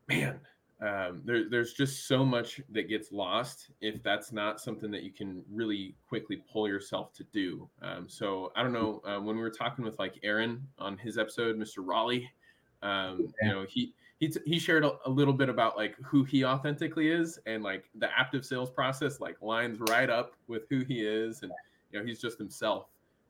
man, 0.08 0.40
um, 0.80 1.24
there, 1.26 1.50
there's 1.50 1.74
just 1.74 2.08
so 2.08 2.24
much 2.24 2.62
that 2.70 2.88
gets 2.88 3.12
lost 3.12 3.72
if 3.82 4.04
that's 4.04 4.32
not 4.32 4.62
something 4.62 4.92
that 4.92 5.02
you 5.02 5.12
can 5.12 5.44
really 5.52 5.96
quickly 6.08 6.44
pull 6.52 6.68
yourself 6.68 7.14
to 7.14 7.24
do. 7.34 7.68
Um, 7.82 8.08
so 8.08 8.52
I 8.56 8.62
don't 8.62 8.74
know 8.74 9.02
uh, 9.04 9.20
when 9.20 9.36
we 9.36 9.42
were 9.42 9.50
talking 9.50 9.84
with 9.84 9.98
like 9.98 10.20
Aaron 10.22 10.68
on 10.78 10.98
his 10.98 11.18
episode, 11.18 11.58
Mr. 11.58 11.78
Raleigh, 11.78 12.30
um, 12.82 13.34
yeah. 13.42 13.48
you 13.48 13.54
know, 13.54 13.66
he, 13.68 13.94
he 14.20 14.30
t- 14.30 14.40
he 14.46 14.60
shared 14.60 14.84
a, 14.84 14.94
a, 15.06 15.10
little 15.10 15.34
bit 15.34 15.50
about 15.50 15.78
like 15.78 15.96
who 16.04 16.24
he 16.24 16.44
authentically 16.44 17.10
is 17.10 17.40
and 17.46 17.64
like 17.64 17.90
the 17.96 18.08
Aptive 18.08 18.44
sales 18.44 18.70
process 18.70 19.20
like 19.20 19.42
lines 19.42 19.80
right 19.90 20.10
up 20.10 20.34
with 20.48 20.64
who 20.70 20.84
he 20.84 21.02
is 21.02 21.44
and 21.44 21.52
you 21.92 22.00
know 22.00 22.06
he's 22.06 22.20
just 22.20 22.38
himself 22.38 22.88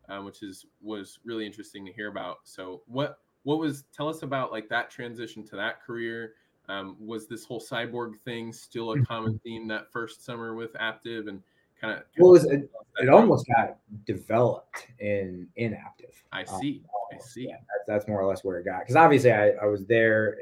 um, 0.09 0.25
which 0.25 0.43
is 0.43 0.65
was 0.81 1.19
really 1.25 1.45
interesting 1.45 1.85
to 1.85 1.91
hear 1.91 2.07
about 2.07 2.37
so 2.43 2.81
what 2.87 3.19
what 3.43 3.59
was 3.59 3.83
tell 3.95 4.07
us 4.07 4.23
about 4.23 4.51
like 4.51 4.69
that 4.69 4.89
transition 4.89 5.43
to 5.45 5.55
that 5.55 5.83
career 5.83 6.33
um, 6.69 6.97
was 6.99 7.27
this 7.27 7.45
whole 7.45 7.61
cyborg 7.61 8.19
thing 8.25 8.51
still 8.51 8.91
a 8.91 9.01
common 9.05 9.33
mm-hmm. 9.33 9.43
theme 9.43 9.67
that 9.67 9.91
first 9.91 10.25
summer 10.25 10.53
with 10.53 10.73
Aptive 10.73 11.27
and 11.27 11.41
kind 11.79 11.97
of 11.97 12.03
well 12.17 12.35
it, 12.35 12.45
it, 12.51 12.71
it 12.99 13.09
almost 13.09 13.45
got 13.47 13.77
developed 14.05 14.87
in 14.99 15.47
inactive. 15.55 16.23
I 16.31 16.41
um, 16.43 16.59
see 16.59 16.83
um, 16.85 17.17
i 17.17 17.23
see 17.23 17.47
yeah, 17.47 17.57
that's, 17.69 17.87
that's 17.87 18.07
more 18.07 18.21
or 18.21 18.25
less 18.25 18.43
where 18.43 18.57
it 18.57 18.65
got 18.65 18.81
because 18.81 18.95
obviously 18.95 19.31
I, 19.31 19.51
I 19.61 19.65
was 19.65 19.85
there 19.85 20.37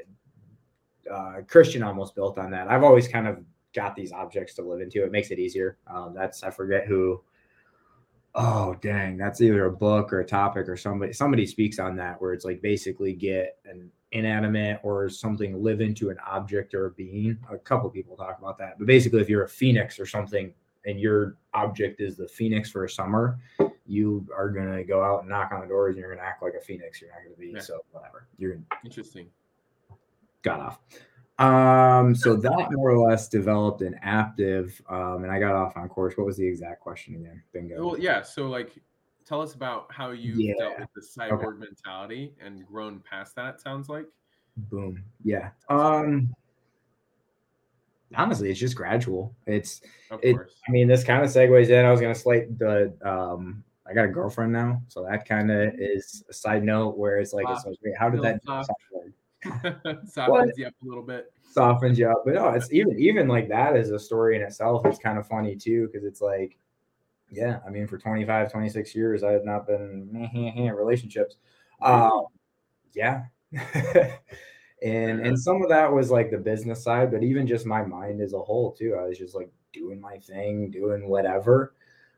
uh, 1.11 1.41
Christian 1.47 1.83
almost 1.83 2.15
built 2.15 2.37
on 2.37 2.51
that. 2.51 2.67
I've 2.69 2.83
always 2.83 3.07
kind 3.07 3.27
of 3.27 3.39
got 3.73 3.95
these 3.95 4.11
objects 4.11 4.55
to 4.55 4.63
live 4.63 4.81
into. 4.81 5.03
It 5.03 5.11
makes 5.11 5.31
it 5.31 5.39
easier. 5.39 5.77
Um, 5.87 6.13
that's 6.15 6.43
I 6.43 6.49
forget 6.49 6.85
who. 6.85 7.21
Oh 8.37 8.75
dang, 8.81 9.15
that's 9.15 9.39
either 9.39 9.65
a 9.65 9.71
book 9.71 10.11
or 10.11 10.19
a 10.19 10.25
topic 10.25 10.67
or 10.67 10.75
somebody 10.75 11.13
somebody 11.13 11.45
speaks 11.45 11.79
on 11.79 11.95
that 11.97 12.21
where 12.21 12.33
it's 12.33 12.43
like 12.43 12.61
basically 12.61 13.13
get 13.13 13.59
an 13.65 13.89
inanimate 14.11 14.81
or 14.83 15.09
something 15.09 15.63
live 15.63 15.79
into 15.79 16.09
an 16.09 16.17
object 16.25 16.73
or 16.73 16.87
a 16.87 16.91
being. 16.91 17.37
A 17.49 17.57
couple 17.57 17.89
people 17.89 18.17
talk 18.17 18.37
about 18.37 18.57
that, 18.57 18.77
but 18.77 18.87
basically, 18.87 19.21
if 19.21 19.29
you're 19.29 19.45
a 19.45 19.49
phoenix 19.49 19.99
or 19.99 20.05
something 20.05 20.53
and 20.85 20.99
your 20.99 21.37
object 21.53 22.01
is 22.01 22.17
the 22.17 22.27
phoenix 22.27 22.69
for 22.69 22.85
a 22.85 22.89
summer, 22.89 23.39
you 23.85 24.27
are 24.35 24.49
gonna 24.49 24.83
go 24.83 25.03
out 25.03 25.21
and 25.21 25.29
knock 25.29 25.51
on 25.51 25.61
the 25.61 25.67
doors 25.67 25.95
and 25.95 26.01
you're 26.01 26.13
gonna 26.13 26.27
act 26.27 26.41
like 26.41 26.53
a 26.53 26.61
phoenix. 26.61 27.01
You're 27.01 27.11
not 27.11 27.23
gonna 27.23 27.35
be 27.35 27.53
yeah. 27.55 27.61
so 27.61 27.79
whatever. 27.91 28.27
You're 28.37 28.59
interesting 28.83 29.27
got 30.45 30.59
off. 30.61 30.79
Um, 31.37 32.15
so 32.15 32.37
that 32.37 32.67
more 32.71 32.91
or 32.91 33.09
less 33.09 33.27
developed 33.27 33.81
an 33.81 33.99
Aptive, 34.05 34.79
um, 34.89 35.23
and 35.23 35.31
I 35.31 35.39
got 35.39 35.53
off 35.53 35.75
on 35.75 35.89
course. 35.89 36.15
What 36.15 36.25
was 36.25 36.37
the 36.37 36.47
exact 36.47 36.79
question 36.79 37.15
again? 37.15 37.43
Bingo. 37.51 37.85
Well, 37.85 37.99
yeah. 37.99 38.21
So, 38.21 38.47
like, 38.47 38.77
tell 39.25 39.41
us 39.41 39.53
about 39.53 39.91
how 39.91 40.11
you 40.11 40.33
yeah. 40.35 40.53
dealt 40.57 40.79
with 40.79 40.89
the 40.95 41.01
cyborg 41.01 41.43
okay. 41.43 41.57
mentality 41.59 42.33
and 42.41 42.65
grown 42.65 43.01
past 43.01 43.35
that. 43.35 43.59
Sounds 43.59 43.89
like. 43.89 44.05
Boom. 44.55 45.03
Yeah. 45.25 45.49
Um. 45.67 46.33
Honestly, 48.13 48.51
it's 48.51 48.59
just 48.59 48.75
gradual. 48.75 49.35
It's. 49.45 49.81
Of 50.11 50.19
it, 50.23 50.33
course. 50.33 50.53
I 50.67 50.71
mean, 50.71 50.87
this 50.87 51.03
kind 51.03 51.23
of 51.23 51.29
segues 51.29 51.69
in. 51.69 51.85
I 51.85 51.91
was 51.91 52.01
gonna 52.01 52.15
slate 52.15 52.57
the. 52.59 52.93
Um. 53.03 53.63
I 53.87 53.93
got 53.93 54.05
a 54.05 54.07
girlfriend 54.07 54.51
now, 54.51 54.81
so 54.87 55.05
that 55.07 55.27
kind 55.27 55.51
of 55.51 55.75
is 55.77 56.23
a 56.27 56.33
side 56.33 56.63
note 56.63 56.97
where 56.97 57.19
it's 57.19 57.33
like, 57.33 57.45
wow. 57.45 57.53
it's 57.53 57.65
like, 57.65 57.77
how 57.99 58.09
did 58.09 58.23
that? 58.23 58.41
softens 60.07 60.57
you 60.57 60.67
up 60.67 60.73
a 60.81 60.87
little 60.87 61.03
bit. 61.03 61.31
Softens 61.51 61.99
you 61.99 62.09
up, 62.09 62.23
but 62.25 62.33
no, 62.33 62.49
it's 62.49 62.71
even 62.73 62.97
even 62.99 63.27
like 63.27 63.47
that 63.49 63.75
is 63.75 63.91
a 63.91 63.99
story 63.99 64.35
in 64.35 64.41
itself. 64.41 64.85
It's 64.85 64.99
kind 64.99 65.17
of 65.17 65.27
funny 65.27 65.55
too 65.55 65.87
because 65.91 66.05
it's 66.05 66.21
like, 66.21 66.57
yeah, 67.31 67.59
I 67.65 67.69
mean, 67.69 67.87
for 67.87 67.97
25, 67.97 68.51
26 68.51 68.95
years, 68.95 69.23
I 69.23 69.31
have 69.31 69.45
not 69.45 69.67
been 69.67 70.29
in 70.33 70.71
relationships. 70.75 71.37
Um, 71.81 72.25
yeah, 72.93 73.25
And 74.83 75.25
and 75.25 75.39
some 75.39 75.61
of 75.61 75.69
that 75.69 75.91
was 75.91 76.11
like 76.11 76.31
the 76.31 76.37
business 76.37 76.83
side, 76.83 77.11
but 77.11 77.23
even 77.23 77.47
just 77.47 77.65
my 77.65 77.83
mind 77.83 78.21
as 78.21 78.33
a 78.33 78.39
whole 78.39 78.71
too. 78.71 78.95
I 78.99 79.07
was 79.07 79.17
just 79.17 79.35
like 79.35 79.49
doing 79.73 79.99
my 79.99 80.17
thing, 80.17 80.69
doing 80.69 81.07
whatever. 81.07 81.73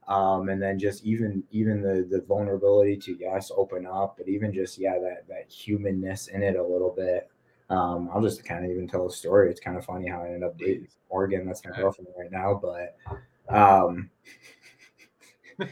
Um, 0.08 0.48
and 0.50 0.62
then 0.62 0.80
just 0.80 1.04
even 1.04 1.44
even 1.52 1.82
the 1.82 2.08
the 2.10 2.22
vulnerability 2.22 2.98
to 2.98 3.18
yes, 3.20 3.52
open 3.56 3.86
up, 3.86 4.16
but 4.18 4.28
even 4.28 4.54
just 4.54 4.78
yeah, 4.78 4.98
that 5.00 5.28
that 5.28 5.52
humanness 5.52 6.28
in 6.28 6.44
it 6.44 6.56
a 6.56 6.64
little 6.64 6.94
bit. 6.96 7.30
Um, 7.70 8.10
I'll 8.14 8.22
just 8.22 8.46
kind 8.46 8.64
of 8.64 8.72
even 8.72 8.88
tell 8.88 9.06
a 9.06 9.12
story. 9.12 9.50
It's 9.52 9.60
kind 9.60 9.78
of 9.78 9.86
funny 9.86 10.08
how 10.08 10.24
I 10.24 10.28
ended 10.28 10.44
up 10.44 10.58
dating 10.58 10.88
Morgan. 11.12 11.46
That's 11.46 11.64
my 11.66 11.76
girlfriend 11.76 12.08
right 12.18 12.32
now, 12.32 12.60
but 12.62 12.98
um 13.50 14.10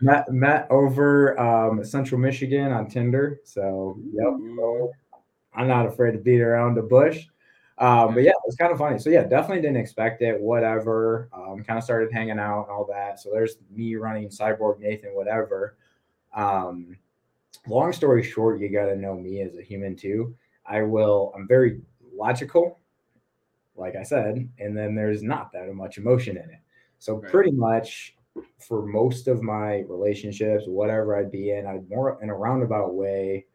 met 0.00 0.30
met 0.30 0.66
over 0.70 1.38
um 1.40 1.82
central 1.84 2.20
michigan 2.20 2.70
on 2.72 2.86
tinder 2.86 3.40
so 3.44 3.98
yep. 4.12 4.34
I'm 5.56 5.68
not 5.68 5.86
afraid 5.86 6.12
to 6.12 6.18
beat 6.18 6.40
around 6.40 6.74
the 6.74 6.82
bush. 6.82 7.26
Um 7.78 8.14
but 8.14 8.22
yeah 8.22 8.30
it 8.30 8.46
was 8.46 8.56
kind 8.56 8.72
of 8.72 8.78
funny. 8.78 8.98
So 8.98 9.10
yeah 9.10 9.24
definitely 9.24 9.60
didn't 9.62 9.76
expect 9.78 10.22
it 10.22 10.40
whatever. 10.40 11.28
Um 11.32 11.62
kind 11.64 11.78
of 11.78 11.84
started 11.84 12.12
hanging 12.12 12.38
out 12.38 12.62
and 12.62 12.70
all 12.70 12.86
that. 12.86 13.20
So 13.20 13.30
there's 13.30 13.56
me 13.70 13.96
running 13.96 14.28
cyborg 14.28 14.80
nathan 14.80 15.14
whatever. 15.14 15.76
Um 16.34 16.96
long 17.66 17.92
story 17.92 18.22
short 18.22 18.60
you 18.60 18.68
got 18.70 18.86
to 18.86 18.96
know 18.96 19.14
me 19.14 19.40
as 19.42 19.56
a 19.56 19.62
human 19.62 19.96
too. 19.96 20.34
I 20.64 20.82
will 20.82 21.32
i'm 21.34 21.46
very 21.46 21.80
logical 22.14 22.78
like 23.76 23.94
i 23.94 24.02
said 24.02 24.48
and 24.58 24.76
then 24.76 24.94
there's 24.94 25.22
not 25.22 25.52
that 25.52 25.72
much 25.74 25.98
emotion 25.98 26.36
in 26.36 26.44
it. 26.50 26.60
So 26.98 27.16
Right. 27.16 27.30
pretty 27.30 27.50
much 27.52 28.16
for 28.58 28.86
most 28.86 29.28
of 29.28 29.42
my 29.42 29.80
relationships, 29.88 30.64
whatever 30.66 31.16
I'd 31.16 31.30
be 31.30 31.50
in, 31.52 31.66
I'd 31.66 31.88
more 31.88 32.18
in 32.22 32.30
a 32.30 32.34
roundabout 32.34 32.94
way, 32.94 33.46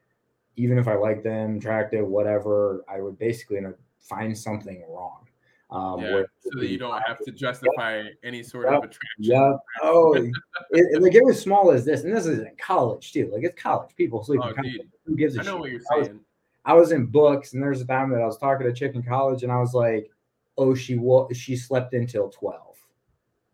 even 0.56 0.78
if 0.78 0.88
I 0.88 0.96
liked 0.96 1.24
them, 1.24 1.58
attractive, 1.58 2.08
whatever, 2.08 2.84
I 2.90 3.02
would 3.02 3.18
basically 3.18 3.60
find 4.00 4.38
something 4.38 4.84
wrong. 4.90 5.28
Um, 5.70 6.02
yeah, 6.02 6.24
so 6.42 6.60
that 6.60 6.68
you 6.68 6.78
don't 6.78 7.02
have 7.08 7.20
to 7.20 7.32
justify 7.32 8.04
any 8.26 8.44
sort 8.44 8.66
of 8.66 8.74
attraction. 8.84 9.00
Yeah. 9.20 9.54
Oh, 9.82 10.14
it, 10.14 10.30
it- 10.72 11.02
like 11.02 11.16
it 11.16 11.24
was 11.24 11.40
small 11.42 11.72
as 11.72 11.86
this, 11.86 12.04
and 12.04 12.14
this 12.14 12.26
is 12.26 12.40
in 12.40 12.52
college 12.60 13.14
too. 13.14 13.30
Like 13.34 13.44
it's 13.46 13.62
college. 13.62 13.96
People 13.96 14.22
sleep. 14.24 14.42
Oh, 14.44 14.50
in 14.50 14.56
college. 14.56 14.72
dude, 14.74 14.90
Who 15.06 15.16
gives 15.16 15.38
a 15.38 15.40
I 15.40 15.44
know 15.44 15.52
shit? 15.52 15.60
what 15.62 15.72
you're 15.72 15.82
I 15.94 15.98
was- 15.98 16.08
saying. 16.08 16.20
I 16.66 16.74
was 16.74 16.92
in 16.92 17.06
books, 17.08 17.54
and 17.54 17.64
there's 17.64 17.82
a 17.82 17.88
time 17.88 18.12
that 18.12 18.22
I 18.22 18.26
was 18.26 18.38
talking 18.38 18.66
to 18.68 18.72
a 18.72 18.76
chick 18.76 18.94
in 18.96 19.02
college, 19.02 19.42
and 19.44 19.52
I 19.52 19.58
was 19.60 19.74
like, 19.74 20.12
"Oh, 20.58 20.76
she 20.76 20.96
wa- 20.98 21.28
she 21.34 21.56
slept 21.56 21.94
until 21.96 22.30
12. 22.30 22.78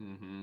Mm-hmm. 0.01 0.41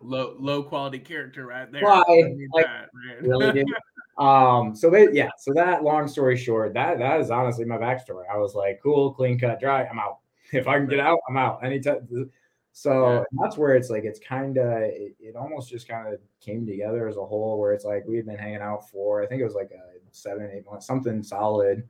Low 0.00 0.36
low 0.38 0.62
quality 0.62 0.98
character 1.00 1.46
right 1.46 1.70
there. 1.72 1.82
Why? 1.82 2.04
Like, 2.52 2.64
that, 2.66 2.90
really. 3.22 3.64
Um, 4.18 4.74
so 4.74 4.88
they, 4.88 5.08
yeah, 5.12 5.28
so 5.38 5.52
that 5.54 5.84
long 5.84 6.08
story 6.08 6.36
short, 6.36 6.72
that 6.74 6.98
that 6.98 7.20
is 7.20 7.30
honestly 7.30 7.64
my 7.66 7.76
backstory. 7.76 8.24
I 8.32 8.38
was 8.38 8.54
like, 8.54 8.80
cool, 8.82 9.12
clean 9.12 9.38
cut, 9.38 9.60
dry, 9.60 9.84
I'm 9.86 9.98
out. 9.98 10.18
If 10.52 10.68
I 10.68 10.78
can 10.78 10.86
get 10.86 11.00
out, 11.00 11.18
I'm 11.28 11.36
out. 11.36 11.64
Anytime. 11.64 12.30
So 12.72 13.14
Yeah. 13.14 13.22
that's 13.42 13.56
where 13.56 13.74
it's 13.74 13.90
like 13.90 14.04
it's 14.04 14.20
kind 14.20 14.58
of 14.58 14.70
it, 14.82 15.16
it 15.18 15.34
almost 15.34 15.70
just 15.70 15.88
kind 15.88 16.06
of 16.12 16.20
came 16.40 16.66
together 16.66 17.08
as 17.08 17.16
a 17.16 17.24
whole 17.24 17.58
where 17.58 17.72
it's 17.72 17.84
like 17.84 18.04
we 18.06 18.16
had 18.16 18.26
been 18.26 18.38
hanging 18.38 18.60
out 18.60 18.88
for 18.90 19.22
I 19.22 19.26
think 19.26 19.40
it 19.40 19.44
was 19.44 19.54
like 19.54 19.70
a 19.72 19.82
seven, 20.12 20.48
eight 20.54 20.64
months, 20.66 20.86
something 20.86 21.22
solid. 21.22 21.82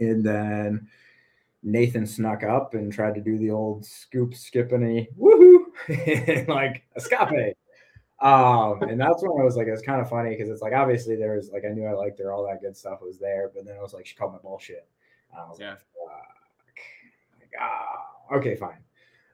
And 0.00 0.22
then 0.24 0.86
Nathan 1.62 2.06
snuck 2.06 2.44
up 2.44 2.74
and 2.74 2.92
tried 2.92 3.14
to 3.16 3.20
do 3.20 3.36
the 3.38 3.50
old 3.50 3.84
scoop 3.84 4.32
skippany 4.34 5.08
woohoo 5.18 6.46
like 6.48 6.84
escape. 6.94 7.56
Um, 8.20 8.82
and 8.82 8.98
that's 9.00 9.22
when 9.22 9.40
I 9.40 9.44
was 9.44 9.56
like, 9.56 9.66
it's 9.66 9.82
kind 9.82 10.00
of 10.00 10.08
funny 10.08 10.30
because 10.30 10.48
it's 10.48 10.62
like 10.62 10.72
obviously 10.72 11.16
there 11.16 11.36
was 11.36 11.50
like 11.50 11.64
I 11.64 11.72
knew 11.72 11.84
I 11.86 11.92
liked 11.92 12.18
her, 12.18 12.32
all 12.32 12.46
that 12.46 12.62
good 12.62 12.76
stuff 12.76 13.00
was 13.02 13.18
there, 13.18 13.50
but 13.54 13.66
then 13.66 13.76
I 13.78 13.82
was 13.82 13.92
like 13.92 14.06
she 14.06 14.14
called 14.16 14.32
my 14.32 14.38
bullshit. 14.38 14.88
And 15.32 15.40
I 15.40 15.44
was 15.48 15.60
Yeah. 15.60 15.70
like. 15.70 15.80
Like, 17.40 17.52
ah, 17.60 18.36
okay, 18.36 18.56
fine. 18.56 18.78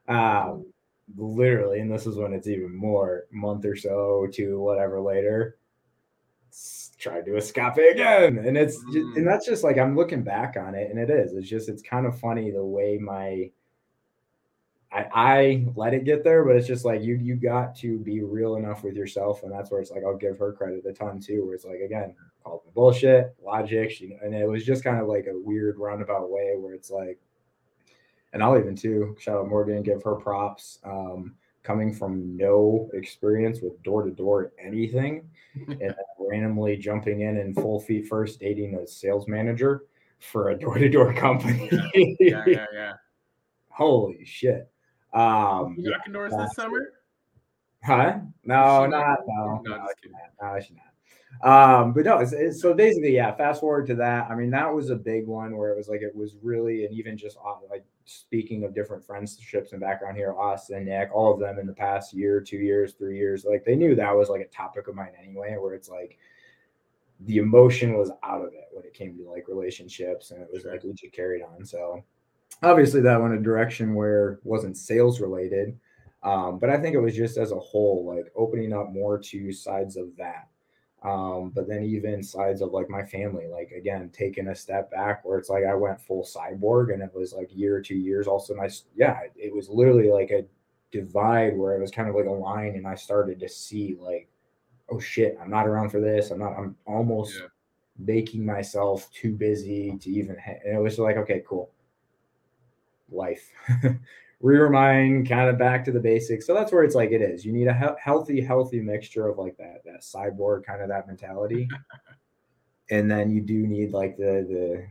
Um, 0.09 0.67
literally, 1.17 1.81
and 1.81 1.91
this 1.91 2.07
is 2.07 2.17
when 2.17 2.33
it's 2.33 2.49
even 2.49 2.75
more 2.75 3.27
month 3.31 3.65
or 3.65 3.77
so 3.77 4.27
to 4.33 4.61
whatever 4.61 5.01
later. 5.01 5.59
Tried 6.99 7.25
to 7.27 7.37
escape 7.37 7.79
again, 7.79 8.39
and 8.39 8.57
it's 8.57 8.77
ju- 8.93 9.07
Mm. 9.07 9.17
and 9.17 9.27
that's 9.27 9.47
just 9.47 9.65
like 9.65 9.79
I'm 9.79 9.97
looking 9.97 10.23
back 10.23 10.57
on 10.57 10.75
it, 10.75 10.91
and 10.91 10.99
it 11.01 11.09
is. 11.09 11.33
It's 11.33 11.49
just 11.49 11.69
it's 11.69 11.83
kind 11.83 12.05
of 12.07 12.19
funny 12.19 12.51
the 12.51 12.65
way 12.65 12.99
my 12.99 13.51
I, 14.93 15.07
I 15.15 15.67
let 15.75 15.95
it 15.95 16.05
get 16.05 16.23
there, 16.23 16.45
but 16.45 16.57
it's 16.57 16.67
just 16.67 16.85
like 16.85 17.03
you 17.03 17.15
you 17.15 17.35
got 17.37 17.75
to 17.77 17.99
be 17.99 18.23
real 18.23 18.57
enough 18.57 18.85
with 18.85 18.95
yourself, 18.95 19.43
and 19.43 19.51
that's 19.51 19.71
where 19.71 19.81
it's 19.81 19.91
like 19.91 20.03
I'll 20.05 20.17
give 20.17 20.39
her 20.39 20.53
credit 20.53 20.85
a 20.87 20.93
ton 20.93 21.19
too. 21.19 21.47
Where 21.47 21.55
it's 21.55 21.65
like 21.65 21.81
again, 21.81 22.15
called 22.45 22.63
me 22.67 22.73
bullshit, 22.75 23.35
logic, 23.43 23.91
she, 23.91 24.17
and 24.23 24.35
it 24.35 24.47
was 24.47 24.65
just 24.65 24.85
kind 24.85 25.01
of 25.01 25.09
like 25.09 25.27
a 25.27 25.39
weird 25.39 25.79
roundabout 25.79 26.31
way 26.31 26.55
where 26.59 26.75
it's 26.75 26.91
like, 26.91 27.19
and 28.35 28.43
I'll 28.43 28.59
even 28.59 28.77
too 28.77 29.17
shout 29.19 29.39
out 29.39 29.49
Morgan, 29.49 29.83
give 29.83 30.03
her 30.03 30.17
props. 30.17 30.79
Um, 30.85 31.37
coming 31.63 31.95
from 31.95 32.37
no 32.37 32.91
experience 32.93 33.61
with 33.63 33.81
door 33.83 34.03
to 34.03 34.11
door 34.11 34.53
anything, 34.63 35.29
and 35.69 35.95
randomly 36.19 36.77
jumping 36.77 37.21
in 37.21 37.39
and 37.39 37.55
full 37.55 37.81
feet 37.81 38.09
first 38.09 38.41
dating 38.41 38.75
a 38.75 38.87
sales 38.87 39.27
manager 39.27 39.85
for 40.19 40.51
a 40.51 40.59
door 40.59 40.77
to 40.79 40.89
door 40.89 41.15
company. 41.15 41.69
yeah, 42.21 42.45
yeah, 42.47 42.67
yeah. 42.75 42.93
Holy 43.69 44.25
shit. 44.25 44.72
Um, 45.13 45.77
You 45.79 45.91
knocking 45.91 46.13
doors 46.13 46.33
this 46.37 46.55
summer? 46.55 46.93
Huh? 47.85 48.19
No, 48.45 48.87
not 48.87 49.19
no, 49.27 49.61
No, 49.65 49.77
no, 49.77 49.87
she's 50.03 50.13
not. 50.13 50.55
No, 50.55 50.61
she's 50.61 50.77
not. 50.77 50.93
Um, 51.41 51.93
but 51.93 52.05
no, 52.05 52.19
it's, 52.19 52.33
it's, 52.33 52.61
so 52.61 52.75
basically, 52.75 53.15
yeah. 53.15 53.35
Fast 53.35 53.61
forward 53.61 53.87
to 53.89 53.95
that. 53.97 54.31
I 54.31 54.35
mean, 54.35 54.51
that 54.51 54.73
was 54.73 54.91
a 54.91 54.97
big 54.97 55.27
one 55.27 55.57
where 55.57 55.71
it 55.71 55.77
was 55.77 55.89
like 55.89 56.03
it 56.03 56.15
was 56.15 56.37
really, 56.43 56.85
and 56.85 56.95
even 56.95 57.17
just 57.17 57.37
uh, 57.45 57.55
like 57.69 57.85
speaking 58.05 58.65
of 58.65 58.75
different 58.75 59.05
friendships 59.05 59.73
and 59.73 59.81
background 59.81 60.17
here, 60.17 60.35
Austin, 60.35 60.85
Nick, 60.85 61.11
all 61.13 61.33
of 61.33 61.41
them 61.41 61.59
in 61.59 61.67
the 61.67 61.73
past 61.73 62.13
year, 62.15 62.41
two 62.41 62.59
years, 62.59 62.93
three 62.93 63.17
years, 63.17 63.45
like 63.45 63.65
they 63.65 63.75
knew 63.75 63.95
that 63.95 64.15
was 64.15 64.29
like 64.29 64.43
a 64.43 64.57
topic 64.57 64.87
of 64.87 64.95
mine 64.95 65.13
anyway. 65.21 65.57
Where 65.59 65.75
it's 65.75 65.89
like 65.89 66.19
the 67.21 67.39
emotion 67.39 67.95
was 67.95 68.11
out 68.23 68.43
of 68.43 68.53
it 68.53 68.69
when 68.73 68.85
it 68.85 68.95
came 68.95 69.17
to 69.17 69.29
like 69.29 69.49
relationships, 69.49 70.31
and 70.31 70.43
it 70.43 70.49
was 70.53 70.65
like 70.65 70.85
we 70.85 70.93
just 70.93 71.13
carried 71.13 71.43
on. 71.43 71.65
So 71.65 72.05
obviously, 72.63 73.01
that 73.03 73.21
went 73.21 73.35
a 73.35 73.39
direction 73.41 73.95
where 73.95 74.33
it 74.33 74.41
wasn't 74.45 74.77
sales 74.77 75.21
related. 75.21 75.79
Um, 76.23 76.59
but 76.59 76.71
I 76.71 76.79
think 76.79 76.95
it 76.95 77.01
was 77.01 77.17
just 77.17 77.37
as 77.37 77.51
a 77.51 77.59
whole, 77.59 78.05
like 78.07 78.33
opening 78.37 78.73
up 78.73 78.93
more 78.93 79.19
to 79.19 79.53
sides 79.53 79.97
of 79.97 80.17
that. 80.19 80.49
Um, 81.03 81.51
but 81.53 81.67
then 81.67 81.83
even 81.83 82.23
sides 82.23 82.63
of 82.63 82.71
like 82.73 82.89
my 82.89 83.05
family, 83.05 83.49
like 83.49 83.73
again, 83.73 84.09
taking 84.13 84.47
a 84.49 84.55
step 84.55 84.89
back 84.93 85.25
where 85.25 85.37
it's 85.37 85.49
like 85.51 85.65
I 85.65 85.75
went 85.75 86.01
full 86.01 86.23
cyborg 86.25 86.93
and 86.95 87.03
it 87.03 87.11
was 87.13 87.33
like 87.33 87.49
year 87.53 87.75
or 87.77 87.81
two 87.81 87.97
years. 87.97 88.29
Also, 88.29 88.55
nice. 88.55 88.85
Yeah, 88.95 89.19
it 89.35 89.53
was 89.53 89.69
literally 89.69 90.11
like 90.11 90.31
a 90.31 90.45
divide 90.93 91.57
where 91.57 91.75
it 91.77 91.81
was 91.81 91.91
kind 91.91 92.09
of 92.09 92.15
like 92.15 92.27
a 92.27 92.31
line, 92.31 92.77
and 92.77 92.87
I 92.87 92.95
started 92.95 93.41
to 93.41 93.49
see 93.49 93.97
like, 94.01 94.29
oh 94.91 95.01
shit, 95.01 95.37
I'm 95.43 95.51
not 95.51 95.67
around 95.67 95.91
for 95.91 96.01
this. 96.01 96.31
I'm 96.31 96.39
not. 96.39 96.57
I'm 96.57 96.77
almost 96.87 97.35
Yeah. 97.41 97.47
making 97.99 98.47
myself 98.47 99.11
too 99.11 99.33
busy 99.33 99.99
to 99.99 100.09
even. 100.09 100.37
Ha- 100.39 100.61
and 100.65 100.77
it 100.77 100.81
was 100.81 101.01
like, 101.01 101.17
okay, 101.17 101.43
cool. 101.49 101.71
Life. 103.13 103.49
Re-remind, 104.41 105.29
kind 105.29 105.49
of 105.49 105.57
back 105.57 105.85
to 105.85 105.93
the 105.93 106.01
basics. 106.01 106.47
So 106.47 106.55
that's 106.55 106.73
where 106.73 106.83
it's 106.83 106.97
like 106.97 107.13
it 107.13 107.23
is. 107.23 107.45
You 107.45 107.53
need 107.53 107.69
a 107.69 107.75
he- 107.75 108.01
healthy, 108.03 108.41
healthy 108.41 108.81
mixture 108.81 109.29
of 109.29 109.39
like 109.39 109.57
that, 109.59 109.85
that 109.85 110.01
cyborg 110.01 110.65
kind 110.65 110.83
of 110.83 110.89
that 110.89 111.07
mentality, 111.07 111.69
and 112.91 113.09
then 113.09 113.31
you 113.31 113.41
do 113.41 113.67
need 113.67 113.93
like 113.93 114.17
the 114.17 114.45
the 114.49 114.87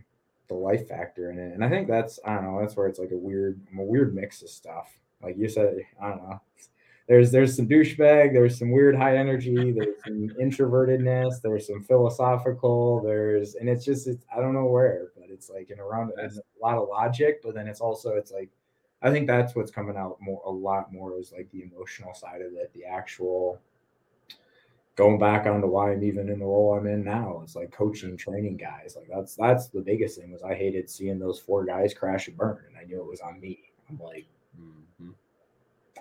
the 0.47 0.53
life 0.53 0.87
factor 0.87 1.31
in 1.31 1.39
it. 1.39 1.53
And 1.53 1.65
I 1.65 1.69
think 1.69 1.87
that's 1.87 2.19
I 2.25 2.35
don't 2.35 2.45
know. 2.45 2.61
That's 2.61 2.77
where 2.77 2.87
it's 2.87 2.99
like 2.99 3.11
a 3.11 3.17
weird, 3.17 3.59
a 3.77 3.81
weird 3.81 4.15
mix 4.15 4.41
of 4.41 4.49
stuff. 4.49 4.89
Like 5.21 5.37
you 5.37 5.49
said, 5.49 5.77
I 6.01 6.09
don't 6.09 6.29
know. 6.29 6.41
There's 7.07 7.31
there's 7.31 7.55
some 7.55 7.67
douchebag. 7.67 8.33
There's 8.33 8.57
some 8.57 8.71
weird 8.71 8.95
high 8.95 9.17
energy. 9.17 9.71
There's 9.71 9.95
some 10.05 10.29
introvertedness. 10.39 11.41
There's 11.41 11.67
some 11.67 11.83
philosophical. 11.83 13.01
There's 13.01 13.55
and 13.55 13.67
it's 13.67 13.83
just 13.83 14.07
it's, 14.07 14.23
I 14.33 14.39
don't 14.39 14.53
know 14.53 14.65
where, 14.65 15.10
it's 15.31 15.49
like 15.49 15.69
in 15.71 15.79
around 15.79 16.11
That's- 16.15 16.37
a 16.37 16.41
lot 16.61 16.77
of 16.77 16.89
logic. 16.89 17.41
But 17.43 17.53
then 17.55 17.67
it's 17.67 17.81
also 17.81 18.11
it's 18.15 18.31
like 18.31 18.49
I 19.01 19.09
think 19.09 19.25
that's 19.27 19.55
what's 19.55 19.71
coming 19.71 19.97
out 19.97 20.17
more 20.21 20.41
a 20.45 20.51
lot 20.51 20.93
more 20.93 21.17
is 21.17 21.31
like 21.31 21.49
the 21.51 21.63
emotional 21.63 22.13
side 22.13 22.41
of 22.41 22.53
it, 22.53 22.71
the 22.73 22.85
actual 22.85 23.59
going 24.95 25.17
back 25.17 25.47
onto 25.47 25.67
why 25.67 25.91
I'm 25.93 26.03
even 26.03 26.29
in 26.29 26.39
the 26.39 26.45
role 26.45 26.75
I'm 26.77 26.85
in 26.85 27.03
now. 27.03 27.39
It's 27.43 27.55
like 27.55 27.71
coaching, 27.71 28.17
training 28.17 28.57
guys. 28.57 28.95
Like 28.97 29.07
that's 29.11 29.35
that's 29.35 29.67
the 29.69 29.81
biggest 29.81 30.19
thing 30.19 30.31
was 30.31 30.43
I 30.43 30.53
hated 30.53 30.89
seeing 30.89 31.17
those 31.17 31.39
four 31.39 31.65
guys 31.65 31.93
crash 31.93 32.27
and 32.27 32.37
burn, 32.37 32.59
and 32.67 32.77
I 32.77 32.83
knew 32.83 32.99
it 32.99 33.07
was 33.09 33.21
on 33.21 33.39
me. 33.39 33.59
I'm 33.89 33.99
like, 33.99 34.25
Mhm. 34.59 35.13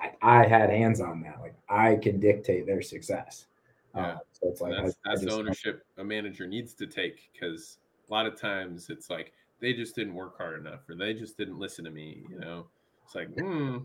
I, 0.01 0.41
I 0.41 0.47
had 0.47 0.71
hands 0.71 1.01
on 1.01 1.21
that. 1.23 1.41
Like 1.41 1.55
I 1.69 1.97
can 1.97 2.21
dictate 2.21 2.67
their 2.67 2.83
success. 2.83 3.47
Yeah. 3.95 4.07
Uh, 4.07 4.19
so 4.33 4.49
it's 4.49 4.61
like 4.61 4.73
that's 4.73 4.97
I- 5.05 5.11
I 5.11 5.13
that's 5.15 5.25
the 5.25 5.33
ownership 5.33 5.85
a 5.97 6.05
manager 6.05 6.47
needs 6.47 6.75
to 6.75 6.87
take 6.87 7.31
because 7.33 7.79
a 8.11 8.15
lot 8.15 8.27
of 8.27 8.41
times 8.41 8.91
it's 8.91 9.09
like 9.11 9.33
they 9.61 9.73
just 9.73 9.95
didn't 9.95 10.15
work 10.15 10.37
hard 10.37 10.61
enough 10.61 10.81
or 10.89 10.95
they 10.97 11.15
just 11.15 11.37
didn't 11.37 11.59
listen 11.59 11.85
to 11.85 11.91
me. 11.91 12.25
You 12.31 12.39
know, 12.39 12.67
it's 13.05 13.15
like, 13.15 13.29
hmm, 13.29 13.79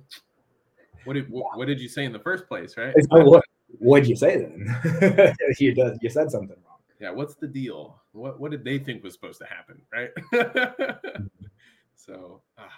what 1.03 1.13
did 1.13 1.29
what, 1.29 1.57
what 1.57 1.67
did 1.67 1.79
you 1.79 1.87
say 1.87 2.05
in 2.05 2.13
the 2.13 2.19
first 2.19 2.47
place, 2.47 2.77
right? 2.77 2.93
What 3.09 3.43
what'd 3.79 4.07
you 4.07 4.15
say 4.15 4.37
then? 4.37 5.35
you 5.59 5.73
did, 5.73 5.97
you 6.01 6.09
said 6.09 6.31
something 6.31 6.57
wrong. 6.65 6.77
Yeah, 6.99 7.11
what's 7.11 7.35
the 7.35 7.47
deal? 7.47 8.01
what 8.15 8.39
what 8.39 8.51
did 8.51 8.63
they 8.63 8.79
think 8.79 9.03
was 9.03 9.13
supposed 9.13 9.39
to 9.39 9.45
happen, 9.45 9.81
right? 9.93 10.09
Mm-hmm. 10.33 11.25
so 11.95 12.41
ah, 12.57 12.71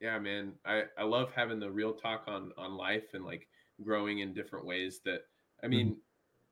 yeah, 0.00 0.18
man, 0.18 0.54
I 0.64 0.84
I 0.98 1.04
love 1.04 1.30
having 1.34 1.60
the 1.60 1.70
real 1.70 1.92
talk 1.92 2.24
on 2.26 2.52
on 2.56 2.76
life 2.76 3.14
and 3.14 3.24
like 3.24 3.46
growing 3.82 4.20
in 4.20 4.34
different 4.34 4.66
ways. 4.66 5.00
That 5.04 5.20
I 5.62 5.66
Mm-hmm. 5.66 5.70
mean, 5.70 5.96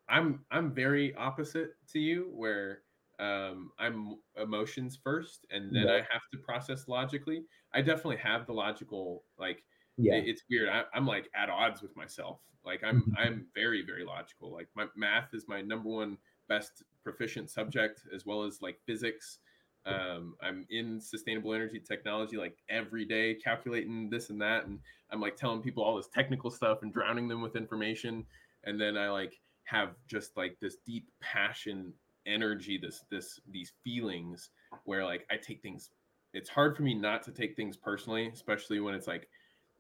I'm 0.09 0.45
I'm 0.51 0.73
very 0.73 1.15
opposite 1.17 1.73
to 1.93 1.99
you, 1.99 2.31
where 2.35 2.83
um, 3.19 3.73
I'm 3.79 4.17
emotions 4.37 4.97
first, 4.97 5.47
and 5.51 5.75
then 5.75 5.89
Yeah. 5.89 5.95
I 5.95 5.97
have 6.13 6.23
to 6.33 6.39
process 6.39 6.89
logically. 6.89 7.45
I 7.73 7.83
definitely 7.83 8.19
have 8.19 8.47
the 8.47 8.53
logical 8.55 9.25
like 9.39 9.65
Yeah. 9.97 10.17
it- 10.19 10.29
it's 10.29 10.43
weird. 10.51 10.69
I, 10.69 10.85
I'm 10.95 11.07
like 11.07 11.29
at 11.35 11.51
odds 11.51 11.83
with 11.83 11.95
myself. 11.97 12.43
Like 12.65 12.85
I'm 12.85 13.03
Mhm. 13.03 13.15
I'm 13.17 13.51
very 13.55 13.83
very 13.83 14.05
logical. 14.05 14.53
Like 14.53 14.69
my 14.75 14.87
math 14.97 15.35
is 15.35 15.49
my 15.49 15.63
number 15.63 15.89
one 15.89 16.19
best 16.49 16.83
proficient 17.03 17.51
subject, 17.51 18.07
as 18.13 18.25
well 18.27 18.43
as 18.45 18.63
like 18.63 18.81
physics. 18.87 19.41
Um, 19.87 20.37
I'm 20.43 20.67
in 20.69 21.01
sustainable 21.01 21.55
energy 21.55 21.81
technology 21.81 22.37
like 22.37 22.63
every 22.69 23.05
day, 23.07 23.35
calculating 23.37 24.11
this 24.11 24.29
and 24.31 24.41
that, 24.43 24.67
and 24.67 24.81
I'm 25.11 25.21
like 25.21 25.37
telling 25.37 25.63
people 25.63 25.83
all 25.83 25.97
this 25.97 26.09
technical 26.09 26.51
stuff 26.51 26.83
and 26.83 26.93
drowning 26.93 27.27
them 27.29 27.41
with 27.41 27.57
information. 27.57 28.27
And 28.65 28.79
then 28.81 28.99
I 28.99 29.09
like 29.11 29.41
have 29.65 29.97
just 30.07 30.37
like 30.37 30.59
this 30.61 30.77
deep 30.85 31.11
passion, 31.21 31.95
energy, 32.29 32.79
this 32.79 33.05
this 33.11 33.41
these 33.51 33.73
feelings 33.83 34.51
where 34.85 35.05
like 35.05 35.27
I 35.31 35.37
take 35.37 35.63
things. 35.63 35.91
It's 36.35 36.51
hard 36.51 36.77
for 36.77 36.83
me 36.83 36.95
not 36.95 37.23
to 37.25 37.33
take 37.33 37.57
things 37.57 37.77
personally, 37.77 38.29
especially 38.29 38.81
when 38.81 38.95
it's 38.95 39.07
like 39.07 39.29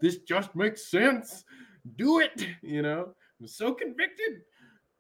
this 0.01 0.19
just 0.19 0.55
makes 0.55 0.91
sense. 0.91 1.45
Do 1.97 2.21
it. 2.21 2.47
You 2.63 2.83
know, 2.83 3.15
I'm 3.41 3.47
so 3.47 3.73
convicted. 3.75 4.43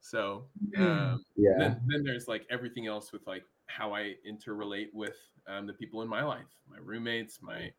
So 0.01 0.47
um, 0.79 1.25
yeah. 1.37 1.59
then, 1.59 1.81
then 1.87 2.05
there's 2.05 2.29
like 2.29 2.47
everything 2.51 2.87
else 2.87 3.12
with 3.12 3.27
like 3.27 3.43
how 3.66 3.95
I 3.95 4.15
interrelate 4.27 4.89
with 4.95 5.16
um, 5.47 5.66
the 5.66 5.73
people 5.73 6.03
in 6.03 6.09
my 6.09 6.23
life, 6.23 6.47
my 6.69 6.79
roommates, 6.83 7.41
my, 7.43 7.70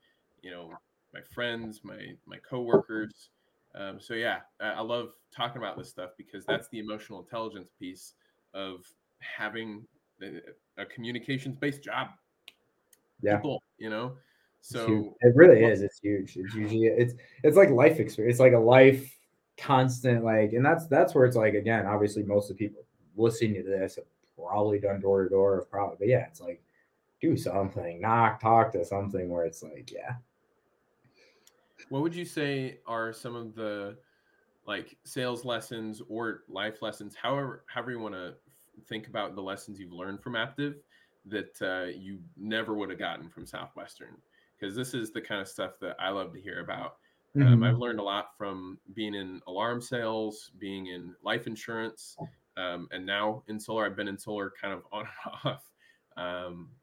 you 0.41 0.51
know, 0.51 0.71
my 1.13 1.21
friends, 1.33 1.81
my 1.83 1.99
my 2.27 2.37
coworkers. 2.37 3.29
Um, 3.75 3.99
so 3.99 4.13
yeah, 4.13 4.39
I, 4.59 4.71
I 4.71 4.81
love 4.81 5.09
talking 5.35 5.61
about 5.61 5.77
this 5.77 5.89
stuff 5.89 6.11
because 6.17 6.45
that's 6.45 6.67
the 6.69 6.79
emotional 6.79 7.19
intelligence 7.19 7.69
piece 7.79 8.13
of 8.53 8.85
having 9.19 9.85
a, 10.21 10.39
a 10.81 10.85
communications 10.85 11.55
based 11.57 11.83
job. 11.83 12.09
Yeah. 13.21 13.37
People, 13.37 13.63
you 13.77 13.89
know, 13.89 14.15
so 14.61 15.15
it 15.21 15.35
really 15.35 15.63
is. 15.63 15.81
It's 15.81 15.99
huge. 15.99 16.35
It's 16.37 16.53
usually 16.53 16.85
it's 16.85 17.13
it's 17.43 17.57
like 17.57 17.69
life 17.69 17.99
experience. 17.99 18.35
It's 18.35 18.39
like 18.39 18.53
a 18.53 18.59
life 18.59 19.17
constant 19.57 20.23
like, 20.23 20.53
and 20.53 20.65
that's 20.65 20.87
that's 20.87 21.15
where 21.15 21.25
it's 21.25 21.35
like 21.35 21.53
again. 21.53 21.85
Obviously, 21.85 22.23
most 22.23 22.49
of 22.49 22.57
the 22.57 22.67
people 22.67 22.83
listening 23.15 23.55
to 23.55 23.63
this 23.63 23.95
have 23.95 24.05
probably 24.37 24.79
done 24.79 24.99
door 24.99 25.23
to 25.23 25.29
door. 25.29 25.65
Probably, 25.71 25.97
but 25.99 26.07
yeah, 26.07 26.25
it's 26.27 26.41
like 26.41 26.61
do 27.21 27.37
something, 27.37 27.99
knock, 28.01 28.39
talk 28.39 28.71
to 28.71 28.85
something 28.85 29.29
where 29.29 29.45
it's 29.45 29.61
like, 29.61 29.91
yeah, 29.91 30.15
What 31.89 32.01
would 32.01 32.15
you 32.15 32.25
say 32.25 32.79
are 32.85 33.11
some 33.11 33.35
of 33.35 33.55
the 33.55 33.97
like 34.65 34.97
sales 35.03 35.45
lessons 35.45 36.01
or 36.09 36.43
life 36.49 36.81
lessons, 36.81 37.15
however 37.15 37.63
however 37.67 37.91
you 37.91 37.99
want 37.99 38.13
to 38.13 38.35
think 38.87 39.07
about 39.07 39.35
the 39.35 39.41
lessons 39.43 39.79
you've 39.79 39.91
learned 39.93 40.21
from 40.21 40.33
Aptive 40.33 40.81
that 41.25 41.61
uh, 41.61 41.89
you 41.89 42.23
never 42.35 42.73
would 42.73 42.89
have 42.89 42.99
gotten 42.99 43.29
from 43.29 43.45
Southwestern? 43.45 44.21
Because 44.57 44.75
this 44.75 44.93
is 44.93 45.11
the 45.11 45.21
kind 45.21 45.41
of 45.41 45.47
stuff 45.47 45.79
that 45.79 45.95
I 45.99 46.09
love 46.09 46.33
to 46.33 46.41
hear 46.41 46.59
about. 46.61 46.97
Um, 47.39 47.63
Mhm. 47.63 47.63
I've 47.63 47.77
learned 47.77 47.99
a 47.99 48.03
lot 48.03 48.35
from 48.37 48.79
being 48.93 49.15
in 49.15 49.41
alarm 49.47 49.81
sales, 49.81 50.51
being 50.57 50.87
in 50.87 51.15
life 51.21 51.47
insurance, 51.47 52.19
um, 52.57 52.87
and 52.91 53.05
now 53.05 53.43
in 53.47 53.59
solar. 53.59 53.85
I've 53.85 53.95
been 53.95 54.07
in 54.09 54.17
solar 54.17 54.49
kind 54.51 54.73
of 54.73 54.85
on 54.91 55.01
and 55.07 55.35
off, 55.45 55.71
um, 56.17 56.75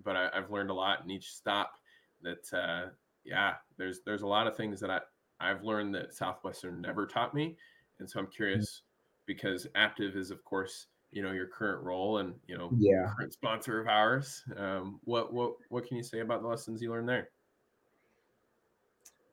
but 0.00 0.16
I, 0.16 0.30
I've 0.32 0.50
learned 0.50 0.70
a 0.70 0.74
lot 0.74 1.02
in 1.04 1.10
each 1.10 1.32
stop. 1.32 1.74
That 2.22 2.52
uh, 2.52 2.90
yeah, 3.24 3.56
there's 3.76 4.00
there's 4.02 4.22
a 4.22 4.26
lot 4.26 4.46
of 4.46 4.56
things 4.56 4.80
that 4.80 4.90
I 4.90 5.00
I've 5.40 5.62
learned 5.62 5.94
that 5.94 6.14
Southwestern 6.14 6.80
never 6.80 7.06
taught 7.06 7.34
me, 7.34 7.58
and 7.98 8.08
so 8.10 8.20
I'm 8.20 8.26
curious 8.28 8.82
because 9.26 9.66
Aptive 9.76 10.16
is 10.16 10.30
of 10.30 10.42
course 10.44 10.88
you 11.10 11.22
know 11.22 11.32
your 11.32 11.46
current 11.46 11.82
role 11.82 12.18
and 12.18 12.34
you 12.46 12.58
know 12.58 12.70
yeah. 12.78 13.10
current 13.16 13.32
sponsor 13.32 13.80
of 13.80 13.88
ours. 13.88 14.42
Um, 14.56 15.00
what 15.04 15.32
what 15.32 15.52
what 15.68 15.86
can 15.86 15.96
you 15.96 16.02
say 16.02 16.20
about 16.20 16.42
the 16.42 16.48
lessons 16.48 16.82
you 16.82 16.90
learned 16.90 17.08
there? 17.08 17.30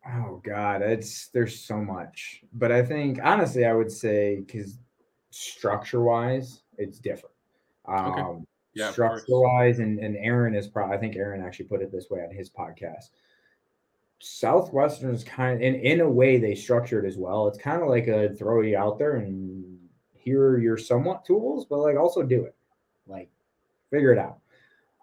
Oh 0.07 0.41
God, 0.43 0.81
it's 0.81 1.29
there's 1.29 1.59
so 1.59 1.77
much, 1.77 2.43
but 2.53 2.71
I 2.71 2.83
think 2.83 3.19
honestly, 3.23 3.65
I 3.65 3.73
would 3.73 3.91
say 3.91 4.43
because 4.45 4.77
structure 5.31 6.01
wise, 6.01 6.61
it's 6.77 6.99
different. 6.99 7.35
Okay. 7.87 8.21
Um, 8.21 8.47
Yeah, 8.73 8.91
structure 8.91 9.23
wise 9.39 9.79
and 9.79 9.99
and 9.99 10.17
Aaron 10.17 10.55
is 10.55 10.67
probably 10.67 10.95
I 10.95 10.99
think 10.99 11.15
Aaron 11.15 11.41
actually 11.41 11.65
put 11.65 11.81
it 11.81 11.91
this 11.91 12.09
way 12.09 12.21
on 12.21 12.29
his 12.29 12.49
podcast. 12.49 13.09
Southwestern 14.19 15.13
is 15.13 15.23
kind 15.23 15.55
of 15.55 15.61
in 15.61 15.75
in 15.75 16.01
a 16.01 16.09
way 16.09 16.37
they 16.37 16.55
structure 16.55 17.03
it 17.03 17.07
as 17.07 17.17
well. 17.17 17.47
It's 17.47 17.57
kind 17.57 17.81
of 17.81 17.89
like 17.89 18.07
a 18.07 18.33
throw 18.35 18.61
you 18.61 18.77
out 18.77 18.97
there 18.99 19.17
and 19.17 19.74
here 20.25 20.43
are 20.43 20.59
your 20.59 20.75
somewhat 20.75 21.23
tools, 21.23 21.65
but 21.65 21.77
like 21.77 21.95
also 21.95 22.23
do 22.23 22.43
it, 22.43 22.55
like 23.07 23.29
figure 23.91 24.11
it 24.11 24.17
out. 24.17 24.39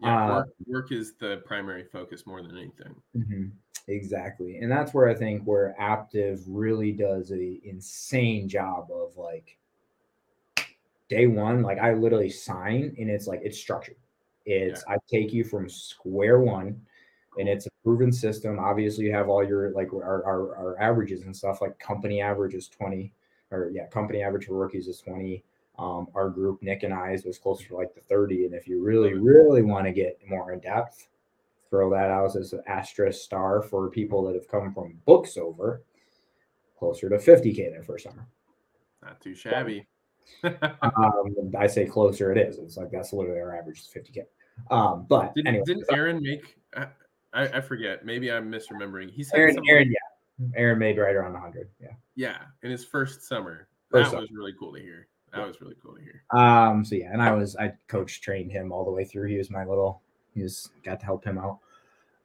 Yeah, 0.00 0.24
Uh, 0.24 0.34
work, 0.34 0.48
work 0.66 0.92
is 0.92 1.14
the 1.14 1.42
primary 1.46 1.84
focus 1.84 2.26
more 2.26 2.42
than 2.42 2.58
anything. 2.58 2.94
Mhm. 3.16 3.52
Exactly. 3.88 4.58
And 4.58 4.70
that's 4.70 4.92
where 4.92 5.08
I 5.08 5.14
think 5.14 5.44
where 5.44 5.74
Aptive 5.80 6.42
really 6.46 6.92
does 6.92 7.32
a 7.32 7.60
insane 7.64 8.48
job 8.48 8.90
of 8.92 9.16
like 9.16 9.58
day 11.08 11.26
one, 11.26 11.62
like 11.62 11.78
I 11.78 11.94
literally 11.94 12.30
sign 12.30 12.94
and 12.98 13.10
it's 13.10 13.26
like 13.26 13.40
it's 13.42 13.58
structured. 13.58 13.96
It's 14.44 14.84
I 14.88 14.98
take 15.08 15.32
you 15.32 15.44
from 15.44 15.68
square 15.68 16.40
one 16.40 16.80
and 17.38 17.48
it's 17.48 17.66
a 17.66 17.70
proven 17.84 18.12
system. 18.12 18.58
Obviously 18.58 19.04
you 19.04 19.12
have 19.12 19.28
all 19.28 19.44
your 19.44 19.70
like 19.70 19.92
our, 19.92 20.24
our, 20.24 20.56
our 20.56 20.80
averages 20.80 21.22
and 21.22 21.36
stuff 21.36 21.60
like 21.60 21.78
company 21.78 22.20
average 22.20 22.54
is 22.54 22.68
20 22.68 23.12
or 23.52 23.70
yeah, 23.72 23.86
company 23.86 24.22
average 24.22 24.46
for 24.46 24.54
rookies 24.54 24.88
is 24.88 25.00
20. 25.00 25.44
Um, 25.78 26.08
our 26.14 26.28
group, 26.28 26.62
Nick 26.62 26.82
and 26.82 26.92
I's 26.92 27.24
was 27.24 27.38
closer 27.38 27.68
to 27.68 27.76
like 27.76 27.94
the 27.94 28.00
30. 28.00 28.46
And 28.46 28.54
if 28.54 28.66
you 28.66 28.82
really, 28.82 29.14
really 29.14 29.62
want 29.62 29.86
to 29.86 29.92
get 29.92 30.18
more 30.28 30.52
in 30.52 30.60
depth, 30.60 31.08
throw 31.70 31.90
that 31.90 32.10
out 32.10 32.36
as 32.36 32.52
an 32.52 32.62
asterisk 32.66 33.22
star 33.22 33.62
for 33.62 33.88
people 33.88 34.22
that 34.24 34.34
have 34.34 34.48
come 34.48 34.72
from 34.74 34.98
books 35.06 35.36
over 35.36 35.82
closer 36.78 37.08
to 37.08 37.16
50k 37.16 37.70
their 37.70 37.82
first 37.82 38.04
summer. 38.04 38.26
Not 39.02 39.20
too 39.20 39.34
shabby. 39.34 39.86
Um, 40.44 41.52
I 41.58 41.66
say 41.66 41.84
closer 41.84 42.32
it 42.32 42.38
is. 42.38 42.58
It's 42.58 42.76
like 42.76 42.90
that's 42.90 43.12
literally 43.12 43.40
our 43.40 43.58
average 43.58 43.80
is 43.80 43.90
50k. 43.94 44.22
Um, 44.70 45.04
but 45.08 45.34
Didn't, 45.34 45.48
anyway, 45.48 45.64
didn't 45.66 45.84
Aaron 45.92 46.22
make? 46.22 46.56
I, 46.76 46.86
I 47.32 47.60
forget. 47.60 48.04
Maybe 48.04 48.30
I'm 48.30 48.50
misremembering. 48.50 49.10
He 49.10 49.24
said 49.24 49.38
Aaron, 49.38 49.58
Aaron, 49.68 49.90
yeah, 49.90 50.46
Aaron 50.56 50.78
made 50.78 50.98
right 50.98 51.14
around 51.14 51.32
100. 51.32 51.68
Yeah. 51.80 51.88
Yeah, 52.14 52.38
in 52.62 52.70
his 52.70 52.84
first 52.84 53.22
summer. 53.22 53.68
First 53.90 54.10
that 54.10 54.10
summer. 54.10 54.22
was 54.22 54.30
really 54.30 54.54
cool 54.58 54.72
to 54.74 54.80
hear. 54.80 55.08
That 55.32 55.46
was 55.46 55.60
really 55.62 55.76
cool 55.82 55.94
to 55.94 56.02
hear. 56.02 56.24
Um, 56.38 56.84
so 56.84 56.94
yeah, 56.94 57.10
and 57.12 57.22
I 57.22 57.32
was 57.32 57.56
I 57.56 57.72
coach 57.88 58.20
trained 58.20 58.52
him 58.52 58.70
all 58.70 58.84
the 58.84 58.90
way 58.90 59.04
through. 59.04 59.28
He 59.28 59.38
was 59.38 59.50
my 59.50 59.64
little 59.64 60.02
he 60.34 60.42
was 60.42 60.70
got 60.84 61.00
to 61.00 61.06
help 61.06 61.24
him 61.24 61.38
out. 61.38 61.58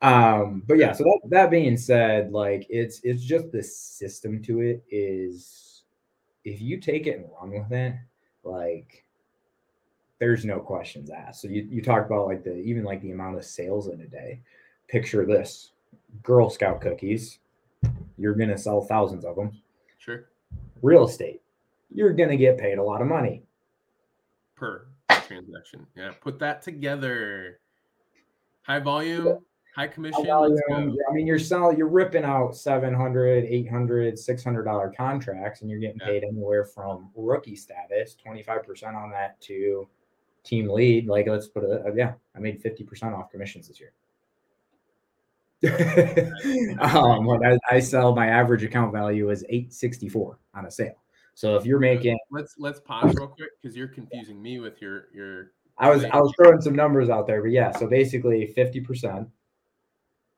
Um, 0.01 0.64
but 0.68 0.77
yeah, 0.77 0.91
so 0.91 1.03
that 1.03 1.19
that 1.30 1.51
being 1.51 1.77
said, 1.77 2.31
like 2.31 2.68
it's 2.69 2.99
it's 3.03 3.23
just 3.23 3.51
the 3.51 3.64
system 3.64 4.43
to 4.43 4.61
it 4.61 4.84
is 4.89 5.84
if 6.43 6.61
you 6.61 6.80
take 6.80 7.07
it 7.07 7.18
and 7.18 7.30
run 7.39 7.51
with 7.51 7.72
it, 7.72 7.95
like 8.43 9.05
there's 10.19 10.45
no 10.45 10.59
questions 10.59 11.09
asked. 11.09 11.41
So 11.41 11.47
you, 11.47 11.68
you 11.69 11.81
talk 11.81 12.05
about 12.05 12.27
like 12.27 12.43
the 12.43 12.55
even 12.55 12.84
like 12.84 13.01
the 13.01 13.11
amount 13.11 13.38
of 13.38 13.45
sales 13.45 13.88
in 13.88 14.01
a 14.01 14.07
day. 14.07 14.41
Picture 14.88 15.26
this 15.26 15.72
Girl 16.23 16.49
Scout 16.49 16.80
cookies, 16.81 17.39
you're 18.18 18.35
gonna 18.35 18.57
sell 18.57 18.81
thousands 18.81 19.26
of 19.26 19.35
them. 19.35 19.51
Sure. 20.07 20.29
Real 20.81 21.05
estate, 21.05 21.41
you're 21.93 22.13
gonna 22.13 22.38
get 22.38 22.57
paid 22.57 22.77
a 22.77 22.84
lot 22.84 23.01
of 23.01 23.07
money. 23.07 23.43
Per 24.55 24.88
transaction. 25.09 25.85
Yeah. 25.95 26.13
Put 26.21 26.39
that 26.39 26.61
together. 26.61 27.59
High 28.61 28.79
volume, 28.79 29.39
high 29.75 29.88
commission. 29.88 30.23
Let's 30.25 30.61
go. 30.67 30.73
volume. 30.75 30.97
I 31.09 31.13
mean, 31.13 31.27
you're 31.27 31.39
selling, 31.39 31.77
you're 31.77 31.88
ripping 31.89 32.23
out 32.23 32.55
700, 32.55 33.43
800, 33.45 34.17
600 34.17 34.63
dollar 34.63 34.93
contracts, 34.95 35.61
and 35.61 35.69
you're 35.69 35.79
getting 35.79 35.99
Yeah. 35.99 36.05
paid 36.07 36.23
anywhere 36.23 36.63
from 36.63 37.11
rookie 37.15 37.55
status, 37.55 38.15
25% 38.15 38.95
on 38.95 39.09
that 39.11 39.39
to 39.41 39.89
team 40.43 40.69
lead. 40.69 41.07
Like, 41.07 41.27
let's 41.27 41.47
put 41.47 41.63
it, 41.63 41.81
yeah, 41.95 42.13
I 42.35 42.39
made 42.39 42.61
50% 42.61 43.13
off 43.13 43.29
commissions 43.29 43.67
this 43.67 43.79
year. 43.79 43.91
um, 46.79 47.29
I, 47.29 47.57
I 47.69 47.79
sell 47.79 48.15
my 48.15 48.27
average 48.27 48.63
account 48.63 48.93
value 48.93 49.29
is 49.29 49.43
864 49.49 50.39
on 50.53 50.65
a 50.65 50.71
sale. 50.71 51.01
So 51.34 51.55
if 51.55 51.65
you're 51.65 51.79
making, 51.79 52.17
Let's 52.31 52.55
let's 52.57 52.79
pause 52.79 53.13
real 53.15 53.27
quick 53.27 53.49
because 53.61 53.77
you're 53.77 53.88
confusing 53.88 54.41
me 54.41 54.59
with 54.59 54.81
your 54.81 55.07
your 55.13 55.51
I 55.77 55.89
was 55.89 56.03
I 56.05 56.17
was 56.17 56.34
throwing 56.35 56.61
some 56.61 56.75
numbers 56.75 57.09
out 57.09 57.27
there, 57.27 57.41
but 57.41 57.51
yeah, 57.51 57.71
so 57.71 57.88
basically 57.88 58.53
50%, 58.57 59.27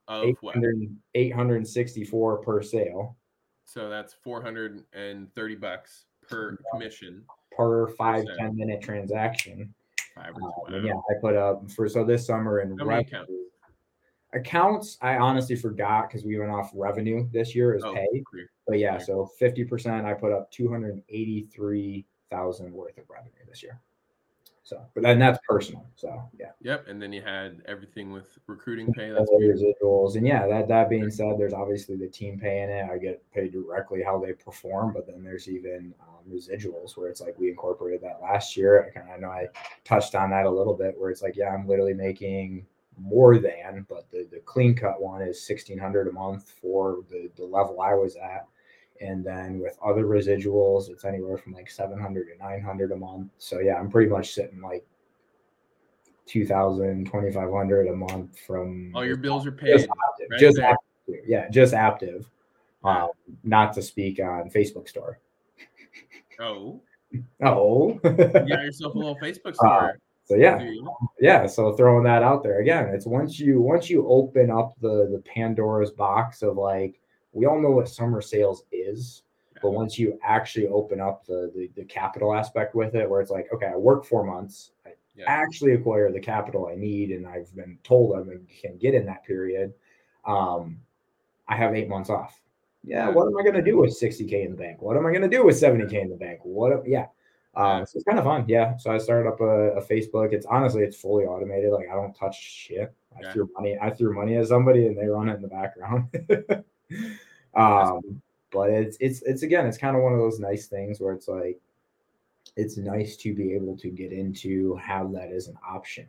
of 0.09 0.35
what? 0.41 0.57
800, 0.57 0.95
864 1.15 2.37
per 2.39 2.61
sale. 2.61 3.15
So 3.63 3.89
that's 3.89 4.13
430 4.13 5.55
bucks 5.55 6.05
per 6.27 6.57
commission. 6.73 7.23
per 7.55 7.87
five 7.89 8.25
Percent. 8.25 8.39
ten 8.39 8.55
minute 8.57 8.81
transaction. 8.81 9.73
Five. 10.15 10.33
And 10.67 10.85
yeah, 10.85 10.93
I 10.93 11.13
put 11.21 11.35
up 11.35 11.69
for 11.71 11.87
so 11.87 12.03
this 12.03 12.25
summer 12.25 12.59
in 12.59 12.75
revenue- 12.75 13.25
accounts. 14.34 14.97
I 15.01 15.18
honestly 15.18 15.56
forgot 15.56 16.10
because 16.10 16.26
we 16.26 16.38
went 16.38 16.51
off 16.51 16.72
revenue 16.73 17.27
this 17.31 17.56
year 17.56 17.76
as 17.76 17.84
Oh, 17.84 17.93
pay. 17.93 18.23
clear. 18.30 18.49
But 18.68 18.80
yeah, 18.80 18.95
Okay. 18.95 19.03
so 19.06 19.26
fifty 19.26 19.64
percent. 19.64 20.06
I 20.06 20.14
put 20.14 20.31
up 20.31 20.51
two 20.51 20.69
hundred 20.69 21.01
eighty-three 21.10 22.06
thousand 22.30 22.72
worth 22.72 22.97
of 22.97 23.10
revenue 23.10 23.31
this 23.47 23.64
year. 23.64 23.80
So, 24.61 24.80
but 24.93 25.01
then 25.01 25.18
that's 25.18 25.39
personal. 25.49 25.84
So 25.95 26.22
yeah, 26.38 26.51
Yep. 26.61 26.88
And 26.88 27.01
then 27.01 27.11
you 27.11 27.23
had 27.23 27.64
everything 27.65 28.11
with 28.11 28.38
recruiting 28.45 28.93
pay. 28.93 29.10
that's 29.10 29.27
That's 29.31 29.43
residuals. 29.43 30.15
And 30.15 30.27
yeah, 30.27 30.45
that 30.45 30.68
that 30.68 30.89
being 30.91 31.10
said, 31.10 31.39
there's 31.39 31.53
obviously 31.53 31.95
the 31.95 32.07
team 32.07 32.39
paying 32.39 32.69
it. 32.69 32.88
I 32.88 32.99
get 32.99 33.23
paid 33.31 33.51
directly 33.51 34.03
how 34.03 34.19
they 34.19 34.34
perform, 34.34 34.93
but 34.93 35.07
then 35.07 35.23
there's 35.23 35.49
even 35.49 35.95
um, 36.01 36.31
residuals 36.31 36.95
where 36.95 37.10
it's 37.10 37.19
like 37.19 37.35
we 37.39 37.49
incorporated 37.49 38.01
that 38.03 38.22
last 38.22 38.56
year. 38.56 38.85
I 38.85 38.99
kind 38.99 39.11
of 39.11 39.19
know 39.19 39.30
I 39.31 39.47
touched 39.85 40.14
on 40.14 40.30
that 40.30 40.45
a 40.45 40.51
little 40.51 40.76
bit, 40.76 40.93
where 40.99 41.10
it's 41.10 41.23
like 41.23 41.35
yeah, 41.35 41.49
I'm 41.49 41.68
literally 41.68 41.95
making 41.95 42.64
more 43.01 43.38
than, 43.38 43.85
but 43.89 44.09
the 44.11 44.27
the 44.31 44.39
clean 44.39 44.76
cut 44.76 45.01
one 45.01 45.21
is 45.21 45.41
sixteen 45.45 45.77
hundred 45.77 46.07
a 46.07 46.11
month 46.11 46.49
for 46.61 46.99
the 47.09 47.30
the 47.35 47.45
level 47.45 47.81
I 47.81 47.93
was 47.93 48.15
at. 48.15 48.47
And 49.01 49.26
then 49.26 49.59
with 49.59 49.77
other 49.84 50.03
residuals, 50.03 50.89
it's 50.89 51.05
anywhere 51.05 51.38
from 51.38 51.53
like 51.53 51.71
700 51.71 52.27
to 52.34 52.38
900 52.38 52.91
a 52.91 52.97
month. 52.97 53.31
So 53.38 53.59
yeah, 53.59 53.76
I'm 53.76 53.89
pretty 53.89 54.09
much 54.09 54.34
sitting 54.34 54.59
like 54.59 54.85
2000, 56.26 57.05
2500 57.05 57.88
a 57.88 57.95
month 57.95 58.38
from 58.39 58.91
All 58.93 59.05
your 59.05 59.15
bills 59.15 59.47
are 59.47 59.51
just 59.51 59.63
paid. 59.63 59.89
Aptive, 59.89 60.31
right 60.31 60.39
just. 60.39 60.59
Yeah, 61.26 61.49
just 61.49 61.73
Aptive. 61.73 62.26
Um, 62.84 63.09
not 63.43 63.73
to 63.73 63.81
speak 63.81 64.19
on 64.19 64.49
Facebook 64.49 64.89
store. 64.89 65.19
Oh, 66.39 66.81
Oh, 67.43 67.99
you 68.03 68.11
got 68.11 68.63
yourself 68.63 68.95
a 68.95 68.97
little 68.97 69.17
Facebook 69.17 69.55
store. 69.55 69.97
So 70.30 70.35
yeah, 70.35 70.64
yeah. 71.19 71.47
So 71.47 71.73
throwing 71.73 72.03
that 72.03 72.22
out 72.22 72.43
there 72.43 72.60
again, 72.60 72.89
it's 72.89 73.07
once 73.07 73.39
you 73.39 73.60
once 73.60 73.89
you 73.89 74.07
open 74.07 74.51
up 74.51 74.76
the 74.80 75.10
the 75.11 75.23
Pandora's 75.26 75.89
box 75.89 76.43
of 76.43 76.56
like 76.56 76.99
we 77.34 77.47
all 77.47 77.60
know 77.60 77.72
what 77.72 77.89
summer 77.89 78.22
sales 78.22 78.64
is, 78.72 79.23
but 79.60 79.72
once 79.72 79.97
you 79.97 80.19
actually 80.23 80.68
open 80.68 81.01
up 81.01 81.26
the, 81.26 81.51
the 81.56 81.72
the 81.76 81.84
capital 81.85 82.35
aspect 82.35 82.76
with 82.76 82.93
it, 82.93 83.10
where 83.10 83.22
it's 83.22 83.31
like, 83.31 83.47
okay, 83.51 83.68
I 83.73 83.76
work 83.76 84.06
four 84.06 84.23
months, 84.23 84.72
I 84.85 84.91
Yeah. 85.15 85.26
actually 85.27 85.73
acquire 85.73 86.11
the 86.11 86.19
capital 86.19 86.68
I 86.68 86.76
need, 86.76 87.10
and 87.10 87.26
I've 87.27 87.53
been 87.56 87.80
told 87.84 88.15
I 88.15 88.22
can 88.61 88.77
get 88.77 88.93
in 88.93 89.07
that 89.07 89.23
period. 89.23 89.73
Um, 90.26 90.77
I 91.47 91.56
have 91.56 91.73
eight 91.73 91.89
months 91.89 92.11
off. 92.11 92.39
Yeah, 92.84 93.10
what 93.10 93.26
am 93.27 93.35
I 93.35 93.41
going 93.41 93.56
to 93.56 93.64
do 93.72 93.77
with 93.77 93.99
60k 93.99 94.45
in 94.45 94.51
the 94.51 94.57
bank? 94.57 94.81
What 94.81 94.95
am 94.95 95.06
I 95.07 95.10
going 95.10 95.23
to 95.23 95.27
do 95.38 95.43
with 95.43 95.60
70k 95.60 96.01
in 96.01 96.10
the 96.10 96.15
bank? 96.15 96.39
What? 96.43 96.88
Yeah, 96.88 97.07
um, 97.55 97.85
so 97.85 97.97
it's 97.97 98.03
kind 98.03 98.19
of 98.19 98.26
fun. 98.26 98.45
Yeah, 98.47 98.77
so 98.77 98.91
I 98.91 98.97
started 98.97 99.27
up 99.30 99.41
a, 99.41 99.71
a 99.77 99.81
Facebook. 99.81 100.34
It's 100.34 100.45
honestly 100.45 100.84
it's 100.84 100.95
fully 100.99 101.26
automated. 101.26 101.71
Like 101.71 101.88
I 101.91 101.95
don't 101.95 102.13
touch 102.13 102.39
shit. 102.39 102.93
I 103.17 103.21
Yeah. 103.23 103.34
threw 103.34 103.49
money. 103.55 103.77
I 103.81 103.89
threw 103.89 104.13
money 104.13 104.35
at 104.38 104.47
somebody, 104.47 104.88
and 104.88 104.97
they 104.97 105.07
run 105.07 105.30
it 105.30 105.35
in 105.35 105.41
the 105.41 105.47
background. 105.47 106.07
um, 107.55 108.21
but 108.51 108.69
it's 108.69 108.97
it's 108.99 109.21
it's 109.23 109.43
again, 109.43 109.65
it's 109.65 109.77
kind 109.77 109.95
of 109.95 110.03
one 110.03 110.13
of 110.13 110.19
those 110.19 110.39
nice 110.39 110.67
things 110.67 110.99
where 110.99 111.13
it's 111.13 111.27
like 111.27 111.59
it's 112.55 112.77
nice 112.77 113.15
to 113.17 113.34
be 113.34 113.53
able 113.53 113.77
to 113.77 113.89
get 113.89 114.11
into 114.11 114.76
have 114.76 115.11
that 115.13 115.31
as 115.31 115.47
an 115.47 115.57
option. 115.67 116.07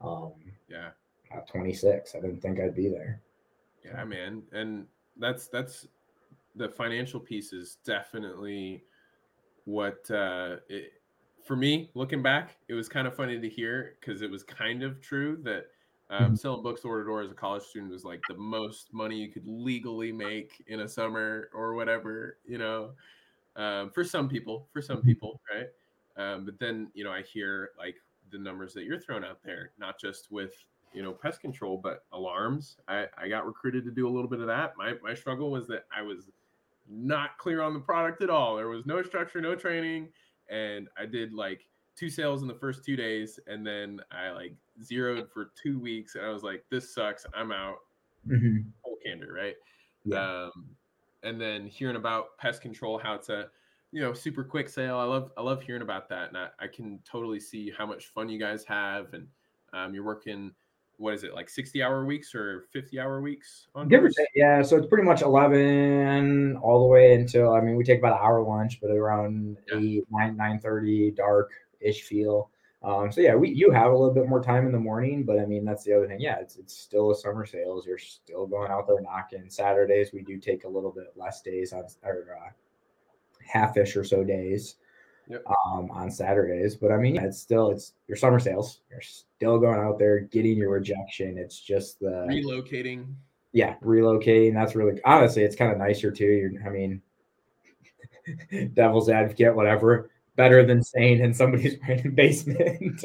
Um, 0.00 0.32
Yeah. 0.68 0.90
at 1.32 1.46
26, 1.48 2.14
I 2.14 2.20
didn't 2.20 2.40
think 2.40 2.58
I'd 2.60 2.74
be 2.74 2.88
there. 2.88 3.20
Yeah, 3.84 4.04
man. 4.04 4.42
And 4.52 4.86
that's 5.18 5.46
that's 5.48 5.86
the 6.56 6.68
financial 6.68 7.20
piece 7.20 7.52
is 7.52 7.76
definitely 7.84 8.84
what 9.64 10.10
uh 10.10 10.56
it, 10.68 10.92
for 11.44 11.56
me 11.56 11.90
looking 11.94 12.22
back, 12.22 12.58
it 12.68 12.74
was 12.74 12.88
kind 12.88 13.06
of 13.06 13.14
funny 13.16 13.40
to 13.40 13.48
hear 13.48 13.96
because 14.00 14.22
it 14.22 14.30
was 14.30 14.42
kind 14.42 14.82
of 14.82 15.00
true 15.00 15.38
that 15.42 15.66
um, 16.10 16.34
Mhm. 16.34 16.36
selling 16.36 16.62
books 16.62 16.80
door 16.82 16.98
to 16.98 17.04
door 17.04 17.22
as 17.22 17.30
a 17.30 17.34
college 17.34 17.62
student 17.62 17.92
was 17.92 18.04
like 18.04 18.26
the 18.26 18.34
most 18.34 18.92
money 18.92 19.16
you 19.16 19.30
could 19.32 19.46
legally 19.46 20.10
make 20.12 20.62
in 20.66 20.80
a 20.80 20.88
summer 20.88 21.50
or 21.54 21.74
whatever, 21.74 22.40
you 22.44 22.58
know, 22.58 22.94
um, 23.56 23.90
for 23.90 24.04
some 24.04 24.28
people, 24.28 24.68
for 24.72 24.82
some 24.82 25.02
Mhm. 25.02 25.02
people, 25.02 25.40
right? 25.52 25.68
Um, 26.16 26.44
but 26.44 26.58
then, 26.58 26.90
you 26.94 27.04
know, 27.04 27.12
I 27.12 27.22
hear 27.22 27.70
like 27.78 27.96
the 28.30 28.38
numbers 28.38 28.74
that 28.74 28.84
you're 28.84 29.00
throwing 29.00 29.24
out 29.24 29.42
there, 29.42 29.72
not 29.78 29.98
just 29.98 30.30
with 30.30 30.54
you 30.92 31.02
know 31.02 31.12
pest 31.14 31.40
control, 31.40 31.78
but 31.78 32.06
alarms. 32.12 32.78
I, 32.88 33.06
I 33.16 33.28
got 33.28 33.46
recruited 33.46 33.84
to 33.84 33.90
do 33.92 34.08
a 34.08 34.10
little 34.10 34.28
bit 34.30 34.40
of 34.40 34.46
that. 34.48 34.76
My 34.76 34.94
my 35.02 35.14
struggle 35.14 35.50
was 35.50 35.66
that 35.68 35.86
I 35.94 36.02
was 36.02 36.30
not 36.90 37.38
clear 37.38 37.62
on 37.62 37.72
the 37.72 37.80
product 37.80 38.22
at 38.22 38.30
all. 38.30 38.56
There 38.56 38.68
was 38.68 38.84
no 38.84 39.02
structure, 39.02 39.40
no 39.40 39.54
training, 39.54 40.08
and 40.48 40.88
I 40.98 41.06
did 41.06 41.32
like 41.32 41.66
two 41.96 42.10
sales 42.10 42.42
in 42.42 42.48
the 42.48 42.54
first 42.54 42.84
two 42.84 42.96
days, 42.96 43.38
and 43.46 43.66
then 43.66 44.00
I 44.10 44.30
like 44.30 44.54
zeroed 44.82 45.28
for 45.32 45.52
two 45.62 45.78
weeks, 45.78 46.14
and 46.14 46.24
I 46.24 46.30
was 46.30 46.42
like, 46.42 46.64
"This 46.70 46.94
sucks. 46.94 47.26
I'm 47.34 47.52
out." 47.52 47.78
Full 48.84 48.96
candor, 49.04 49.32
right? 49.32 49.54
Yeah. 50.04 50.46
Um, 50.46 50.70
and 51.22 51.40
then 51.40 51.66
hearing 51.66 51.96
about 51.96 52.36
pest 52.38 52.62
control, 52.62 52.98
how 52.98 53.14
it's 53.14 53.28
a 53.28 53.50
you 53.92 54.00
know 54.00 54.12
super 54.12 54.44
quick 54.44 54.68
sale. 54.68 54.96
I 54.96 55.04
love 55.04 55.30
I 55.36 55.42
love 55.42 55.62
hearing 55.62 55.82
about 55.82 56.08
that, 56.08 56.28
and 56.28 56.36
I, 56.36 56.48
I 56.58 56.66
can 56.66 57.00
totally 57.10 57.40
see 57.40 57.72
how 57.76 57.86
much 57.86 58.08
fun 58.08 58.28
you 58.28 58.38
guys 58.38 58.64
have, 58.64 59.12
and 59.12 59.26
um, 59.72 59.94
you're 59.94 60.04
working. 60.04 60.52
What 61.00 61.14
is 61.14 61.24
it 61.24 61.32
like 61.32 61.48
60 61.48 61.82
hour 61.82 62.04
weeks 62.04 62.34
or 62.34 62.66
50 62.72 63.00
hour 63.00 63.22
weeks 63.22 63.68
on 63.74 63.88
Give 63.88 64.04
or 64.04 64.10
take, 64.10 64.28
yeah. 64.34 64.60
So 64.60 64.76
it's 64.76 64.86
pretty 64.86 65.04
much 65.04 65.22
11 65.22 66.58
all 66.58 66.80
the 66.80 66.86
way 66.86 67.14
until, 67.14 67.54
I 67.54 67.62
mean, 67.62 67.76
we 67.76 67.84
take 67.84 68.00
about 68.00 68.12
an 68.12 68.18
hour 68.22 68.42
lunch, 68.42 68.80
but 68.82 68.90
around 68.90 69.56
Yeah. 69.72 69.78
8, 69.78 70.04
9, 70.10 70.36
9 70.36 71.14
dark 71.14 71.52
ish 71.80 72.02
feel. 72.02 72.50
Um, 72.82 73.10
so 73.10 73.22
yeah, 73.22 73.34
we 73.34 73.50
you 73.50 73.70
have 73.70 73.92
a 73.92 73.96
little 73.96 74.12
bit 74.12 74.28
more 74.28 74.42
time 74.42 74.66
in 74.66 74.72
the 74.72 74.78
morning, 74.78 75.24
but 75.24 75.38
I 75.38 75.46
mean 75.46 75.64
that's 75.64 75.84
the 75.84 75.94
other 75.94 76.06
thing. 76.06 76.20
Yeah, 76.20 76.38
it's 76.38 76.56
it's 76.56 76.76
still 76.76 77.10
a 77.10 77.14
summer 77.14 77.44
sales. 77.44 77.86
You're 77.86 77.98
still 77.98 78.46
going 78.46 78.70
out 78.70 78.86
there 78.86 79.00
knocking. 79.00 79.50
Saturdays 79.50 80.12
we 80.12 80.22
do 80.22 80.38
take 80.38 80.64
a 80.64 80.68
little 80.68 80.90
bit 80.90 81.12
less 81.16 81.42
days 81.42 81.72
on 81.74 81.84
or 82.02 82.38
uh, 82.42 82.50
half-ish 83.46 83.96
or 83.96 84.04
so 84.04 84.24
days 84.24 84.76
Yep. 85.30 85.44
um, 85.46 85.90
on 85.92 86.10
Saturdays. 86.10 86.74
But 86.76 86.90
I 86.92 86.96
mean, 86.98 87.14
yeah, 87.14 87.24
it's 87.24 87.38
still 87.40 87.70
it's 87.70 87.92
your 88.08 88.16
summer 88.16 88.38
sales. 88.40 88.80
You're 88.90 89.00
still 89.00 89.58
going 89.58 89.78
out 89.80 89.98
there 89.98 90.20
getting 90.20 90.56
your 90.58 90.70
rejection. 90.70 91.38
It's 91.38 91.58
just 91.58 92.00
the 92.00 92.26
Relocating. 92.28 93.14
yeah, 93.52 93.76
relocating. 93.82 94.52
That's 94.54 94.74
really 94.74 95.00
honestly, 95.04 95.42
it's 95.44 95.56
kind 95.56 95.70
of 95.72 95.78
nicer 95.78 96.10
too. 96.10 96.24
You're, 96.26 96.66
I 96.66 96.70
mean, 96.70 97.00
devil's 98.74 99.08
advocate, 99.08 99.54
whatever. 99.54 100.10
Better 100.36 100.64
than 100.64 100.82
staying 100.82 101.20
in 101.20 101.34
somebody's 101.34 101.76
basement. 102.14 103.04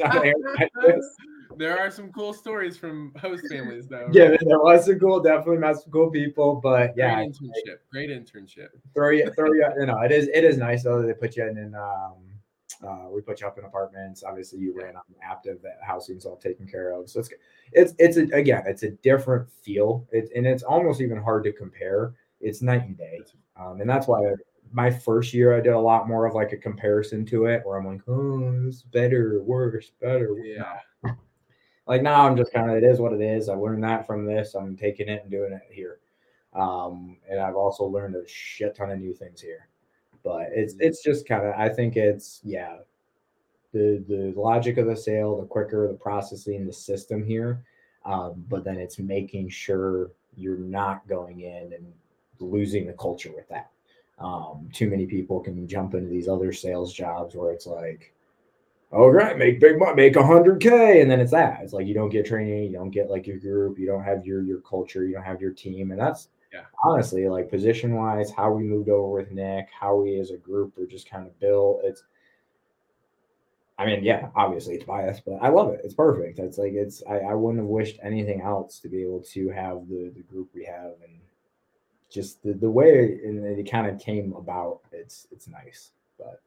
on 1.60 1.64
air 1.64 1.70
like 1.70 1.78
this. 1.78 1.78
there 1.78 1.86
are 1.86 1.90
some 1.90 2.12
cool 2.12 2.32
stories 2.32 2.76
from 2.76 3.12
host 3.20 3.44
families 3.50 3.86
though. 3.88 4.08
yeah, 4.12 4.24
right? 4.24 4.40
there 4.46 4.58
was 4.58 4.86
some 4.86 4.98
cool, 4.98 5.20
definitely 5.20 5.58
met 5.58 5.76
some 5.76 5.92
cool 5.92 6.10
people, 6.10 6.60
but 6.62 6.92
yeah, 6.96 7.14
Great 7.14 7.32
internship. 7.32 7.76
Great 7.90 8.10
internship. 8.10 8.68
throw 8.94 9.10
you, 9.10 9.30
throw 9.32 9.52
you. 9.52 9.68
You 9.78 9.86
know, 9.86 10.00
it 10.00 10.12
is, 10.12 10.28
it 10.32 10.44
is 10.44 10.58
nice 10.58 10.84
though. 10.84 11.02
They 11.02 11.14
put 11.14 11.36
you 11.36 11.46
in, 11.46 11.58
in 11.58 11.74
um, 11.74 12.14
uh, 12.86 13.08
we 13.10 13.20
put 13.20 13.40
you 13.40 13.46
up 13.46 13.58
in 13.58 13.64
apartments. 13.64 14.22
Obviously, 14.22 14.58
you 14.58 14.74
ran 14.76 14.96
on 14.96 15.02
Aptive. 15.24 15.62
That 15.62 15.78
housing's 15.82 16.24
all 16.24 16.36
taken 16.36 16.66
care 16.66 16.92
of, 16.92 17.08
so 17.08 17.20
it's, 17.20 17.30
it's, 17.72 17.94
it's 17.98 18.16
a, 18.16 18.36
again, 18.36 18.64
it's 18.66 18.82
a 18.82 18.90
different 18.90 19.48
feel. 19.50 20.06
It's 20.12 20.30
and 20.34 20.46
it's 20.46 20.62
almost 20.62 21.00
even 21.00 21.22
hard 21.22 21.44
to 21.44 21.52
compare. 21.52 22.14
It's 22.40 22.62
night 22.62 22.82
and 22.82 22.96
day. 22.96 23.20
Um, 23.58 23.80
and 23.80 23.88
that's 23.88 24.06
why 24.06 24.20
my 24.72 24.90
first 24.90 25.32
year 25.32 25.56
I 25.56 25.60
did 25.60 25.72
a 25.72 25.78
lot 25.78 26.08
more 26.08 26.26
of 26.26 26.34
like 26.34 26.52
a 26.52 26.56
comparison 26.56 27.24
to 27.26 27.46
it 27.46 27.62
where 27.64 27.78
I'm 27.78 27.86
like, 27.86 28.02
oh, 28.08 28.66
is 28.66 28.82
better, 28.82 29.42
worse, 29.42 29.92
better. 30.00 30.36
Yeah. 30.44 30.78
Like 31.86 32.02
now 32.02 32.26
I'm 32.26 32.36
just 32.36 32.52
kind 32.52 32.70
of 32.70 32.76
it 32.76 32.84
is 32.84 32.98
what 32.98 33.12
it 33.12 33.20
is. 33.20 33.48
I 33.48 33.54
learned 33.54 33.84
that 33.84 34.06
from 34.06 34.26
this. 34.26 34.54
I'm 34.54 34.76
taking 34.76 35.08
it 35.08 35.22
and 35.22 35.30
doing 35.30 35.52
it 35.52 35.62
here. 35.70 35.98
Um, 36.54 37.18
and 37.30 37.38
I've 37.38 37.56
also 37.56 37.84
learned 37.84 38.16
a 38.16 38.26
shit 38.26 38.74
ton 38.74 38.90
of 38.90 38.98
new 38.98 39.12
things 39.12 39.40
here. 39.40 39.68
But 40.24 40.48
it's 40.52 40.74
it's 40.80 41.02
just 41.02 41.28
kind 41.28 41.46
of 41.46 41.54
I 41.56 41.68
think 41.68 41.96
it's 41.96 42.40
yeah. 42.44 42.78
The 43.72 44.02
the 44.08 44.32
logic 44.36 44.78
of 44.78 44.86
the 44.86 44.96
sale, 44.96 45.40
the 45.40 45.46
quicker 45.46 45.86
the 45.86 45.94
processing, 45.94 46.66
the 46.66 46.72
system 46.72 47.24
here. 47.24 47.62
Um, 48.04 48.44
but 48.48 48.64
then 48.64 48.78
it's 48.78 48.98
making 48.98 49.48
sure 49.50 50.10
you're 50.36 50.58
not 50.58 51.06
going 51.08 51.40
in 51.40 51.72
and 51.72 51.92
losing 52.38 52.86
the 52.86 52.92
culture 52.92 53.32
with 53.34 53.48
that. 53.48 53.70
Um, 54.18 54.68
too 54.72 54.88
many 54.88 55.06
people 55.06 55.40
can 55.40 55.66
jump 55.68 55.94
into 55.94 56.08
these 56.08 56.28
other 56.28 56.52
sales 56.52 56.92
jobs 56.92 57.34
where 57.34 57.52
it's 57.52 57.66
like, 57.66 58.14
oh 58.92 59.10
great, 59.10 59.36
make 59.38 59.60
big 59.60 59.78
money, 59.78 59.94
make 59.94 60.16
a 60.16 60.26
hundred 60.26 60.60
K, 60.60 61.00
and 61.00 61.10
then 61.10 61.20
it's 61.20 61.32
that. 61.32 61.60
It's 61.62 61.72
like 61.72 61.86
you 61.86 61.94
don't 61.94 62.08
get 62.10 62.26
training, 62.26 62.64
you 62.64 62.72
don't 62.72 62.90
get 62.90 63.10
like 63.10 63.26
your 63.26 63.38
group, 63.38 63.78
you 63.78 63.86
don't 63.86 64.04
have 64.04 64.24
your 64.26 64.42
your 64.42 64.60
culture, 64.60 65.04
you 65.04 65.14
don't 65.14 65.24
have 65.24 65.40
your 65.40 65.52
team. 65.52 65.90
And 65.90 66.00
that's 66.00 66.28
Yeah. 66.52 66.64
honestly 66.84 67.28
like 67.28 67.50
position 67.50 67.94
wise, 67.94 68.30
how 68.30 68.50
we 68.52 68.62
moved 68.64 68.88
over 68.88 69.08
with 69.12 69.30
Nick, 69.32 69.68
how 69.78 69.96
we 69.96 70.18
as 70.20 70.30
a 70.30 70.36
group 70.36 70.78
are 70.78 70.86
just 70.86 71.08
kind 71.10 71.26
of 71.26 71.38
built. 71.40 71.80
It's 71.84 72.04
I 73.78 73.84
mean, 73.84 74.02
yeah, 74.04 74.30
obviously 74.34 74.74
it's 74.76 74.84
biased, 74.84 75.24
but 75.26 75.34
I 75.42 75.48
love 75.48 75.70
it. 75.74 75.82
It's 75.84 75.92
perfect. 75.94 76.38
It's 76.38 76.56
like 76.56 76.72
it's 76.72 77.02
I, 77.08 77.18
I 77.18 77.34
wouldn't 77.34 77.60
have 77.60 77.68
wished 77.68 77.98
anything 78.02 78.40
else 78.40 78.78
to 78.80 78.88
be 78.88 79.02
able 79.02 79.20
to 79.20 79.48
have 79.50 79.86
the 79.88 80.10
the 80.14 80.22
group 80.22 80.48
we 80.54 80.64
have 80.64 80.92
and 81.04 81.20
just 82.08 82.42
the, 82.42 82.54
the 82.54 82.70
way 82.70 83.18
it, 83.22 83.58
it 83.58 83.70
kind 83.70 83.86
of 83.88 83.98
came 84.00 84.32
about. 84.34 84.80
It's 84.92 85.26
it's 85.30 85.48
nice. 85.48 85.90
But 86.18 86.40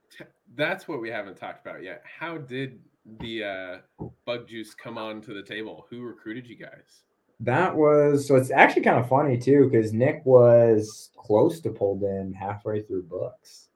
that's 0.56 0.88
what 0.88 1.02
we 1.02 1.10
haven't 1.10 1.38
talked 1.38 1.66
about 1.66 1.84
yet. 1.84 2.04
How 2.04 2.38
did 2.38 2.80
the 3.20 3.44
uh, 3.44 4.06
bug 4.26 4.48
juice 4.48 4.74
come 4.74 4.98
on 4.98 5.22
to 5.22 5.34
the 5.34 5.44
table? 5.44 5.86
Who 5.90 6.02
recruited 6.02 6.48
you 6.48 6.56
guys? 6.56 7.04
That 7.42 7.74
was 7.76 8.28
so 8.28 8.36
it's 8.36 8.52
actually 8.52 8.82
kind 8.82 9.00
of 9.00 9.08
funny 9.08 9.38
too 9.38 9.70
because 9.70 9.94
Nick 9.94 10.26
was 10.26 11.10
close 11.16 11.62
to 11.62 11.70
pulled 11.70 12.04
in 12.04 12.34
halfway 12.34 12.82
through 12.82 13.04
books. 13.04 13.70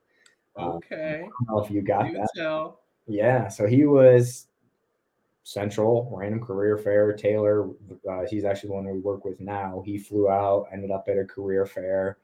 Okay. 0.58 1.22
Um, 1.24 1.30
I 1.30 1.44
don't 1.46 1.56
know 1.56 1.64
if 1.64 1.70
you 1.70 1.80
got 1.80 2.06
You 2.06 2.18
that. 2.18 2.28
tell. 2.36 2.80
Yeah, 3.06 3.48
so 3.48 3.66
he 3.66 3.86
was 3.86 4.48
Central 5.42 6.10
Random 6.16 6.44
Career 6.44 6.78
Fair. 6.78 7.12
Taylor, 7.12 7.68
uh, 8.08 8.24
he's 8.28 8.44
actually 8.44 8.68
the 8.68 8.74
one 8.74 8.84
we 8.86 8.98
work 9.00 9.24
with 9.24 9.40
now. 9.40 9.82
He 9.84 9.98
flew 9.98 10.28
out, 10.28 10.68
ended 10.72 10.90
up 10.90 11.08
at 11.08 11.18
a 11.18 11.24
career 11.24 11.66
fair. 11.66 12.18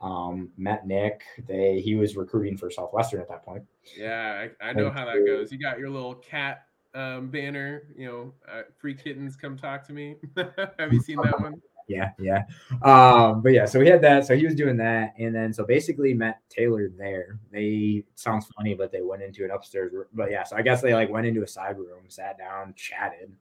Um, 0.00 0.50
met 0.58 0.86
Nick. 0.86 1.22
They 1.46 1.80
he 1.80 1.94
was 1.94 2.16
recruiting 2.16 2.58
for 2.58 2.70
Southwestern 2.70 3.20
at 3.20 3.28
that 3.28 3.44
point. 3.44 3.64
Yeah, 3.96 4.48
I, 4.60 4.68
I 4.68 4.72
know 4.72 4.84
Thank 4.84 4.96
how 4.96 5.04
that 5.06 5.24
goes. 5.26 5.50
You 5.50 5.58
got 5.58 5.78
your 5.78 5.88
little 5.88 6.14
cat 6.16 6.66
um, 6.94 7.28
banner, 7.28 7.82
you 7.96 8.06
know, 8.06 8.32
uh, 8.50 8.62
free 8.78 8.94
kittens 8.94 9.36
come 9.36 9.56
talk 9.56 9.86
to 9.86 9.92
me. 9.92 10.16
Have 10.78 10.92
you 10.92 11.00
seen 11.00 11.18
that 11.22 11.40
one? 11.40 11.60
Yeah, 11.86 12.12
yeah. 12.18 12.44
Um, 12.80 13.42
but 13.42 13.52
yeah, 13.52 13.66
so 13.66 13.78
we 13.78 13.86
had 13.86 14.00
that. 14.00 14.26
So 14.26 14.34
he 14.34 14.46
was 14.46 14.54
doing 14.54 14.78
that, 14.78 15.12
and 15.18 15.34
then 15.34 15.52
so 15.52 15.66
basically 15.66 16.14
met 16.14 16.40
Taylor 16.48 16.88
there. 16.96 17.38
They 17.52 18.04
sounds 18.14 18.46
funny, 18.56 18.72
but 18.72 18.90
they 18.90 19.02
went 19.02 19.22
into 19.22 19.44
an 19.44 19.50
upstairs 19.50 19.92
room. 19.92 20.06
But 20.14 20.30
yeah, 20.30 20.44
so 20.44 20.56
I 20.56 20.62
guess 20.62 20.80
they 20.80 20.94
like 20.94 21.10
went 21.10 21.26
into 21.26 21.42
a 21.42 21.46
side 21.46 21.76
room, 21.76 22.04
sat 22.08 22.38
down, 22.38 22.72
chatted. 22.74 23.34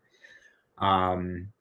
Um, 0.77 1.53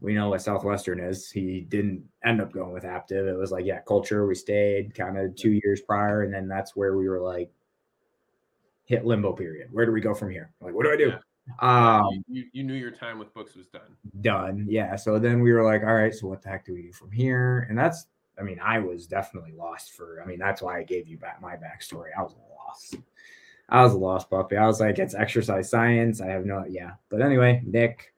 we 0.00 0.14
know 0.14 0.30
what 0.30 0.42
Southwestern 0.42 1.00
is. 1.00 1.30
He 1.30 1.60
didn't 1.60 2.04
end 2.24 2.40
up 2.40 2.52
going 2.52 2.72
with 2.72 2.84
Aptive. 2.84 3.28
It 3.28 3.36
was 3.36 3.52
like, 3.52 3.66
yeah, 3.66 3.80
culture. 3.86 4.26
We 4.26 4.34
stayed 4.34 4.94
kind 4.94 5.18
of 5.18 5.34
two 5.36 5.60
years 5.62 5.80
prior, 5.80 6.22
and 6.22 6.32
then 6.32 6.48
that's 6.48 6.74
where 6.74 6.96
we 6.96 7.08
were 7.08 7.20
like, 7.20 7.50
hit 8.84 9.04
limbo 9.04 9.32
period. 9.32 9.68
Where 9.72 9.86
do 9.86 9.92
we 9.92 10.00
go 10.00 10.14
from 10.14 10.30
here? 10.30 10.50
Like, 10.60 10.74
what 10.74 10.84
do 10.84 10.92
I 10.92 10.96
do? 10.96 11.08
Yeah. 11.08 11.18
Um, 11.60 12.08
you, 12.10 12.22
you, 12.28 12.44
you 12.52 12.64
knew 12.64 12.74
your 12.74 12.90
time 12.90 13.18
with 13.18 13.32
books 13.34 13.54
was 13.54 13.66
done. 13.66 13.96
done. 14.22 14.66
Yeah. 14.68 14.96
So 14.96 15.18
then 15.18 15.40
we 15.40 15.52
were 15.52 15.62
like, 15.62 15.82
all 15.82 15.94
right, 15.94 16.14
so 16.14 16.26
what 16.26 16.42
the 16.42 16.48
heck 16.48 16.64
do 16.64 16.72
we 16.72 16.82
do 16.82 16.92
from 16.92 17.10
here? 17.10 17.66
And 17.68 17.78
that's, 17.78 18.06
I 18.38 18.42
mean, 18.42 18.58
I 18.62 18.78
was 18.78 19.06
definitely 19.06 19.52
lost 19.52 19.92
for, 19.92 20.22
I 20.22 20.26
mean, 20.26 20.38
that's 20.38 20.62
why 20.62 20.78
I 20.78 20.84
gave 20.84 21.06
you 21.06 21.18
back 21.18 21.42
my 21.42 21.56
backstory. 21.56 22.08
I 22.18 22.22
was 22.22 22.34
lost. 22.50 22.96
I 23.68 23.82
was 23.82 23.92
a 23.92 23.98
lost 23.98 24.30
puppy. 24.30 24.56
I 24.56 24.66
was 24.66 24.80
like, 24.80 24.98
it's 24.98 25.14
exercise 25.14 25.68
science. 25.68 26.22
I 26.22 26.28
have 26.28 26.46
no, 26.46 26.64
yeah. 26.66 26.92
But 27.10 27.20
anyway, 27.20 27.62
Nick 27.66 28.13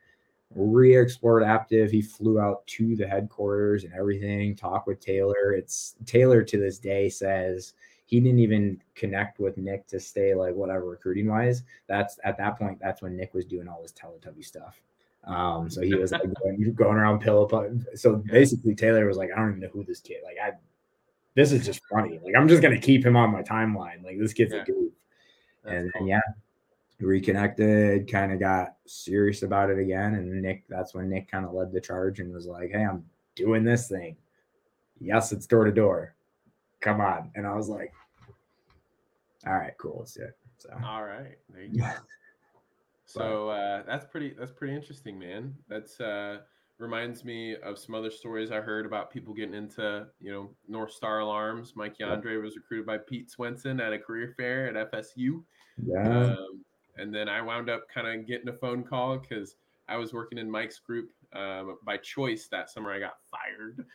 re 0.55 0.97
explored 0.97 1.43
Aptive. 1.43 1.90
He 1.90 2.02
flew 2.02 2.39
out 2.40 2.66
to 2.68 2.97
the 2.97 3.06
headquarters 3.06 3.85
and 3.85 3.93
everything, 3.93 4.55
talk 4.56 4.86
with 4.86 5.01
Taylor. 5.01 5.52
It's 5.52 5.97
Taylor 6.06 6.43
to 6.43 6.59
this 6.59 6.78
day 6.78 7.09
says 7.09 7.74
he 8.06 8.20
didn't 8.20 8.39
even 8.39 8.81
connect 8.94 9.40
with 9.40 9.59
Nick 9.59 9.86
to 9.89 9.98
stay 9.98 10.35
like 10.35 10.55
whatever 10.55 10.86
recruiting 10.86 11.28
wise. 11.28 11.64
That's 11.89 12.18
at 12.24 12.39
that 12.39 12.59
point, 12.59 12.78
that's 12.81 13.02
when 13.02 13.16
Nick 13.16 13.35
was 13.35 13.44
doing 13.44 13.68
all 13.68 13.82
his 13.82 13.93
Teletubby 13.93 14.44
stuff. 14.44 14.81
Um, 15.24 15.68
so 15.68 15.81
he 15.82 15.94
was 15.97 16.12
like 16.12 16.23
going, 16.40 16.73
going 16.77 16.97
around 16.97 17.18
pillow. 17.18 17.48
So 17.97 18.16
basically, 18.16 18.77
Taylor 18.77 19.06
was 19.06 19.16
like, 19.16 19.31
I 19.35 19.40
don't 19.40 19.48
even 19.51 19.60
know 19.60 19.68
who 19.73 19.82
this 19.82 19.98
kid. 20.01 20.18
Like, 20.24 20.36
I, 20.40 20.52
this 21.35 21.51
is 21.51 21.66
just 21.66 21.81
funny. 21.90 22.20
Like, 22.23 22.35
I'm 22.36 22.47
just 22.48 22.62
gonna 22.62 22.78
keep 22.78 23.05
him 23.05 23.16
on 23.16 23.32
my 23.32 23.43
timeline. 23.43 24.05
Like, 24.05 24.20
this 24.20 24.32
kid's 24.32 24.55
Yeah. 24.55 24.62
a 24.62 24.64
goof. 24.64 24.93
And 25.64 25.93
cool. 25.93 26.02
then, 26.02 26.09
yeah, 26.09 26.20
reconnected. 27.01 28.10
Kind 28.10 28.32
of 28.32 28.40
got 28.40 28.74
serious 28.86 29.43
about 29.43 29.70
it 29.70 29.78
again. 29.78 30.14
And 30.14 30.43
Nick, 30.43 30.64
that's 30.68 30.94
when 30.94 31.09
Nick 31.09 31.31
kind 31.31 31.44
of 31.44 31.52
led 31.52 31.73
the 31.73 31.81
charge 31.81 32.20
and 32.20 32.32
was 32.32 32.47
like, 32.47 32.70
Hey, 32.70 32.85
I'm 32.85 33.05
doing 33.35 33.64
this 33.64 33.89
thing. 33.89 34.16
Yes, 35.01 35.32
it's 35.32 35.47
door 35.47 35.64
to 35.64 35.73
door. 35.73 36.14
Come 36.81 37.01
on. 37.01 37.31
And 37.35 37.47
I 37.47 37.55
was 37.55 37.68
like, 37.68 37.93
All 39.47 39.55
right, 39.55 39.74
cool. 39.78 39.97
Let's 40.01 40.14
do 40.14 40.23
it. 40.23 40.36
So 40.59 40.70
All 40.85 41.05
right, 41.05 41.36
there 41.52 41.62
you 41.62 41.81
go. 41.81 41.90
So 43.09 43.51
uh, 43.51 43.85
that's 43.86 44.05
pretty. 44.05 44.35
That's 44.36 44.51
pretty 44.51 44.74
interesting, 44.74 45.16
man. 45.16 45.55
That's 45.68 46.01
uh, 46.01 46.39
reminds 46.78 47.24
me 47.24 47.56
of 47.56 47.78
some 47.78 47.94
other 47.94 48.10
stories 48.10 48.51
I 48.51 48.60
heard 48.60 48.85
about 48.85 49.12
people 49.12 49.32
getting 49.32 49.55
into, 49.55 50.06
you 50.20 50.32
know, 50.32 50.51
North 50.68 50.93
Star 50.93 51.20
Alarms. 51.20 51.74
Mike. 51.77 51.98
Yandre 51.98 52.43
was 52.43 52.56
recruited 52.56 52.85
by 52.85 52.98
Pete 52.98 53.31
Swenson 53.31 53.81
at 53.81 53.93
a 53.93 53.98
career 53.98 54.35
fair 54.36 54.77
at 54.77 54.90
FSU. 54.90 55.43
yeah. 55.86 56.32
Um, 56.32 56.64
and 56.98 57.14
then 57.14 57.28
I 57.28 57.40
wound 57.43 57.70
up 57.70 57.89
kind 57.93 58.06
of 58.06 58.27
getting 58.27 58.48
a 58.48 58.52
phone 58.52 58.82
call 58.82 59.18
because 59.18 59.56
I 59.89 59.97
was 59.97 60.12
working 60.12 60.39
in 60.39 60.51
Mike's 60.51 60.78
group 60.78 61.10
um, 61.32 61.78
by 61.85 61.97
choice 61.98 62.48
that 62.51 62.70
summer. 62.70 62.93
I 62.93 62.98
got 62.98 63.16
fired. 63.31 63.86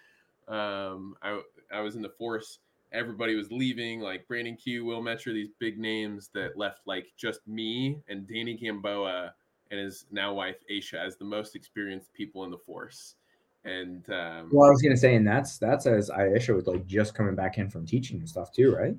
Um, 0.47 1.15
I 1.21 1.41
I 1.73 1.81
was 1.81 1.95
in 1.95 2.01
the 2.01 2.09
force. 2.09 2.59
Everybody 2.91 3.35
was 3.35 3.51
leaving, 3.51 4.01
like 4.01 4.27
Brandon 4.27 4.57
Q, 4.57 4.83
Will 4.83 5.01
Metcher, 5.01 5.33
these 5.33 5.51
big 5.59 5.79
names 5.79 6.29
that 6.33 6.57
left 6.57 6.81
like 6.85 7.07
just 7.17 7.47
me 7.47 7.97
and 8.09 8.27
Danny 8.27 8.55
Gamboa 8.55 9.33
and 9.71 9.79
his 9.79 10.05
now 10.11 10.33
wife 10.33 10.57
Aisha 10.69 10.95
as 10.95 11.15
the 11.15 11.23
most 11.23 11.55
experienced 11.55 12.13
people 12.13 12.43
in 12.43 12.51
the 12.51 12.57
force. 12.57 13.15
And 13.63 14.03
um, 14.09 14.49
Well, 14.51 14.67
I 14.67 14.71
was 14.71 14.81
gonna 14.81 14.97
say, 14.97 15.15
and 15.15 15.25
that's 15.25 15.57
that's 15.57 15.85
as 15.85 16.09
Aisha 16.09 16.53
was 16.53 16.67
like 16.67 16.85
just 16.85 17.15
coming 17.15 17.35
back 17.35 17.57
in 17.57 17.69
from 17.69 17.85
teaching 17.85 18.17
and 18.17 18.27
stuff 18.27 18.51
too, 18.51 18.75
right? 18.75 18.95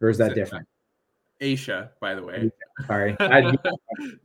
Or 0.00 0.10
is 0.10 0.18
that 0.18 0.34
different? 0.34 0.68
Aisha, 1.40 1.90
by 2.00 2.14
the 2.14 2.22
way. 2.22 2.50
Sorry, 2.86 3.16
I, 3.20 3.56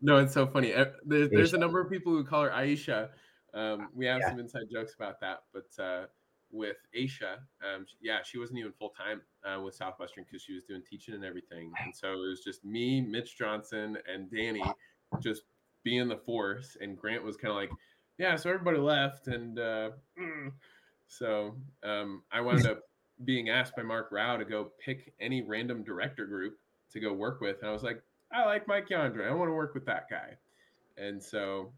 no, 0.02 0.18
it's 0.18 0.34
so 0.34 0.48
funny. 0.48 0.72
There, 1.06 1.28
there's 1.28 1.54
a 1.54 1.58
number 1.58 1.80
of 1.80 1.90
people 1.90 2.14
who 2.14 2.24
call 2.24 2.44
her 2.44 2.50
Aisha. 2.50 3.10
Um, 3.54 3.90
we 3.94 4.06
have 4.06 4.20
Yeah. 4.22 4.30
some 4.30 4.40
inside 4.40 4.64
jokes 4.72 4.96
about 4.96 5.20
that, 5.22 5.44
but 5.54 5.84
uh, 5.84 6.06
with 6.52 6.78
Aisha, 6.96 7.38
um, 7.64 7.86
yeah, 8.02 8.20
she 8.24 8.38
wasn't 8.38 8.60
even 8.60 8.72
full 8.74 8.90
time 8.90 9.22
uh, 9.44 9.62
with 9.62 9.76
Southwestern 9.76 10.24
because 10.24 10.42
she 10.42 10.54
was 10.54 10.64
doing 10.64 10.82
teaching 10.88 11.14
and 11.14 11.26
everything, 11.26 11.72
and 11.84 11.96
so 11.96 12.14
it 12.14 12.28
was 12.28 12.42
just 12.44 12.66
me, 12.66 13.02
Mitch 13.02 13.38
Johnson, 13.38 13.98
and 14.12 14.32
Danny, 14.32 14.64
just 15.20 15.44
being 15.84 16.08
the 16.08 16.18
force. 16.18 16.76
And 16.82 16.98
Grant 16.98 17.24
was 17.24 17.38
kind 17.38 17.52
of 17.52 17.56
like, 17.56 17.72
yeah, 18.18 18.36
so 18.36 18.50
everybody 18.50 18.80
left, 18.80 19.28
and 19.28 19.60
uh, 19.60 19.90
mm. 20.20 20.52
so 21.08 21.56
um, 21.84 22.24
I 22.32 22.42
wound 22.42 22.66
up 22.66 22.82
being 23.26 23.50
asked 23.50 23.76
by 23.76 23.84
Mark 23.84 24.10
Rao 24.12 24.38
to 24.38 24.46
go 24.46 24.72
pick 24.84 25.14
any 25.20 25.42
random 25.42 25.84
director 25.84 26.26
group 26.26 26.58
to 26.92 27.00
go 27.00 27.14
work 27.14 27.42
with. 27.42 27.58
And 27.62 27.70
I 27.70 27.74
was 27.74 27.84
like, 27.84 28.02
I 28.32 28.46
like 28.46 28.68
Mike 28.68 28.90
Yandre. 28.90 29.28
I 29.28 29.34
want 29.34 29.50
to 29.50 29.54
work 29.54 29.74
with 29.74 29.86
that 29.86 30.10
guy. 30.10 30.38
And 30.98 31.22
so 31.22 31.72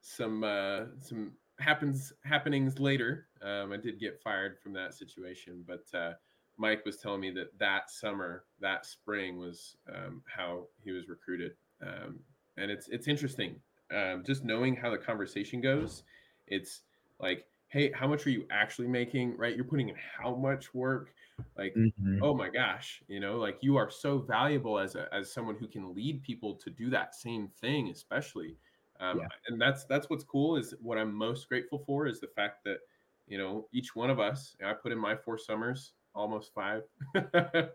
some 0.00 0.44
uh, 0.44 0.84
some 1.00 1.32
happens 1.58 2.12
happenings 2.24 2.78
later. 2.78 3.26
Um, 3.42 3.72
I 3.72 3.76
did 3.76 4.00
get 4.00 4.20
fired 4.22 4.58
from 4.62 4.72
that 4.74 4.94
situation, 4.94 5.64
but 5.66 5.84
uh, 5.98 6.12
Mike 6.56 6.84
was 6.84 6.96
telling 6.96 7.20
me 7.20 7.30
that 7.32 7.58
that 7.58 7.90
summer, 7.90 8.44
that 8.60 8.86
spring 8.86 9.38
was 9.38 9.76
um, 9.88 10.22
how 10.26 10.66
he 10.84 10.92
was 10.92 11.08
recruited. 11.08 11.52
Um, 11.82 12.20
and 12.56 12.70
it's 12.70 12.88
it's 12.88 13.08
interesting, 13.08 13.56
um, 13.94 14.22
just 14.24 14.44
knowing 14.44 14.76
how 14.76 14.90
the 14.90 14.98
conversation 14.98 15.60
goes. 15.60 16.04
It's 16.46 16.82
like, 17.20 17.46
hey, 17.72 17.90
how 17.92 18.06
much 18.06 18.26
are 18.26 18.30
you 18.30 18.46
actually 18.50 18.86
making? 18.86 19.36
Right? 19.38 19.56
You're 19.56 19.64
putting 19.64 19.88
in 19.88 19.96
how 20.18 20.34
much 20.34 20.74
work? 20.74 21.14
Like, 21.56 21.74
Mhm. 21.74 22.18
oh 22.22 22.34
my 22.34 22.48
gosh 22.50 23.02
you 23.08 23.18
know 23.18 23.36
like 23.38 23.56
you 23.62 23.76
are 23.76 23.90
so 23.90 24.18
valuable 24.18 24.78
as 24.78 24.94
a, 24.94 25.12
as 25.12 25.32
someone 25.32 25.56
who 25.56 25.66
can 25.66 25.92
lead 25.94 26.22
people 26.22 26.54
to 26.56 26.70
do 26.70 26.88
that 26.90 27.14
same 27.16 27.48
thing 27.60 27.88
especially 27.88 28.56
um, 29.00 29.18
Yeah. 29.18 29.26
and 29.48 29.60
that's 29.60 29.84
that's 29.86 30.08
what's 30.08 30.22
cool 30.24 30.56
is 30.56 30.72
what 30.80 30.98
i'm 30.98 31.12
most 31.12 31.48
grateful 31.48 31.82
for 31.84 32.06
is 32.06 32.20
the 32.20 32.28
fact 32.28 32.62
that 32.64 32.78
you 33.26 33.38
know 33.38 33.66
each 33.72 33.96
one 33.96 34.10
of 34.10 34.20
us 34.20 34.54
i 34.64 34.72
put 34.72 34.92
in 34.92 34.98
my 34.98 35.16
four 35.16 35.36
summers 35.38 35.94
almost 36.14 36.52
five 36.54 36.82
but 37.14 37.72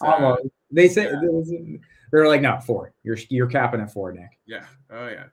uh, 0.00 0.04
Almost. 0.06 0.42
they 0.70 0.86
say 0.88 1.04
yeah. 1.04 1.20
they're 2.12 2.28
like, 2.28 2.42
not 2.42 2.64
four. 2.64 2.92
You're 3.02 3.18
you're 3.30 3.48
capping 3.48 3.80
at 3.80 3.90
four, 3.92 4.12
Nick. 4.12 4.38
yeah 4.46 4.66
oh 4.90 5.08
yeah 5.08 5.24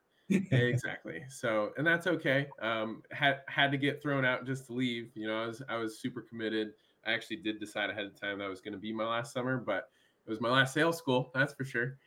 exactly. 0.51 1.23
So 1.29 1.71
and 1.77 1.85
that's 1.85 2.07
okay 2.07 2.47
um 2.61 3.03
had 3.11 3.41
had 3.47 3.71
to 3.71 3.77
get 3.77 4.01
thrown 4.01 4.25
out 4.25 4.45
just 4.45 4.67
to 4.67 4.73
leave 4.73 5.11
you 5.15 5.27
know 5.27 5.43
i 5.43 5.45
was 5.45 5.61
i 5.69 5.75
was 5.75 5.99
super 5.99 6.21
committed. 6.21 6.73
I 7.05 7.13
actually 7.13 7.37
did 7.37 7.59
decide 7.59 7.89
ahead 7.89 8.05
of 8.05 8.19
time 8.19 8.39
that 8.39 8.49
was 8.49 8.61
going 8.61 8.73
to 8.73 8.79
be 8.79 8.93
my 8.93 9.05
last 9.05 9.33
summer 9.33 9.57
but 9.57 9.89
it 10.25 10.29
was 10.29 10.39
my 10.39 10.49
last 10.49 10.73
sales 10.73 10.97
school 10.97 11.31
that's 11.33 11.53
for 11.53 11.65
sure. 11.65 11.97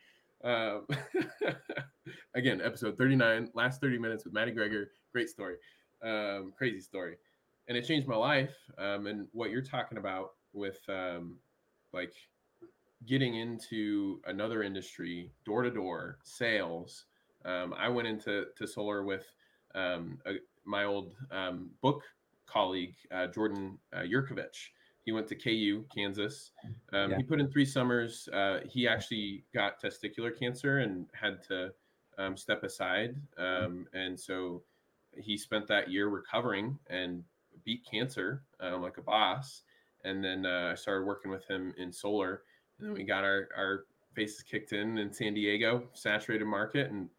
Um 0.43 0.87
again 2.35 2.61
episode 2.61 2.97
39 2.97 3.49
last 3.53 3.81
30 3.81 3.97
minutes 3.97 4.25
with 4.25 4.33
maddie 4.33 4.51
Greger. 4.51 4.85
great 5.11 5.29
story 5.29 5.55
um 6.03 6.53
crazy 6.57 6.79
story. 6.81 7.17
And 7.67 7.75
it 7.77 7.85
changed 7.85 8.07
my 8.07 8.15
life 8.15 8.55
um 8.77 9.07
and 9.07 9.27
what 9.31 9.49
you're 9.51 9.61
talking 9.61 9.97
about 9.97 10.31
with 10.53 10.79
um 10.89 11.37
like 11.93 12.13
getting 13.05 13.35
into 13.35 14.21
another 14.25 14.63
industry 14.63 15.31
door 15.45 15.61
to 15.63 15.71
door 15.71 16.17
sales 16.23 17.05
um, 17.45 17.73
I 17.77 17.87
went 17.87 18.07
into 18.07 18.45
to 18.55 18.67
solar 18.67 19.03
with 19.03 19.25
um, 19.73 20.19
a, 20.25 20.35
my 20.65 20.83
old 20.83 21.15
um, 21.31 21.69
book 21.81 22.03
colleague 22.45 22.95
uh, 23.11 23.27
Jordan 23.27 23.77
uh, 23.93 23.99
Yurkovich. 23.99 24.69
He 25.03 25.11
went 25.11 25.27
to 25.27 25.35
KU, 25.35 25.85
Kansas. 25.93 26.51
Um, 26.93 27.11
Yeah. 27.11 27.17
He 27.17 27.23
put 27.23 27.39
in 27.39 27.49
three 27.49 27.65
summers. 27.65 28.27
Uh, 28.33 28.59
he 28.65 28.87
actually 28.87 29.43
got 29.53 29.79
testicular 29.79 30.37
cancer 30.37 30.79
and 30.79 31.05
had 31.13 31.43
to 31.43 31.71
um, 32.17 32.35
step 32.35 32.63
aside, 32.63 33.15
um, 33.37 33.87
and 33.93 34.19
so 34.19 34.63
he 35.17 35.37
spent 35.37 35.67
that 35.67 35.91
year 35.91 36.07
recovering 36.07 36.77
and 36.87 37.23
beat 37.63 37.85
cancer 37.89 38.43
um, 38.59 38.81
like 38.81 38.97
a 38.97 39.01
boss. 39.01 39.63
And 40.03 40.23
then 40.23 40.45
uh, 40.45 40.69
I 40.71 40.75
started 40.75 41.05
working 41.05 41.31
with 41.31 41.45
him 41.47 41.73
in 41.77 41.91
solar, 41.91 42.43
and 42.79 42.87
then 42.87 42.93
we 42.93 43.03
got 43.03 43.23
our 43.23 43.49
our 43.55 43.85
faces 44.13 44.43
kicked 44.43 44.71
in 44.71 44.97
in 44.97 45.11
San 45.11 45.33
Diego, 45.33 45.83
saturated 45.93 46.45
market, 46.45 46.89
and 46.91 47.09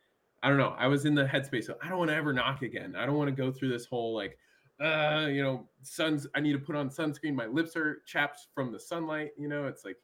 I 0.43 0.49
don't 0.49 0.59
know. 0.59 0.75
I 0.79 0.87
was 0.87 1.05
in 1.05 1.15
the 1.15 1.25
headspace. 1.25 1.69
Of, 1.69 1.77
I 1.83 1.89
don't 1.89 1.99
want 1.99 2.11
to 2.11 2.17
ever 2.17 2.33
knock 2.33 2.63
again. 2.63 2.95
I 2.97 3.07
don't 3.07 3.17
want 3.17 3.29
to 3.29 3.35
go 3.35 3.51
through 3.51 3.71
this 3.71 3.87
whole 3.87 4.15
like, 4.15 4.39
uh, 4.81 5.27
you 5.29 5.43
know, 5.43 5.69
suns. 5.83 6.27
I 6.35 6.41
need 6.41 6.53
to 6.53 6.59
put 6.59 6.77
on 6.77 6.91
sunscreen. 6.91 7.35
My 7.35 7.47
lips 7.47 7.77
are 7.77 8.03
chapped 8.07 8.47
from 8.55 8.73
the 8.73 8.79
sunlight. 8.79 9.31
You 9.39 9.49
know, 9.49 9.67
it's 9.67 9.85
like 9.85 9.97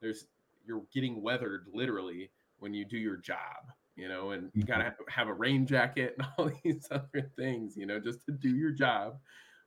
there's 0.00 0.26
you're 0.66 0.82
getting 0.92 1.22
weathered 1.22 1.66
literally 1.72 2.30
when 2.58 2.74
you 2.74 2.84
do 2.84 2.98
your 2.98 3.16
job. 3.16 3.72
You 3.96 4.08
know, 4.08 4.30
and 4.30 4.50
you 4.54 4.62
gotta 4.62 4.84
mm-hmm. 4.84 5.10
have 5.10 5.26
a 5.26 5.32
rain 5.32 5.66
jacket 5.66 6.14
and 6.18 6.28
all 6.38 6.50
these 6.62 6.86
other 6.90 7.30
things. 7.36 7.76
You 7.76 7.86
know, 7.86 7.98
just 7.98 8.24
to 8.26 8.32
do 8.32 8.50
your 8.50 8.70
job. 8.70 9.18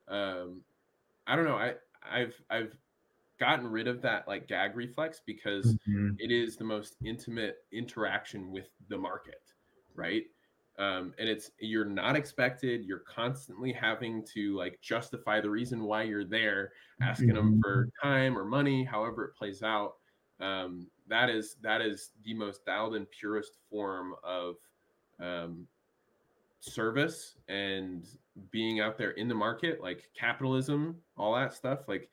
Um, 0.07 0.61
I 1.27 1.35
don't 1.35 1.45
know. 1.45 1.57
I 1.57 1.73
I've 2.09 2.41
I've 2.49 2.77
gotten 3.39 3.67
rid 3.67 3.87
of 3.87 4.01
that 4.03 4.27
like 4.27 4.47
gag 4.47 4.75
reflex 4.75 5.21
because 5.25 5.73
mm-hmm. 5.73 6.11
it 6.19 6.31
is 6.31 6.55
the 6.55 6.63
most 6.63 6.95
intimate 7.03 7.57
interaction 7.71 8.51
with 8.51 8.69
the 8.87 8.97
market 8.97 9.41
right 9.95 10.23
um, 10.79 11.13
and 11.19 11.29
it's 11.29 11.51
you're 11.59 11.85
not 11.85 12.15
expected 12.15 12.83
you're 12.85 12.99
constantly 12.99 13.71
having 13.71 14.25
to 14.33 14.55
like 14.57 14.79
justify 14.81 15.39
the 15.41 15.49
reason 15.49 15.83
why 15.83 16.03
you're 16.03 16.25
there 16.25 16.71
asking 17.01 17.29
mm-hmm. 17.29 17.37
them 17.37 17.61
for 17.61 17.89
time 18.01 18.37
or 18.37 18.45
money 18.45 18.83
however 18.83 19.25
it 19.25 19.35
plays 19.35 19.63
out 19.63 19.95
um, 20.39 20.87
that 21.07 21.29
is 21.29 21.57
that 21.61 21.81
is 21.81 22.11
the 22.23 22.33
most 22.33 22.65
dialed 22.65 22.95
in 22.95 23.05
purest 23.07 23.57
form 23.69 24.15
of 24.23 24.55
um, 25.19 25.67
service 26.61 27.35
and 27.47 28.05
being 28.49 28.79
out 28.79 28.97
there 28.97 29.11
in 29.11 29.27
the 29.27 29.35
market 29.35 29.81
like 29.81 30.09
capitalism 30.17 30.95
all 31.17 31.35
that 31.35 31.53
stuff 31.53 31.87
like 31.87 32.09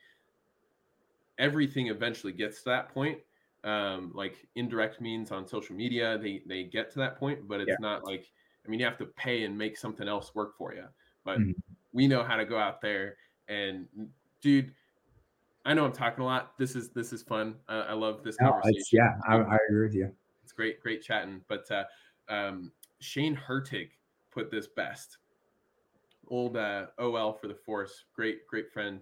everything 1.38 1.86
eventually 1.86 2.32
gets 2.32 2.58
to 2.58 2.70
that 2.70 2.92
point 2.92 3.18
um, 3.64 4.12
like 4.14 4.46
indirect 4.54 5.00
means 5.00 5.32
on 5.32 5.46
social 5.46 5.74
media 5.74 6.18
they 6.18 6.42
they 6.46 6.64
get 6.64 6.90
to 6.92 6.98
that 6.98 7.18
point 7.18 7.46
but 7.48 7.60
it's 7.60 7.68
yeah. 7.68 7.76
not 7.80 8.04
like 8.04 8.30
i 8.64 8.68
mean 8.68 8.78
you 8.78 8.86
have 8.86 8.98
to 8.98 9.06
pay 9.06 9.44
and 9.44 9.56
make 9.56 9.76
something 9.76 10.08
else 10.08 10.34
work 10.34 10.56
for 10.56 10.74
you 10.74 10.84
but 11.24 11.38
mm-hmm. 11.38 11.50
we 11.92 12.06
know 12.06 12.22
how 12.22 12.36
to 12.36 12.44
go 12.44 12.58
out 12.58 12.80
there 12.80 13.16
and 13.48 13.86
dude 14.40 14.72
i 15.64 15.74
know 15.74 15.84
i'm 15.84 15.92
talking 15.92 16.22
a 16.22 16.26
lot 16.26 16.56
this 16.56 16.76
is 16.76 16.90
this 16.90 17.12
is 17.12 17.22
fun 17.22 17.54
uh, 17.68 17.84
i 17.88 17.92
love 17.92 18.22
this 18.22 18.36
no, 18.40 18.52
conversation 18.52 18.84
yeah 18.92 19.14
I, 19.26 19.36
I, 19.38 19.58
agree 19.68 19.86
with 19.86 19.94
you 19.94 20.12
it's 20.44 20.52
great 20.52 20.80
great 20.80 21.02
chatting 21.02 21.40
but 21.48 21.68
uh, 21.70 21.84
um, 22.32 22.70
shane 23.00 23.36
hertig 23.36 23.90
put 24.30 24.50
this 24.50 24.68
best 24.68 25.18
old 26.28 26.56
uh, 26.56 26.86
ol 26.98 27.32
for 27.32 27.48
the 27.48 27.54
force 27.54 28.04
great 28.14 28.46
great 28.46 28.72
friend 28.72 29.00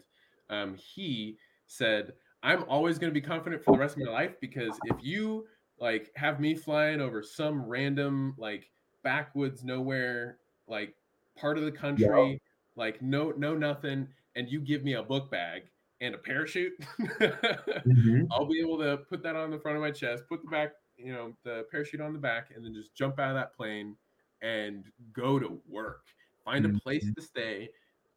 um, 0.48 0.76
he 0.76 1.36
said 1.66 2.12
I'm 2.42 2.64
always 2.68 2.98
going 2.98 3.12
to 3.12 3.20
be 3.20 3.26
confident 3.26 3.62
for 3.64 3.72
the 3.72 3.78
rest 3.78 3.96
of 3.96 4.04
my 4.04 4.12
life 4.12 4.34
because 4.40 4.78
if 4.84 4.96
you 5.00 5.46
like 5.80 6.10
have 6.16 6.40
me 6.40 6.54
flying 6.54 7.00
over 7.00 7.22
some 7.22 7.64
random 7.64 8.34
like 8.38 8.70
backwoods 9.02 9.64
nowhere 9.64 10.38
like 10.68 10.94
part 11.36 11.58
of 11.58 11.64
the 11.64 11.72
country 11.72 12.06
yeah. 12.32 12.36
like 12.76 13.00
no 13.02 13.32
no 13.36 13.54
nothing 13.54 14.08
and 14.36 14.48
you 14.48 14.60
give 14.60 14.84
me 14.84 14.94
a 14.94 15.02
book 15.02 15.30
bag 15.30 15.62
and 16.00 16.14
a 16.14 16.18
parachute 16.18 16.72
mm-hmm. 17.00 18.22
I'll 18.30 18.46
be 18.46 18.60
able 18.60 18.78
to 18.78 18.98
put 19.08 19.22
that 19.22 19.36
on 19.36 19.50
the 19.50 19.58
front 19.58 19.76
of 19.76 19.82
my 19.82 19.90
chest 19.90 20.24
put 20.28 20.42
the 20.42 20.48
back 20.48 20.72
you 20.96 21.12
know 21.12 21.32
the 21.44 21.66
parachute 21.70 22.00
on 22.00 22.12
the 22.12 22.18
back 22.18 22.50
and 22.54 22.64
then 22.64 22.74
just 22.74 22.94
jump 22.94 23.18
out 23.18 23.30
of 23.30 23.36
that 23.36 23.54
plane 23.54 23.96
and 24.42 24.84
go 25.12 25.38
to 25.38 25.60
work 25.68 26.04
find 26.44 26.64
mm-hmm. 26.64 26.76
a 26.76 26.80
place 26.80 27.04
mm-hmm. 27.04 27.20
to 27.20 27.22
stay 27.22 27.68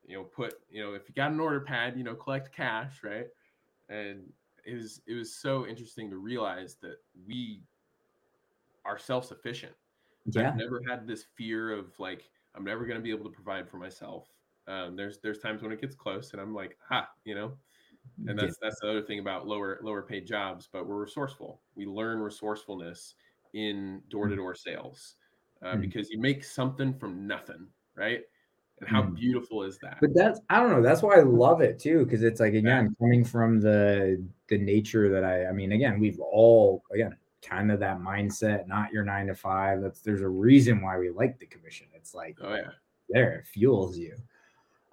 you 0.06 0.16
know 0.16 0.24
put 0.24 0.56
you 0.70 0.82
know 0.82 0.94
if 0.94 1.08
you 1.08 1.16
got 1.16 1.32
an 1.32 1.40
order 1.40 1.60
pad 1.60 1.94
you 1.98 2.04
know 2.04 2.16
collect 2.16 2.56
cash 2.56 3.02
right 3.04 3.28
and 3.90 4.22
it 4.66 4.76
was 4.76 5.02
it 5.08 5.14
was 5.14 5.34
so 5.34 5.66
interesting 5.66 6.10
to 6.10 6.18
realize 6.18 6.78
that 6.82 6.98
we 7.28 7.62
are 8.86 8.98
self-sufficient. 8.98 9.74
Yeah. 10.32 10.50
i've 10.50 10.58
never 10.58 10.82
had 10.88 11.08
this 11.08 11.26
fear 11.36 11.72
of 11.72 11.88
like 11.98 12.30
i'm 12.56 12.64
never 12.64 12.86
going 12.86 12.98
to 12.98 13.04
be 13.04 13.10
able 13.10 13.26
to 13.26 13.32
provide 13.32 13.70
for 13.70 13.78
myself. 13.78 14.28
Um, 14.68 14.96
there's 14.96 15.20
there's 15.20 15.40
times 15.40 15.64
when 15.64 15.72
it 15.72 15.82
gets 15.82 15.96
close 15.96 16.34
and 16.34 16.42
i'm 16.42 16.54
like 16.54 16.78
ha 16.88 17.10
you 17.26 17.36
know? 17.36 17.54
And 18.28 18.38
that's 18.38 18.58
that's 18.62 18.80
the 18.80 18.90
other 18.90 19.02
thing 19.02 19.20
about 19.20 19.48
lower 19.48 19.80
lower 19.82 20.02
paid 20.02 20.26
jobs 20.26 20.68
but 20.72 20.88
we're 20.88 21.02
resourceful. 21.02 21.62
We 21.76 21.86
learn 21.86 22.20
resourcefulness 22.20 23.16
in 23.54 24.02
door-to-door 24.10 24.56
sales 24.56 25.16
uh, 25.64 25.72
mm-hmm. 25.72 25.82
because 25.82 26.10
you 26.10 26.20
make 26.20 26.44
something 26.44 26.94
from 26.94 27.26
nothing 27.26 27.68
right 27.96 28.22
and 28.80 28.90
how 28.90 29.04
mm. 29.04 29.16
beautiful 29.16 29.64
is 29.64 29.78
that? 29.80 29.98
But 30.02 30.12
that's 30.14 30.40
i 30.50 30.60
don't 30.60 30.72
know 30.72 30.82
that's 30.82 31.02
why 31.02 31.16
i 31.16 31.22
love 31.22 31.62
it 31.62 31.80
too 31.80 32.06
because 32.06 32.24
it's 32.24 32.40
like 32.40 32.54
again 32.54 32.86
yeah. 32.86 33.06
coming 33.06 33.24
from 33.24 33.60
the 33.60 34.24
the 34.48 34.58
nature 34.58 35.10
that 35.10 35.24
i 35.24 35.46
i 35.48 35.52
mean 35.52 35.74
again 35.74 36.00
we've 36.00 36.20
all 36.20 36.84
again 36.92 37.16
kind 37.42 37.72
of 37.72 37.80
that 37.80 38.00
mindset 38.00 38.68
not 38.68 38.92
your 38.92 39.04
nine 39.04 39.28
to 39.28 39.36
five 39.36 39.82
that's 39.82 40.02
there's 40.02 40.22
a 40.22 40.28
reason 40.28 40.82
why 40.82 40.98
we 40.98 41.10
like 41.10 41.40
the 41.40 41.46
commission. 41.46 41.88
It's 41.94 42.14
like 42.14 42.38
oh 42.42 42.56
yeah. 42.56 42.72
there 43.10 43.34
it 43.34 43.48
fuels 43.48 43.98
you. 43.98 44.16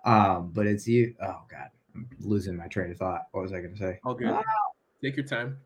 Um 0.05 0.53
but 0.55 0.67
it's 0.67 0.87
you 0.87 1.15
oh 1.23 1.43
god 1.51 1.71
i'm 1.95 2.09
losing 2.21 2.57
my 2.57 2.67
train 2.69 2.91
of 2.91 2.99
thought. 2.99 3.23
What 3.33 3.43
was 3.43 3.53
i 3.53 3.61
going 3.61 3.73
to 3.73 3.79
say? 3.79 3.99
All 4.05 4.15
good. 4.15 4.29
Ah. 4.29 4.43
take 5.03 5.17
your 5.17 5.27
time. 5.27 5.59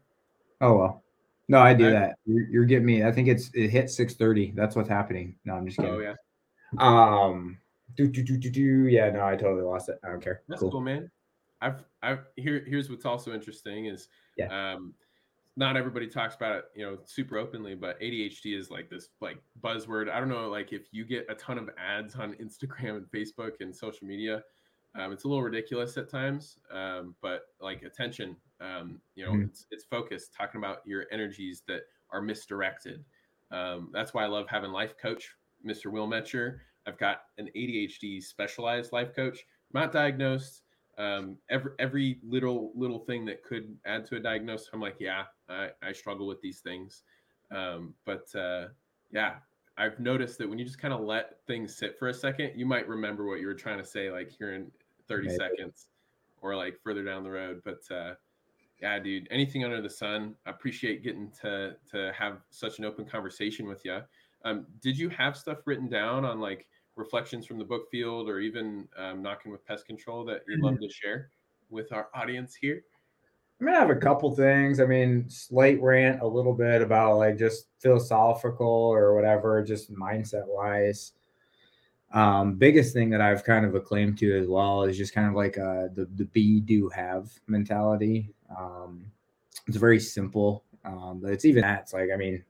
Oh 0.61 0.77
well. 0.77 1.05
No 1.49 1.61
i 1.61 1.75
do 1.75 1.89
I, 1.89 1.91
that. 1.91 2.15
You're, 2.25 2.49
you're, 2.49 2.65
getting 2.65 2.87
me 2.87 3.05
i 3.05 3.13
think 3.13 3.29
it's 3.29 3.51
it 3.55 3.69
hit 3.69 3.91
6 3.91 4.15
30 4.15 4.53
that's 4.55 4.77
what's 4.77 4.89
happening. 4.89 5.37
No 5.45 5.55
i'm 5.55 5.67
just 5.67 5.79
kidding. 5.79 5.93
oh 5.93 5.99
yeah. 5.99 6.15
Um 6.79 7.59
do, 7.97 8.09
do, 8.09 8.23
do, 8.23 8.37
do, 8.37 8.51
do. 8.51 8.87
Yeah, 8.89 9.11
no, 9.11 9.25
I 9.25 9.37
totally 9.37 9.62
lost 9.62 9.89
it. 9.89 9.99
I 10.05 10.09
don't 10.09 10.23
care. 10.23 10.43
That's 10.49 10.61
cool, 10.61 10.71
cool 10.71 10.81
man. 10.81 11.11
I've, 11.61 11.85
I've 12.03 12.27
here. 12.37 12.65
Here's 12.67 12.89
what's 12.91 13.05
also 13.05 13.33
interesting 13.33 13.87
is, 13.87 14.09
yeah. 14.37 14.75
um, 14.75 14.95
not 15.57 15.77
everybody 15.77 16.07
talks 16.07 16.37
about 16.37 16.57
it, 16.57 16.65
you 16.75 16.85
know, 16.85 16.99
super 17.05 17.37
openly, 17.37 17.75
but 17.75 18.01
ADHD 18.01 18.59
is 18.59 18.71
like 18.71 18.89
this 18.89 19.09
like 19.21 19.39
buzzword. 19.61 20.11
I 20.11 20.19
don't 20.19 20.29
know, 20.29 20.49
like 20.49 20.73
if 20.73 20.89
you 20.93 21.05
get 21.05 21.27
a 21.29 21.35
ton 21.35 21.59
of 21.59 21.69
ads 21.77 22.15
on 22.15 22.35
Instagram 22.43 22.97
and 22.97 23.07
Facebook 23.07 23.53
and 23.61 23.75
social 23.75 24.07
media, 24.07 24.43
um, 24.99 25.12
it's 25.12 25.25
a 25.25 25.29
little 25.29 25.43
ridiculous 25.43 25.97
at 25.97 26.09
times. 26.09 26.59
Um, 26.73 27.15
but 27.21 27.43
like 27.61 27.83
attention, 27.83 28.37
um, 28.61 29.01
you 29.15 29.25
know, 29.25 29.33
mm-hmm. 29.33 29.43
it's 29.43 29.67
it's 29.71 29.85
focused, 29.85 30.35
talking 30.35 30.61
about 30.61 30.79
your 30.87 31.05
energies 31.12 31.62
that 31.69 31.83
are 32.11 32.23
misdirected. 32.23 33.05
Um, 33.51 33.91
that's 33.93 34.15
why 34.15 34.25
I 34.25 34.29
love 34.29 34.47
having 34.49 34.71
life 34.71 34.95
coach, 34.97 35.35
Mr. 35.67 35.91
Will 35.91 36.09
Metcher. 36.09 36.59
I've 36.91 36.99
got 36.99 37.23
an 37.39 37.49
ADHD 37.57 38.21
specialized 38.21 38.93
life 38.93 39.15
coach, 39.15 39.47
not 39.73 39.93
diagnosed. 39.93 40.62
Um, 40.99 41.37
every 41.49 41.71
every 41.79 42.19
little 42.23 42.73
little 42.75 42.99
thing 42.99 43.25
that 43.27 43.45
could 43.45 43.77
add 43.87 44.05
to 44.07 44.17
a 44.17 44.21
diagnosis, 44.21 44.69
I'm 44.73 44.81
like, 44.81 44.97
yeah, 44.99 45.23
I, 45.49 45.69
I 45.83 45.93
struggle 45.93 46.27
with 46.27 46.41
these 46.41 46.61
things. 46.61 47.05
Um, 47.53 47.95
but 48.05 48.27
uh, 48.35 48.67
yeah, 49.12 49.35
I've 49.79 50.01
noticed 50.01 50.39
that 50.39 50.49
when 50.49 50.59
you 50.59 50.65
just 50.65 50.81
kind 50.81 50.93
of 50.93 51.01
let 51.01 51.37
things 51.47 51.77
sit 51.77 51.97
for 51.97 52.09
a 52.09 52.15
second, 52.15 52.53
you 52.57 52.67
might 52.67 52.89
remember 52.89 53.25
what 53.25 53.39
you 53.39 53.47
were 53.47 53.55
trying 53.55 53.79
to 53.79 53.85
say, 53.85 54.11
like 54.11 54.33
here 54.37 54.53
in 54.53 54.71
30 55.07 55.29
Maybe. 55.29 55.39
seconds, 55.39 55.87
or 56.43 56.57
like 56.57 56.75
further 56.83 57.05
down 57.05 57.23
the 57.23 57.31
road. 57.31 57.62
But 57.65 57.83
uh, 57.95 58.15
yeah, 58.83 58.99
dude, 58.99 59.29
anything 59.31 59.62
under 59.62 59.81
the 59.81 59.91
sun. 59.91 60.35
I 60.45 60.51
appreciate 60.51 61.05
getting 61.05 61.31
to 61.41 61.77
to 61.93 62.12
have 62.19 62.39
such 62.51 62.81
an 62.81 62.85
open 62.85 63.05
conversation 63.05 63.69
with 63.69 63.85
you. 63.85 64.01
Um, 64.45 64.67
did 64.81 64.99
you 64.99 65.09
have 65.11 65.37
stuff 65.37 65.59
written 65.67 65.89
down 65.89 66.25
on 66.25 66.41
like 66.41 66.67
reflections 67.01 67.47
from 67.47 67.59
the 67.59 67.65
book 67.65 67.91
field 67.91 68.29
or 68.29 68.39
even 68.39 68.87
um, 68.97 69.23
knocking 69.23 69.51
with 69.51 69.67
pest 69.67 69.87
control 69.87 70.25
that 70.27 70.43
you'd 70.47 70.61
love 70.61 70.75
mm-hmm. 70.75 70.85
to 70.85 70.93
share 70.93 71.31
with 71.71 71.93
our 71.93 72.09
audience 72.15 72.55
here? 72.55 72.85
I 73.61 73.65
mean, 73.65 73.75
I 73.75 73.79
have 73.79 73.91
a 73.91 73.97
couple 73.97 74.35
things. 74.35 74.81
I 74.81 74.87
mean, 74.87 75.29
slight 75.29 75.83
rant 75.83 76.23
a 76.23 76.27
little 76.27 76.55
bit 76.55 76.81
about 76.81 77.19
like 77.19 77.39
just 77.39 77.67
philosophical 77.79 78.67
or 78.67 79.15
whatever, 79.15 79.63
just 79.63 79.93
mindset 79.93 80.47
wise. 80.47 81.13
Um, 82.13 82.55
biggest 82.55 82.93
thing 82.93 83.11
that 83.11 83.21
I've 83.21 83.45
kind 83.45 83.67
of 83.67 83.75
acclaimed 83.75 84.19
to 84.19 84.39
as 84.39 84.49
well 84.49 84.83
is 84.85 84.97
just 84.97 85.15
kind 85.15 85.29
of 85.29 85.35
like 85.35 85.59
uh, 85.59 85.89
the 85.95 86.09
the 86.17 86.25
be 86.25 86.61
do 86.61 86.89
have 86.89 87.31
mentality. 87.47 88.33
Um, 88.57 89.05
it's 89.67 89.77
very 89.77 90.01
simple, 90.01 90.65
um, 90.85 91.21
but 91.23 91.33
it's 91.33 91.45
even 91.45 91.63
that. 91.63 91.83
It's 91.83 91.93
like 91.93 92.09
I 92.13 92.17
mean, 92.17 92.43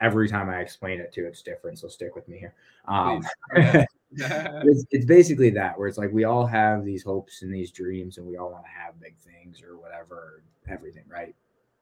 every 0.00 0.28
time 0.28 0.48
I 0.48 0.60
explain 0.60 1.00
it 1.00 1.12
to, 1.12 1.26
it's 1.26 1.42
different. 1.42 1.78
So 1.78 1.88
stick 1.88 2.14
with 2.14 2.28
me 2.28 2.38
here. 2.38 2.54
Um, 2.86 3.22
it's, 3.54 3.86
it's, 4.90 5.04
basically 5.04 5.50
that 5.50 5.78
where 5.78 5.88
it's 5.88 5.98
like 5.98 6.12
we 6.12 6.24
all 6.24 6.46
have 6.46 6.84
these 6.84 7.02
hopes 7.02 7.42
and 7.42 7.52
these 7.52 7.70
dreams, 7.70 8.18
and 8.18 8.26
we 8.26 8.36
all 8.36 8.50
want 8.50 8.64
to 8.64 8.70
have 8.70 9.00
big 9.00 9.16
things 9.18 9.62
or 9.62 9.78
whatever, 9.78 10.42
everything, 10.68 11.04
right? 11.08 11.34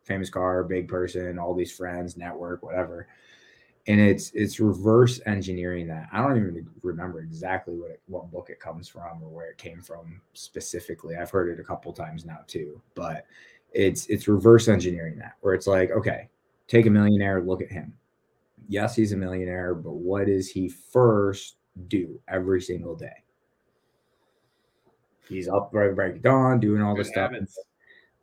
Famous 0.03 0.31
car, 0.31 0.65
big 0.65 0.89
person, 0.89 1.39
all 1.39 1.55
these 1.55 1.73
friends, 1.73 2.17
network, 2.17 2.63
whatever. 2.63 3.09
And 3.87 4.01
it's 4.01 4.31
it's 4.33 4.61
reverse 4.61 5.21
engineering 5.25 5.87
that. 5.89 6.09
I 6.13 6.21
don't 6.21 6.37
even 6.37 6.69
remember 6.83 7.21
exactly 7.21 7.75
what 7.75 7.91
it, 7.91 8.03
what 8.07 8.31
book 8.31 8.51
it 8.51 8.61
comes 8.61 8.87
from 8.89 9.23
or 9.23 9.29
where 9.29 9.51
it 9.51 9.57
came 9.57 9.81
from 9.81 10.21
specifically. 10.35 11.17
I've 11.17 11.31
heard 11.31 11.49
it 11.49 11.61
a 11.61 11.65
couple 11.65 11.93
times 11.95 12.27
now 12.27 12.41
too, 12.47 12.83
but 12.95 13.25
it's 13.73 14.07
it's 14.07 14.29
reverse 14.29 14.69
engineering 14.69 15.19
that 15.19 15.35
where 15.41 15.55
it's 15.55 15.67
like 15.67 15.91
okay 15.91 16.29
take 16.69 16.87
a 16.87 16.91
millionaire 16.91 17.43
look 17.43 17.63
at 17.63 17.71
him 17.71 17.93
yes, 18.69 18.95
he's 18.95 19.13
a 19.13 19.17
millionaire, 19.17 19.75
but 19.75 19.95
what 19.95 20.27
does 20.27 20.49
he 20.49 20.69
first 20.69 21.57
do 21.89 22.21
every 22.29 22.61
single 22.61 22.95
day? 22.95 23.25
He's 25.29 25.49
up 25.49 25.71
right 25.73 25.95
break 25.95 26.23
dawn, 26.23 26.61
doing 26.61 26.83
all 26.83 26.97
the 26.97 27.05
stuff, 27.05 27.33
habits. 27.33 27.59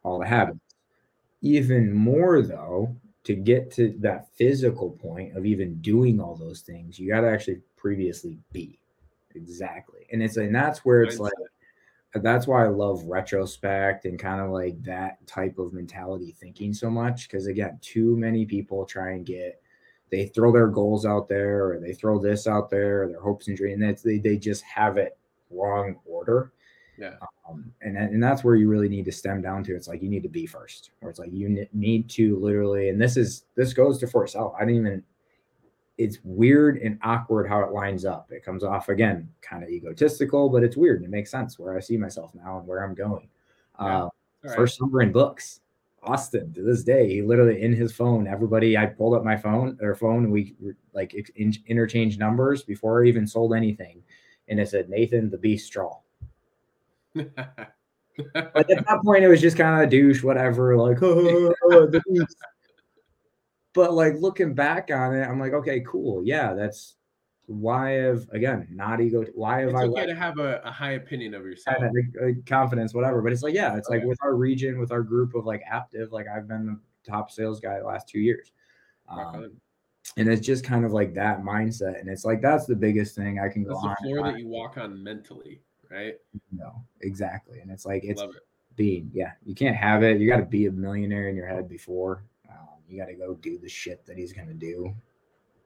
all 0.03 0.19
the 0.19 0.25
habits. 0.25 0.59
even 1.41 1.93
more 1.93 2.41
though, 2.41 2.95
to 3.25 3.35
get 3.35 3.71
to 3.71 3.95
that 3.99 4.27
physical 4.35 4.91
point 4.91 5.35
of 5.35 5.45
even 5.45 5.81
doing 5.81 6.19
all 6.19 6.35
those 6.35 6.61
things, 6.61 6.97
you 6.97 7.09
got 7.09 7.21
to 7.21 7.29
actually 7.29 7.59
previously 7.75 8.39
be 8.53 8.79
exactly. 9.35 10.07
And 10.11 10.23
it's 10.23 10.37
and 10.37 10.55
that's 10.55 10.85
where 10.85 11.03
it's 11.03 11.19
like 11.19 11.33
that's 12.13 12.47
why 12.47 12.65
I 12.65 12.69
love 12.69 13.03
retrospect 13.03 14.05
and 14.05 14.17
kind 14.17 14.41
of 14.41 14.49
like 14.49 14.81
that 14.83 15.25
type 15.27 15.59
of 15.59 15.73
mentality 15.73 16.35
thinking 16.39 16.73
so 16.73 16.89
much. 16.89 17.29
Cause 17.29 17.47
again, 17.47 17.77
too 17.81 18.15
many 18.15 18.45
people 18.45 18.85
try 18.85 19.11
and 19.11 19.25
get 19.25 19.61
they 20.11 20.27
throw 20.27 20.51
their 20.51 20.67
goals 20.67 21.05
out 21.05 21.27
there 21.27 21.71
or 21.71 21.79
they 21.79 21.93
throw 21.93 22.19
this 22.19 22.47
out 22.47 22.69
there 22.69 23.03
or 23.03 23.07
their 23.07 23.21
hopes 23.21 23.47
and 23.47 23.57
dreams. 23.57 23.81
That's 23.81 24.01
they, 24.01 24.17
they 24.17 24.37
just 24.37 24.63
have 24.63 24.97
it 24.97 25.17
wrong 25.49 25.97
order. 26.05 26.51
Yeah. 26.97 27.15
Um, 27.49 27.71
and, 27.81 27.97
and 27.97 28.23
that's 28.23 28.43
where 28.43 28.55
you 28.55 28.69
really 28.69 28.87
need 28.87 29.05
to 29.05 29.11
stem 29.11 29.41
down 29.41 29.63
to. 29.65 29.75
It's 29.75 29.87
like 29.87 30.01
you 30.01 30.09
need 30.09 30.23
to 30.23 30.29
be 30.29 30.45
first, 30.45 30.91
or 31.01 31.09
it's 31.09 31.19
like 31.19 31.33
you 31.33 31.67
need 31.73 32.09
to 32.11 32.39
literally, 32.39 32.89
and 32.89 33.01
this 33.01 33.17
is 33.17 33.45
this 33.55 33.73
goes 33.73 33.97
to 33.99 34.07
for 34.07 34.23
itself. 34.23 34.53
I 34.57 34.61
didn't 34.61 34.77
even 34.77 35.03
it's 35.97 36.19
weird 36.23 36.77
and 36.77 36.99
awkward 37.03 37.47
how 37.47 37.61
it 37.61 37.71
lines 37.71 38.05
up. 38.05 38.31
It 38.31 38.43
comes 38.43 38.63
off 38.63 38.89
again 38.89 39.29
kind 39.41 39.63
of 39.63 39.69
egotistical, 39.69 40.49
but 40.49 40.63
it's 40.63 40.75
weird 40.75 40.97
and 40.97 41.05
it 41.05 41.11
makes 41.11 41.31
sense 41.31 41.57
where 41.57 41.77
I 41.77 41.79
see 41.79 41.97
myself 41.97 42.33
now 42.35 42.59
and 42.59 42.67
where 42.67 42.83
I'm 42.83 42.95
going. 42.95 43.29
Yeah. 43.79 44.03
Uh, 44.03 44.09
right. 44.43 44.55
First 44.55 44.81
number 44.81 45.01
in 45.01 45.11
books, 45.11 45.61
Austin 46.05 46.53
to 46.53 46.61
this 46.61 46.83
day, 46.83 47.09
he 47.09 47.21
literally 47.21 47.61
in 47.61 47.73
his 47.73 47.91
phone. 47.91 48.27
Everybody, 48.27 48.77
I 48.77 48.85
pulled 48.85 49.15
up 49.15 49.23
my 49.23 49.37
phone 49.37 49.77
or 49.81 49.95
phone, 49.95 50.25
and 50.25 50.31
we 50.31 50.55
like 50.93 51.13
in, 51.35 51.53
interchanged 51.67 52.19
numbers 52.19 52.63
before 52.63 53.03
I 53.03 53.07
even 53.07 53.27
sold 53.27 53.53
anything, 53.53 54.01
and 54.47 54.59
it 54.59 54.69
said 54.69 54.89
Nathan 54.89 55.29
the 55.29 55.37
Beast 55.37 55.67
Strahl. 55.67 56.03
but 57.13 57.29
at 58.33 58.67
that 58.67 59.01
point, 59.03 59.23
it 59.23 59.29
was 59.29 59.41
just 59.41 59.57
kind 59.57 59.81
of 59.81 59.87
a 59.87 59.89
douche, 59.89 60.23
whatever, 60.23 60.77
like 60.77 60.97
oh, 61.01 61.19
oh, 61.19 61.53
oh, 61.63 61.69
oh, 61.71 61.85
the 61.87 62.01
beast 62.09 62.37
but 63.75 63.93
like 63.93 64.13
looking 64.19 64.55
back 64.55 64.89
on 64.91 65.13
it, 65.13 65.23
I'm 65.23 65.39
like, 65.39 65.53
okay, 65.53 65.81
cool. 65.81 66.23
Yeah, 66.25 66.53
that's 66.53 66.95
why 67.47 67.91
have 67.91 68.27
again 68.31 68.67
not 68.71 68.99
ego 69.01 69.23
why 69.35 69.59
have 69.59 69.69
it's 69.69 69.77
i 69.77 69.83
okay 69.83 70.05
to 70.05 70.15
have 70.15 70.39
a, 70.39 70.59
a, 70.63 70.71
high 70.71 70.93
opinion 70.93 71.33
of 71.33 71.43
yourself 71.43 71.77
a, 71.79 72.25
a 72.25 72.35
confidence 72.47 72.93
whatever 72.93 73.21
but 73.21 73.31
it's 73.31 73.43
like 73.43 73.53
yeah 73.53 73.75
it's 73.75 73.87
okay. 73.87 73.99
like 73.99 74.07
with 74.07 74.17
our 74.23 74.35
region 74.35 74.79
with 74.79 74.91
our 74.91 75.03
group 75.03 75.35
of 75.35 75.45
like 75.45 75.61
Aptive 75.71 76.11
like 76.11 76.25
i've 76.27 76.47
been 76.47 76.65
the 76.65 76.79
top 77.09 77.29
sales 77.29 77.59
guy 77.59 77.79
the 77.79 77.85
last 77.85 78.07
two 78.07 78.19
years 78.19 78.51
um, 79.09 79.51
and 80.17 80.27
it's 80.27 80.45
just 80.45 80.63
kind 80.63 80.85
of 80.85 80.91
like 80.91 81.13
that 81.13 81.41
mindset 81.41 81.99
and 81.99 82.09
it's 82.09 82.25
like 82.25 82.41
that's 82.41 82.65
the 82.65 82.75
biggest 82.75 83.15
thing 83.15 83.39
i 83.39 83.47
can 83.47 83.63
that's 83.63 83.79
go 83.79 83.89
the 83.89 83.95
floor 84.01 84.23
that 84.23 84.39
you 84.39 84.47
walk 84.47 84.77
on 84.77 85.01
mentally 85.03 85.61
right 85.91 86.15
no 86.51 86.83
exactly 87.01 87.59
and 87.59 87.69
it's 87.69 87.85
like 87.85 88.03
it's 88.03 88.21
it. 88.21 88.29
being 88.75 89.09
yeah 89.13 89.31
you 89.45 89.53
can't 89.53 89.75
have 89.75 90.01
it 90.01 90.19
you 90.19 90.27
got 90.27 90.37
to 90.37 90.45
be 90.45 90.65
a 90.65 90.71
millionaire 90.71 91.29
in 91.29 91.35
your 91.35 91.47
head 91.47 91.69
before 91.69 92.23
you 92.87 92.99
got 92.99 93.07
to 93.07 93.13
go 93.13 93.33
do 93.35 93.57
the 93.57 93.69
shit 93.69 94.05
that 94.05 94.17
he's 94.17 94.33
going 94.33 94.47
to 94.47 94.53
do. 94.53 94.93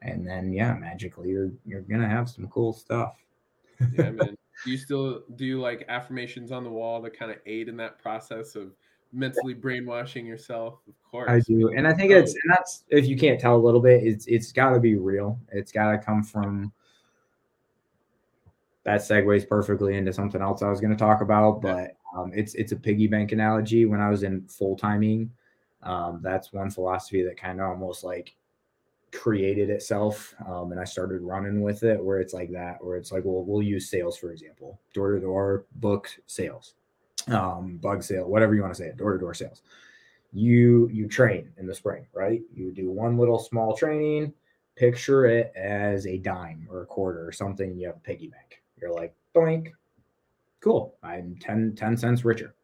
And 0.01 0.25
then, 0.25 0.51
yeah, 0.53 0.73
magically 0.73 1.29
you're, 1.29 1.51
you're 1.65 1.81
to 1.81 2.07
have 2.07 2.29
some 2.29 2.47
cool 2.47 2.73
stuff. 2.73 3.15
yeah, 3.79 4.09
man. 4.11 4.37
Do 4.65 4.71
you 4.71 4.77
still 4.77 5.23
do 5.35 5.61
like 5.61 5.85
affirmations 5.87 6.51
on 6.51 6.63
the 6.63 6.69
wall 6.69 7.01
to 7.01 7.09
kind 7.09 7.31
of 7.31 7.37
aid 7.45 7.69
in 7.69 7.77
that 7.77 7.97
process 7.99 8.55
of 8.55 8.73
mentally 9.13 9.53
brainwashing 9.53 10.25
yourself? 10.25 10.79
Of 10.87 10.95
course. 11.09 11.29
I 11.29 11.39
do. 11.39 11.69
And 11.75 11.87
I 11.87 11.93
think 11.93 12.11
it's, 12.11 12.31
and 12.31 12.51
that's, 12.51 12.83
if 12.89 13.07
you 13.07 13.17
can't 13.17 13.39
tell 13.39 13.55
a 13.55 13.57
little 13.57 13.79
bit, 13.79 14.03
it's, 14.03 14.25
it's 14.27 14.51
got 14.51 14.71
to 14.71 14.79
be 14.79 14.95
real. 14.95 15.39
It's 15.51 15.71
got 15.71 15.91
to 15.91 15.97
come 15.97 16.23
from, 16.23 16.73
that 18.83 19.01
segues 19.01 19.47
perfectly 19.47 19.95
into 19.95 20.11
something 20.11 20.41
else 20.41 20.61
I 20.61 20.69
was 20.69 20.81
going 20.81 20.91
to 20.91 20.97
talk 20.97 21.21
about, 21.21 21.61
but 21.61 21.91
um, 22.15 22.31
it's 22.33 22.55
it's 22.55 22.71
a 22.71 22.75
piggy 22.75 23.07
bank 23.07 23.31
analogy. 23.31 23.85
When 23.85 24.01
I 24.01 24.09
was 24.09 24.23
in 24.23 24.41
full 24.47 24.75
timing, 24.75 25.31
um, 25.83 26.21
that's 26.23 26.51
one 26.51 26.69
philosophy 26.69 27.21
that 27.23 27.37
kind 27.37 27.61
of 27.61 27.67
almost 27.67 28.03
like 28.03 28.35
created 29.11 29.69
itself 29.69 30.35
um, 30.47 30.71
and 30.71 30.79
i 30.79 30.83
started 30.83 31.21
running 31.21 31.61
with 31.61 31.83
it 31.83 32.03
where 32.03 32.19
it's 32.19 32.33
like 32.33 32.51
that 32.51 32.83
where 32.83 32.97
it's 32.97 33.11
like 33.11 33.23
well 33.25 33.43
we'll 33.43 33.61
use 33.61 33.89
sales 33.89 34.17
for 34.17 34.31
example 34.31 34.79
door 34.93 35.13
to 35.13 35.19
door 35.19 35.65
book 35.75 36.09
sales 36.27 36.73
um, 37.27 37.77
bug 37.77 38.03
sale 38.03 38.27
whatever 38.27 38.55
you 38.55 38.61
want 38.61 38.73
to 38.73 38.81
say 38.81 38.87
it 38.87 38.97
door 38.97 39.13
to 39.13 39.19
door 39.19 39.33
sales. 39.33 39.61
You 40.31 40.89
you 40.89 41.07
train 41.07 41.51
in 41.57 41.65
the 41.65 41.75
spring 41.75 42.05
right? 42.13 42.41
You 42.53 42.71
do 42.71 42.89
one 42.89 43.17
little 43.17 43.39
small 43.39 43.75
training 43.75 44.33
picture 44.75 45.25
it 45.25 45.51
as 45.55 46.07
a 46.07 46.17
dime 46.17 46.67
or 46.71 46.83
a 46.83 46.85
quarter 46.85 47.27
or 47.27 47.31
something 47.31 47.77
you 47.77 47.87
have 47.87 47.97
a 47.97 48.01
piggy 48.01 48.27
bank. 48.27 48.61
You're 48.79 48.93
like 48.93 49.13
doink 49.35 49.71
cool. 50.61 50.95
I'm 51.03 51.35
10 51.39 51.75
10 51.75 51.97
cents 51.97 52.25
richer 52.25 52.55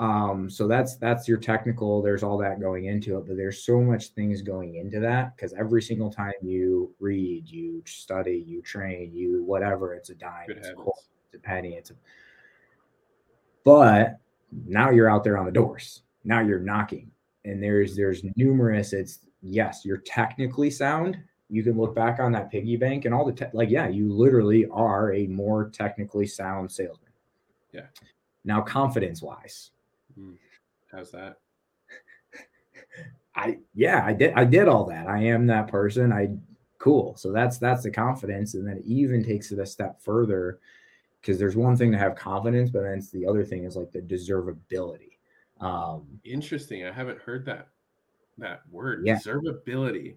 um, 0.00 0.48
so 0.48 0.66
that's 0.66 0.96
that's 0.96 1.28
your 1.28 1.36
technical. 1.36 2.00
There's 2.00 2.22
all 2.22 2.38
that 2.38 2.58
going 2.58 2.86
into 2.86 3.18
it, 3.18 3.26
but 3.26 3.36
there's 3.36 3.62
so 3.62 3.82
much 3.82 4.08
things 4.08 4.40
going 4.40 4.76
into 4.76 4.98
that 5.00 5.36
because 5.36 5.52
every 5.52 5.82
single 5.82 6.10
time 6.10 6.32
you 6.40 6.94
read, 7.00 7.46
you 7.46 7.82
study, 7.84 8.42
you 8.46 8.62
train, 8.62 9.12
you 9.12 9.44
whatever, 9.44 9.92
it's 9.92 10.08
a 10.08 10.14
dime, 10.14 10.46
it's 10.48 10.68
a, 10.68 10.72
quarter, 10.72 11.02
it's 11.26 11.34
a 11.34 11.38
penny, 11.38 11.74
it's 11.74 11.90
a. 11.90 11.94
But 13.62 14.20
now 14.66 14.88
you're 14.88 15.10
out 15.10 15.22
there 15.22 15.36
on 15.36 15.44
the 15.44 15.52
doors. 15.52 16.00
Now 16.24 16.40
you're 16.40 16.60
knocking, 16.60 17.10
and 17.44 17.62
there's 17.62 17.94
there's 17.94 18.22
numerous. 18.36 18.94
It's 18.94 19.18
yes, 19.42 19.82
you're 19.84 19.98
technically 19.98 20.70
sound. 20.70 21.18
You 21.50 21.62
can 21.62 21.76
look 21.76 21.94
back 21.94 22.20
on 22.20 22.32
that 22.32 22.50
piggy 22.50 22.78
bank 22.78 23.04
and 23.04 23.12
all 23.12 23.26
the 23.26 23.32
te- 23.32 23.52
like. 23.52 23.68
Yeah, 23.68 23.88
you 23.88 24.10
literally 24.10 24.66
are 24.72 25.12
a 25.12 25.26
more 25.26 25.68
technically 25.68 26.26
sound 26.26 26.72
salesman. 26.72 27.12
Yeah. 27.70 27.86
Now, 28.46 28.62
confidence 28.62 29.20
wise, 29.20 29.72
Hmm. 30.14 30.32
How's 30.90 31.10
that? 31.12 31.36
I 33.34 33.58
yeah, 33.74 34.04
I 34.04 34.12
did 34.12 34.34
I 34.34 34.44
did 34.44 34.68
all 34.68 34.84
that. 34.86 35.06
I 35.06 35.22
am 35.24 35.46
that 35.46 35.68
person. 35.68 36.12
I 36.12 36.30
cool. 36.78 37.16
So 37.16 37.32
that's 37.32 37.58
that's 37.58 37.82
the 37.82 37.90
confidence. 37.90 38.54
And 38.54 38.66
then 38.66 38.78
it 38.78 38.84
even 38.84 39.24
takes 39.24 39.52
it 39.52 39.58
a 39.58 39.66
step 39.66 40.00
further 40.00 40.58
because 41.20 41.38
there's 41.38 41.56
one 41.56 41.76
thing 41.76 41.92
to 41.92 41.98
have 41.98 42.16
confidence, 42.16 42.70
but 42.70 42.82
then 42.82 43.02
the 43.12 43.26
other 43.26 43.44
thing 43.44 43.64
is 43.64 43.76
like 43.76 43.92
the 43.92 44.00
deservability. 44.00 45.18
Um 45.60 46.06
interesting. 46.24 46.84
I 46.84 46.92
haven't 46.92 47.20
heard 47.20 47.46
that 47.46 47.68
that 48.38 48.62
word. 48.70 49.06
Yeah. 49.06 49.16
Deservability. 49.18 50.16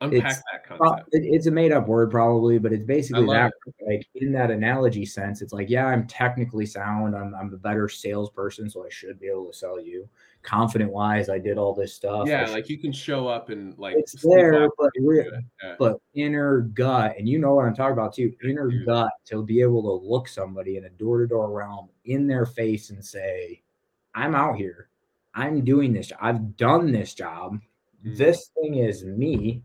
Unpack 0.00 0.32
it's, 0.32 0.42
that 0.52 0.66
concept. 0.66 1.08
it's 1.12 1.46
a 1.46 1.50
made 1.50 1.72
up 1.72 1.88
word, 1.88 2.10
probably, 2.10 2.58
but 2.58 2.72
it's 2.72 2.84
basically 2.84 3.26
that. 3.26 3.52
It. 3.66 3.74
Like 3.86 4.06
in 4.14 4.32
that 4.32 4.50
analogy 4.50 5.06
sense, 5.06 5.40
it's 5.42 5.52
like, 5.52 5.70
yeah, 5.70 5.86
I'm 5.86 6.06
technically 6.06 6.66
sound. 6.66 7.16
I'm, 7.16 7.34
I'm 7.34 7.52
a 7.52 7.56
better 7.56 7.88
salesperson, 7.88 8.68
so 8.68 8.84
I 8.84 8.88
should 8.90 9.18
be 9.18 9.28
able 9.28 9.50
to 9.50 9.56
sell 9.56 9.80
you. 9.80 10.08
Confident 10.42 10.90
wise, 10.90 11.28
I 11.28 11.38
did 11.38 11.58
all 11.58 11.74
this 11.74 11.94
stuff. 11.94 12.26
Yeah, 12.26 12.46
like 12.46 12.68
you 12.68 12.78
can 12.78 12.92
show 12.92 13.28
up 13.28 13.50
and 13.50 13.76
like 13.78 13.96
it's 13.96 14.22
there, 14.22 14.68
but 14.78 14.90
yeah. 14.98 15.74
but 15.78 16.00
inner 16.14 16.60
gut, 16.60 17.14
and 17.18 17.28
you 17.28 17.38
know 17.38 17.54
what 17.54 17.66
I'm 17.66 17.74
talking 17.74 17.92
about 17.92 18.14
too. 18.14 18.32
Inner 18.44 18.70
Dude. 18.70 18.86
gut 18.86 19.10
to 19.26 19.42
be 19.42 19.60
able 19.60 19.82
to 19.82 20.08
look 20.08 20.28
somebody 20.28 20.76
in 20.76 20.84
a 20.84 20.90
door 20.90 21.20
to 21.20 21.26
door 21.26 21.50
realm 21.50 21.90
in 22.04 22.26
their 22.26 22.46
face 22.46 22.88
and 22.90 23.04
say, 23.04 23.62
"I'm 24.14 24.34
out 24.34 24.56
here. 24.56 24.88
I'm 25.34 25.62
doing 25.64 25.92
this. 25.92 26.10
I've 26.20 26.56
done 26.56 26.90
this 26.90 27.14
job. 27.14 27.60
Mm-hmm. 28.04 28.16
This 28.16 28.50
thing 28.54 28.76
is 28.76 29.04
me 29.04 29.62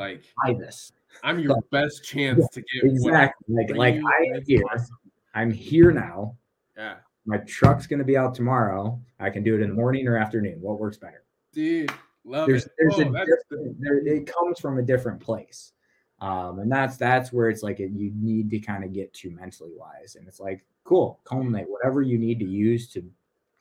like 0.00 0.24
buy 0.44 0.54
this. 0.54 0.92
I'm 1.22 1.38
your 1.38 1.56
but, 1.56 1.70
best 1.70 2.04
chance 2.04 2.38
yeah, 2.40 2.46
to 2.52 2.60
get 2.60 2.90
exactly 2.90 3.54
like 3.54 3.74
like 3.76 3.94
I 3.94 4.36
am 4.36 4.42
here. 4.46 4.64
Awesome. 4.72 4.98
I'm 5.34 5.50
here 5.50 5.92
now. 5.92 6.36
Yeah. 6.76 6.96
My 7.26 7.38
truck's 7.38 7.86
gonna 7.86 8.04
be 8.04 8.16
out 8.16 8.34
tomorrow. 8.34 8.98
I 9.18 9.30
can 9.30 9.42
do 9.42 9.54
it 9.54 9.60
in 9.60 9.68
the 9.68 9.74
morning 9.74 10.08
or 10.08 10.16
afternoon. 10.16 10.60
What 10.60 10.80
works 10.80 10.96
better? 10.96 11.24
Dude, 11.52 11.92
love 12.24 12.48
there's, 12.48 12.66
it. 12.66 12.72
There's 12.78 12.94
oh, 12.98 13.02
a 13.02 13.72
there, 13.78 13.98
it 13.98 14.26
comes 14.26 14.58
from 14.58 14.78
a 14.78 14.82
different 14.82 15.20
place. 15.20 15.72
Um, 16.20 16.58
and 16.58 16.70
that's 16.70 16.96
that's 16.96 17.32
where 17.32 17.48
it's 17.48 17.62
like 17.62 17.80
a, 17.80 17.88
you 17.88 18.12
need 18.14 18.50
to 18.50 18.58
kind 18.58 18.84
of 18.84 18.92
get 18.92 19.12
to 19.14 19.30
mentally 19.30 19.72
wise. 19.74 20.16
And 20.16 20.28
it's 20.28 20.40
like, 20.40 20.64
cool, 20.84 21.20
culminate 21.24 21.68
whatever 21.68 22.02
you 22.02 22.18
need 22.18 22.38
to 22.40 22.44
use 22.44 22.88
to 22.92 23.02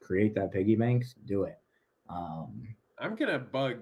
create 0.01 0.35
that 0.35 0.51
piggy 0.51 0.75
bank, 0.75 1.05
do 1.25 1.43
it. 1.43 1.57
Um, 2.09 2.67
I'm 2.97 3.15
gonna 3.15 3.39
bug, 3.39 3.77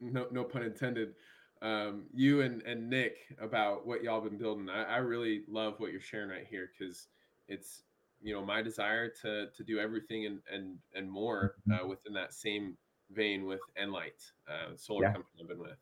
no 0.00 0.26
no 0.30 0.44
pun 0.44 0.62
intended 0.62 1.14
um, 1.62 2.04
you 2.14 2.40
and, 2.40 2.62
and 2.62 2.88
Nick 2.88 3.18
about 3.40 3.86
what 3.86 4.02
y'all 4.02 4.20
been 4.20 4.38
building. 4.38 4.68
I, 4.68 4.84
I 4.84 4.96
really 4.98 5.42
love 5.48 5.74
what 5.78 5.92
you're 5.92 6.00
sharing 6.00 6.30
right 6.30 6.46
here 6.48 6.70
because 6.78 7.08
it's 7.48 7.82
you 8.22 8.34
know 8.34 8.44
my 8.44 8.62
desire 8.62 9.08
to 9.22 9.48
to 9.54 9.64
do 9.64 9.78
everything 9.78 10.26
and 10.26 10.40
and 10.52 10.78
and 10.94 11.10
more 11.10 11.56
mm-hmm. 11.68 11.84
uh, 11.84 11.88
within 11.88 12.12
that 12.14 12.34
same 12.34 12.76
vein 13.12 13.44
with 13.44 13.60
Enlight, 13.80 14.30
uh, 14.48 14.76
solar 14.76 15.04
yeah. 15.04 15.12
company 15.12 15.40
I've 15.40 15.48
been 15.48 15.58
with. 15.58 15.78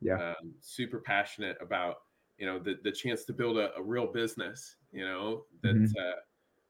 Yeah, 0.00 0.30
um, 0.30 0.54
super 0.60 0.98
passionate 0.98 1.56
about 1.60 2.02
you 2.38 2.46
know 2.46 2.58
the 2.58 2.78
the 2.82 2.92
chance 2.92 3.24
to 3.24 3.32
build 3.32 3.58
a, 3.58 3.74
a 3.76 3.82
real 3.82 4.06
business. 4.06 4.76
You 4.92 5.04
know 5.04 5.44
that 5.62 5.74
mm-hmm. 5.74 5.98
uh, 5.98 6.20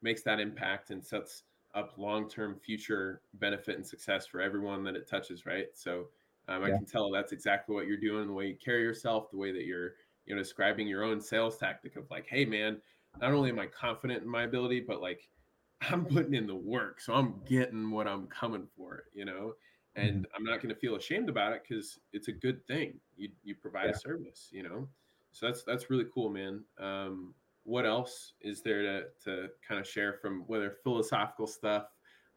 makes 0.02 0.22
that 0.22 0.40
impact 0.40 0.90
and 0.90 1.05
sets 1.05 1.44
up 1.74 1.93
long 1.97 2.28
term 2.28 2.56
future 2.56 3.20
benefit 3.35 3.76
and 3.76 3.86
success 3.86 4.26
for 4.26 4.40
everyone 4.40 4.82
that 4.85 4.97
it 4.97 5.09
touches. 5.09 5.47
Right, 5.47 5.68
so 5.74 6.09
um, 6.49 6.65
I 6.65 6.70
can 6.70 6.87
tell 6.87 7.11
that's 7.11 7.33
exactly 7.33 7.75
what 7.75 7.87
you're 7.87 7.97
doing, 7.99 8.27
the 8.27 8.33
way 8.33 8.49
you 8.49 8.57
carry 8.57 8.83
yourself, 8.83 9.31
the 9.31 9.37
way 9.37 9.53
that 9.53 9.65
you're, 9.66 9.95
you 10.27 10.35
know, 10.35 10.43
describing 10.43 10.89
your 10.89 11.05
own 11.05 11.20
sales 11.20 11.59
tactic 11.59 11.97
of 11.97 12.11
like, 12.11 12.27
hey 12.27 12.45
man, 12.45 12.83
not 13.20 13.33
only 13.33 13.51
am 13.51 13.59
I 13.59 13.66
confident 13.66 14.23
in 14.23 14.29
my 14.29 14.45
ability, 14.45 14.81
but 14.81 15.01
like 15.01 15.31
I'm 15.81 16.07
putting 16.07 16.35
in 16.35 16.47
the 16.47 16.57
work, 16.57 17.01
so 17.01 17.15
I'm 17.15 17.43
getting 17.45 17.91
what 17.91 18.09
I'm 18.09 18.27
coming 18.27 18.66
for, 18.77 19.05
you 19.12 19.25
know, 19.25 19.55
and 19.95 20.25
Mhm. 20.25 20.27
I'm 20.35 20.45
not 20.45 20.57
going 20.61 20.75
to 20.75 20.81
feel 20.81 20.97
ashamed 20.97 21.29
about 21.29 21.53
it 21.53 21.62
because 21.69 21.99
it's 22.12 22.29
a 22.29 22.33
good 22.33 22.66
thing. 22.66 23.01
You 23.16 23.31
you 23.43 23.55
provide 23.55 23.89
Yeah. 23.89 23.91
a 23.91 23.95
service, 23.95 24.49
you 24.53 24.62
know, 24.62 24.89
so 25.33 25.47
that's 25.47 25.62
that's 25.65 25.91
really 25.91 26.07
cool, 26.12 26.31
man. 26.31 26.65
Um, 26.79 27.35
what 27.65 27.87
else 27.87 28.35
is 28.41 28.62
there 28.62 28.83
to 28.83 29.09
to 29.25 29.49
kind 29.66 29.81
of 29.81 29.87
share 29.87 30.15
from 30.15 30.43
whether 30.47 30.70
philosophical 30.83 31.47
stuff, 31.47 31.89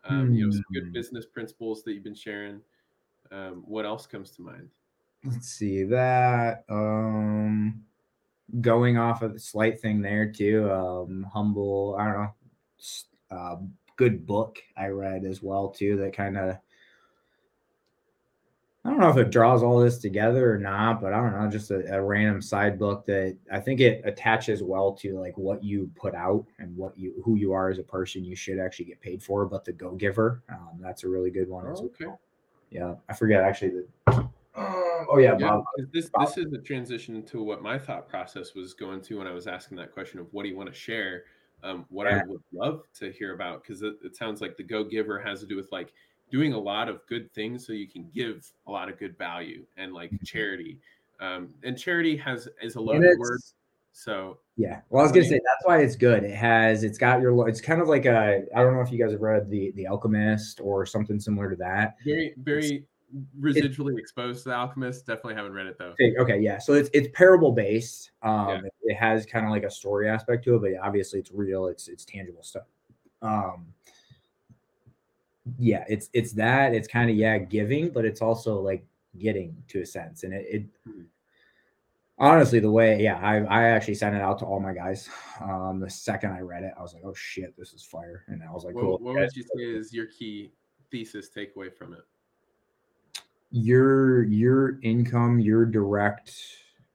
um, 0.04 0.34
you 0.34 0.44
know, 0.44 0.50
some 0.52 0.66
good 0.74 0.84
Hmm. 0.84 0.94
business 0.94 1.26
principles 1.26 1.84
that 1.84 1.94
you've 1.94 2.04
been 2.04 2.16
sharing? 2.16 2.62
Um, 3.32 3.64
what 3.66 3.86
else 3.86 4.06
comes 4.06 4.32
to 4.32 4.42
mind? 4.42 4.70
Let's 5.24 5.48
see 5.48 5.84
that. 5.84 6.66
Um, 6.70 7.84
going 8.60 8.98
off 8.98 9.22
of 9.22 9.34
the 9.34 9.40
slight 9.40 9.80
thing 9.80 10.02
there 10.02 10.30
too. 10.32 10.70
Um, 10.72 11.26
humble. 11.32 11.96
I 12.00 12.06
don't 12.06 12.22
know. 12.22 12.34
Uh, 13.30 13.58
good 13.96 14.26
book 14.26 14.58
I 14.76 14.88
read 14.88 15.26
as 15.26 15.42
well 15.42 15.70
too. 15.70 15.98
That 15.98 16.14
kind 16.14 16.38
of. 16.38 16.58
I 18.84 18.90
don't 18.90 19.00
know 19.00 19.10
if 19.10 19.18
it 19.18 19.30
draws 19.30 19.62
all 19.62 19.80
this 19.80 20.00
together 20.00 20.52
or 20.52 20.58
not, 20.58 21.02
but 21.02 21.14
I 21.14 21.18
don't 21.18 21.40
know. 21.40 21.48
Just 21.48 21.70
a, 21.70 21.86
a 21.96 22.02
random 22.02 22.42
side 22.42 22.80
book 22.80 23.06
that 23.06 23.38
I 23.52 23.60
think 23.60 23.80
it 23.80 24.02
attaches 24.06 24.64
well 24.64 24.94
to 24.94 25.20
like 25.20 25.38
what 25.38 25.64
you 25.64 25.92
put 25.96 26.16
out 26.16 26.48
and 26.58 26.76
what 26.76 26.98
you 26.98 27.22
who 27.24 27.36
you 27.36 27.54
are 27.54 27.70
as 27.70 27.78
a 27.78 27.84
person. 27.84 28.26
You 28.26 28.36
should 28.36 28.58
actually 28.58 28.86
get 28.86 29.00
paid 29.00 29.22
for. 29.22 29.46
But 29.46 29.66
the 29.66 29.72
Go 29.72 29.92
Giver, 29.92 30.42
um, 30.50 30.80
that's 30.80 31.04
a 31.04 31.08
really 31.08 31.30
good 31.30 31.48
one. 31.48 31.68
as 31.68 31.80
Oh, 31.80 31.86
okay. 31.86 32.12
Well. 32.72 32.90
Yeah, 32.90 32.96
I 33.10 33.14
forget 33.14 33.44
actually 33.44 33.70
the. 33.72 33.88
Um, 34.14 35.08
oh 35.10 35.18
yeah, 35.18 35.38
Yeah, 35.40 35.48
Bob. 35.50 35.66
'cause 35.78 35.88
this 35.92 36.10
Bob- 36.10 36.28
this 36.28 36.38
is 36.38 36.54
a 36.54 36.58
transition 36.58 37.24
to 37.24 37.42
what 37.44 37.62
my 37.62 37.78
thought 37.80 38.08
process 38.10 38.54
was 38.54 38.74
going 38.74 39.02
to 39.02 39.18
when 39.20 39.28
I 39.28 39.32
was 39.32 39.48
asking 39.48 39.78
that 39.78 39.92
question 39.92 40.20
of 40.20 40.32
what 40.34 40.44
do 40.44 40.50
you 40.50 40.58
want 40.58 40.70
to 40.70 40.76
share. 40.76 41.24
Um, 41.64 41.86
what 41.90 42.08
I 42.08 42.24
would 42.26 42.42
love 42.52 42.84
to 42.96 43.12
hear 43.12 43.36
about 43.36 43.62
because 43.62 43.84
it, 43.84 43.94
it 44.04 44.16
sounds 44.16 44.42
like 44.42 44.58
the 44.58 44.64
Go 44.64 44.84
Giver 44.84 45.20
has 45.20 45.42
to 45.42 45.46
do 45.46 45.56
with 45.56 45.72
like 45.72 45.94
doing 46.32 46.54
a 46.54 46.58
lot 46.60 46.90
of 46.90 47.06
good 47.08 47.32
things 47.34 47.68
so 47.68 47.74
you 47.74 47.88
can 47.88 48.10
give 48.16 48.52
a 48.68 48.72
lot 48.72 48.90
of 48.90 48.98
good 48.98 49.16
value 49.18 49.64
and 49.78 49.94
like 49.94 50.10
Mhm. 50.12 50.26
charity. 50.26 50.80
Um, 51.20 51.54
and 51.64 51.78
charity 51.78 52.18
has 52.18 52.50
is 52.64 52.76
a 52.76 52.80
And 52.80 52.88
loaded 52.88 53.04
it's- 53.04 53.18
word, 53.20 53.40
so 53.92 54.40
Yeah. 54.56 54.82
Well, 54.90 55.02
I 55.02 55.04
was 55.04 55.12
gonna 55.12 55.26
say 55.26 55.40
that's 55.44 55.66
why 55.66 55.80
it's 55.82 55.96
good. 55.96 56.24
It 56.24 56.36
has 56.36 56.84
it's 56.84 56.98
got 56.98 57.22
your 57.22 57.48
it's 57.50 57.62
kind 57.62 57.82
of 57.82 57.88
like 57.88 58.06
a 58.06 58.44
I 58.56 58.62
don't 58.62 58.74
know 58.74 58.82
if 58.82 58.92
you 58.92 58.98
guys 58.98 59.12
have 59.12 59.22
read 59.22 59.50
the 59.50 59.72
the 59.76 59.88
Alchemist 59.88 60.60
or 60.62 60.86
something 60.86 61.20
similar 61.20 61.50
to 61.50 61.56
that. 61.58 61.96
very 62.06 62.34
very 62.38 62.86
residually 63.42 63.98
exposed 64.00 64.44
to 64.44 64.50
the 64.50 64.56
Alchemist. 64.56 65.06
Definitely 65.06 65.36
haven't 65.36 65.54
read 65.54 65.68
it 65.68 65.78
though. 65.78 65.94
Okay, 66.20 66.40
yeah. 66.40 66.58
So 66.60 66.74
it's 66.74 66.90
it's 66.94 67.10
parable 67.14 67.52
based. 67.52 68.12
Um 68.24 68.48
Yeah. 68.50 68.58
it, 68.66 68.74
it 68.84 68.96
has 68.96 69.26
kind 69.26 69.46
of 69.46 69.52
like 69.52 69.64
a 69.64 69.72
story 69.72 70.08
aspect 70.10 70.44
to 70.46 70.56
it, 70.56 70.62
but 70.62 70.72
obviously 70.86 71.20
it's 71.20 71.32
real, 71.32 71.68
it's 71.68 71.88
it's 71.90 72.06
tangible 72.06 72.44
stuff. 72.44 72.68
Um 73.22 73.68
yeah, 75.58 75.84
it's 75.90 76.10
it's 76.14 76.34
that, 76.34 76.74
it's 76.74 76.88
kind 76.88 77.10
of 77.10 77.16
yeah, 77.16 77.38
giving, 77.40 77.90
but 77.90 78.06
it's 78.06 78.22
also 78.22 78.60
like 78.62 78.86
getting 79.18 79.56
to 79.70 79.82
a 79.82 79.86
sense. 79.86 80.24
And 80.24 80.34
it, 80.34 80.46
it 80.50 80.64
Mhm. 80.88 81.06
Honestly 82.22 82.60
the 82.60 82.72
way 82.72 83.02
yeah 83.02 83.18
I, 83.18 83.38
I 83.38 83.64
actually 83.70 83.96
sent 83.96 84.16
it 84.16 84.22
out 84.22 84.38
to 84.40 84.46
all 84.46 84.60
my 84.60 84.74
guys 84.74 85.10
um 85.42 85.80
the 85.80 85.90
second 85.90 86.32
i 86.32 86.40
read 86.40 86.64
it 86.64 86.74
i 86.78 86.82
was 86.82 86.94
like 86.94 87.04
oh 87.06 87.14
shit 87.14 87.58
this 87.58 87.74
is 87.74 87.82
fire 87.84 88.24
and 88.28 88.44
i 88.44 88.52
was 88.52 88.64
like 88.64 88.76
What, 88.76 88.82
cool 88.82 88.98
what 89.00 89.16
would 89.16 89.36
you 89.36 89.44
say 89.44 89.64
is 89.64 89.94
your 89.94 90.06
key 90.06 90.52
thesis 90.92 91.30
takeaway 91.36 91.74
from 91.74 91.94
it? 91.94 92.02
your 93.52 94.24
your 94.24 94.80
income 94.82 95.40
your 95.40 95.66
direct 95.66 96.34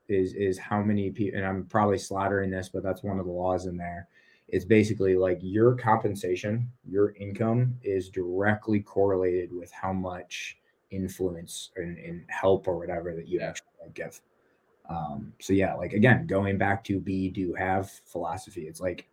is 0.09 0.33
is 0.35 0.59
how 0.59 0.81
many 0.81 1.11
people 1.11 1.37
and 1.37 1.47
i'm 1.47 1.65
probably 1.65 1.99
slaughtering 1.99 2.51
this 2.51 2.69
but 2.69 2.83
that's 2.83 3.03
one 3.03 3.19
of 3.19 3.27
the 3.27 3.33
laws 3.33 3.67
in 3.67 3.77
there 3.77 4.09
it's 4.49 4.65
basically 4.65 5.17
like 5.17 5.39
your 5.43 5.75
compensation 5.75 6.71
your 6.89 7.15
income 7.17 7.75
is 7.83 8.09
directly 8.09 8.81
correlated 8.81 9.53
with 9.53 9.73
how 9.73 9.93
much 9.93 10.57
influence 10.93 11.73
and, 11.77 11.99
and 11.99 12.25
help 12.29 12.69
or 12.69 12.79
whatever 12.79 13.13
that 13.15 13.27
you 13.27 13.41
Yeah. 13.41 13.49
actually 13.49 13.91
give 13.95 14.21
um 14.89 15.33
so 15.41 15.53
yeah 15.53 15.75
like 15.75 15.93
again 15.93 16.27
going 16.27 16.57
back 16.59 16.85
to 16.85 17.01
be 17.01 17.29
do 17.31 17.53
have 17.55 17.91
philosophy 18.07 18.63
it's 18.69 18.81
like 18.81 19.09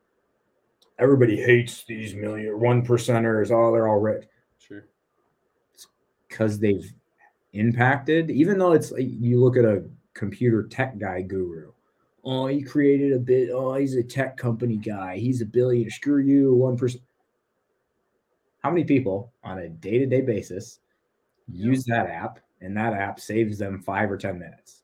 everybody 0.99 1.35
hates 1.41 1.83
these 1.85 2.13
million 2.15 2.59
one 2.59 2.85
percenters 2.85 3.51
oh 3.51 3.71
they're 3.71 3.87
all 3.87 3.99
rich 3.99 4.25
Sure. 4.59 4.85
because 6.27 6.59
they've 6.59 6.93
impacted 7.53 8.29
even 8.31 8.57
though 8.57 8.73
it's 8.73 8.91
like 8.91 9.07
you 9.07 9.39
look 9.39 9.57
at 9.57 9.65
a 9.65 9.83
computer 10.13 10.63
tech 10.67 10.97
guy 10.99 11.21
guru 11.21 11.71
oh 12.23 12.47
he 12.47 12.61
created 12.61 13.13
a 13.13 13.19
bit 13.19 13.49
oh 13.51 13.73
he's 13.75 13.95
a 13.95 14.03
tech 14.03 14.37
company 14.37 14.77
guy 14.77 15.17
he's 15.17 15.41
a 15.41 15.45
billion 15.45 15.89
screw 15.89 16.21
you 16.21 16.53
one 16.53 16.77
percent 16.77 17.03
how 18.63 18.69
many 18.69 18.83
people 18.85 19.33
on 19.43 19.57
a 19.59 19.69
day-to-day 19.69 20.21
basis 20.21 20.79
Yeah. 21.47 21.65
use 21.65 21.83
that 21.85 22.07
app 22.07 22.39
and 22.61 22.77
that 22.77 22.93
app 22.93 23.19
saves 23.19 23.57
them 23.57 23.81
five 23.81 24.09
or 24.09 24.17
ten 24.17 24.39
minutes 24.39 24.82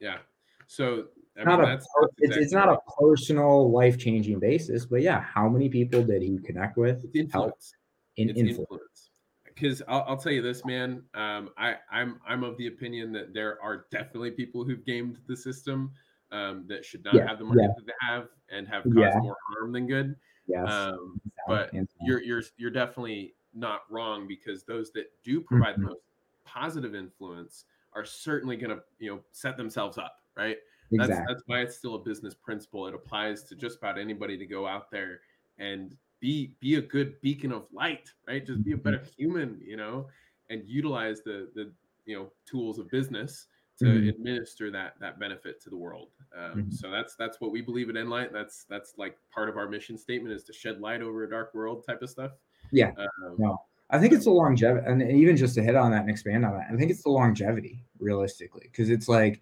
Yeah. 0.00 0.18
So 0.66 1.08
I 1.38 1.44
not 1.44 1.58
mean, 1.60 1.68
a 1.68 1.72
that's, 1.72 1.86
that's 2.00 2.12
it's, 2.18 2.36
it's 2.36 2.52
exactly 2.52 2.56
not 2.56 2.68
a 2.70 2.90
personal 2.98 3.70
life-changing 3.70 4.40
basis 4.40 4.86
but 4.86 5.02
yeah 5.02 5.20
how 5.20 5.48
many 5.50 5.68
people 5.68 6.02
did 6.02 6.22
he 6.22 6.38
connect 6.38 6.78
with 6.78 7.04
It's 7.04 7.14
influence. 7.14 7.74
in 8.16 8.30
it's 8.30 8.40
influence. 8.40 9.10
Because 9.44 9.82
I'll, 9.88 10.02
I'll 10.08 10.16
tell 10.16 10.32
you 10.32 10.42
this, 10.42 10.64
man. 10.64 11.02
Um, 11.14 11.50
I, 11.56 11.76
I'm 11.90 12.20
I'm 12.26 12.42
of 12.44 12.56
the 12.58 12.66
opinion 12.68 13.12
that 13.12 13.32
there 13.34 13.60
are 13.62 13.86
definitely 13.90 14.30
people 14.30 14.64
who've 14.64 14.84
gamed 14.84 15.18
the 15.26 15.36
system 15.36 15.92
um, 16.30 16.64
that 16.68 16.84
should 16.84 17.04
not 17.04 17.14
Yeah, 17.14 17.26
have 17.28 17.38
the 17.38 17.44
money 17.44 17.62
yeah. 17.62 17.68
that 17.76 17.86
they 17.86 17.92
have 18.00 18.28
and 18.50 18.66
have 18.68 18.84
caused 18.84 18.96
Yeah. 18.96 19.20
more 19.20 19.36
harm 19.48 19.72
than 19.72 19.86
good. 19.86 20.16
yes 20.46 20.68
Um, 20.70 21.20
but 21.46 21.70
you're 22.00 22.22
you're 22.22 22.42
you're 22.56 22.70
definitely 22.70 23.34
not 23.54 23.82
wrong 23.90 24.26
because 24.26 24.64
those 24.64 24.90
that 24.92 25.06
do 25.22 25.40
provide 25.40 25.76
Mhm. 25.76 25.80
the 25.80 25.86
most 25.88 26.00
positive 26.44 26.94
influence 26.94 27.64
are 27.96 28.04
certainly 28.04 28.56
going 28.56 28.70
to 28.76 28.82
you 29.00 29.10
know 29.14 29.24
set 29.32 29.56
themselves 29.56 29.98
up 29.98 30.18
right? 30.36 30.58
That's 30.98 31.08
exactly 31.10 31.34
that's 31.34 31.42
why 31.46 31.60
it's 31.62 31.76
still 31.76 31.96
a 31.96 31.98
business 31.98 32.34
principle. 32.34 32.86
It 32.86 32.94
applies 32.94 33.42
to 33.44 33.56
just 33.56 33.78
about 33.78 33.98
anybody 33.98 34.36
to 34.38 34.46
go 34.46 34.66
out 34.68 34.90
there 34.90 35.22
and 35.58 35.96
be 36.20 36.54
be 36.60 36.76
a 36.76 36.82
good 36.82 37.20
beacon 37.22 37.52
of 37.52 37.66
light 37.72 38.12
right? 38.28 38.44
Just 38.46 38.62
be 38.64 38.72
a 38.72 38.76
better 38.76 39.02
human 39.18 39.60
you 39.64 39.76
know 39.76 40.08
and 40.50 40.64
utilize 40.66 41.22
the 41.22 41.50
the 41.54 41.72
you 42.06 42.16
know 42.16 42.32
tools 42.46 42.78
of 42.78 42.90
business 42.90 43.46
to 43.78 43.86
Mhm. 43.86 44.08
administer 44.08 44.70
that 44.70 44.98
that 45.00 45.18
benefit 45.18 45.60
to 45.62 45.70
the 45.70 45.76
world. 45.76 46.12
Um, 46.36 46.70
Mhm. 46.70 46.72
so 46.72 46.90
that's 46.90 47.16
that's 47.16 47.40
what 47.40 47.50
we 47.52 47.60
believe 47.62 47.88
at 47.90 47.96
enlight. 47.96 48.32
That's 48.32 48.64
that's 48.64 48.96
like 48.98 49.18
part 49.30 49.48
of 49.50 49.56
our 49.58 49.68
mission 49.68 49.98
statement 49.98 50.34
is 50.34 50.44
to 50.44 50.52
shed 50.52 50.80
light 50.80 51.02
over 51.02 51.24
a 51.24 51.30
dark 51.30 51.52
world 51.54 51.84
type 51.86 52.00
of 52.02 52.10
stuff. 52.10 52.32
Yeah. 52.72 52.92
um, 52.96 53.36
No, 53.38 53.58
I 53.90 53.98
think 53.98 54.12
it's 54.12 54.24
the 54.24 54.30
longevity, 54.30 54.84
and 54.86 55.02
even 55.02 55.36
just 55.36 55.54
to 55.54 55.62
hit 55.62 55.76
on 55.76 55.92
that 55.92 56.00
and 56.00 56.10
expand 56.10 56.44
on 56.44 56.54
that, 56.54 56.66
I 56.72 56.76
think 56.76 56.90
it's 56.90 57.02
the 57.04 57.10
longevity, 57.10 57.84
realistically, 58.00 58.68
because 58.70 58.90
it's 58.90 59.08
like, 59.08 59.40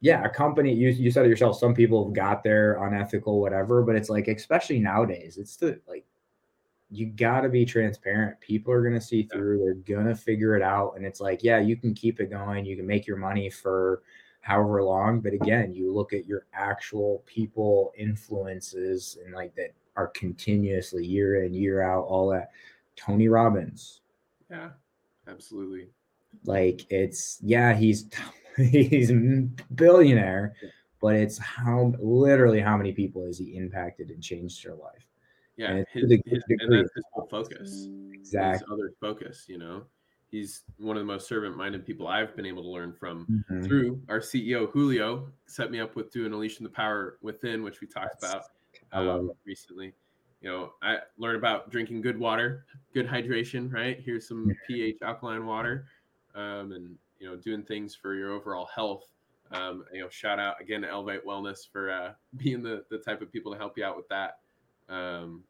yeah, 0.00 0.22
a 0.24 0.28
company. 0.28 0.74
You 0.74 0.90
you 0.90 1.10
said 1.10 1.26
it 1.26 1.30
yourself. 1.30 1.58
Some 1.58 1.74
people 1.74 2.04
have 2.06 2.14
got 2.14 2.42
there 2.42 2.82
unethical, 2.84 3.40
whatever, 3.40 3.82
but 3.82 3.96
it's 3.96 4.10
like, 4.10 4.28
especially 4.28 4.80
nowadays, 4.80 5.38
it's 5.38 5.56
the 5.56 5.80
like, 5.88 6.04
you 6.90 7.06
got 7.06 7.42
to 7.42 7.48
be 7.48 7.64
transparent. 7.64 8.38
People 8.40 8.72
are 8.72 8.82
gonna 8.82 9.00
see 9.00 9.22
through. 9.24 9.58
They're 9.58 9.96
gonna 9.96 10.14
figure 10.14 10.56
it 10.56 10.62
out, 10.62 10.94
and 10.96 11.06
it's 11.06 11.20
like, 11.20 11.42
yeah, 11.42 11.58
you 11.58 11.76
can 11.76 11.94
keep 11.94 12.20
it 12.20 12.30
going. 12.30 12.66
You 12.66 12.76
can 12.76 12.86
make 12.86 13.06
your 13.06 13.16
money 13.16 13.48
for 13.50 14.02
however 14.40 14.82
long, 14.82 15.20
but 15.20 15.32
again, 15.34 15.72
you 15.72 15.92
look 15.92 16.12
at 16.12 16.26
your 16.26 16.46
actual 16.54 17.22
people 17.26 17.92
influences 17.96 19.18
and 19.24 19.34
like 19.34 19.54
that 19.54 19.72
are 19.96 20.08
continuously 20.08 21.04
year 21.04 21.44
in 21.44 21.52
year 21.54 21.82
out 21.82 22.04
all 22.04 22.28
that 22.30 22.50
Tony 23.00 23.28
Robbins. 23.28 24.00
yeah 24.50 24.70
absolutely 25.28 25.88
Like 26.44 26.86
it's 26.90 27.38
yeah, 27.42 27.74
he's 27.74 28.10
he's 28.56 29.10
a 29.10 29.14
billionaire, 29.74 30.54
but 31.00 31.14
it's 31.16 31.38
how 31.38 31.92
literally 31.98 32.60
how 32.60 32.76
many 32.76 32.92
people 32.92 33.24
has 33.24 33.38
he 33.38 33.56
impacted 33.56 34.10
and 34.10 34.22
changed 34.22 34.64
their 34.64 34.74
life. 34.74 35.06
yeah 35.56 35.70
And 35.72 35.86
his, 35.92 36.08
the 36.08 36.22
his, 36.26 36.42
and 36.48 36.72
that's 36.72 36.90
his 36.94 37.04
whole 37.12 37.26
focus 37.30 37.88
Exactly. 38.12 38.52
his 38.58 38.62
other 38.72 38.92
focus 39.00 39.46
you 39.48 39.58
know 39.58 39.84
he's 40.30 40.62
one 40.78 40.96
of 40.96 41.00
the 41.00 41.06
most 41.06 41.26
servant 41.26 41.56
minded 41.56 41.84
people 41.84 42.06
i've 42.06 42.36
been 42.36 42.46
able 42.46 42.62
to 42.62 42.68
learn 42.68 42.92
from 42.92 43.26
Mhm. 43.50 43.66
through 43.66 44.00
our 44.08 44.20
ceo 44.20 44.70
julio 44.70 45.28
set 45.46 45.70
me 45.72 45.80
up 45.80 45.96
with 45.96 46.12
doing 46.12 46.32
unleashing 46.32 46.62
the 46.64 46.70
power 46.70 47.18
within 47.22 47.62
which 47.64 47.80
we 47.80 47.86
talked 47.88 48.20
That's- 48.20 48.46
about 48.92 49.08
um, 49.20 49.32
recently 49.44 49.92
you 50.40 50.48
know 50.48 50.72
i 50.82 50.98
learned 51.18 51.36
about 51.36 51.70
drinking 51.70 52.00
good 52.00 52.18
water 52.18 52.64
good 52.94 53.06
hydration 53.06 53.72
right? 53.72 54.00
Here's 54.04 54.26
some 54.26 54.50
ph 54.66 54.96
alkaline 55.02 55.46
water 55.46 55.86
um, 56.34 56.72
and 56.72 56.96
you 57.18 57.28
know 57.28 57.36
doing 57.36 57.62
things 57.62 57.94
for 57.94 58.14
your 58.14 58.32
overall 58.32 58.68
health. 58.74 59.04
Um, 59.52 59.84
you 59.92 60.00
know 60.00 60.08
shout 60.08 60.38
out 60.38 60.60
again 60.60 60.82
to 60.82 60.88
elevate 60.88 61.26
wellness 61.26 61.70
for 61.70 61.90
uh, 61.90 62.12
being 62.36 62.62
the, 62.62 62.84
the 62.90 62.98
type 62.98 63.20
of 63.20 63.32
people 63.32 63.52
to 63.52 63.58
help 63.58 63.76
you 63.76 63.84
out 63.84 63.96
with 63.96 64.08
that. 64.08 64.38
Um, 64.88 65.44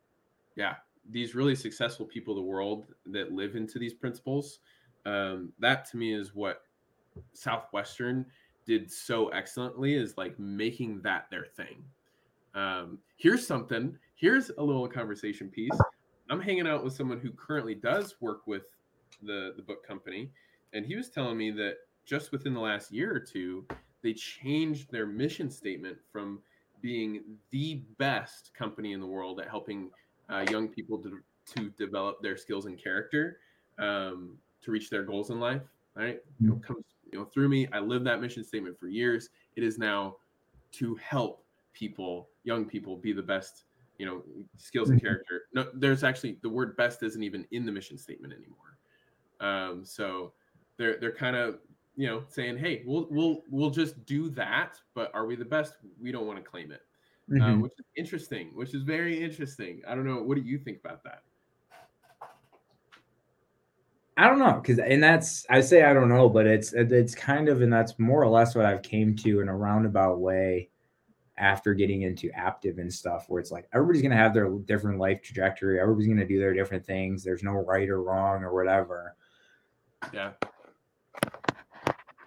yeah 0.57 0.75
these 1.11 1.35
really 1.35 1.55
successful 1.55 2.05
people 2.05 2.35
of 2.35 2.37
the 2.37 2.51
world 2.51 2.87
that 3.07 3.33
live 3.33 3.57
into 3.57 3.79
these 3.79 3.95
principles 3.95 4.61
um, 5.07 5.53
that 5.59 5.91
to 5.91 5.97
me 5.97 6.13
is 6.13 6.35
what 6.35 6.63
southwestern 7.33 8.27
did 8.67 8.91
so 8.91 9.29
excellently 9.29 9.95
is 9.95 10.17
like 10.17 10.39
making 10.39 11.01
that 11.03 11.27
their 11.31 11.47
thing. 11.57 11.83
Um, 12.55 12.99
here's 13.17 13.47
something 13.47 13.97
here's 14.21 14.51
a 14.59 14.63
little 14.63 14.87
conversation 14.87 15.49
piece 15.49 15.79
I'm 16.31 16.41
hanging 16.41 16.69
out 16.69 16.85
with 16.85 16.93
someone 16.93 17.19
who 17.19 17.33
currently 17.33 17.75
does 17.75 18.15
work 18.21 18.47
with 18.47 18.63
the 19.23 19.53
the 19.57 19.63
book 19.63 19.87
company, 19.87 20.31
and 20.73 20.87
he 20.87 20.95
was 20.95 21.11
telling 21.11 21.37
me 21.37 21.51
that 21.53 21.79
just 22.07 22.31
within 22.31 22.55
the 22.55 22.61
last 22.61 22.93
year 22.93 23.13
or 23.13 23.19
two, 23.19 23.67
they 24.03 24.15
changed 24.15 24.91
their 24.91 25.07
mission 25.07 25.51
statement 25.51 25.99
from 26.13 26.41
being 26.81 27.23
the 27.51 27.83
best 27.99 28.53
company 28.55 28.93
in 28.93 29.01
the 29.01 29.07
world 29.07 29.41
at 29.41 29.49
helping 29.49 29.91
uh, 30.31 30.47
young 30.51 30.69
people 30.69 30.99
to, 30.99 31.19
to 31.55 31.71
develop 31.71 32.23
their 32.23 32.37
skills 32.37 32.65
and 32.65 32.83
character 32.83 33.39
um, 33.79 34.39
to 34.63 34.71
reach 34.71 34.89
their 34.89 35.03
goals 35.03 35.31
in 35.31 35.41
life. 35.41 35.63
Right, 35.97 36.21
you 36.39 36.47
know, 36.47 36.61
comes 36.65 36.85
you 37.13 37.19
know 37.19 37.25
through 37.25 37.49
me. 37.49 37.67
I 37.73 37.81
lived 37.81 38.07
that 38.07 38.21
mission 38.21 38.45
statement 38.45 38.79
for 38.79 38.87
years. 38.87 39.31
It 39.57 39.65
is 39.65 39.79
now 39.79 40.17
to 40.73 40.95
help 40.95 41.45
people, 41.73 42.29
young 42.45 42.65
people, 42.65 42.97
be 42.97 43.13
the 43.13 43.23
best. 43.23 43.65
You 44.01 44.07
know, 44.07 44.23
skills 44.57 44.89
and 44.89 44.99
character. 44.99 45.43
No, 45.53 45.67
there's 45.75 46.05
actually 46.05 46.39
the 46.43 46.49
word 46.49 46.75
best 46.79 47.03
isn't 47.03 47.23
even 47.23 47.45
in 47.51 47.67
the 47.67 47.73
mission 47.73 47.99
statement 47.99 48.33
anymore. 48.33 48.79
Um, 49.41 49.85
so 49.85 50.33
they're 50.79 50.97
they're 50.99 51.13
kind 51.13 51.37
of 51.37 51.59
you 51.97 52.07
know 52.07 52.23
saying, 52.31 52.57
hey, 52.57 52.83
we'll 52.87 53.09
we'll 53.11 53.43
we'll 53.51 53.69
just 53.69 54.07
do 54.07 54.31
that, 54.31 54.77
but 54.95 55.11
are 55.13 55.27
we 55.27 55.37
the 55.37 55.45
best? 55.45 55.75
We 56.01 56.13
don't 56.13 56.27
want 56.27 56.43
to 56.43 56.51
claim 56.51 56.73
it, 56.73 56.81
mm-hmm. 57.31 57.43
um, 57.43 57.61
which 57.61 57.75
is 57.79 57.85
interesting. 57.95 58.53
Which 58.55 58.73
is 58.73 58.85
very 58.85 59.23
interesting. 59.23 59.83
I 59.87 59.95
don't 59.95 60.07
know. 60.07 60.23
What 60.23 60.37
do 60.37 60.43
you 60.43 60.57
think 60.57 60.79
about 60.83 61.05
that? 61.05 61.25
I 64.17 64.29
don't 64.29 64.39
know 64.39 64.61
because 64.63 64.79
and 64.79 65.03
that's 65.03 65.45
I 65.51 65.61
say 65.61 65.85
I 65.85 65.93
don't 65.93 66.09
know, 66.09 66.31
but 66.31 66.47
it's 66.47 66.73
it's 66.73 67.15
kind 67.15 67.51
of 67.51 67.61
and 67.61 67.71
that's 67.71 67.99
more 67.99 68.23
or 68.23 68.29
less 68.29 68.55
what 68.55 68.65
I've 68.65 68.81
came 68.81 69.15
to 69.17 69.41
in 69.41 69.49
a 69.49 69.55
roundabout 69.55 70.21
way 70.21 70.71
after 71.41 71.73
getting 71.75 72.03
into 72.03 72.31
Aptive 72.31 72.79
and 72.79 72.93
stuff 72.93 73.25
where 73.29 73.41
it's 73.41 73.51
like 73.51 73.67
everybody's 73.73 74.03
going 74.03 74.11
to 74.13 74.17
have 74.17 74.35
their 74.35 74.49
different 74.51 74.99
life 75.01 75.23
trajectory. 75.23 75.81
Everybody's 75.81 76.07
going 76.07 76.19
to 76.19 76.27
do 76.27 76.39
their 76.39 76.55
different 76.55 76.85
things. 76.85 77.25
There's 77.25 77.43
no 77.43 77.53
right 77.53 77.89
or 77.89 78.03
wrong 78.03 78.45
or 78.45 78.55
whatever. 78.55 79.17
Yeah. 80.13 80.33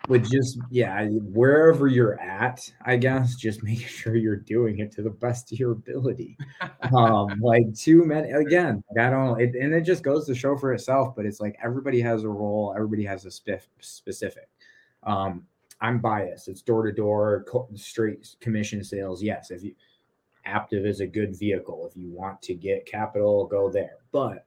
But 0.07 0.23
just 0.23 0.59
yeah 0.69 1.05
wherever 1.07 1.87
you're 1.87 2.19
at 2.19 2.69
i 2.85 2.97
guess 2.97 3.35
just 3.35 3.63
make 3.63 3.79
sure 3.79 4.17
you're 4.17 4.35
doing 4.35 4.79
it 4.79 4.91
to 4.91 5.01
the 5.01 5.09
best 5.09 5.53
of 5.53 5.59
your 5.59 5.71
ability. 5.71 6.37
Um 6.93 7.39
like 7.39 7.73
too 7.73 8.03
many 8.03 8.31
again 8.31 8.83
i 8.99 9.09
don't 9.09 9.39
it, 9.39 9.55
and 9.55 9.73
it 9.73 9.81
just 9.81 10.03
goes 10.03 10.25
to 10.25 10.35
show 10.35 10.57
for 10.57 10.73
itself 10.73 11.15
but 11.15 11.25
it's 11.25 11.39
like 11.39 11.57
everybody 11.63 12.01
has 12.01 12.25
a 12.25 12.29
role. 12.29 12.73
Everybody 12.75 13.05
has 13.05 13.25
a 13.25 13.29
spiff 13.29 13.61
specific. 13.79 14.49
Um 15.03 15.45
I'm 15.83 15.99
biased. 15.99 16.47
It's 16.47 16.61
door 16.61 16.85
to 16.85 16.93
door, 16.93 17.45
straight 17.75 18.35
commission 18.39 18.83
sales. 18.83 19.21
Yes, 19.21 19.51
if 19.51 19.63
you 19.63 19.75
Aptive 20.47 20.85
is 20.85 21.01
a 21.01 21.07
good 21.07 21.37
vehicle. 21.37 21.87
If 21.89 21.95
you 21.95 22.09
want 22.09 22.41
to 22.43 22.53
get 22.53 22.85
capital, 22.85 23.45
go 23.45 23.69
there. 23.69 23.97
But 24.11 24.45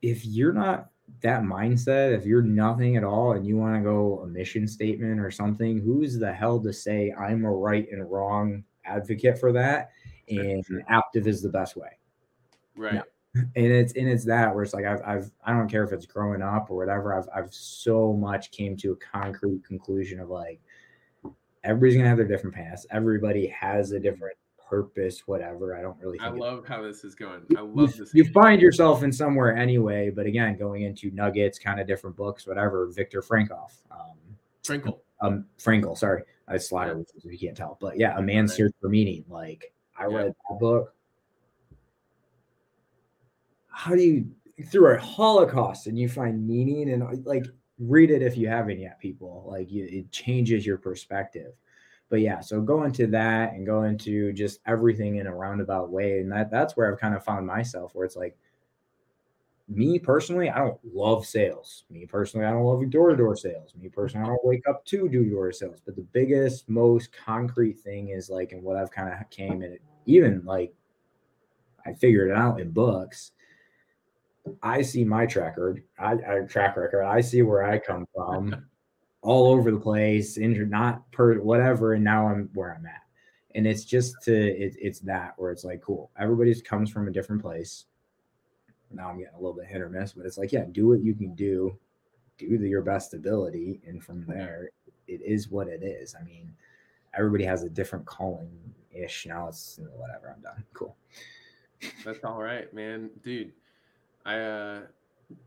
if 0.00 0.24
you're 0.26 0.52
not 0.52 0.88
that 1.20 1.42
mindset, 1.42 2.16
if 2.16 2.24
you're 2.24 2.42
nothing 2.42 2.96
at 2.96 3.04
all 3.04 3.32
and 3.32 3.46
you 3.46 3.56
want 3.56 3.76
to 3.76 3.82
go 3.82 4.20
a 4.20 4.26
mission 4.26 4.66
statement 4.66 5.20
or 5.20 5.30
something, 5.30 5.78
who's 5.78 6.18
the 6.18 6.32
hell 6.32 6.58
to 6.60 6.72
say 6.72 7.12
I'm 7.18 7.44
a 7.44 7.50
right 7.50 7.86
and 7.90 8.10
wrong 8.10 8.64
advocate 8.84 9.38
for 9.38 9.52
that? 9.52 9.90
And 10.28 10.64
Aptive 10.90 11.26
is 11.26 11.42
the 11.42 11.50
best 11.50 11.76
way. 11.76 11.98
Right. 12.76 12.94
No 12.94 13.02
and 13.34 13.50
it's 13.54 13.94
and 13.94 14.08
it's 14.08 14.24
that 14.26 14.54
where 14.54 14.62
it's 14.62 14.74
like 14.74 14.84
I've, 14.84 15.00
I've 15.06 15.30
I 15.44 15.52
don't 15.52 15.68
care 15.68 15.84
if 15.84 15.92
it's 15.92 16.06
growing 16.06 16.42
up 16.42 16.70
or 16.70 16.76
whatever. 16.76 17.14
I've 17.14 17.28
I've 17.34 17.52
so 17.52 18.12
much 18.12 18.50
came 18.50 18.76
to 18.78 18.92
a 18.92 18.96
concrete 18.96 19.64
conclusion 19.64 20.20
of 20.20 20.28
like 20.28 20.60
everybody's 21.64 21.96
gonna 21.96 22.08
have 22.08 22.18
their 22.18 22.28
different 22.28 22.54
paths. 22.54 22.86
Everybody 22.90 23.46
has 23.46 23.92
a 23.92 24.00
different 24.00 24.36
purpose 24.68 25.26
whatever. 25.26 25.76
I 25.76 25.82
don't 25.82 25.98
really 25.98 26.18
I 26.20 26.28
love 26.28 26.66
how 26.66 26.82
this 26.82 27.04
is 27.04 27.14
going. 27.14 27.42
I 27.56 27.60
love 27.60 27.96
this 27.96 28.14
you 28.14 28.24
find 28.32 28.60
yourself 28.60 29.02
in 29.02 29.12
somewhere 29.12 29.56
anyway 29.56 30.10
but 30.10 30.26
again 30.26 30.58
going 30.58 30.82
into 30.82 31.10
nuggets 31.10 31.58
kind 31.58 31.80
of 31.80 31.86
different 31.86 32.16
books 32.16 32.46
whatever 32.46 32.86
Viktor 32.94 33.22
Frankl 33.22 33.70
um 33.90 34.16
Frankl 34.62 34.98
um 35.20 35.46
Frankl 35.58 35.96
sorry. 35.96 36.22
I 36.48 36.58
slide 36.58 36.88
yeah. 36.88 37.30
you 37.30 37.38
can't 37.38 37.56
tell 37.56 37.78
but 37.80 37.98
yeah 37.98 38.16
a 38.18 38.22
man's 38.22 38.52
right. 38.52 38.58
search 38.58 38.72
for 38.80 38.88
meaning 38.88 39.24
like 39.28 39.72
I 39.98 40.08
yeah. 40.08 40.16
read 40.16 40.34
that 40.48 40.58
book 40.58 40.94
how 43.72 43.94
do 43.94 44.02
you 44.02 44.26
through 44.66 44.94
a 44.94 44.98
holocaust 44.98 45.86
and 45.86 45.98
you 45.98 46.08
find 46.08 46.46
meaning 46.46 46.90
and 46.90 47.24
like 47.26 47.46
read 47.78 48.10
it 48.10 48.22
if 48.22 48.36
you 48.36 48.48
haven't 48.48 48.78
yet 48.78 49.00
people. 49.00 49.44
Like 49.48 49.70
you, 49.70 49.86
it 49.90 50.12
changes 50.12 50.64
your 50.64 50.78
perspective. 50.78 51.52
But 52.10 52.20
yeah 52.20 52.40
so 52.40 52.60
go 52.60 52.84
into 52.84 53.06
that 53.08 53.54
and 53.54 53.64
go 53.64 53.84
into 53.84 54.32
just 54.34 54.60
everything 54.66 55.16
in 55.16 55.26
a 55.26 55.34
roundabout 55.34 55.90
way 55.90 56.20
and 56.20 56.30
that 56.30 56.50
that's 56.50 56.76
where 56.76 56.92
i've 56.92 57.00
kind 57.00 57.14
of 57.14 57.24
found 57.24 57.46
myself 57.46 57.94
where 57.94 58.04
it's 58.04 58.16
like 58.16 58.36
me 59.66 59.98
personally 59.98 60.50
i 60.50 60.58
don't 60.58 60.78
love 60.92 61.24
sales. 61.24 61.84
Me 61.88 62.04
personally 62.04 62.44
i 62.44 62.50
don't 62.50 62.64
love 62.64 62.90
door-to-door 62.90 63.34
sales. 63.34 63.72
Me 63.80 63.88
personally 63.88 64.26
i 64.26 64.28
don't 64.28 64.44
wake 64.44 64.68
up 64.68 64.84
to 64.84 65.08
do 65.08 65.30
door 65.30 65.52
sales. 65.52 65.80
But 65.82 65.96
the 65.96 66.06
biggest 66.12 66.68
most 66.68 67.10
concrete 67.12 67.78
thing 67.78 68.10
is 68.10 68.28
like 68.28 68.52
and 68.52 68.62
what 68.62 68.76
i've 68.76 68.90
kind 68.90 69.08
of 69.08 69.30
came 69.30 69.62
in 69.62 69.78
even 70.04 70.42
like 70.44 70.74
i 71.86 71.94
figured 71.94 72.28
it 72.28 72.36
out 72.36 72.60
in 72.60 72.72
books 72.72 73.32
I 74.62 74.82
see 74.82 75.04
my 75.04 75.26
track 75.26 75.56
record. 75.56 75.82
I, 75.98 76.12
I 76.12 76.40
track 76.48 76.76
record. 76.76 77.04
I 77.04 77.20
see 77.20 77.42
where 77.42 77.64
I 77.64 77.78
come 77.78 78.06
from, 78.14 78.66
all 79.22 79.52
over 79.52 79.70
the 79.70 79.78
place, 79.78 80.36
injured, 80.36 80.70
not 80.70 81.10
per 81.12 81.38
whatever, 81.38 81.94
and 81.94 82.04
now 82.04 82.28
I'm 82.28 82.50
where 82.54 82.74
I'm 82.74 82.86
at. 82.86 83.02
And 83.54 83.66
it's 83.66 83.84
just 83.84 84.16
to 84.22 84.34
it, 84.34 84.76
it's 84.80 85.00
that 85.00 85.34
where 85.36 85.52
it's 85.52 85.64
like 85.64 85.80
cool. 85.82 86.10
Everybody 86.18 86.58
comes 86.60 86.90
from 86.90 87.06
a 87.06 87.12
different 87.12 87.42
place. 87.42 87.84
Now 88.90 89.10
I'm 89.10 89.18
getting 89.18 89.34
a 89.34 89.40
little 89.40 89.54
bit 89.54 89.66
hit 89.66 89.80
or 89.80 89.88
miss, 89.88 90.12
but 90.12 90.26
it's 90.26 90.38
like 90.38 90.52
yeah, 90.52 90.64
do 90.70 90.88
what 90.88 91.02
you 91.02 91.14
can 91.14 91.34
do, 91.34 91.76
do 92.38 92.58
the, 92.58 92.68
your 92.68 92.82
best 92.82 93.14
ability, 93.14 93.80
and 93.86 94.02
from 94.02 94.24
there, 94.26 94.70
it 95.06 95.20
is 95.22 95.50
what 95.50 95.68
it 95.68 95.82
is. 95.82 96.14
I 96.18 96.24
mean, 96.24 96.52
everybody 97.14 97.44
has 97.44 97.62
a 97.62 97.70
different 97.70 98.06
calling 98.06 98.50
ish. 98.90 99.26
Now 99.26 99.48
it's 99.48 99.78
whatever. 99.96 100.34
I'm 100.34 100.42
done. 100.42 100.64
Cool. 100.72 100.96
That's 102.04 102.24
all 102.24 102.40
right, 102.42 102.72
man, 102.72 103.10
dude 103.22 103.52
I 104.24 104.38
uh 104.38 104.80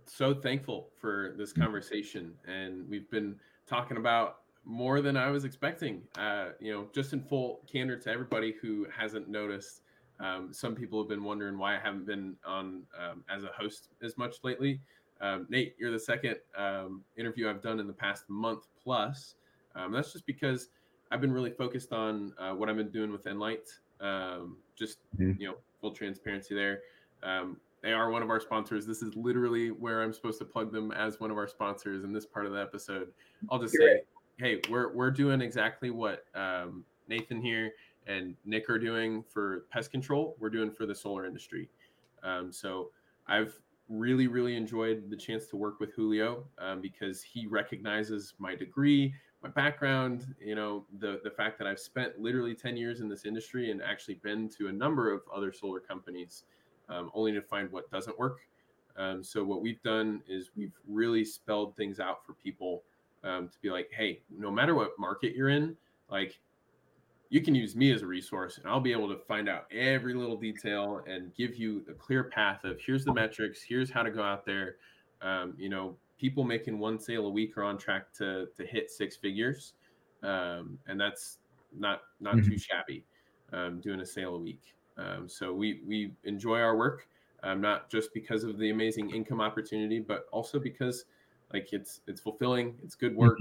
so 0.06 0.34
thankful 0.34 0.90
for 1.00 1.36
this 1.38 1.54
mm. 1.54 1.62
conversation 1.62 2.34
and 2.48 2.90
we've 2.90 3.10
been 3.12 3.36
talking 3.68 3.98
about 3.98 4.40
more 4.66 5.00
than 5.00 5.16
I 5.16 5.30
was 5.30 5.46
expecting. 5.46 6.02
Uh, 6.18 6.48
you 6.60 6.74
know, 6.74 6.88
just 6.92 7.14
in 7.14 7.22
full 7.22 7.62
candor 7.72 7.98
to 7.98 8.12
everybody 8.12 8.56
who 8.62 8.88
hasn't 8.96 9.30
noticed, 9.30 9.82
um, 10.20 10.52
some 10.52 10.76
people 10.76 11.00
have 11.00 11.08
been 11.08 11.24
wondering 11.24 11.58
why 11.58 11.76
I 11.76 11.80
haven't 11.80 12.06
been 12.06 12.36
on 12.46 12.84
um, 13.00 13.24
as 13.30 13.44
a 13.44 13.50
host 13.58 13.90
as 14.02 14.18
much 14.18 14.38
lately. 14.44 14.82
Um, 15.22 15.46
Nate, 15.50 15.76
you're 15.78 15.92
the 15.92 16.00
second 16.00 16.38
um, 16.58 17.02
interview 17.16 17.50
I've 17.50 17.62
done 17.62 17.80
in 17.80 17.88
the 17.88 17.94
past 17.94 18.24
month 18.28 18.68
plus. 18.82 19.36
Um, 19.76 19.92
that's 19.92 20.12
just 20.12 20.26
because 20.26 20.70
I've 21.12 21.22
been 21.22 21.32
really 21.32 21.52
focused 21.52 21.94
on 21.94 22.34
uh, 22.40 22.52
what 22.54 22.70
I've 22.70 22.78
been 22.78 22.92
doing 22.92 23.12
with 23.12 23.26
Enlight. 23.26 23.70
Um, 24.02 24.58
just 24.76 24.98
mm-hmm. 25.18 25.40
you 25.40 25.48
know, 25.48 25.56
full 25.80 25.92
transparency 25.92 26.56
there. 26.56 26.82
They 27.86 27.94
are 27.94 28.10
one 28.10 28.24
of 28.24 28.32
our 28.32 28.40
sponsors. 28.40 28.88
This 28.88 29.04
is 29.04 29.16
literally 29.16 29.70
where 29.70 30.02
I'm 30.02 30.12
supposed 30.12 30.40
to 30.40 30.46
plug 30.46 30.72
them 30.72 30.92
as 30.92 31.20
one 31.20 31.30
of 31.30 31.38
our 31.38 31.48
sponsors 31.48 32.04
in 32.04 32.12
this 32.12 32.26
part 32.26 32.48
of 32.48 32.52
the 32.52 32.60
episode. 32.60 33.10
I'll 33.52 33.60
just 33.60 33.76
say, 33.76 34.02
hey, 34.40 34.60
we're 34.72 34.92
we're 34.92 35.12
doing 35.12 35.40
exactly 35.40 35.92
what 35.92 36.26
um, 36.34 36.84
Nathan 37.08 37.40
here 37.40 37.74
and 38.08 38.36
Nick 38.44 38.72
are 38.72 38.80
doing 38.80 39.24
for 39.32 39.68
pest 39.70 39.92
control. 39.92 40.36
We're 40.40 40.50
doing 40.50 40.72
for 40.72 40.88
the 40.88 40.96
solar 40.96 41.28
industry. 41.28 41.70
Um, 42.24 42.52
so 42.52 42.90
I've 43.28 43.54
really 43.88 44.26
really 44.26 44.56
enjoyed 44.56 45.12
the 45.12 45.16
chance 45.16 45.46
to 45.50 45.56
work 45.56 45.80
with 45.80 45.94
Julio 45.94 46.44
um, 46.58 46.82
because 46.82 47.22
he 47.22 47.46
recognizes 47.46 48.34
my 48.40 48.56
degree, 48.56 49.14
my 49.44 49.50
background, 49.50 50.34
you 50.44 50.56
know, 50.56 50.88
the 51.02 51.22
the 51.24 51.30
fact 51.30 51.60
that 51.60 51.68
I've 51.68 51.80
spent 51.80 52.18
literally 52.18 52.56
10 52.56 52.78
years 52.78 53.00
in 53.00 53.08
this 53.08 53.26
industry 53.26 53.70
and 53.70 53.80
actually 53.84 54.16
been 54.24 54.50
to 54.58 54.70
a 54.70 54.72
number 54.72 55.14
of 55.14 55.22
other 55.32 55.54
solar 55.54 55.80
companies 55.80 56.46
um, 56.90 57.12
only 57.14 57.32
to 57.34 57.42
find 57.42 57.72
what 57.72 57.90
doesn't 57.92 58.18
work. 58.18 58.40
Um, 58.98 59.24
so 59.24 59.44
what 59.44 59.62
we've 59.62 59.82
done 59.84 60.22
is 60.28 60.52
we've 60.56 60.78
really 60.88 61.26
spelled 61.26 61.76
things 61.76 62.00
out 62.00 62.26
for 62.26 62.34
people 62.34 62.84
um, 63.24 63.50
to 63.50 63.60
be 63.62 63.70
like, 63.70 63.90
hey, 63.92 64.22
no 64.30 64.50
matter 64.50 64.76
what 64.76 64.92
market 64.98 65.36
you're 65.36 65.50
in, 65.50 65.76
like 66.10 66.40
you 67.30 67.42
can 67.42 67.56
use 67.56 67.76
me 67.76 67.92
as 67.92 68.02
a 68.02 68.06
resource, 68.06 68.58
and 68.58 68.68
I'll 68.68 68.80
be 68.80 68.92
able 68.92 69.10
to 69.10 69.18
find 69.28 69.50
out 69.50 69.66
every 69.72 70.14
little 70.14 70.38
detail 70.38 71.02
and 71.08 71.34
give 71.36 71.56
you 71.56 71.84
a 71.90 71.94
clear 71.94 72.24
path 72.24 72.64
of 72.64 72.80
here's 72.80 73.04
the 73.04 73.14
metrics, 73.14 73.62
here's 73.62 73.90
how 73.90 74.04
to 74.04 74.12
go 74.12 74.22
out 74.22 74.46
there. 74.46 74.76
Um, 75.22 75.56
you 75.58 75.70
know, 75.70 75.98
people 76.20 76.44
making 76.44 76.78
one 76.78 77.00
sale 77.00 77.26
a 77.26 77.30
week 77.30 77.58
are 77.58 77.64
on 77.64 77.78
track 77.78 78.14
to 78.20 78.48
to 78.56 78.66
hit 78.66 78.92
six 78.92 79.16
figures, 79.16 79.74
um, 80.24 80.78
and 80.88 81.00
that's 81.00 81.40
not 81.78 82.02
not 82.20 82.36
mm-hmm. 82.36 82.52
too 82.52 82.58
shabby. 82.58 83.04
Um, 83.54 83.80
doing 83.80 84.02
a 84.02 84.06
sale 84.06 84.36
a 84.36 84.40
week. 84.40 84.76
Um, 84.98 85.28
so 85.28 85.54
we 85.54 85.82
we 85.86 86.14
enjoy 86.24 86.60
our 86.60 86.78
work, 86.78 87.08
um, 87.44 87.62
not 87.62 87.90
just 87.90 88.14
because 88.14 88.44
of 88.44 88.58
the 88.58 88.70
amazing 88.70 89.12
income 89.12 89.42
opportunity, 89.42 90.00
but 90.00 90.28
also 90.32 90.60
because 90.60 91.06
like 91.54 91.74
it's 91.74 92.02
it's 92.08 92.22
fulfilling, 92.22 92.76
it's 92.84 92.96
good 92.96 93.16
work. 93.16 93.40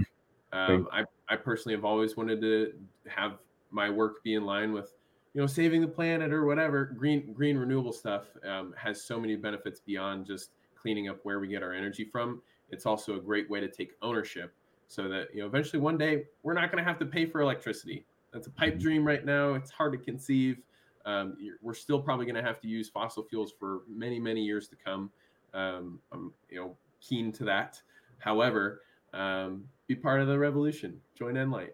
Mm-hmm. 0.53 0.75
Um, 0.75 0.89
I 0.93 1.05
I 1.29 1.37
personally 1.37 1.75
have 1.75 1.85
always 1.85 2.17
wanted 2.17 2.41
to 2.41 2.73
have 3.09 3.39
my 3.71 3.91
work 3.91 4.23
be 4.23 4.35
in 4.35 4.45
line 4.45 4.73
with 4.73 4.95
you 5.35 5.41
know 5.41 5.47
saving 5.47 5.81
the 5.81 5.89
planet 5.89 6.33
or 6.33 6.47
whatever. 6.47 6.85
Green 6.85 7.33
green 7.33 7.57
renewable 7.57 7.93
stuff 7.93 8.25
um, 8.49 8.75
has 8.77 9.03
so 9.03 9.21
many 9.21 9.37
benefits 9.37 9.81
beyond 9.81 10.27
just 10.27 10.51
cleaning 10.81 11.09
up 11.09 11.19
where 11.23 11.41
we 11.41 11.49
get 11.49 11.63
our 11.63 11.73
energy 11.73 12.05
from. 12.05 12.43
It's 12.71 12.87
also 12.87 13.17
a 13.17 13.21
great 13.21 13.49
way 13.49 13.61
to 13.61 13.69
take 13.69 13.93
ownership 14.03 14.53
so 14.87 15.09
that 15.09 15.35
you 15.35 15.41
know 15.41 15.47
eventually 15.47 15.81
one 15.81 15.99
day 15.99 16.25
we're 16.43 16.55
not 16.55 16.71
going 16.71 16.83
to 16.83 16.89
have 16.89 16.99
to 16.99 17.07
pay 17.07 17.27
for 17.27 17.41
electricity. 17.41 18.05
That's 18.33 18.49
a 18.49 18.51
pipe 18.51 18.79
dream 18.79 19.07
right 19.07 19.25
now. 19.25 19.55
It's 19.55 19.71
hard 19.71 19.93
to 19.93 19.99
conceive 19.99 20.59
um, 21.07 21.37
we're 21.61 21.75
still 21.75 22.01
probably 22.01 22.27
going 22.27 22.37
to 22.37 22.43
have 22.43 22.61
to 22.61 22.69
use 22.69 22.89
fossil 22.89 23.23
fuels 23.23 23.53
for 23.59 23.83
many 23.89 24.19
many 24.19 24.43
years 24.43 24.69
to 24.69 24.77
come. 24.77 25.11
Um, 25.53 26.01
i'm 26.11 26.33
you 26.51 26.61
know 26.61 26.77
keen 27.01 27.33
to 27.33 27.45
that. 27.45 27.81
However 28.19 28.83
um, 29.13 29.65
be 29.87 29.95
part 29.95 30.21
of 30.21 30.27
the 30.27 30.39
revolution. 30.39 31.01
Join 31.17 31.35
Nlight 31.35 31.71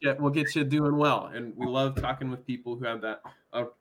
yeah, 0.00 0.14
we'll 0.18 0.30
get 0.30 0.54
you 0.54 0.64
doing 0.64 0.96
well. 0.96 1.30
And 1.34 1.52
we 1.56 1.66
love 1.66 2.00
talking 2.00 2.30
with 2.30 2.46
people 2.46 2.76
who 2.76 2.84
have 2.84 3.00
that 3.02 3.22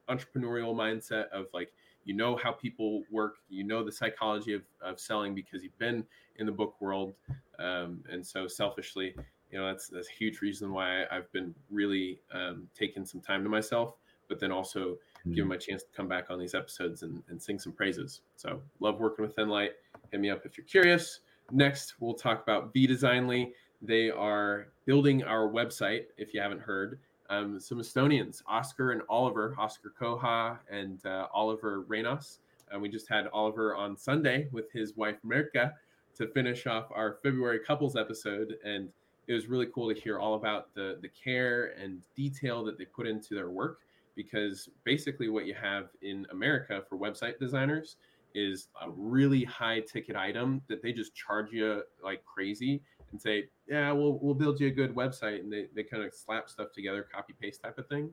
entrepreneurial 0.10 0.74
mindset 0.74 1.30
of 1.30 1.48
like, 1.54 1.72
you 2.06 2.16
know 2.16 2.36
how 2.36 2.52
people 2.52 3.04
work, 3.12 3.36
you 3.50 3.64
know 3.64 3.84
the 3.84 3.92
psychology 3.92 4.54
of, 4.54 4.64
of 4.82 5.00
selling 5.00 5.36
because 5.36 5.62
you've 5.62 5.78
been 5.78 6.04
in 6.38 6.46
the 6.46 6.52
book 6.52 6.76
world. 6.80 7.14
Um, 7.60 8.04
and 8.10 8.26
so 8.26 8.48
selfishly, 8.48 9.14
you 9.52 9.60
know, 9.60 9.66
that's, 9.68 9.88
that's 9.88 10.10
a 10.10 10.14
huge 10.14 10.42
reason 10.42 10.72
why 10.72 11.06
I've 11.12 11.32
been 11.32 11.54
really 11.70 12.20
um, 12.32 12.68
taking 12.78 13.06
some 13.06 13.22
time 13.22 13.44
to 13.44 13.50
myself, 13.50 13.96
but 14.28 14.40
then 14.40 14.52
also 14.52 14.92
mm-hmm. 14.92 15.34
giving 15.34 15.50
my 15.50 15.58
chance 15.58 15.84
to 15.84 15.90
come 15.96 16.08
back 16.08 16.30
on 16.30 16.40
these 16.40 16.54
episodes 16.54 17.04
and, 17.04 17.24
and 17.30 17.42
sing 17.42 17.60
some 17.60 17.74
praises. 17.74 18.22
So 18.36 18.62
love 18.80 19.00
working 19.00 19.26
with 19.26 19.36
Nlight. 19.36 19.72
Hit 20.12 20.20
me 20.20 20.30
up 20.30 20.46
if 20.46 20.58
you're 20.58 20.66
curious. 20.66 21.22
Next, 21.52 21.96
we'll 22.00 22.14
talk 22.14 22.44
about 22.44 22.74
V 22.74 22.86
Designly. 22.86 23.54
They 23.82 24.12
are 24.12 24.68
building 24.86 25.24
our 25.24 25.48
website, 25.50 26.06
if 26.18 26.34
you 26.34 26.42
haven't 26.42 26.62
heard. 26.62 27.00
Um, 27.30 27.60
some 27.60 27.80
Estonians, 27.80 28.42
Oscar 28.48 28.92
and 28.92 29.02
Oliver, 29.08 29.56
Oscar 29.58 29.94
Koha 30.00 30.58
and 30.70 31.04
uh, 31.06 31.28
Oliver 31.34 31.84
Reynos. 31.84 32.40
And 32.72 32.82
we 32.82 32.90
just 32.90 33.08
had 33.08 33.28
Oliver 33.34 33.76
on 33.76 33.98
Sunday 33.98 34.48
with 34.52 34.72
his 34.72 34.96
wife 34.96 35.18
Merka 35.26 35.74
to 36.16 36.28
finish 36.28 36.68
off 36.68 36.88
our 36.92 37.18
February 37.24 37.60
couples 37.66 37.96
episode. 37.96 38.56
And 38.64 38.90
it 39.30 39.34
was 39.34 39.48
really 39.48 39.68
cool 39.68 39.94
to 39.94 39.98
hear 39.98 40.20
all 40.20 40.34
about 40.34 40.74
the, 40.74 40.98
the 41.04 41.08
care 41.08 41.76
and 41.80 42.02
detail 42.16 42.64
that 42.66 42.80
they 42.80 42.84
put 42.84 43.08
into 43.08 43.36
their 43.36 43.52
work. 43.52 43.80
Because 44.16 44.68
basically, 44.84 45.30
what 45.30 45.46
you 45.46 45.54
have 45.54 45.90
in 46.02 46.26
America 46.32 46.82
for 46.90 46.98
website 46.98 47.40
designers 47.40 47.96
is 48.36 48.68
a 48.82 48.90
really 48.90 49.44
high 49.46 49.80
ticket 49.80 50.16
item 50.16 50.62
that 50.68 50.82
they 50.82 50.92
just 50.92 51.16
charge 51.16 51.54
you 51.54 51.84
like 52.04 52.26
crazy 52.26 52.82
and 53.12 53.22
say, 53.22 53.48
yeah, 53.68 53.92
we'll 53.92 54.20
we'll 54.20 54.34
build 54.34 54.60
you 54.60 54.68
a 54.68 54.72
good 54.72 54.94
website, 54.94 55.40
and 55.40 55.54
they, 55.54 55.68
they 55.74 55.84
kind 55.84 56.04
of 56.04 56.14
slap 56.14 56.50
stuff 56.50 56.74
together, 56.74 57.08
copy 57.10 57.34
paste 57.40 57.62
type 57.62 57.78
of 57.78 57.88
thing. 57.88 58.10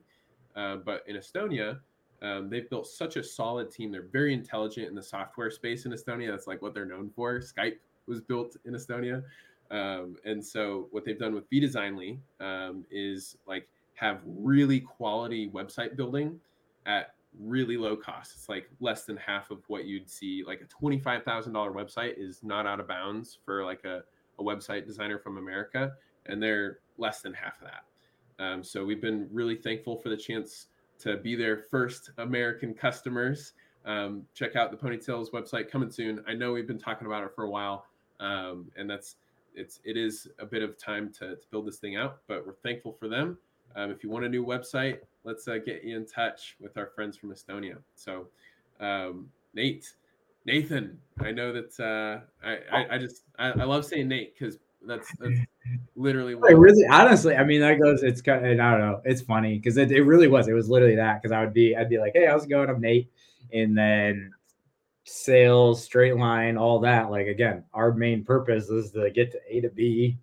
Uh, 0.55 0.77
but 0.77 1.03
in 1.07 1.15
Estonia, 1.15 1.79
um, 2.21 2.49
they've 2.49 2.69
built 2.69 2.87
such 2.87 3.15
a 3.15 3.23
solid 3.23 3.71
team. 3.71 3.91
They're 3.91 4.07
very 4.13 4.33
intelligent 4.33 4.87
in 4.87 4.95
the 4.95 5.03
software 5.03 5.51
space 5.51 5.85
in 5.85 5.91
Estonia. 5.91 6.29
That's 6.29 6.47
like 6.47 6.61
what 6.61 6.73
they're 6.73 6.85
known 6.85 7.09
for. 7.15 7.39
Skype 7.39 7.77
was 8.05 8.21
built 8.21 8.55
in 8.65 8.73
Estonia, 8.73 9.23
um, 9.71 10.15
and 10.25 10.43
so 10.43 10.87
what 10.91 11.05
they've 11.05 11.19
done 11.19 11.33
with 11.33 11.49
V 11.49 11.59
Designly 11.59 12.19
um, 12.39 12.85
is 12.89 13.37
like 13.47 13.67
have 13.95 14.21
really 14.25 14.79
quality 14.79 15.49
website 15.49 15.95
building 15.95 16.39
at 16.85 17.13
really 17.39 17.77
low 17.77 17.95
cost. 17.95 18.33
It's 18.35 18.49
like 18.49 18.69
less 18.79 19.03
than 19.03 19.17
half 19.17 19.51
of 19.51 19.63
what 19.67 19.85
you'd 19.85 20.09
see. 20.09 20.43
Like 20.45 20.61
a 20.61 20.65
twenty-five 20.65 21.23
thousand 21.23 21.53
dollar 21.53 21.71
website 21.71 22.13
is 22.17 22.43
not 22.43 22.65
out 22.65 22.79
of 22.79 22.87
bounds 22.87 23.37
for 23.45 23.65
like 23.65 23.83
a 23.83 24.03
a 24.39 24.43
website 24.43 24.85
designer 24.85 25.17
from 25.19 25.37
America, 25.37 25.93
and 26.27 26.41
they're 26.41 26.79
less 26.97 27.21
than 27.21 27.33
half 27.33 27.61
of 27.61 27.67
that. 27.67 28.43
Um, 28.43 28.63
so 28.63 28.85
we've 28.85 29.01
been 29.01 29.27
really 29.31 29.55
thankful 29.55 29.97
for 29.97 30.09
the 30.09 30.17
chance 30.17 30.67
to 30.99 31.17
be 31.17 31.35
their 31.35 31.57
first 31.57 32.11
American 32.17 32.73
customers. 32.73 33.53
Um, 33.85 34.23
check 34.33 34.55
out 34.55 34.69
the 34.69 34.77
Ponytails 34.77 35.31
website 35.31 35.71
coming 35.71 35.89
soon. 35.89 36.23
I 36.27 36.33
know 36.33 36.53
we've 36.53 36.67
been 36.67 36.79
talking 36.79 37.07
about 37.07 37.23
it 37.23 37.31
for 37.33 37.45
a 37.45 37.49
while, 37.49 37.85
um, 38.19 38.69
and 38.75 38.89
that's 38.89 39.15
it's 39.57 39.79
it 39.83 39.97
is 39.97 40.27
a 40.39 40.45
bit 40.45 40.61
of 40.61 40.77
time 40.77 41.11
to, 41.19 41.35
to 41.35 41.47
build 41.51 41.67
this 41.67 41.77
thing 41.77 41.95
out, 41.95 42.19
but 42.27 42.45
we're 42.45 42.53
thankful 42.53 42.95
for 42.99 43.07
them. 43.07 43.37
Um, 43.75 43.91
if 43.91 44.03
you 44.03 44.09
want 44.09 44.25
a 44.25 44.29
new 44.29 44.45
website, 44.45 44.99
let's 45.23 45.47
uh, 45.47 45.57
get 45.57 45.83
you 45.83 45.97
in 45.97 46.05
touch 46.05 46.55
with 46.59 46.77
our 46.77 46.87
friends 46.87 47.17
from 47.17 47.31
Estonia. 47.31 47.77
So, 47.95 48.27
um, 48.79 49.29
Nate, 49.53 49.91
Nathan, 50.45 50.97
I 51.19 51.31
know 51.31 51.51
that 51.51 51.79
uh, 51.79 52.47
I, 52.47 52.59
I, 52.71 52.95
I 52.95 52.97
just 52.97 53.23
I, 53.37 53.49
I 53.49 53.63
love 53.65 53.85
saying 53.85 54.07
Nate 54.07 54.37
because 54.37 54.57
that's 54.85 55.11
that's 55.19 55.39
literally 55.95 56.35
what 56.35 56.53
really 56.53 56.85
honestly 56.89 57.35
i 57.35 57.43
mean 57.43 57.59
that 57.59 57.79
goes 57.79 58.03
it's 58.03 58.21
kind 58.21 58.45
of, 58.45 58.59
i 58.59 58.71
don't 58.71 58.79
know 58.79 59.01
it's 59.03 59.21
funny 59.21 59.57
because 59.57 59.75
it, 59.77 59.91
it 59.91 60.03
really 60.03 60.27
was 60.27 60.47
it 60.47 60.53
was 60.53 60.69
literally 60.69 60.95
that 60.95 61.21
because 61.21 61.33
i 61.33 61.43
would 61.43 61.53
be 61.53 61.75
i'd 61.75 61.89
be 61.89 61.97
like 61.97 62.11
hey 62.13 62.27
how's 62.27 62.45
it 62.45 62.49
going 62.49 62.69
i'm 62.69 62.79
nate 62.79 63.11
and 63.51 63.77
then 63.77 64.31
sales 65.07 65.83
straight 65.83 66.17
line 66.17 66.57
all 66.57 66.79
that 66.79 67.09
like 67.09 67.27
again 67.27 67.63
our 67.73 67.93
main 67.93 68.23
purpose 68.23 68.69
is 68.69 68.91
to 68.91 69.09
get 69.11 69.31
to 69.31 69.39
a 69.49 69.61
to 69.61 69.69
b 69.69 70.17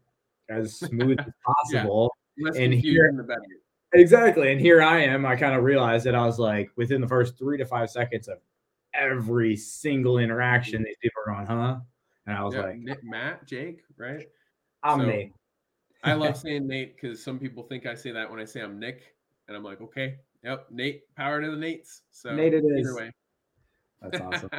as 0.51 0.74
smooth 0.78 1.19
as 1.19 1.32
possible 1.44 2.15
yeah. 2.36 2.52
and 2.62 2.74
here 2.74 3.12
the 3.16 3.23
better. 3.23 3.40
exactly 3.94 4.52
and 4.52 4.61
here 4.61 4.82
i 4.82 5.01
am 5.01 5.24
i 5.24 5.35
kind 5.35 5.55
of 5.55 5.65
realized 5.65 6.05
that 6.05 6.15
i 6.15 6.24
was 6.27 6.39
like 6.39 6.70
within 6.77 7.01
the 7.01 7.09
first 7.09 7.39
three 7.39 7.56
to 7.56 7.65
five 7.65 7.89
seconds 7.89 8.28
of 8.28 8.39
every 8.94 9.56
single 9.56 10.19
interaction 10.19 10.77
mm-hmm. 10.78 10.85
these 10.85 10.97
people 11.01 11.23
are 11.27 11.35
on, 11.35 11.47
huh? 11.47 11.77
And 12.27 12.36
I 12.36 12.43
was 12.43 12.55
yeah, 12.55 12.62
like, 12.62 12.78
Nick, 12.78 13.05
Matt, 13.05 13.47
Jake, 13.47 13.82
right? 13.98 14.27
I'm 14.82 15.01
so, 15.01 15.06
Nate. 15.06 15.32
I 16.02 16.12
love 16.15 16.36
saying 16.36 16.66
Nate 16.66 16.97
because 16.97 17.23
some 17.23 17.39
people 17.39 17.65
think 17.65 17.86
I 17.86 17.94
say 17.94 18.12
that 18.12 18.31
when 18.31 18.40
I 18.40 18.44
say 18.44 18.62
I'm 18.62 18.78
Nick, 18.78 19.15
and 19.48 19.56
I'm 19.56 19.62
like, 19.62 19.81
okay, 19.82 20.16
yep, 20.43 20.66
Nate, 20.70 21.02
power 21.16 21.43
to 21.43 21.51
the 21.51 21.56
Nates. 21.56 22.01
So 22.11 22.35
Nate, 22.35 22.55
it 22.55 22.65
is. 22.65 22.86
either 22.86 22.97
way, 22.97 23.11
that's 24.11 24.23
awesome. 24.23 24.51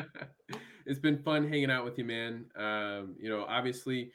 it's 0.86 1.00
been 1.00 1.18
fun 1.18 1.48
hanging 1.48 1.72
out 1.72 1.86
with 1.86 1.98
you, 1.98 2.06
man. 2.06 2.46
Um, 2.56 3.16
you 3.20 3.30
know, 3.30 3.46
obviously, 3.48 4.12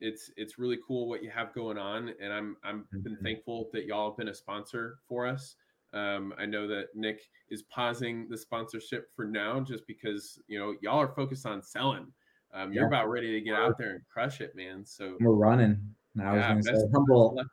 it's 0.00 0.30
it's 0.36 0.58
really 0.58 0.78
cool 0.86 1.08
what 1.08 1.22
you 1.22 1.30
have 1.30 1.54
going 1.54 1.78
on, 1.78 2.12
and 2.20 2.32
I'm 2.32 2.56
I'm 2.64 2.80
mm-hmm. 2.80 3.00
been 3.00 3.16
thankful 3.22 3.70
that 3.72 3.86
y'all 3.86 4.10
have 4.10 4.18
been 4.18 4.28
a 4.28 4.34
sponsor 4.34 4.98
for 5.08 5.26
us. 5.26 5.56
Um, 5.92 6.34
I 6.38 6.46
know 6.46 6.66
that 6.66 6.88
Nick 6.94 7.20
is 7.50 7.62
pausing 7.64 8.28
the 8.28 8.36
sponsorship 8.36 9.08
for 9.14 9.24
now 9.24 9.60
just 9.60 9.86
because 9.86 10.38
you 10.48 10.58
know 10.58 10.74
y'all 10.82 11.00
are 11.00 11.14
focused 11.14 11.46
on 11.46 11.62
selling. 11.62 12.06
Um, 12.52 12.72
you're 12.72 12.86
about 12.86 13.10
ready 13.10 13.32
to 13.32 13.40
get 13.40 13.54
out 13.54 13.76
there 13.78 13.90
and 13.90 14.00
crush 14.12 14.40
it, 14.40 14.54
man. 14.54 14.84
So 14.84 15.16
we're 15.20 15.32
running. 15.32 15.78
I 16.20 16.36
yeah, 16.36 16.54
was 16.54 16.66
going 16.66 16.76
to 16.76 16.80
say 16.82 16.92
humble, 16.94 17.44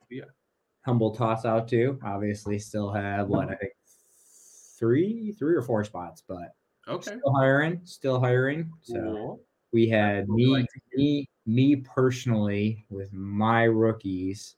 humble 0.86 1.16
toss 1.16 1.44
out 1.46 1.68
too. 1.68 2.00
Obviously, 2.04 2.60
still 2.60 2.92
have 2.92 3.28
what 3.28 3.50
I 3.50 3.56
think 3.56 3.72
three, 4.78 5.32
three 5.38 5.56
or 5.56 5.62
four 5.62 5.84
spots, 5.84 6.24
but 6.28 6.56
okay, 6.88 7.18
still 7.18 7.34
hiring, 7.34 7.82
still 7.84 8.20
hiring. 8.20 8.72
So 8.82 9.02
cool. 9.02 9.42
we 9.72 9.88
had 9.88 10.30
me, 10.30 10.48
like 10.48 10.68
me, 10.96 11.30
me 11.46 11.78
personally 11.78 12.86
with 12.90 13.12
my 13.14 13.64
rookies 13.64 14.56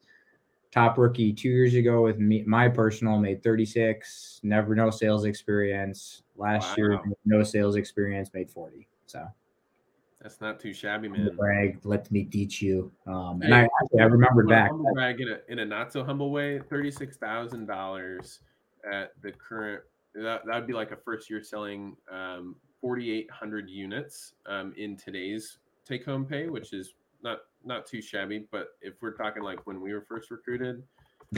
top 0.74 0.98
rookie 0.98 1.32
two 1.32 1.48
years 1.48 1.74
ago 1.74 2.02
with 2.02 2.18
me. 2.18 2.42
My 2.46 2.68
personal 2.68 3.18
made 3.18 3.42
36. 3.44 4.40
Never 4.42 4.74
no 4.74 4.90
sales 4.90 5.24
experience. 5.24 6.22
Last 6.36 6.70
wow. 6.70 6.74
year, 6.76 7.00
no 7.24 7.44
sales 7.44 7.76
experience, 7.76 8.30
made 8.34 8.50
40. 8.50 8.88
So 9.06 9.24
that's 10.20 10.40
not 10.40 10.58
too 10.58 10.74
shabby, 10.74 11.08
man. 11.08 11.30
Brag, 11.36 11.78
let 11.84 12.10
me 12.10 12.24
teach 12.24 12.60
you. 12.60 12.90
Um, 13.06 13.40
and 13.42 13.54
I, 13.54 13.68
I 13.98 14.02
remembered 14.02 14.48
back. 14.48 14.72
Brag 14.94 15.20
in 15.20 15.28
a, 15.28 15.38
in 15.48 15.60
a 15.60 15.64
not 15.64 15.92
so 15.92 16.02
humble 16.02 16.32
way. 16.32 16.58
Thirty-six 16.58 17.18
thousand 17.18 17.66
dollars 17.66 18.40
at 18.90 19.12
the 19.22 19.30
current. 19.32 19.82
That 20.14 20.42
that 20.46 20.54
would 20.54 20.66
be 20.66 20.72
like 20.72 20.92
a 20.92 20.96
first 20.96 21.28
year 21.28 21.42
selling 21.42 21.96
um, 22.10 22.56
forty-eight 22.80 23.30
hundred 23.30 23.68
units 23.68 24.34
um, 24.46 24.72
in 24.76 24.96
today's 24.96 25.58
take-home 25.86 26.24
pay, 26.24 26.48
which 26.48 26.72
is 26.72 26.94
not 27.22 27.38
not 27.64 27.86
too 27.86 28.00
shabby. 28.00 28.46
But 28.52 28.68
if 28.80 28.94
we're 29.00 29.16
talking 29.16 29.42
like 29.42 29.66
when 29.66 29.80
we 29.80 29.92
were 29.92 30.04
first 30.08 30.30
recruited, 30.30 30.82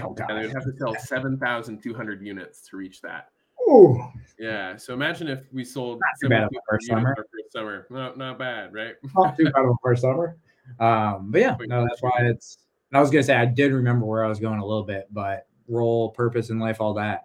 oh, 0.03 0.15
and 0.19 0.39
they 0.39 0.47
would 0.47 0.55
have 0.55 0.65
to 0.65 0.73
sell 0.79 0.95
seven 0.95 1.39
thousand 1.39 1.83
two 1.83 1.95
hundred 1.95 2.25
units 2.25 2.69
to 2.69 2.77
reach 2.77 3.01
that. 3.01 3.29
Ooh. 3.69 3.99
Yeah. 4.39 4.77
So 4.77 4.93
imagine 4.93 5.29
if 5.29 5.41
we 5.53 5.65
sold 5.65 6.01
not 6.23 6.31
bad 6.31 6.49
first 6.69 6.87
summer. 6.87 7.15
First 7.17 7.53
summer. 7.53 7.87
No, 7.89 8.13
not 8.15 8.39
bad, 8.39 8.75
right? 8.75 8.95
not 9.15 9.37
too 9.37 9.45
bad 9.45 9.65
of 9.65 9.77
first 9.83 10.03
summer. 10.03 10.37
Um, 10.79 11.31
but 11.31 11.41
yeah, 11.41 11.57
no, 11.61 11.85
that's 11.85 12.03
why 12.03 12.13
it's. 12.21 12.59
I 12.93 13.01
was 13.01 13.11
gonna 13.11 13.25
say 13.25 13.35
I 13.35 13.47
did 13.47 13.73
remember 13.73 14.07
where 14.07 14.25
I 14.25 14.29
was 14.29 14.39
going 14.39 14.61
a 14.61 14.65
little 14.65 14.85
bit, 14.85 15.09
but 15.11 15.47
role, 15.67 16.11
purpose 16.11 16.51
in 16.51 16.59
life, 16.59 16.81
all 16.81 16.95
that 16.95 17.25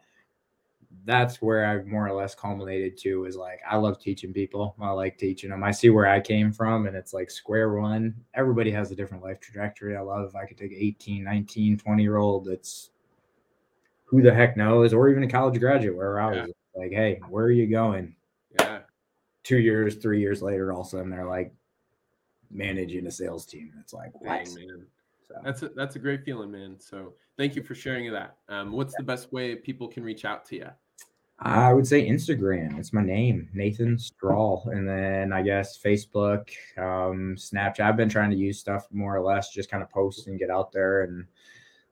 that's 1.06 1.42
where 1.42 1.66
I've 1.66 1.88
more 1.88 2.08
or 2.08 2.14
less 2.14 2.36
culminated 2.36 2.98
to 3.00 3.26
is 3.26 3.36
like 3.36 3.60
I 3.70 3.78
love 3.78 4.00
teaching 4.00 4.34
people. 4.34 4.76
I 4.80 4.92
like 4.92 5.18
teaching 5.18 5.50
them. 5.50 5.64
I 5.64 5.72
see 5.72 5.90
where 5.90 6.08
I 6.08 6.20
came 6.20 6.52
from 6.52 6.86
and 6.86 6.96
it's 6.96 7.14
like 7.14 7.32
square 7.32 7.74
one. 7.74 8.14
Everybody 8.34 8.72
has 8.72 8.92
a 8.92 8.96
different 8.96 9.24
life 9.24 9.40
trajectory. 9.40 9.98
I 9.98 10.02
love 10.02 10.28
if 10.28 10.36
I 10.36 10.46
could 10.46 10.58
take 10.58 10.74
18, 10.74 11.24
19, 11.24 11.78
20 11.78 12.04
year 12.04 12.18
old 12.18 12.46
that's 12.46 12.92
who 14.06 14.22
the 14.22 14.34
heck 14.34 14.58
knows, 14.58 14.94
or 14.94 15.10
even 15.10 15.24
a 15.24 15.28
college 15.28 15.58
graduate 15.60 15.96
where 15.96 16.20
I 16.20 16.28
was 16.28 16.50
yeah. 16.50 16.82
like, 16.82 16.92
hey, 16.92 17.22
where 17.30 17.46
are 17.46 17.52
you 17.52 17.68
going? 17.68 18.14
Yeah. 18.60 18.80
Two 19.44 19.58
years, 19.58 19.96
three 19.96 20.20
years 20.20 20.42
later, 20.42 20.74
all 20.74 20.82
of 20.82 20.88
a 20.88 20.90
sudden 20.90 21.10
they're 21.10 21.26
like 21.26 21.54
managing 22.52 23.08
a 23.08 23.12
sales 23.12 23.46
team. 23.46 23.72
It's 23.80 23.94
like, 23.94 24.12
what? 24.20 24.48
So 24.48 25.36
that's 25.44 25.64
a, 25.64 25.70
that's 25.70 25.96
a 25.96 26.00
great 26.00 26.26
feeling, 26.26 26.52
man. 26.52 26.76
So 26.78 27.14
thank 27.38 27.56
you 27.56 27.64
for 27.64 27.74
sharing 27.74 28.12
that. 28.12 28.36
Um, 28.50 28.74
what's 28.74 28.94
the 28.98 29.04
best 29.04 29.32
way 29.32 29.56
people 29.56 29.88
can 29.88 30.04
reach 30.04 30.26
out 30.26 30.44
to 30.48 30.58
you? 30.58 30.68
I 31.44 31.74
would 31.74 31.88
say 31.88 32.08
Instagram. 32.08 32.78
It's 32.78 32.94
my 32.94 33.04
name, 33.04 33.50
Nathan 33.52 33.98
Strahl, 33.98 34.70
and 34.72 34.88
then 34.88 35.34
I 35.34 35.42
guess 35.42 35.78
Facebook, 35.78 36.50
um, 36.78 37.36
Snapchat. 37.36 37.80
I've 37.80 37.98
been 37.98 38.10
trying 38.10 38.30
to 38.30 38.36
use 38.38 38.60
stuff 38.60 38.88
more 38.92 39.16
or 39.16 39.22
less, 39.22 39.52
just 39.52 39.72
kind 39.72 39.82
of 39.82 39.90
post 39.90 40.28
and 40.28 40.38
get 40.38 40.52
out 40.52 40.72
there 40.72 41.04
and 41.04 41.26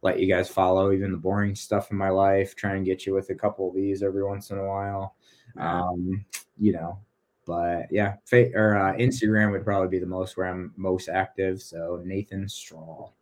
let 0.03 0.19
you 0.19 0.27
guys 0.27 0.49
follow 0.49 0.91
even 0.91 1.11
the 1.11 1.17
boring 1.17 1.55
stuff 1.55 1.89
in 1.89 1.97
my 1.97 2.09
life. 2.09 2.55
Try 2.55 2.76
and 2.76 2.85
get 2.85 3.07
you 3.07 3.15
with 3.15 3.31
a 3.31 3.35
couple 3.35 3.67
of 3.67 3.76
these 3.76 4.03
every 4.03 4.23
once 4.23 4.51
in 4.51 4.59
a 4.59 4.67
while. 4.67 5.15
Um, 5.57 6.23
you 6.59 6.71
know, 6.71 6.99
but 7.47 7.88
yeah, 7.89 8.17
fa- 8.26 8.51
or 8.53 8.77
uh, 8.77 8.93
Instagram 8.97 9.51
would 9.51 9.65
probably 9.65 9.88
be 9.88 9.99
the 9.99 10.05
most 10.05 10.38
where 10.38 10.45
I'm 10.45 10.73
most 10.77 11.09
active. 11.09 11.59
So 11.59 12.01
Nathan 12.05 12.47
Strahl. 12.47 13.15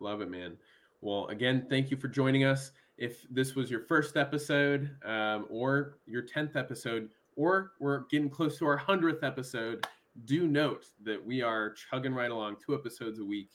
Love 0.00 0.20
it, 0.20 0.30
man. 0.30 0.56
Well, 1.00 1.28
again, 1.28 1.66
thank 1.70 1.92
you 1.92 1.96
for 1.96 2.08
joining 2.08 2.42
us. 2.42 2.72
If 3.00 3.26
this 3.30 3.54
was 3.54 3.70
your 3.70 3.80
first 3.80 4.18
episode 4.18 4.90
um, 5.06 5.46
or 5.48 5.96
your 6.06 6.22
10th 6.22 6.54
episode, 6.54 7.08
or 7.34 7.72
we're 7.80 8.00
getting 8.10 8.28
close 8.28 8.58
to 8.58 8.66
our 8.66 8.78
100th 8.78 9.24
episode, 9.24 9.86
do 10.26 10.46
note 10.46 10.84
that 11.02 11.24
we 11.24 11.40
are 11.40 11.72
chugging 11.72 12.12
right 12.12 12.30
along 12.30 12.56
two 12.64 12.74
episodes 12.74 13.18
a 13.18 13.24
week. 13.24 13.48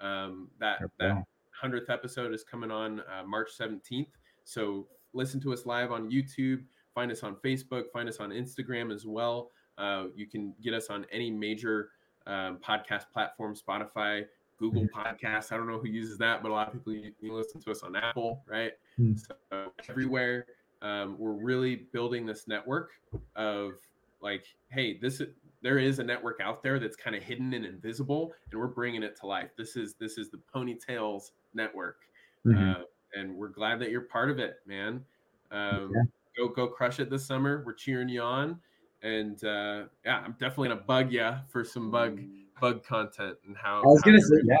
Um, 0.00 0.48
that, 0.58 0.82
that 0.98 1.24
100th 1.62 1.88
episode 1.88 2.34
is 2.34 2.44
coming 2.44 2.70
on 2.70 3.00
uh, 3.00 3.24
March 3.26 3.48
17th. 3.58 4.08
So 4.44 4.86
listen 5.14 5.40
to 5.40 5.52
us 5.54 5.64
live 5.64 5.92
on 5.92 6.10
YouTube, 6.10 6.62
find 6.94 7.10
us 7.10 7.22
on 7.22 7.36
Facebook, 7.36 7.84
find 7.92 8.06
us 8.06 8.18
on 8.18 8.30
Instagram 8.30 8.92
as 8.92 9.06
well. 9.06 9.50
Uh, 9.78 10.08
you 10.14 10.26
can 10.26 10.52
get 10.62 10.74
us 10.74 10.88
on 10.90 11.06
any 11.10 11.30
major 11.30 11.88
um, 12.26 12.58
podcast 12.62 13.04
platform, 13.10 13.54
Spotify, 13.54 14.26
Google 14.60 14.86
Podcasts. 14.94 15.52
I 15.52 15.56
don't 15.56 15.66
know 15.66 15.78
who 15.78 15.88
uses 15.88 16.18
that, 16.18 16.42
but 16.42 16.50
a 16.50 16.54
lot 16.54 16.68
of 16.68 16.74
people 16.74 16.92
you, 16.92 17.12
you 17.20 17.32
listen 17.32 17.60
to 17.62 17.70
us 17.70 17.82
on 17.82 17.96
Apple, 17.96 18.42
right? 18.46 18.72
Hmm. 19.00 19.14
So 19.16 19.70
everywhere, 19.88 20.46
um, 20.82 21.16
we're 21.18 21.32
really 21.32 21.88
building 21.92 22.26
this 22.26 22.46
network 22.46 22.90
of 23.34 23.72
like, 24.20 24.44
hey, 24.68 24.98
this 24.98 25.20
is 25.20 25.28
there 25.62 25.78
is 25.78 25.98
a 25.98 26.04
network 26.04 26.40
out 26.40 26.62
there 26.62 26.78
that's 26.78 26.96
kind 26.96 27.14
of 27.16 27.22
hidden 27.22 27.52
and 27.54 27.64
invisible, 27.64 28.32
and 28.50 28.60
we're 28.60 28.66
bringing 28.66 29.02
it 29.02 29.16
to 29.20 29.26
life. 29.26 29.50
This 29.56 29.76
is 29.76 29.94
this 29.94 30.18
is 30.18 30.30
the 30.30 30.40
Ponytails 30.54 31.32
Network, 31.54 32.00
Mhm. 32.46 32.76
uh, 32.80 32.84
and 33.14 33.34
we're 33.34 33.48
glad 33.48 33.78
that 33.80 33.90
you're 33.90 34.02
part 34.02 34.30
of 34.30 34.38
it, 34.38 34.60
man. 34.66 35.04
Um, 35.50 35.92
Yeah. 35.94 36.02
Go 36.36 36.48
go 36.48 36.68
crush 36.68 37.00
it 37.00 37.10
this 37.10 37.26
summer. 37.26 37.62
We're 37.66 37.72
cheering 37.74 38.08
you 38.08 38.20
on, 38.22 38.60
and 39.02 39.42
uh, 39.44 39.86
yeah, 40.04 40.20
I'm 40.20 40.32
definitely 40.32 40.68
gonna 40.68 40.82
bug 40.82 41.12
you 41.12 41.34
for 41.48 41.64
some 41.64 41.90
bug 41.90 42.20
bug 42.60 42.84
content 42.84 43.36
and 43.46 43.56
how. 43.56 43.82
I 43.82 43.86
was 43.86 44.00
how 44.04 44.10
gonna 44.12 44.20
say, 44.22 44.36
yeah, 44.44 44.56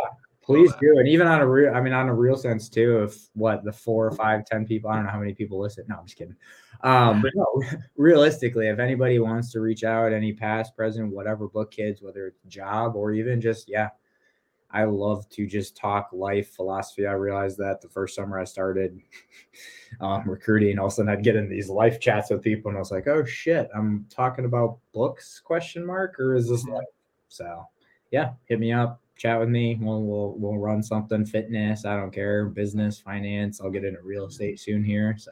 please 0.50 0.74
do. 0.80 0.98
And 0.98 1.08
even 1.08 1.26
on 1.26 1.40
a 1.40 1.46
real, 1.46 1.74
I 1.74 1.80
mean, 1.80 1.92
on 1.92 2.08
a 2.08 2.14
real 2.14 2.36
sense 2.36 2.68
too, 2.68 3.02
if 3.02 3.28
what 3.34 3.64
the 3.64 3.72
four 3.72 4.06
or 4.06 4.12
five, 4.12 4.44
ten 4.44 4.66
people, 4.66 4.90
I 4.90 4.96
don't 4.96 5.04
know 5.04 5.10
how 5.10 5.20
many 5.20 5.34
people 5.34 5.60
listen. 5.60 5.84
No, 5.88 5.96
I'm 5.96 6.06
just 6.06 6.18
kidding. 6.18 6.36
Um, 6.82 7.22
but 7.22 7.32
no, 7.34 7.62
realistically, 7.96 8.68
if 8.68 8.78
anybody 8.78 9.18
wants 9.18 9.52
to 9.52 9.60
reach 9.60 9.84
out, 9.84 10.12
any 10.12 10.32
past, 10.32 10.76
present, 10.76 11.12
whatever 11.12 11.48
book 11.48 11.70
kids, 11.70 12.02
whether 12.02 12.26
it's 12.26 12.40
job 12.48 12.96
or 12.96 13.12
even 13.12 13.40
just, 13.40 13.68
yeah, 13.68 13.88
I 14.70 14.84
love 14.84 15.28
to 15.30 15.46
just 15.46 15.76
talk 15.76 16.10
life 16.12 16.54
philosophy. 16.54 17.06
I 17.06 17.12
realized 17.12 17.58
that 17.58 17.80
the 17.80 17.88
first 17.88 18.14
summer 18.14 18.38
I 18.38 18.44
started 18.44 19.00
um, 20.00 20.28
recruiting, 20.28 20.78
all 20.78 20.86
of 20.86 20.92
a 20.92 20.94
sudden 20.96 21.10
I'd 21.10 21.24
get 21.24 21.36
in 21.36 21.48
these 21.48 21.68
life 21.68 22.00
chats 22.00 22.30
with 22.30 22.42
people, 22.42 22.68
and 22.68 22.76
I 22.76 22.80
was 22.80 22.92
like, 22.92 23.08
"Oh 23.08 23.24
shit, 23.24 23.68
I'm 23.74 24.06
talking 24.08 24.44
about 24.44 24.78
books?" 24.92 25.40
Question 25.44 25.84
mark, 25.84 26.18
or 26.20 26.34
is 26.34 26.48
this 26.48 26.64
Mhm. 26.64 26.74
life? 26.74 26.84
So, 27.28 27.64
yeah, 28.10 28.32
hit 28.46 28.58
me 28.60 28.72
up, 28.72 29.00
chat 29.20 29.38
with 29.38 29.50
me. 29.50 29.78
We'll 29.78 30.02
we'll 30.02 30.34
we'll 30.38 30.58
run 30.58 30.82
something, 30.82 31.26
fitness. 31.26 31.84
I 31.84 31.94
don't 31.94 32.10
care, 32.10 32.46
business, 32.46 32.98
finance. 32.98 33.60
I'll 33.60 33.70
get 33.70 33.84
into 33.84 34.00
real 34.02 34.24
estate 34.24 34.58
soon 34.58 34.82
here. 34.82 35.14
So, 35.18 35.30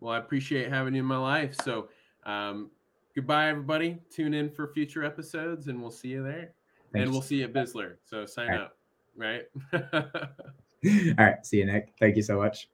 Well, 0.00 0.12
I 0.12 0.18
appreciate 0.18 0.68
having 0.68 0.94
you 0.94 1.00
in 1.00 1.06
my 1.06 1.16
life. 1.16 1.56
So, 1.64 1.88
um, 2.26 2.70
goodbye, 3.16 3.48
everybody. 3.48 3.98
Tune 4.10 4.34
in 4.34 4.50
for 4.50 4.68
future 4.68 5.02
episodes, 5.02 5.68
and 5.68 5.80
we'll 5.80 5.90
see 5.90 6.08
you 6.08 6.22
there. 6.22 6.52
thanks. 6.92 7.06
And 7.06 7.10
we'll 7.10 7.22
see 7.22 7.36
you 7.36 7.44
at 7.44 7.54
Sizzler. 7.54 7.94
So 8.04 8.26
sign 8.26 8.48
right. 8.48 8.60
up, 8.60 8.76
right? 9.16 9.44
all 9.82 11.24
right, 11.24 11.44
see 11.44 11.58
you, 11.58 11.64
Nick. 11.64 11.94
Thank 11.98 12.16
you 12.16 12.22
so 12.22 12.36
much. 12.36 12.68